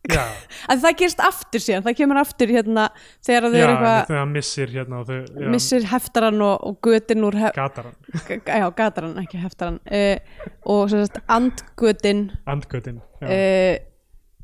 að 0.08 0.80
það 0.84 0.94
gerist 1.02 1.20
aftur 1.20 1.60
síðan, 1.60 1.82
það 1.84 1.96
kemur 1.98 2.20
aftur 2.22 2.48
hérna 2.54 2.86
þegar 3.26 3.44
þau 3.46 3.58
eru 3.60 3.74
eitthvað 3.74 3.98
þegar 4.08 4.20
hann 4.22 4.32
missir 4.32 4.72
hérna 4.72 5.02
þau, 5.10 5.18
missir 5.52 5.84
heftaran 5.90 6.40
og, 6.46 6.64
og 6.70 6.78
götin 6.88 7.26
úr 7.28 7.36
hef, 7.42 7.52
gatar 7.58 7.90
hann, 7.90 8.24
g- 8.30 8.40
já, 8.62 8.66
gataran, 8.80 9.12
ekki 9.20 9.42
heftaran 9.42 9.76
uh, 9.84 10.48
og 10.72 10.82
sem 10.94 11.04
sagt 11.04 11.20
andgötin 11.36 12.24
andgötin 12.48 13.02
uh, 13.20 13.76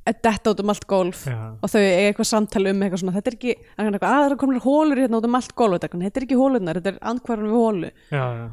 detta 0.07 0.53
út 0.53 0.61
um 0.63 0.71
allt 0.71 0.85
golf 0.87 1.25
já, 1.27 1.39
og 1.57 1.73
þau 1.73 1.81
eiga 1.81 2.13
eitthvað 2.13 2.29
samtali 2.31 2.71
um 2.77 2.85
eitthvað 2.87 3.01
svona 3.03 3.17
þetta 3.17 3.33
er 3.33 3.39
ekki, 3.41 3.57
það 3.73 3.89
eitthvað, 3.89 4.07
að 4.13 4.21
það 4.21 4.29
er 4.37 4.39
komin 4.45 4.63
hólur 4.69 5.01
hérna 5.03 5.19
út 5.23 5.27
um 5.31 5.41
allt 5.41 5.57
golf, 5.59 5.81
þetta 5.83 6.07
er- 6.13 6.29
ekki 6.29 6.39
hólurnar 6.39 6.79
þetta 6.83 6.93
er 6.95 7.01
andkvarðan 7.15 7.49
við 7.51 7.59
hólu 7.65 7.91
já, 8.13 8.27
já. 8.45 8.47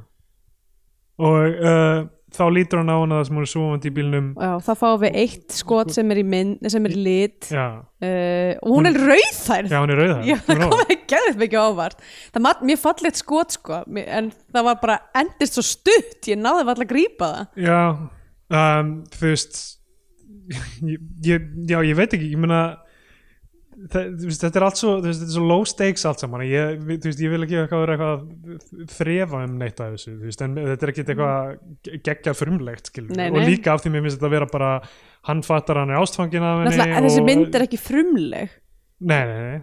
Og 1.23 1.59
uh, 1.61 1.99
þá 2.33 2.43
lítur 2.53 2.81
hann 2.81 2.91
á 2.91 2.97
hana 2.97 3.19
það 3.19 3.27
sem 3.27 3.37
hún 3.37 3.45
er 3.45 3.51
svovandi 3.51 3.89
í 3.89 3.93
bílnum. 3.97 4.29
Já, 4.35 4.51
þá 4.65 4.71
fáum 4.79 5.01
við 5.03 5.19
eitt 5.23 5.55
skot 5.57 5.93
sem 5.95 6.13
er 6.13 6.21
í 6.21 6.25
mynd, 6.33 6.69
sem 6.73 6.87
er 6.89 6.95
í 6.95 7.03
lit 7.07 7.49
uh, 7.53 7.77
og 8.03 8.69
hún 8.73 8.89
er 8.89 8.99
rauðþær 8.99 9.69
já, 9.69 9.77
hún 9.77 9.93
er 9.93 10.01
rauða 10.01 10.17
Já, 10.27 10.35
það 10.47 10.63
kom 10.63 10.83
ekki 10.85 10.99
geðið 11.13 11.39
mikið 11.43 11.61
á 11.61 11.65
óvart. 11.69 12.03
Það 12.33 12.45
mat, 12.47 12.65
mér 12.69 12.81
fallið 12.81 13.21
skot 13.21 13.57
sko. 13.59 13.83
En 14.03 14.31
það 14.55 14.67
var 14.69 14.81
bara 14.83 14.99
endist 15.23 15.59
svo 15.59 15.65
stutt 15.67 16.31
ég 16.31 16.41
náði 16.41 16.65
alltaf 16.65 16.85
að 16.87 16.91
grípa 16.91 17.31
það. 17.33 17.63
Já, 17.67 17.79
um, 18.59 18.93
þú 19.13 19.29
veist 19.29 19.61
ég, 20.91 20.99
ég, 21.23 21.51
já, 21.69 21.77
ég 21.85 21.97
veit 21.97 22.15
ekki 22.15 22.33
ég 22.33 22.41
meina 22.41 22.63
þetta 23.91 24.49
er 24.59 24.65
allt 24.67 24.79
svo, 24.79 24.93
þú 25.01 25.09
veist, 25.09 25.21
þetta 25.23 25.31
er 25.31 25.35
svo 25.35 25.43
low 25.49 25.65
stakes 25.67 26.05
allt 26.07 26.21
saman, 26.23 26.43
ég, 26.47 26.79
veist, 26.87 27.19
ég 27.21 27.33
vil 27.33 27.43
ekki 27.45 27.59
vera 27.59 27.95
eitthvað 27.97 28.87
þrefa 28.93 29.41
um 29.47 29.57
neitt 29.59 29.81
af 29.83 29.95
þessu, 29.95 30.13
veist, 30.21 30.43
en 30.45 30.55
þetta 30.59 30.87
er 30.87 30.93
ekki 30.93 31.03
eitthvað 31.03 31.99
geggja 32.07 32.35
frumlegt, 32.37 32.89
skilur, 32.91 33.13
Nei, 33.17 33.27
og 33.31 33.39
nei. 33.41 33.49
líka 33.51 33.75
af 33.75 33.83
því 33.83 33.93
mér 33.95 34.05
finnst 34.07 34.19
þetta 34.19 34.29
að 34.29 34.35
vera 34.37 34.49
bara, 34.53 34.71
hann 35.29 35.43
fattar 35.47 35.81
hann 35.81 35.93
er 35.93 35.99
ástfangin 36.01 36.47
af 36.47 36.63
henni 36.63 36.87
og, 36.87 37.07
þessi 37.09 37.27
mynd 37.27 37.59
er 37.59 37.67
ekki 37.67 37.81
frumleg. 37.81 38.57
Nei, 39.03 39.21
nei, 39.27 39.37
nei, 39.51 39.61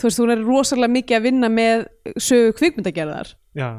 þú 0.00 0.08
veist, 0.10 0.22
hún 0.24 0.34
er 0.34 0.44
rosalega 0.44 0.94
mikið 0.98 1.18
að 1.20 1.26
vinna 1.28 1.50
með 1.52 1.88
sögu 2.18 2.54
kvikmyndagerðar. 2.58 3.34
Já. 3.54 3.70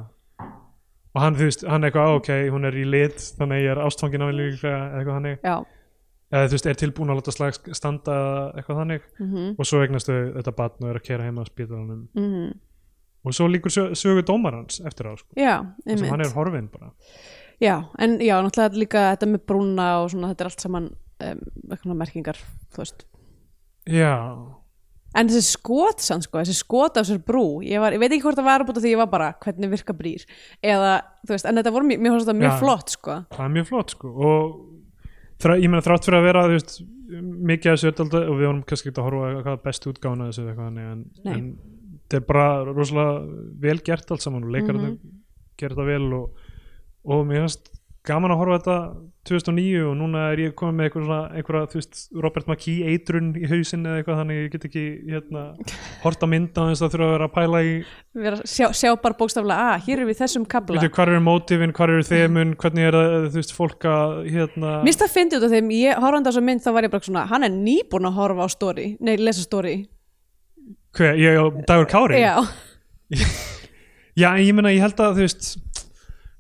Og 1.16 1.22
hann, 1.24 1.36
þú 1.40 1.48
veist, 1.48 1.64
hann 1.68 1.88
eitthvað, 1.88 2.18
ok, 2.20 2.30
hún 2.52 2.68
er 2.68 2.76
í 2.76 2.84
lit 2.88 3.22
þannig 3.40 3.62
ég 3.64 3.72
er 3.76 3.82
ástfangin 3.86 4.24
af 4.24 4.32
henni 4.32 4.50
líka 4.52 4.72
eitthvað 5.00 5.18
þannig, 5.20 5.38
já, 5.48 5.56
eða 6.36 6.50
þú 6.50 6.58
veist, 6.58 6.68
er 6.70 6.80
tilbúin 6.82 7.14
að 7.14 7.20
láta 7.22 7.34
slag 7.34 7.58
standa 7.78 8.18
eitthvað 8.56 8.82
þannig. 8.82 9.08
Mhm, 9.22 9.56
og 9.56 9.70
svo 9.70 9.82
eignastu 9.84 10.18
þetta 10.36 10.56
batn 10.58 10.86
og 10.86 10.92
er 10.92 11.00
að 11.00 11.08
kera 11.08 11.28
heima 11.28 11.46
að 11.46 11.52
spítalunum 11.54 12.08
mhm. 12.14 12.56
Og 13.26 13.34
svo 13.34 13.48
líkur 13.50 13.74
sög, 13.74 13.96
sögu 13.98 14.22
dómarans 14.22 14.78
eftir 14.86 15.08
á 15.10 15.18
sko, 15.18 15.34
já, 15.34 15.66
sem 15.82 16.04
hann 16.12 16.22
er 16.22 16.34
horfinn 16.36 16.68
bara. 16.70 16.92
Já, 17.58 17.90
en 17.98 18.20
já, 18.22 18.36
náttúrulega 18.38 18.78
líka 18.78 19.02
þetta 19.16 19.30
með 19.32 19.42
brúna 19.50 19.88
og 20.04 20.12
svona, 20.14 20.30
þetta 20.30 20.46
er 20.46 20.50
allt 20.52 20.62
saman 20.62 20.92
um, 20.94 21.42
eitthvað 21.72 21.98
merkingar, 22.04 22.42
þú 22.76 22.84
veist. 22.84 23.08
Já, 23.90 24.14
En 25.16 25.30
þessi 25.32 25.56
skot 25.56 26.04
sann 26.04 26.24
sko, 26.26 26.42
þessi 26.42 26.58
skot 26.58 26.98
af 27.00 27.08
sér 27.08 27.22
brú 27.24 27.62
ég, 27.64 27.80
var, 27.80 27.96
ég 27.96 28.02
veit 28.02 28.12
ekki 28.12 28.26
hvort 28.26 28.40
það 28.40 28.50
var 28.50 28.64
að 28.64 28.70
búta 28.70 28.82
því 28.84 28.92
ég 28.92 29.00
var 29.00 29.12
bara 29.14 29.30
hvernig 29.46 29.72
virka 29.72 29.96
brýr? 29.96 30.26
Eða, 30.60 30.98
þú 31.24 31.36
veist, 31.36 31.48
en 31.48 31.60
þetta 31.62 31.72
voru 31.72 31.88
mjög, 31.88 32.02
mjög, 32.04 32.18
mjög, 32.20 32.40
mjög 32.42 32.58
flott 32.60 32.96
sko. 32.98 33.16
Það 33.32 33.46
er 33.46 33.54
mjög 33.54 33.70
flott 33.70 33.94
sko 33.96 34.12
og 34.12 34.58
ég 35.44 35.70
meina 35.70 35.84
þrátt 35.84 36.06
fyrir 36.08 36.20
að 36.22 36.28
vera 36.30 36.48
veist, 36.48 36.82
mikið 37.52 37.72
af 37.72 37.78
þessu 37.80 37.92
dálítið- 37.98 38.30
og 38.30 38.36
við 38.40 38.46
vorum 38.48 38.64
kannski 38.64 38.90
ekki 38.90 39.02
að 39.02 39.08
horfa 39.10 39.28
á 39.28 39.44
hvað 39.46 39.64
best 39.64 39.88
útgána 39.92 40.30
þessu 40.32 40.46
eitthvað 40.48 40.80
en, 40.80 41.06
en 41.26 41.46
þetta 42.06 42.18
er 42.22 42.26
bara 42.30 42.48
rosalega 42.72 43.44
vel 43.66 43.78
gert 43.84 44.12
allt 44.12 44.22
saman 44.22 44.44
og 44.44 44.50
leikararnir 44.56 44.92
mm 44.96 45.00
Mhm. 45.00 45.22
gera 45.58 45.76
þetta 45.76 45.86
vel 45.86 46.14
og, 46.14 46.30
og 47.06 47.26
mér 47.28 47.46
finnst 47.46 47.70
gaman 48.08 48.34
að 48.34 48.42
horfa 48.42 48.56
á 48.56 48.60
þetta 48.60 48.78
2009 49.26 49.80
og 49.90 49.94
núna 49.98 50.24
er 50.30 50.42
ég 50.44 50.54
komið 50.58 50.76
með 50.78 50.92
svona, 50.94 51.20
einhverja, 51.34 51.70
þú 51.72 51.80
veist, 51.80 52.02
Robert 52.22 52.50
McKee 52.50 52.92
eitrun 52.92 53.32
í 53.40 53.48
hausinn 53.50 53.88
eða 53.88 54.02
eitthvað 54.02 54.20
þannig 54.22 54.42
ég 54.42 54.52
get 54.54 54.68
ekki 54.70 54.84
hérna, 55.10 55.46
hort 56.04 56.22
á 56.22 56.28
mynda 56.30 56.66
þess 56.70 56.86
að 56.86 56.92
þurfa 56.94 57.08
að 57.08 57.14
vera 57.16 57.30
að 57.30 57.34
pæla 57.38 57.62
í 57.66 57.72
Vera, 58.26 58.42
sjá, 58.46 58.68
sjá 58.78 58.92
bara 59.02 59.18
bókstaflega, 59.18 59.72
að 59.72 59.88
hér 59.88 60.04
er 60.04 60.10
við 60.12 60.20
þessum 60.20 60.46
kabla 60.52 60.78
veitu, 60.78 60.92
hvar 61.00 61.12
eru 61.12 61.24
mótífin, 61.26 61.74
hvar 61.76 61.94
eru 61.96 62.06
þemun 62.06 62.54
hvernig 62.62 62.90
er 62.92 62.98
það, 63.00 63.26
þú 63.26 63.42
veist, 63.42 63.56
fólk 63.58 63.88
að 63.90 64.14
hérna, 64.36 64.76
Mér 64.86 65.00
það 65.02 65.16
fyndi 65.16 65.40
út 65.40 65.48
af 65.48 65.56
þeim, 65.56 65.74
ég 65.80 66.04
horfandi 66.06 66.30
á 66.30 66.32
þessa 66.32 66.46
mynd 66.52 66.66
þá 66.66 66.70
var 66.78 66.88
ég 66.88 66.94
bara 66.94 67.08
svona, 67.10 67.26
hann 67.32 67.48
er 67.48 67.56
nýbúin 67.56 68.10
að 68.12 68.20
horfa 68.20 68.46
á 68.46 68.50
story 68.54 68.88
nei, 69.02 69.16
lesa 69.18 69.42
story. 69.42 69.80
Hver, 70.96 71.18
ég 71.18 71.42
og 71.42 71.58
Dagur 71.66 71.90
Kári? 71.90 72.22
Já, 72.22 72.38
Já, 74.16 74.30
ég 74.40 74.48
ég 74.48 75.18
veist, 75.18 75.50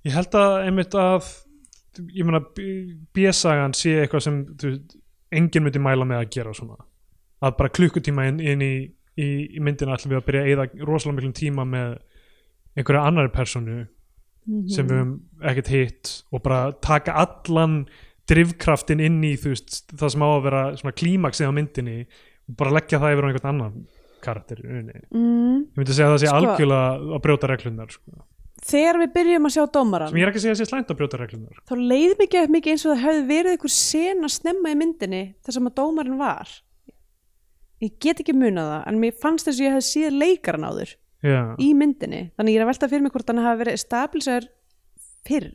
ég 0.05 0.13
held 0.15 0.37
að 0.37 1.25
ég 2.03 2.27
meina, 2.27 2.41
B-sagan 3.15 3.73
sé 3.77 3.95
eitthvað 4.03 4.25
sem 4.25 4.41
þú 4.61 4.73
enginn 5.35 5.65
myndi 5.65 5.81
mæla 5.83 6.05
með 6.07 6.21
að 6.23 6.29
gera 6.37 6.53
svona. 6.55 6.77
Að 7.45 7.57
bara 7.59 7.73
klukkutíma 7.75 8.27
inn, 8.29 8.39
inn 8.39 8.63
í, 8.63 8.73
í, 9.19 9.27
í 9.57 9.63
myndina 9.63 9.95
ætlum 9.97 10.13
við 10.15 10.21
að 10.21 10.27
byrja 10.29 10.43
að 10.45 10.51
eyða 10.53 10.67
rosalega 10.87 11.17
miklum 11.19 11.35
tíma 11.41 11.65
með 11.67 11.97
einhverja 12.75 13.05
annari 13.09 13.31
personu 13.35 13.77
sem 14.69 14.85
við 14.85 14.99
höfum 14.99 15.13
ekkert 15.49 15.69
hitt 15.73 16.09
og 16.29 16.43
bara 16.45 16.59
taka 16.85 17.15
allan 17.17 17.79
drifkraftin 18.29 19.01
inn 19.01 19.23
í 19.25 19.31
þú 19.41 19.53
veist, 19.55 19.85
það 19.97 20.11
sem 20.13 20.25
á 20.25 20.29
að 20.29 20.43
vera 20.45 20.61
svona 20.77 20.95
klímaksið 21.01 21.49
á 21.49 21.57
myndinni 21.57 21.95
og 22.05 22.57
bara 22.59 22.75
leggja 22.77 22.99
það 23.01 23.15
yfir 23.15 23.25
á 23.25 23.29
einhvern 23.31 23.49
annan 23.53 23.79
karakter 24.25 24.61
mm, 24.61 24.91
ég 25.09 25.79
myndi 25.79 25.93
segja 25.97 26.11
að 26.11 26.15
það 26.15 26.21
sé 26.23 26.29
Sko- 26.29 26.37
algjörlega 26.41 27.15
að 27.17 27.23
brjóta 27.25 27.49
reglunar 27.49 27.93
sko. 27.93 28.25
Þegar 28.65 28.99
við 29.03 29.13
byrjum 29.15 29.47
að 29.47 29.55
sjá 29.55 29.63
dómaran 29.77 30.11
sem 30.11 30.19
ég 30.19 30.25
er 30.25 30.31
ekki 30.31 30.41
að 30.41 30.45
segja 30.45 30.55
að 30.55 30.61
sé 30.61 30.67
slæmt 30.69 30.91
að 30.91 30.99
brjóta 30.99 31.19
reglunar 31.21 31.63
þá 31.69 31.73
leið 31.91 32.15
mikið 32.21 32.53
mikið 32.55 32.75
eins 32.75 32.85
og 32.85 32.93
það 32.93 33.03
hefði 33.05 33.25
verið 33.31 33.55
einhver 33.55 33.73
sena 33.75 34.31
snemma 34.35 34.73
í 34.73 34.77
myndinni 34.79 35.23
þar 35.45 35.57
sem 35.57 35.69
að 35.69 35.75
dómarinn 35.79 36.21
var. 36.21 36.53
Ég 37.83 37.97
get 38.01 38.21
ekki 38.23 38.35
munað 38.35 38.71
það 38.71 38.89
en 38.89 39.01
mér 39.03 39.17
fannst 39.21 39.49
þess 39.49 39.59
að 39.59 39.65
ég 39.65 39.75
hefði 39.75 39.87
síð 39.89 40.19
leikaran 40.23 40.65
áður 40.65 40.95
já, 41.25 41.39
í 41.61 41.69
myndinni. 41.77 42.21
Þannig 42.39 42.55
ég 42.55 42.61
er 42.61 42.65
að 42.65 42.71
velta 42.71 42.89
fyrir 42.91 43.05
mig 43.05 43.15
hvort 43.15 43.31
hann 43.31 43.43
hafi 43.45 43.61
verið 43.61 43.81
stabilisar 43.83 44.47
fyrr 45.27 45.51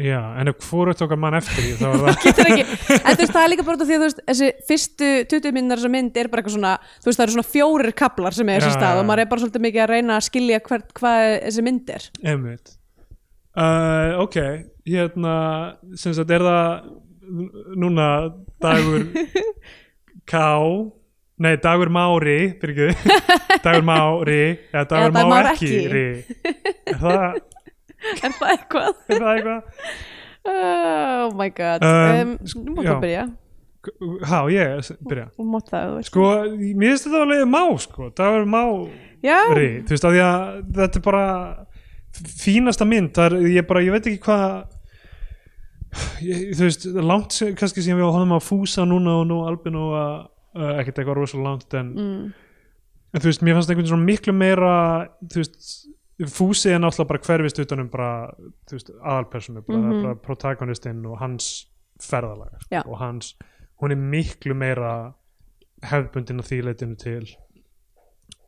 já, 0.00 0.18
en 0.40 0.50
ef 0.50 0.64
hvorugt 0.68 1.02
okkar 1.04 1.18
mann 1.22 1.36
eftir 1.38 1.60
því 1.62 1.74
þá 1.78 1.84
er 1.88 2.00
það 2.04 2.16
getur 2.24 2.48
ekki, 2.50 2.64
en 2.96 3.14
þú 3.14 3.20
veist 3.22 3.34
það 3.36 3.44
er 3.44 3.52
líka 3.52 3.66
bara 3.68 3.78
því 3.78 3.84
að 3.84 4.00
þú 4.02 4.06
veist 4.08 4.22
þessi 4.30 4.48
fyrstu 4.70 5.10
20 5.34 5.54
minnar 5.54 5.78
þessa 5.82 5.92
mynd 5.94 6.16
er 6.18 6.30
bara 6.32 6.42
eitthvað 6.42 6.56
svona, 6.56 6.72
þú 6.98 7.10
veist 7.10 7.20
það 7.20 7.26
eru 7.28 7.36
svona 7.36 7.50
fjórir 7.52 7.94
kaplar 8.00 8.34
sem 8.38 8.50
er 8.50 8.58
þessi 8.64 8.72
Já, 8.72 8.78
stað 8.80 8.96
já. 8.96 9.00
og 9.02 9.06
maður 9.10 9.22
er 9.24 9.30
bara 9.30 9.44
svolítið 9.44 9.64
mikið 9.68 9.84
að 9.84 9.92
reyna 9.94 10.16
að 10.18 10.26
skilja 10.30 10.60
hvert, 10.66 10.88
hvað 10.98 11.22
þessi 11.46 11.66
mynd 11.68 11.94
er 11.94 12.08
einmitt 12.32 12.74
uh, 13.54 14.10
ok, 14.24 14.40
hérna 14.90 15.36
sem 16.02 16.16
sagt, 16.18 16.34
er 16.34 16.42
það 16.42 16.92
núna 17.80 18.08
dagur 18.62 19.06
K 20.30 20.40
nei, 21.44 21.54
dagur 21.60 21.90
Mári 21.92 22.36
ekki, 22.58 22.90
dagur 23.64 23.84
Mári 23.86 24.42
eða 24.72 24.84
dagur 24.90 25.14
dagur 25.14 25.28
Má 25.28 25.32
Már 25.34 25.48
ekki 25.52 25.70
ekki. 25.70 25.88
ri. 25.92 26.04
er 26.92 26.98
það, 27.00 27.38
er 28.12 28.36
það 28.40 28.50
eitthvað? 28.56 28.90
er 29.08 29.24
það 29.24 29.32
eitthvað? 29.36 29.80
Oh 30.44 31.32
my 31.38 31.48
god. 31.56 31.84
Um, 31.88 32.34
um, 32.34 32.36
nú 32.66 32.76
máttu 32.76 32.92
að 32.92 33.02
byrja 33.06 33.24
há, 34.24 34.38
ég 34.52 34.90
byrja. 35.04 35.26
Og 35.38 35.48
mátt 35.48 35.70
það, 35.72 35.88
þú 35.88 35.96
veist. 35.98 36.10
Sko, 36.10 36.28
mér 36.54 36.92
finnst 36.92 37.08
þetta 37.08 37.22
alveg 37.24 37.42
má 37.50 37.62
sko, 37.82 38.10
dagur 38.16 38.46
Má 38.48 38.62
já, 39.24 39.38
ri, 39.56 39.68
þú 39.84 39.94
veist, 39.94 40.06
að 40.06 40.14
því 40.14 40.22
að 40.24 40.60
þetta 40.78 41.00
er 41.00 41.04
bara 41.08 41.26
fínasta 42.14 42.86
mynd, 42.88 43.10
það 43.16 43.26
er, 43.26 43.48
ég 43.56 43.68
bara, 43.68 43.82
ég 43.84 43.94
veit 43.94 44.08
ekki 44.10 44.22
hvað 44.24 44.46
þú 45.94 46.62
veist, 46.66 46.86
langt 47.06 47.40
kannski 47.58 47.84
sem 47.84 47.98
við 47.98 48.08
hóðum 48.08 48.36
að 48.36 48.46
fúsa 48.46 48.86
núna 48.86 49.20
og 49.20 49.28
nú 49.30 49.42
albin 49.48 49.78
og 49.78 49.96
að 49.98 50.14
uh, 50.58 50.72
ekkert 50.80 51.00
eitthvað 51.00 51.18
rosalega 51.20 51.48
langt 51.48 51.76
en, 51.78 51.90
mm, 51.94 52.24
en 53.14 53.22
þú 53.22 53.30
veist, 53.30 53.44
mér 53.46 53.58
fannst 53.58 53.72
einhvern 53.72 53.90
svona 53.92 54.08
miklu 54.08 54.34
meira 54.36 54.74
þú 55.22 55.42
veist, 55.42 55.68
fúsi 56.22 56.70
er 56.70 56.78
náttúrulega 56.78 57.08
bara 57.08 57.22
hverfist 57.26 57.58
utanum 57.64 57.88
bara, 57.90 58.10
þú 58.68 58.76
veist, 58.78 58.90
aðalpersonu 59.02 59.64
bara, 59.66 59.78
Mhm. 59.80 60.02
bara 60.02 60.14
protagonistinn 60.14 61.04
og 61.06 61.18
hans 61.18 61.66
ferðalag 62.00 62.58
Já. 62.70 62.82
og 62.86 62.98
hans, 62.98 63.34
hún 63.82 63.90
er 63.92 63.96
miklu 63.96 64.54
meira 64.54 65.14
hefðbundin 65.82 66.38
að 66.40 66.48
því 66.48 66.62
leitinu 66.64 66.96
til. 66.98 67.26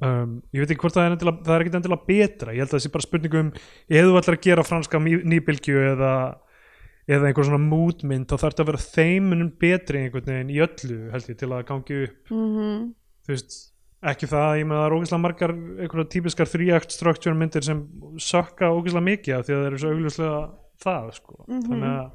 Um, 0.00 0.42
ég 0.52 0.60
veit 0.60 0.70
ekki 0.70 0.80
hvort 0.84 0.94
það 0.94 1.06
er 1.06 1.14
endilega, 1.16 1.42
það 1.42 1.54
er 1.54 1.62
ekkert 1.64 1.76
endilega 1.78 2.06
betra. 2.06 2.52
Ég 2.52 2.58
held 2.58 2.68
að 2.68 2.74
það 2.76 2.84
sé 2.84 2.92
bara 2.92 3.06
spurningum 3.06 3.52
eða 3.88 4.08
þú 4.10 4.18
ætlar 4.20 4.36
að 4.36 4.42
gera 4.42 4.62
franska 4.66 4.98
nýbylgju 5.00 5.76
eða 5.96 6.12
eða 7.08 7.28
einhver 7.30 7.46
svona 7.46 7.62
mútmynd 7.70 8.26
þá 8.26 8.34
þarf 8.36 8.54
þetta 8.56 8.64
að 8.64 8.70
vera 8.72 8.84
þeimunum 8.96 9.50
betri 9.62 9.98
einhvern 10.02 10.26
veginn 10.26 10.50
í 10.50 10.58
öllu 10.66 11.10
held 11.12 11.28
ég 11.30 11.38
til 11.38 11.48
að 11.48 11.64
gangi 11.70 12.02
upp. 12.08 12.30
Mm 12.30 12.94
þú 13.26 13.32
veist, 13.34 13.54
ekki 14.03 14.26
það 14.28 14.59
ég 14.61 14.66
með 14.68 14.76
það 14.76 14.86
er 14.86 14.94
ógeðslega 14.97 15.22
margar 15.22 15.53
einhverja 15.57 16.11
típiskar 16.12 16.47
þrýjakt 16.53 16.92
structure 16.92 17.34
myndir 17.34 17.64
sem 17.64 17.80
sökka 18.20 18.68
ógeðslega 18.76 19.07
mikið 19.09 19.34
af 19.38 19.47
því 19.47 19.55
að 19.57 19.61
það 19.62 19.66
eru 19.70 19.78
svo 19.78 19.92
augljóslega 19.94 20.40
það 20.84 21.07
sko. 21.16 21.44
Mhm. 21.49 21.62
þannig 21.66 21.88
að 21.97 22.11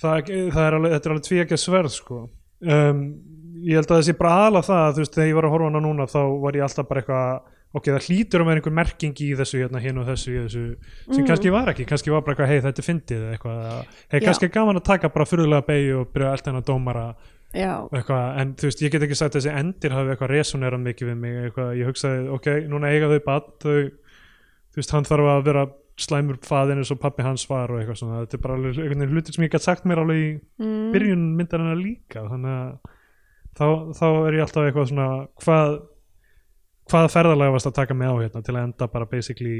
það, 0.00 0.30
það 0.54 0.66
er 0.66 0.76
alveg, 0.78 0.92
þetta 0.96 1.06
er 1.10 1.14
alveg 1.16 1.26
tvíekja 1.26 1.58
sverð 1.58 1.90
sko. 1.96 2.20
um, 2.62 3.02
ég 3.66 3.74
held 3.80 3.90
að 3.90 4.02
sé 4.06 4.12
bara 4.16 4.36
aðalega 4.46 4.68
það 4.70 4.94
þú 4.96 5.02
veist, 5.02 5.14
þegar 5.16 5.28
ég 5.28 5.34
var 5.34 5.44
að 5.44 5.50
horfa 5.56 5.70
hana 5.70 5.80
núna 5.84 6.06
þá 6.08 6.20
var 6.40 6.52
ég 6.56 6.62
alltaf 6.66 6.88
bara 6.88 7.00
eitthvað 7.02 7.52
ok, 7.76 7.84
það 7.92 8.06
hlýtur 8.06 8.40
að 8.40 8.46
vera 8.46 8.60
einhver 8.60 8.72
merking 8.72 9.14
í 9.20 9.28
þessu 9.36 9.58
hérna, 9.60 9.80
hinn 9.82 9.98
og 10.00 10.06
þessu, 10.06 10.32
þessu 10.46 10.62
sem 11.10 11.18
Mhm. 11.18 11.26
kannski 11.28 11.50
var 11.52 11.66
ekki, 11.74 11.84
kannski 11.84 12.10
var 12.14 12.22
bara 12.22 12.34
eitthvað, 12.36 12.48
hei 12.48 12.60
þetta 12.64 12.80
er 12.80 12.86
fyndið 12.88 13.24
eitthvað, 13.34 13.86
hei 14.12 14.20
kannski 14.20 14.44
er 14.44 14.54
gaman 14.54 14.76
að 14.80 14.84
taka 14.84 15.08
bara 15.12 15.24
fyrirlega 15.26 15.66
beigju 15.66 16.00
og 16.00 16.12
byrja 16.14 16.30
alltaf 16.32 16.46
hennar 16.52 16.64
dómara 16.64 17.14
eitthvað, 17.94 18.26
en 18.42 18.52
þú 18.58 18.68
veist, 18.68 18.82
ég 18.84 18.92
get 18.92 19.06
ekki 19.06 19.16
sagt 19.16 19.34
að 19.34 19.40
þessi 19.40 19.54
endir 19.60 19.94
hafi 19.96 20.12
eitthvað 20.12 20.32
resonerað 20.34 20.84
mikið 20.84 21.10
við 21.10 21.18
mig 21.22 21.38
eitthvað, 21.44 21.72
ég 21.78 21.90
hugsaði, 21.90 22.28
ok, 22.36 22.48
núna 22.72 22.92
eiga 22.92 23.10
þau 23.12 23.20
bad 23.26 23.50
þau, 23.62 23.76
þú 24.74 24.82
veist, 24.82 24.94
hann 24.96 25.08
þarf 25.08 25.30
að 25.32 25.44
vera 25.46 25.66
slæmur 25.96 26.36
faðin 26.44 26.82
eins 26.82 26.92
og 26.92 27.00
pappi 27.00 27.24
hans 27.24 27.46
var 27.48 27.72
og 27.72 27.80
eitthvað 27.80 28.02
svona, 28.02 28.24
þetta 28.24 28.36
er 28.36 28.42
bara 28.44 28.58
alveg 28.58 28.80
einhvern 28.82 29.00
veginn 29.00 29.16
hlutir 29.16 29.36
sem 29.36 29.46
ég 29.46 29.54
gætt 29.54 29.64
sagt 29.64 29.86
mér 29.88 30.02
alveg 30.02 30.18
í 30.20 30.28
mm, 30.60 30.90
byrjun 30.92 31.24
myndar 31.38 31.62
hennar 31.62 31.80
líka, 31.80 32.26
þannig 32.28 32.56
að 32.56 32.96
þá, 33.56 33.66
þá 33.96 34.06
er 34.10 34.36
ég 34.36 34.44
alltaf 34.44 34.66
eitthvað 34.66 34.90
svona 34.90 35.08
hvað 35.40 35.78
hvað 36.90 37.08
ferðalega 37.14 37.54
varst 37.56 37.70
að 37.70 37.78
taka 37.80 37.96
með 37.98 38.12
á 38.12 38.16
hérna 38.20 38.44
til 38.46 38.54
að 38.54 38.62
enda 38.62 38.88
bara 38.92 39.08
basically 39.10 39.56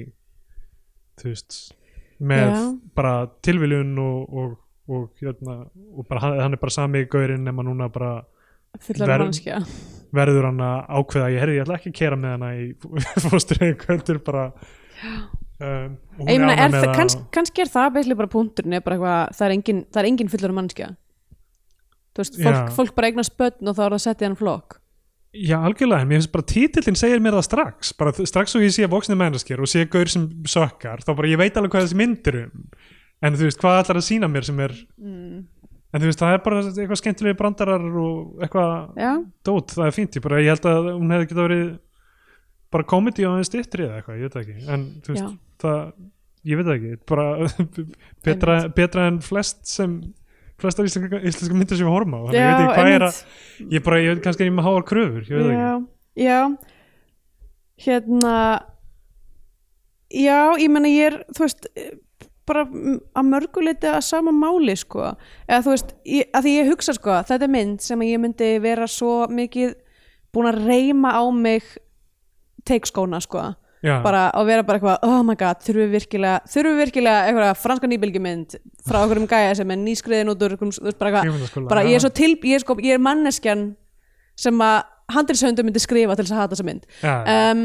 þú 1.18 1.32
veist 1.32 1.58
með 2.16 2.52
Já. 2.52 2.60
bara 2.96 3.14
tilviljun 3.44 3.96
og, 4.00 4.36
og, 4.36 4.54
og, 4.88 5.08
hérna, 5.20 5.56
og 5.96 6.06
bara, 6.08 6.20
hann, 6.22 6.38
hann 6.44 6.56
er 6.56 6.60
bara 6.62 6.74
sami 6.74 7.04
gaurinn 7.10 7.44
nema 7.46 7.64
núna 7.66 7.88
bara 7.92 8.14
Ver- 8.86 9.24
verður 10.16 10.44
hann 10.50 10.60
að 10.60 10.90
ákveða 11.00 11.30
ég 11.32 11.40
herri, 11.42 11.54
ég 11.56 11.64
ætla 11.64 11.78
ekki 11.78 11.90
að 11.92 11.98
kera 12.00 12.16
með 12.20 12.34
hana 12.36 12.50
í 12.60 12.66
fóstureyðingu 13.24 13.88
heldur 13.88 14.18
bara. 14.26 14.42
Um, 15.56 15.94
og 16.18 16.26
hún 16.26 16.30
ég 16.34 16.42
meina, 16.42 16.54
er 16.66 16.74
það, 16.74 16.84
að- 16.90 16.96
kanns, 16.98 17.16
kannski 17.32 17.64
er 17.64 17.70
það 17.72 17.92
beislega 17.96 18.20
bara 18.20 18.32
punkturinn 18.36 18.76
er 18.76 18.84
bara 18.84 18.98
eitthvað, 18.98 19.36
það 19.38 19.46
er 19.48 19.54
engin, 19.56 19.80
er 19.96 20.08
engin 20.10 20.30
fullar 20.32 20.54
mannskja 20.58 20.90
þú 22.16 22.22
veist, 22.22 22.36
fólk, 22.44 22.68
fólk 22.76 22.94
bara 22.96 23.08
eignast 23.10 23.34
börn 23.40 23.70
og 23.72 23.76
þá 23.76 23.82
er 23.86 23.94
það 23.96 24.02
sett 24.06 24.22
í 24.22 24.28
hann 24.28 24.36
flokk. 24.40 24.76
Já, 25.36 25.56
algjörlega, 25.68 26.06
mér 26.08 26.20
finnst 26.22 26.32
bara 26.32 26.46
títillin 26.48 26.96
segir 26.96 27.20
mér 27.24 27.34
það 27.36 27.46
strax, 27.48 27.90
bara 27.98 28.12
strax 28.16 28.54
og 28.56 28.62
ég 28.64 28.72
sé 28.76 28.86
voksni 28.88 29.16
mennskir 29.20 29.60
og 29.60 29.68
sé 29.68 29.82
gaur 29.92 30.08
sem 30.12 30.28
sökkar 30.48 31.02
þá 31.04 31.10
bara 31.18 31.28
ég 31.32 31.40
veit 31.40 31.56
alveg 31.60 31.74
hvað 31.74 31.84
þessi 31.88 31.98
myndir 32.00 32.38
um 32.46 32.68
en 33.24 33.36
þú 33.36 33.48
veist, 33.48 33.60
hvað 33.62 33.82
ætlar 33.82 34.00
að 34.00 34.08
sína 34.08 34.28
mér 34.30 34.46
sem 34.48 34.58
er 34.64 34.74
mm. 35.00 35.38
en 35.94 36.02
þú 36.02 36.10
veist, 36.10 36.20
það 36.20 36.36
er 36.36 36.44
bara 36.44 36.60
eitthvað 36.66 37.00
skemmtilegi 37.00 37.38
brandarar 37.38 37.86
og 38.02 38.44
eitthvað 38.44 39.00
já, 39.00 39.12
dót, 39.48 39.76
það 39.78 39.88
er 39.88 39.96
fínt, 39.96 40.18
ég 40.18 40.26
bara, 40.26 40.42
ég 40.44 40.52
held 40.52 40.70
að 40.70 40.90
hún 40.92 41.14
hefði 41.14 41.30
getað 41.30 41.48
verið 41.48 41.72
bara 42.76 42.86
komedi 42.88 43.24
á 43.24 43.30
aðeins 43.30 43.50
styttri 43.50 43.86
eða 43.86 44.00
eitthvað, 44.00 44.20
ég 44.20 44.28
veit 44.28 44.38
ekki. 44.42 44.54
En 44.74 44.84
þú 45.04 45.14
veist, 45.14 45.24
Já. 45.24 45.58
það, 45.62 45.82
ég 46.50 46.60
veit 46.60 46.70
ekki 46.74 46.92
bara 47.08 47.26
betra, 48.26 48.60
betra 48.76 49.08
en 49.10 49.18
flest 49.24 49.66
sem 49.70 49.98
flestar 50.60 50.88
íslenska, 50.88 51.20
íslenska 51.20 51.56
myndir 51.56 51.78
sem 51.78 51.86
við 51.86 51.92
horfum 51.92 52.16
á 52.16 52.20
þannig 52.24 52.40
ég 52.40 52.46
veit 52.46 52.62
ekki 52.62 52.78
hvað 52.78 52.94
er 52.94 53.04
að, 53.06 53.20
ég 53.74 53.84
bara, 53.88 54.00
ég 54.00 54.14
veit 54.14 54.24
kannski 54.24 54.44
að 54.44 54.48
ég 54.48 54.56
með 54.56 54.68
háar 54.68 54.88
kröfur, 54.88 55.26
ég 55.28 55.36
veit 55.36 55.50
ekki. 55.50 55.60
Já, 55.60 56.26
já. 56.26 56.40
Hérna 57.86 58.36
já, 60.08 60.38
ég 60.56 60.72
meina 60.72 60.90
ég 60.90 61.10
er 61.10 61.18
þú 61.36 61.44
veist, 61.44 61.68
bara 62.46 62.64
að 62.66 63.28
mörguleiti 63.28 63.90
að 63.90 64.04
sama 64.06 64.32
máli 64.34 64.76
sko. 64.78 65.12
Eða 65.48 65.64
þú 65.66 65.74
veist, 65.74 65.92
ég, 66.06 66.30
að 66.30 66.46
því 66.46 66.54
ég 66.56 66.70
hugsa 66.70 66.94
sko 66.96 67.20
þetta 67.26 67.46
er 67.46 67.52
mynd 67.52 67.84
sem 67.84 68.06
ég 68.06 68.22
myndi 68.22 68.50
vera 68.62 68.88
svo 68.90 69.26
mikið 69.32 69.76
búin 70.34 70.50
að 70.50 70.64
reyma 70.66 71.14
á 71.16 71.24
mig 71.34 71.76
teikskóna 72.66 73.22
sko. 73.24 73.52
Já. 73.84 74.00
bara 74.02 74.30
að 74.34 74.48
vera 74.48 74.62
bara 74.66 74.78
eitthvað, 74.80 75.02
oh 75.04 75.20
my 75.22 75.34
god 75.38 75.60
þurfum 75.62 75.84
við 75.84 75.92
virkilega, 75.94 76.38
þurfum 76.50 76.72
við 76.72 76.80
virkilega 76.80 77.26
eitthvað 77.28 77.58
franska 77.60 77.90
nýbylgjumynd 77.92 78.56
frá 78.88 78.96
okkur 79.02 79.20
um 79.20 79.26
gæja 79.30 79.52
sem 79.58 79.70
er 79.70 79.78
nýskriðin 79.78 80.32
út 80.32 80.42
úr, 80.42 80.56
þú 80.58 80.70
veist 80.88 80.98
bara 80.98 81.20
eitthvað 81.20 81.68
bara 81.68 81.84
ég 81.86 81.98
er 81.98 82.02
svo 82.02 82.10
til, 82.16 82.32
ég 82.40 82.56
er, 82.56 82.64
sko, 82.64 82.78
ég 82.82 82.96
er 82.96 83.04
manneskjan 83.04 83.66
sem 84.40 84.64
að 84.64 84.78
handriðsöndu 85.12 85.66
myndi 85.66 85.82
skrifa 85.84 86.16
til 86.16 86.26
þess 86.26 86.34
að 86.34 86.40
hata 86.40 86.56
þessa 86.56 86.66
mynd. 86.66 86.88
Um, 87.04 87.62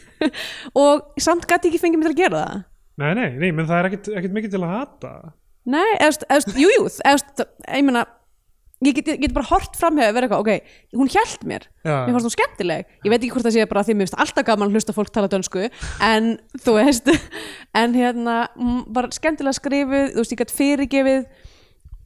og 0.82 1.22
samt 1.22 1.46
gæti 1.48 1.70
ekki 1.70 1.80
fengið 1.80 2.02
mig 2.02 2.10
til 2.10 2.14
að 2.16 2.20
gera 2.24 2.42
það 2.42 2.66
nei, 2.98 3.10
nei, 3.14 3.28
nei, 3.38 3.50
menn 3.54 3.68
það 3.68 3.80
er 3.80 3.90
ekkit, 3.90 4.12
ekkit 4.20 4.36
mikið 4.36 4.54
til 4.54 4.62
að 4.62 4.74
hata. 4.74 5.16
Nei, 5.68 5.88
eðst, 6.00 6.24
eðst, 6.32 6.54
jú, 6.56 6.70
jú 6.72 6.86
eðst, 6.88 7.44
ég 7.66 7.84
meina 7.84 8.06
ég 8.84 8.94
get, 8.94 9.10
ég 9.10 9.22
get 9.24 9.34
bara 9.34 9.48
hort 9.48 9.76
fram 9.78 9.98
hjá 9.98 10.06
að 10.06 10.14
vera 10.16 10.28
eitthvað, 10.28 10.44
ok, 10.44 10.98
hún 10.98 11.10
hjælt 11.10 11.44
mér. 11.48 11.66
Já. 11.82 12.06
mér 12.06 12.14
fannst 12.14 12.28
hún 12.28 12.34
skemmtileg, 12.36 12.92
ég 13.02 13.10
veit 13.10 13.18
ekki 13.18 13.32
hvort 13.34 13.48
það 13.48 13.56
sé 13.56 13.66
bara 13.70 13.84
því 13.86 13.96
mér 13.96 14.06
finnst 14.08 14.20
alltaf 14.22 14.46
gaman 14.46 14.70
að 14.70 14.78
hlusta 14.78 14.94
fólk 14.94 15.10
tala 15.14 15.30
dönsku 15.32 15.66
en 16.04 16.30
þú 16.62 16.74
veist 16.78 17.10
en 17.80 17.96
hérna, 17.98 18.36
hún 18.58 18.84
var 18.94 19.10
skemmtilega 19.14 19.58
skrifuð 19.58 20.12
þú 20.14 20.22
veist, 20.22 20.34
ég 20.34 20.42
gætt 20.44 20.54
fyrirgefið 20.54 21.26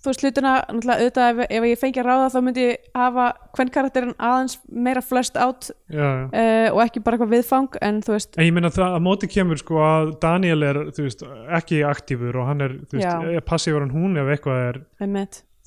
þú 0.03 0.11
veist, 0.11 0.25
hlutina, 0.25 0.53
náttúrulega 0.67 0.99
auðvitað 0.99 1.29
ef, 1.31 1.51
ef 1.57 1.67
ég 1.69 1.81
fengi 1.81 2.03
að 2.03 2.09
ráða 2.09 2.31
þá 2.33 2.39
myndi 2.47 2.65
ég 2.65 2.89
hafa 2.99 3.27
hvern 3.57 3.73
karakterin 3.77 4.15
aðeins 4.19 4.57
meira 4.67 5.03
flest 5.05 5.39
átt 5.39 5.69
uh, 5.71 6.69
og 6.73 6.81
ekki 6.85 7.03
bara 7.05 7.19
eitthvað 7.19 7.35
viðfang 7.37 7.79
en 7.87 8.01
þú 8.03 8.17
veist, 8.17 8.35
En 8.37 8.49
ég 8.49 8.57
meina 8.57 8.73
það 8.75 8.97
að 8.99 9.05
móti 9.07 9.31
kemur 9.31 9.63
sko 9.63 9.83
að 9.87 10.13
Daniel 10.25 10.67
er, 10.67 10.81
veist, 10.99 11.23
ekki 11.59 11.83
aktífur 11.87 12.41
og 12.43 12.51
hann 12.51 12.67
er, 12.67 12.79
veist, 12.91 13.07
er 13.37 13.47
passífur 13.47 13.87
en 13.87 13.95
hún 13.95 14.19
ef 14.23 14.33
eitthvað 14.35 14.65
er, 14.71 14.81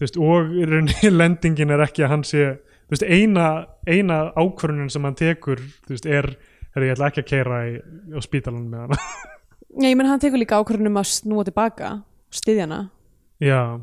veist, 0.02 0.20
og 0.20 0.52
lendingin 1.22 1.76
er 1.76 1.86
ekki 1.88 2.04
að 2.08 2.14
hann 2.16 2.28
sé, 2.28 2.50
eina, 3.08 3.48
eina 3.88 4.20
ákvörunin 4.36 4.92
sem 4.92 5.08
hann 5.08 5.16
tekur, 5.20 5.64
er, 6.04 6.34
er 6.76 6.90
ég 6.90 6.98
ætla 6.98 7.14
ekki 7.14 7.24
að 7.24 7.32
keira 7.32 7.64
í, 7.72 7.80
á 8.12 8.20
spítalan 8.26 8.68
með 8.68 8.86
hana. 8.88 9.00
Já, 9.76 9.90
ég 9.90 9.98
menn 10.00 10.08
hann 10.08 10.22
tekur 10.24 10.40
líka 10.40 10.56
ákvörðunum 10.62 11.02
að 11.02 11.10
snúa 11.12 11.44
tilbaka 11.44 11.90
stiðjana 12.32 12.86
já, 13.44 13.82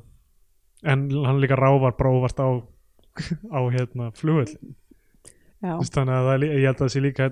en 0.83 1.09
hann 1.27 1.41
líka 1.43 1.59
ráfar 1.59 1.97
brófart 1.99 2.43
á, 2.43 2.49
á 3.51 3.61
hérna. 3.73 4.11
Já, 5.63 5.77
veist, 5.79 5.95
þannig 5.95 6.17
að 6.17 6.29
það, 6.29 6.45
ég 6.49 6.65
held 6.67 6.75
að 6.75 6.83
það 6.83 6.93
sé 6.95 7.03
líka, 7.05 7.27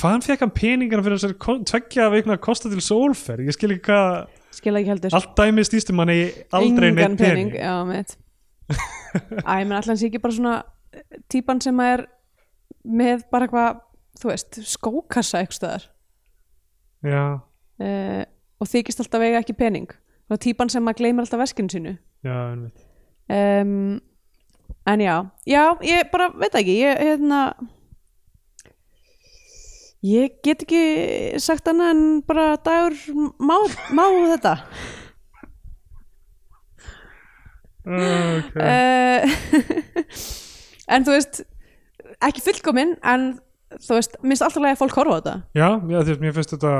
hvaðan 0.00 0.24
fekk 0.26 0.40
hann 0.42 0.52
peningar 0.56 1.02
fyrir 1.06 1.20
þessari 1.20 1.66
tveggja 1.70 2.08
veikna 2.10 2.36
kosta 2.42 2.70
til 2.72 2.82
sólferð? 2.82 3.46
Ég 3.46 3.54
skil 3.54 3.70
ekki 3.76 3.84
hvað, 3.92 4.40
skil 4.56 4.74
ekki 4.80 4.90
heldur. 4.90 5.14
allt 5.18 5.36
dæmi 5.38 5.66
stýstum 5.68 6.02
hann 6.02 6.10
í 6.14 6.18
aldrei 6.58 6.90
neitt 6.96 7.14
pening. 7.20 7.54
Já, 7.54 7.76
mitt 7.86 8.16
Æ, 9.50 9.54
menn 9.66 9.78
allan 9.78 9.98
sé 9.98 10.08
ekki 10.08 10.22
bara 10.22 10.34
svona 10.34 10.56
eh, 10.94 11.04
típan 11.30 11.62
sem 11.62 11.78
er 11.84 12.04
með 12.86 13.24
bara 13.30 13.46
eitthvað, 13.46 13.80
þú 14.18 14.32
veist 14.32 14.60
skókassa 14.72 15.42
eitthvað 15.44 15.86
Já, 17.06 17.24
uh, 17.40 18.22
og 18.60 18.68
þykist 18.68 19.02
alltaf 19.02 19.22
eiga 19.24 19.40
ekki 19.40 19.56
pening 19.56 19.90
og 20.30 20.40
típan 20.42 20.70
sem 20.72 20.86
að 20.88 21.00
gleymir 21.00 21.24
alltaf 21.24 21.42
veskinu 21.42 21.72
sínu. 21.72 21.96
Já, 22.26 22.36
um, 22.54 24.00
en 24.86 25.00
já. 25.04 25.16
Já, 25.46 25.64
ég 25.86 26.10
bara 26.12 26.30
veit 26.36 26.54
ekki. 26.54 26.80
Ég, 26.84 27.04
hérna 27.10 27.42
Ég 30.00 30.38
get 30.40 30.62
ekki 30.64 31.36
sagt 31.44 31.66
annað 31.68 31.90
en 31.92 32.04
bara 32.24 32.54
dagur 32.64 32.94
má, 33.36 33.58
má 33.92 34.04
þetta. 34.30 34.54
Okay. 37.84 38.64
uh, 38.64 39.28
En 40.94 41.04
þú 41.04 41.14
veist 41.14 41.42
ekki 42.24 42.42
fullkomin 42.44 42.96
en 43.06 43.28
þú 43.76 43.98
veist, 43.98 44.16
minnst 44.24 44.44
alltaf 44.44 44.64
að 44.66 44.80
fólk 44.80 44.96
horfa 44.98 45.12
á 45.12 45.18
þetta. 45.20 45.34
Já, 45.54 45.68
já 45.92 45.98
þú 46.00 46.08
veist, 46.08 46.24
mér 46.24 46.34
finnst 46.38 46.54
þetta 46.56 46.72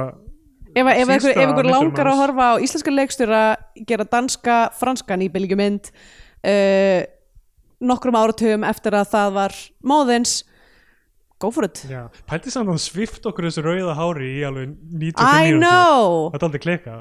Ef, 0.76 0.86
einhver 0.86 1.66
langar 1.66 2.10
að 2.12 2.20
horfa 2.20 2.50
á 2.54 2.62
íslenska 2.62 2.92
leikstjóra 2.94 3.40
gera 3.88 4.06
danska, 4.06 4.58
franska 4.78 5.16
nýbylgjumynd 5.18 5.90
uh, 5.90 7.00
nokkrum 7.80 8.18
áratugum 8.20 8.66
eftir 8.68 8.94
að 8.98 9.08
það 9.14 9.32
var 9.38 9.56
móðins 9.82 10.34
go 11.40 11.50
for 11.50 11.64
it. 11.66 11.80
Pælti 12.28 12.52
samt 12.52 12.68
að 12.68 12.74
hann 12.74 12.82
svift 12.82 13.24
okkur 13.26 13.48
þessu 13.48 13.64
rauða 13.64 13.96
hári 13.96 14.28
í 14.36 14.44
alveg 14.46 14.74
95 14.76 15.24
I 15.24 15.54
mínútur. 15.54 15.64
know, 15.64 16.28
þetta 16.34 16.44
er 16.44 16.50
aldrei 16.50 16.64
klika 16.66 16.98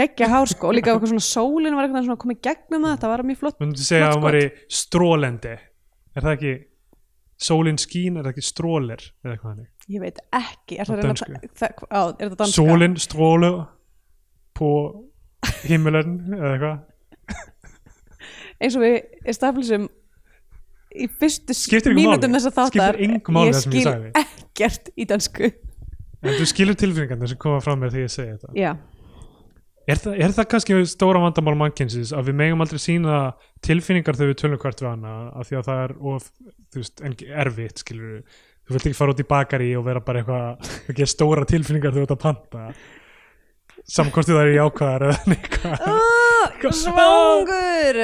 geggja 0.00 0.28
hár 0.30 0.46
sko 0.48 0.68
og 0.70 0.76
líka 0.76 0.92
eitthvað 0.94 1.10
svona 1.10 1.26
sólin 1.26 1.74
var 1.76 1.88
eitthvað 1.88 2.06
svona 2.06 2.20
komið 2.22 2.38
gegnum 2.46 2.84
það, 2.86 2.98
það 3.02 3.10
var 3.12 3.22
mjög 3.26 3.40
flott. 3.40 3.56
Þú 3.58 3.66
myndi 3.66 3.86
segja 3.88 4.06
að 4.06 4.12
hann 4.14 4.26
væri 4.28 4.44
strólendi 4.80 5.56
Er 6.10 6.24
það 6.26 6.32
ekki 6.36 6.52
Sólin 7.40 7.78
skín, 7.80 8.18
er 8.20 8.26
það 8.26 8.34
ekki 8.34 8.44
stróler 8.46 9.02
Eða 9.24 9.34
eitthvað 9.34 9.50
hannig 9.50 9.68
ég 9.90 10.02
veit 10.04 10.18
ekki, 10.36 10.78
er 10.78 10.86
það 10.88 11.00
að 11.00 11.10
að 11.10 11.46
það- 11.60 11.86
á, 11.90 12.00
er 12.10 12.28
þetta 12.28 12.40
danska? 12.44 12.56
Sólin 12.62 12.96
stróler 13.02 13.56
På 14.60 14.70
himmelen 15.64 16.16
Eða 16.36 16.52
eitthvað. 16.54 16.78
Eins 18.60 18.76
og 18.76 18.82
við 18.84 19.32
staflisum 19.34 19.88
í 20.90 21.06
fyrstu 21.20 21.54
máli? 22.28 22.36
þess 22.36 22.48
að 22.50 22.56
þáttar 22.58 22.98
það 23.00 23.46
ég 23.48 23.58
skil 23.64 23.84
sagði? 23.86 24.10
ekkert 24.24 24.90
í 25.00 25.06
dansku 25.08 25.50
En 26.20 26.34
þú 26.36 26.46
skilur 26.50 26.76
tilfinningarnir 26.76 27.30
sem 27.32 27.38
koma 27.40 27.60
fram 27.64 27.80
mér 27.80 27.94
þegar 27.94 28.04
ég 28.04 28.12
segi 28.12 28.32
þetta. 28.34 28.50
Já, 28.60 28.72
Er 29.88 29.96
það, 29.96 30.18
er 30.22 30.34
það 30.36 30.46
kannski 30.52 30.74
stóra 30.86 31.18
vandamál 31.24 31.54
mannkynsins 31.58 32.10
að 32.14 32.28
við 32.28 32.36
megum 32.42 32.60
aldrei 32.62 32.78
sína 32.78 33.14
tilfinningar 33.64 34.14
þegar 34.18 34.28
við 34.34 34.36
tölum 34.42 34.60
hvert 34.60 34.82
við 34.84 34.90
hana 34.90 35.14
af 35.40 35.48
því 35.48 35.56
að 35.58 35.64
það 35.70 35.80
er 35.86 35.94
of, 36.12 36.26
veist, 36.76 37.00
erfitt 37.46 37.80
skilur 37.82 38.10
við, 38.12 38.36
þú 38.70 38.76
vilt 38.76 38.86
ekki 38.86 38.98
fara 39.00 39.14
út 39.14 39.20
í 39.20 39.26
bakari 39.26 39.68
og 39.74 39.86
vera 39.88 40.00
bara 40.04 40.20
eitthvað, 40.22 40.72
ekki 40.92 41.06
stóra 41.10 41.46
tilfinningar 41.48 41.90
þegar 41.90 42.04
þú 42.04 42.06
ert 42.06 42.14
að 42.14 42.20
panta. 42.22 42.66
Samkostu 43.90 44.36
það 44.36 44.44
er 44.44 44.52
í 44.52 44.60
ákvæðar 44.62 45.04
eða 45.08 45.34
eitthvað 45.34 45.86
ah, 45.90 46.74
svangur! 46.78 47.98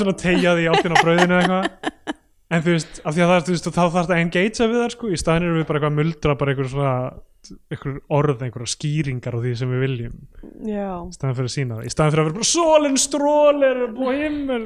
Svona 0.00 0.14
tegja 0.18 0.56
því 0.58 0.66
áttin 0.72 0.96
á 0.96 0.98
brauðinu 0.98 1.36
eða 1.36 1.42
eitthvað. 1.44 2.16
En 2.50 2.64
þú 2.64 2.72
veist, 2.74 2.96
af 3.06 3.14
því 3.14 3.22
að 3.22 3.28
það 3.30 3.36
er, 3.36 3.44
þú 3.46 3.54
veist, 3.54 3.66
þá 3.68 3.76
þarf 3.76 3.92
það 3.94 4.08
að 4.10 4.22
engagea 4.24 4.66
við 4.72 4.80
það 4.80 4.94
sko, 4.96 5.10
í 5.10 5.18
staðin 5.20 5.44
erum 5.46 5.60
við 5.60 5.66
bara 5.68 5.78
eitthvað 5.78 5.92
að 5.92 6.00
muldra 6.00 6.34
bara 6.40 6.54
einhver 6.54 6.70
svona, 6.72 6.94
einhver 7.70 8.00
orð 8.18 8.42
einhverja 8.42 8.72
skýringar 8.72 9.36
á 9.38 9.42
því 9.44 9.52
sem 9.60 9.70
við 9.70 9.84
viljum. 9.84 10.16
Já, 10.66 10.88
í 10.98 11.14
staðan 11.14 11.36
fyrir 11.38 11.50
að 11.52 11.54
sína 11.54 11.76
það. 11.78 11.84
Í 11.86 11.94
staðan 11.94 12.16
fyrir 12.16 12.24
að 12.24 12.32
vera 12.32 12.40
bara 12.40 12.50
sólin, 12.50 12.98
strólir 13.04 13.84
og 13.86 14.10
himmel. 14.18 14.60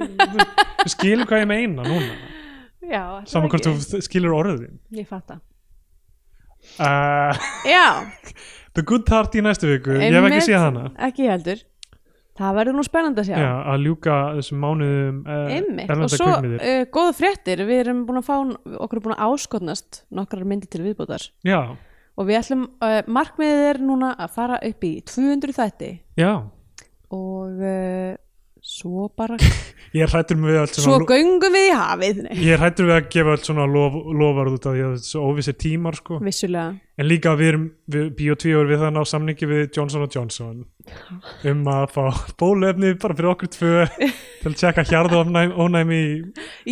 Þú 0.81 0.95
skilur 0.95 1.29
hvað 1.29 1.45
ég 1.45 1.53
meina 1.53 1.85
núna 1.85 2.41
saman 3.31 3.53
hvort 3.53 3.69
þú 3.69 4.01
skilur 4.05 4.37
orðin 4.37 4.81
ég 4.95 5.09
fatta. 5.11 5.41
Uh, 6.81 7.37
já, 7.69 7.87
The 8.75 8.83
Good 8.83 9.05
Tart 9.07 9.37
í 9.37 9.43
næstu 9.45 9.69
viku. 9.71 9.95
Ég 10.01 10.17
hef 10.17 10.27
ekki 10.31 10.43
séð 10.49 10.63
hana. 10.65 10.89
Ekki 11.07 11.29
heldur. 11.31 11.63
Það 12.35 12.57
verður 12.59 12.75
nú 12.75 12.83
spennandi 12.83 13.23
að 13.23 13.29
sjá. 13.29 13.35
Já, 13.39 13.51
að 13.71 13.85
ljúka 13.87 14.15
þessum 14.41 14.65
mánuðum 14.65 15.19
uh, 15.23 15.43
Einmitt, 15.55 15.85
og 15.85 15.93
erlendar 15.95 16.19
svo 16.19 16.31
uh, 16.33 16.81
góða 16.97 17.13
fréttir, 17.15 17.63
við 17.69 17.83
erum 17.85 18.01
búin 18.09 18.19
að 18.19 18.27
fá 18.27 18.35
okkur 18.41 18.99
er 18.99 19.05
búin 19.05 19.15
að 19.15 19.29
áskotnast 19.29 20.01
nokkrar 20.19 20.49
myndir 20.51 20.73
til 20.73 20.81
viðbútar 20.83 21.29
Já, 21.47 21.61
og 22.19 22.27
við 22.27 22.41
ætlum, 22.41 22.65
uh, 22.83 22.97
markmiðið 23.07 23.69
er 23.69 23.81
núna 23.87 24.11
að 24.19 24.35
fara 24.35 24.59
upp 24.67 24.87
í 24.89 24.93
200 25.07 25.55
þætti. 25.61 25.93
Já. 26.19 26.33
Og 27.15 27.63
uh, 27.63 28.19
svo 28.75 29.09
bara 29.17 29.39
Ég 29.95 30.11
hrættur 30.11 30.41
við 30.43 30.57
allt 30.59 30.75
svo 30.75 30.85
svona 30.89 31.07
göngum 31.07 31.55
við 31.55 31.69
í 31.69 31.75
hafið 31.79 32.23
Nei, 32.25 32.33
Ég 32.49 32.59
hrættur 32.59 32.89
við 32.89 32.97
að 32.97 33.11
gefa 33.15 33.35
allt 33.37 33.49
svona 33.49 33.67
lof, 33.71 33.99
lofar 34.23 34.51
út 34.51 34.67
af 34.67 34.75
því 34.75 34.83
að 34.83 34.95
þetta 34.95 35.05
er 35.05 35.11
svo 35.11 35.27
óvissir 35.31 35.59
tímar 35.65 35.99
sko. 36.01 36.19
vissulega 36.25 36.75
En 36.99 37.09
líka 37.11 37.35
við 37.39 37.51
erum, 37.53 37.69
við, 37.91 38.09
Bíó 38.19 38.35
2 38.39 38.57
er 38.61 38.71
við 38.71 38.83
það 38.83 38.89
að 38.91 38.97
ná 38.97 39.03
samningi 39.11 39.51
við 39.51 39.63
Johnson 39.75 40.09
Johnson 40.15 40.65
um 41.51 41.63
að 41.75 41.87
fá 41.95 42.03
bólefni 42.39 42.95
bara 43.03 43.19
fyrir 43.19 43.31
okkur 43.35 43.51
tvö 43.55 43.87
til 44.43 44.51
að 44.53 44.59
tjekka 44.63 44.87
hjarðónæmi 44.91 46.01
í 46.01 46.11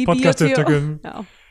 í 0.02 0.04
Podcast-upptökum. 0.06 0.90
Bíó 0.98 1.06
2. 1.06 1.14
Já. 1.14 1.41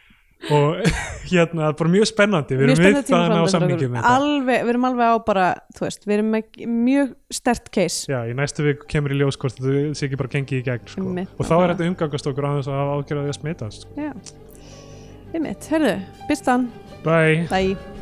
Og 0.50 0.82
hérna, 1.32 1.72
bara 1.78 1.94
mjög 1.94 2.10
spennandi. 2.10 2.58
Við 2.58 2.66
erum 2.68 2.82
við 2.82 3.00
það 3.08 3.26
að 3.26 3.34
ná 3.36 3.54
samningi 3.54 3.88
með 3.88 3.88
okkur. 3.88 3.96
þetta. 4.02 4.14
Alveg, 4.18 4.66
við 4.66 4.74
erum 4.74 4.88
alveg 4.90 5.14
á 5.14 5.18
bara 5.30 5.48
þú 5.78 5.88
veist, 5.88 6.08
við 6.08 6.18
erum 6.18 6.36
með 6.36 6.62
mjög 6.90 7.16
stert 7.42 7.72
case. 7.78 8.12
Já, 8.12 8.20
í 8.26 8.38
næstu 8.38 8.68
vik 8.68 8.86
kemur 8.92 9.16
í 9.16 9.22
ljós 9.22 9.40
hvort 9.42 9.58
þetta 9.60 9.96
sé 9.98 10.10
ekki 10.10 10.22
bara 10.24 10.36
gengið 10.38 10.62
í 10.62 10.68
gegn 10.70 10.94
sko. 10.94 11.06
Einmitt. 11.06 11.34
og 11.38 11.50
þá 11.50 11.56
er 11.60 11.76
þetta 11.76 11.90
umgangast 11.94 12.32
okkur 12.34 12.50
aðeins 12.52 12.72
að 12.72 12.94
ágjörða 12.98 13.26
því 13.28 13.36
að 13.36 13.40
smitast. 13.42 13.90
Já, 14.00 14.14
einmitt, 15.32 15.74
herðu, 15.74 15.98
byrst 16.30 16.50
þann 16.50 16.72
Bye. 17.02 17.48
Bye 17.50 18.01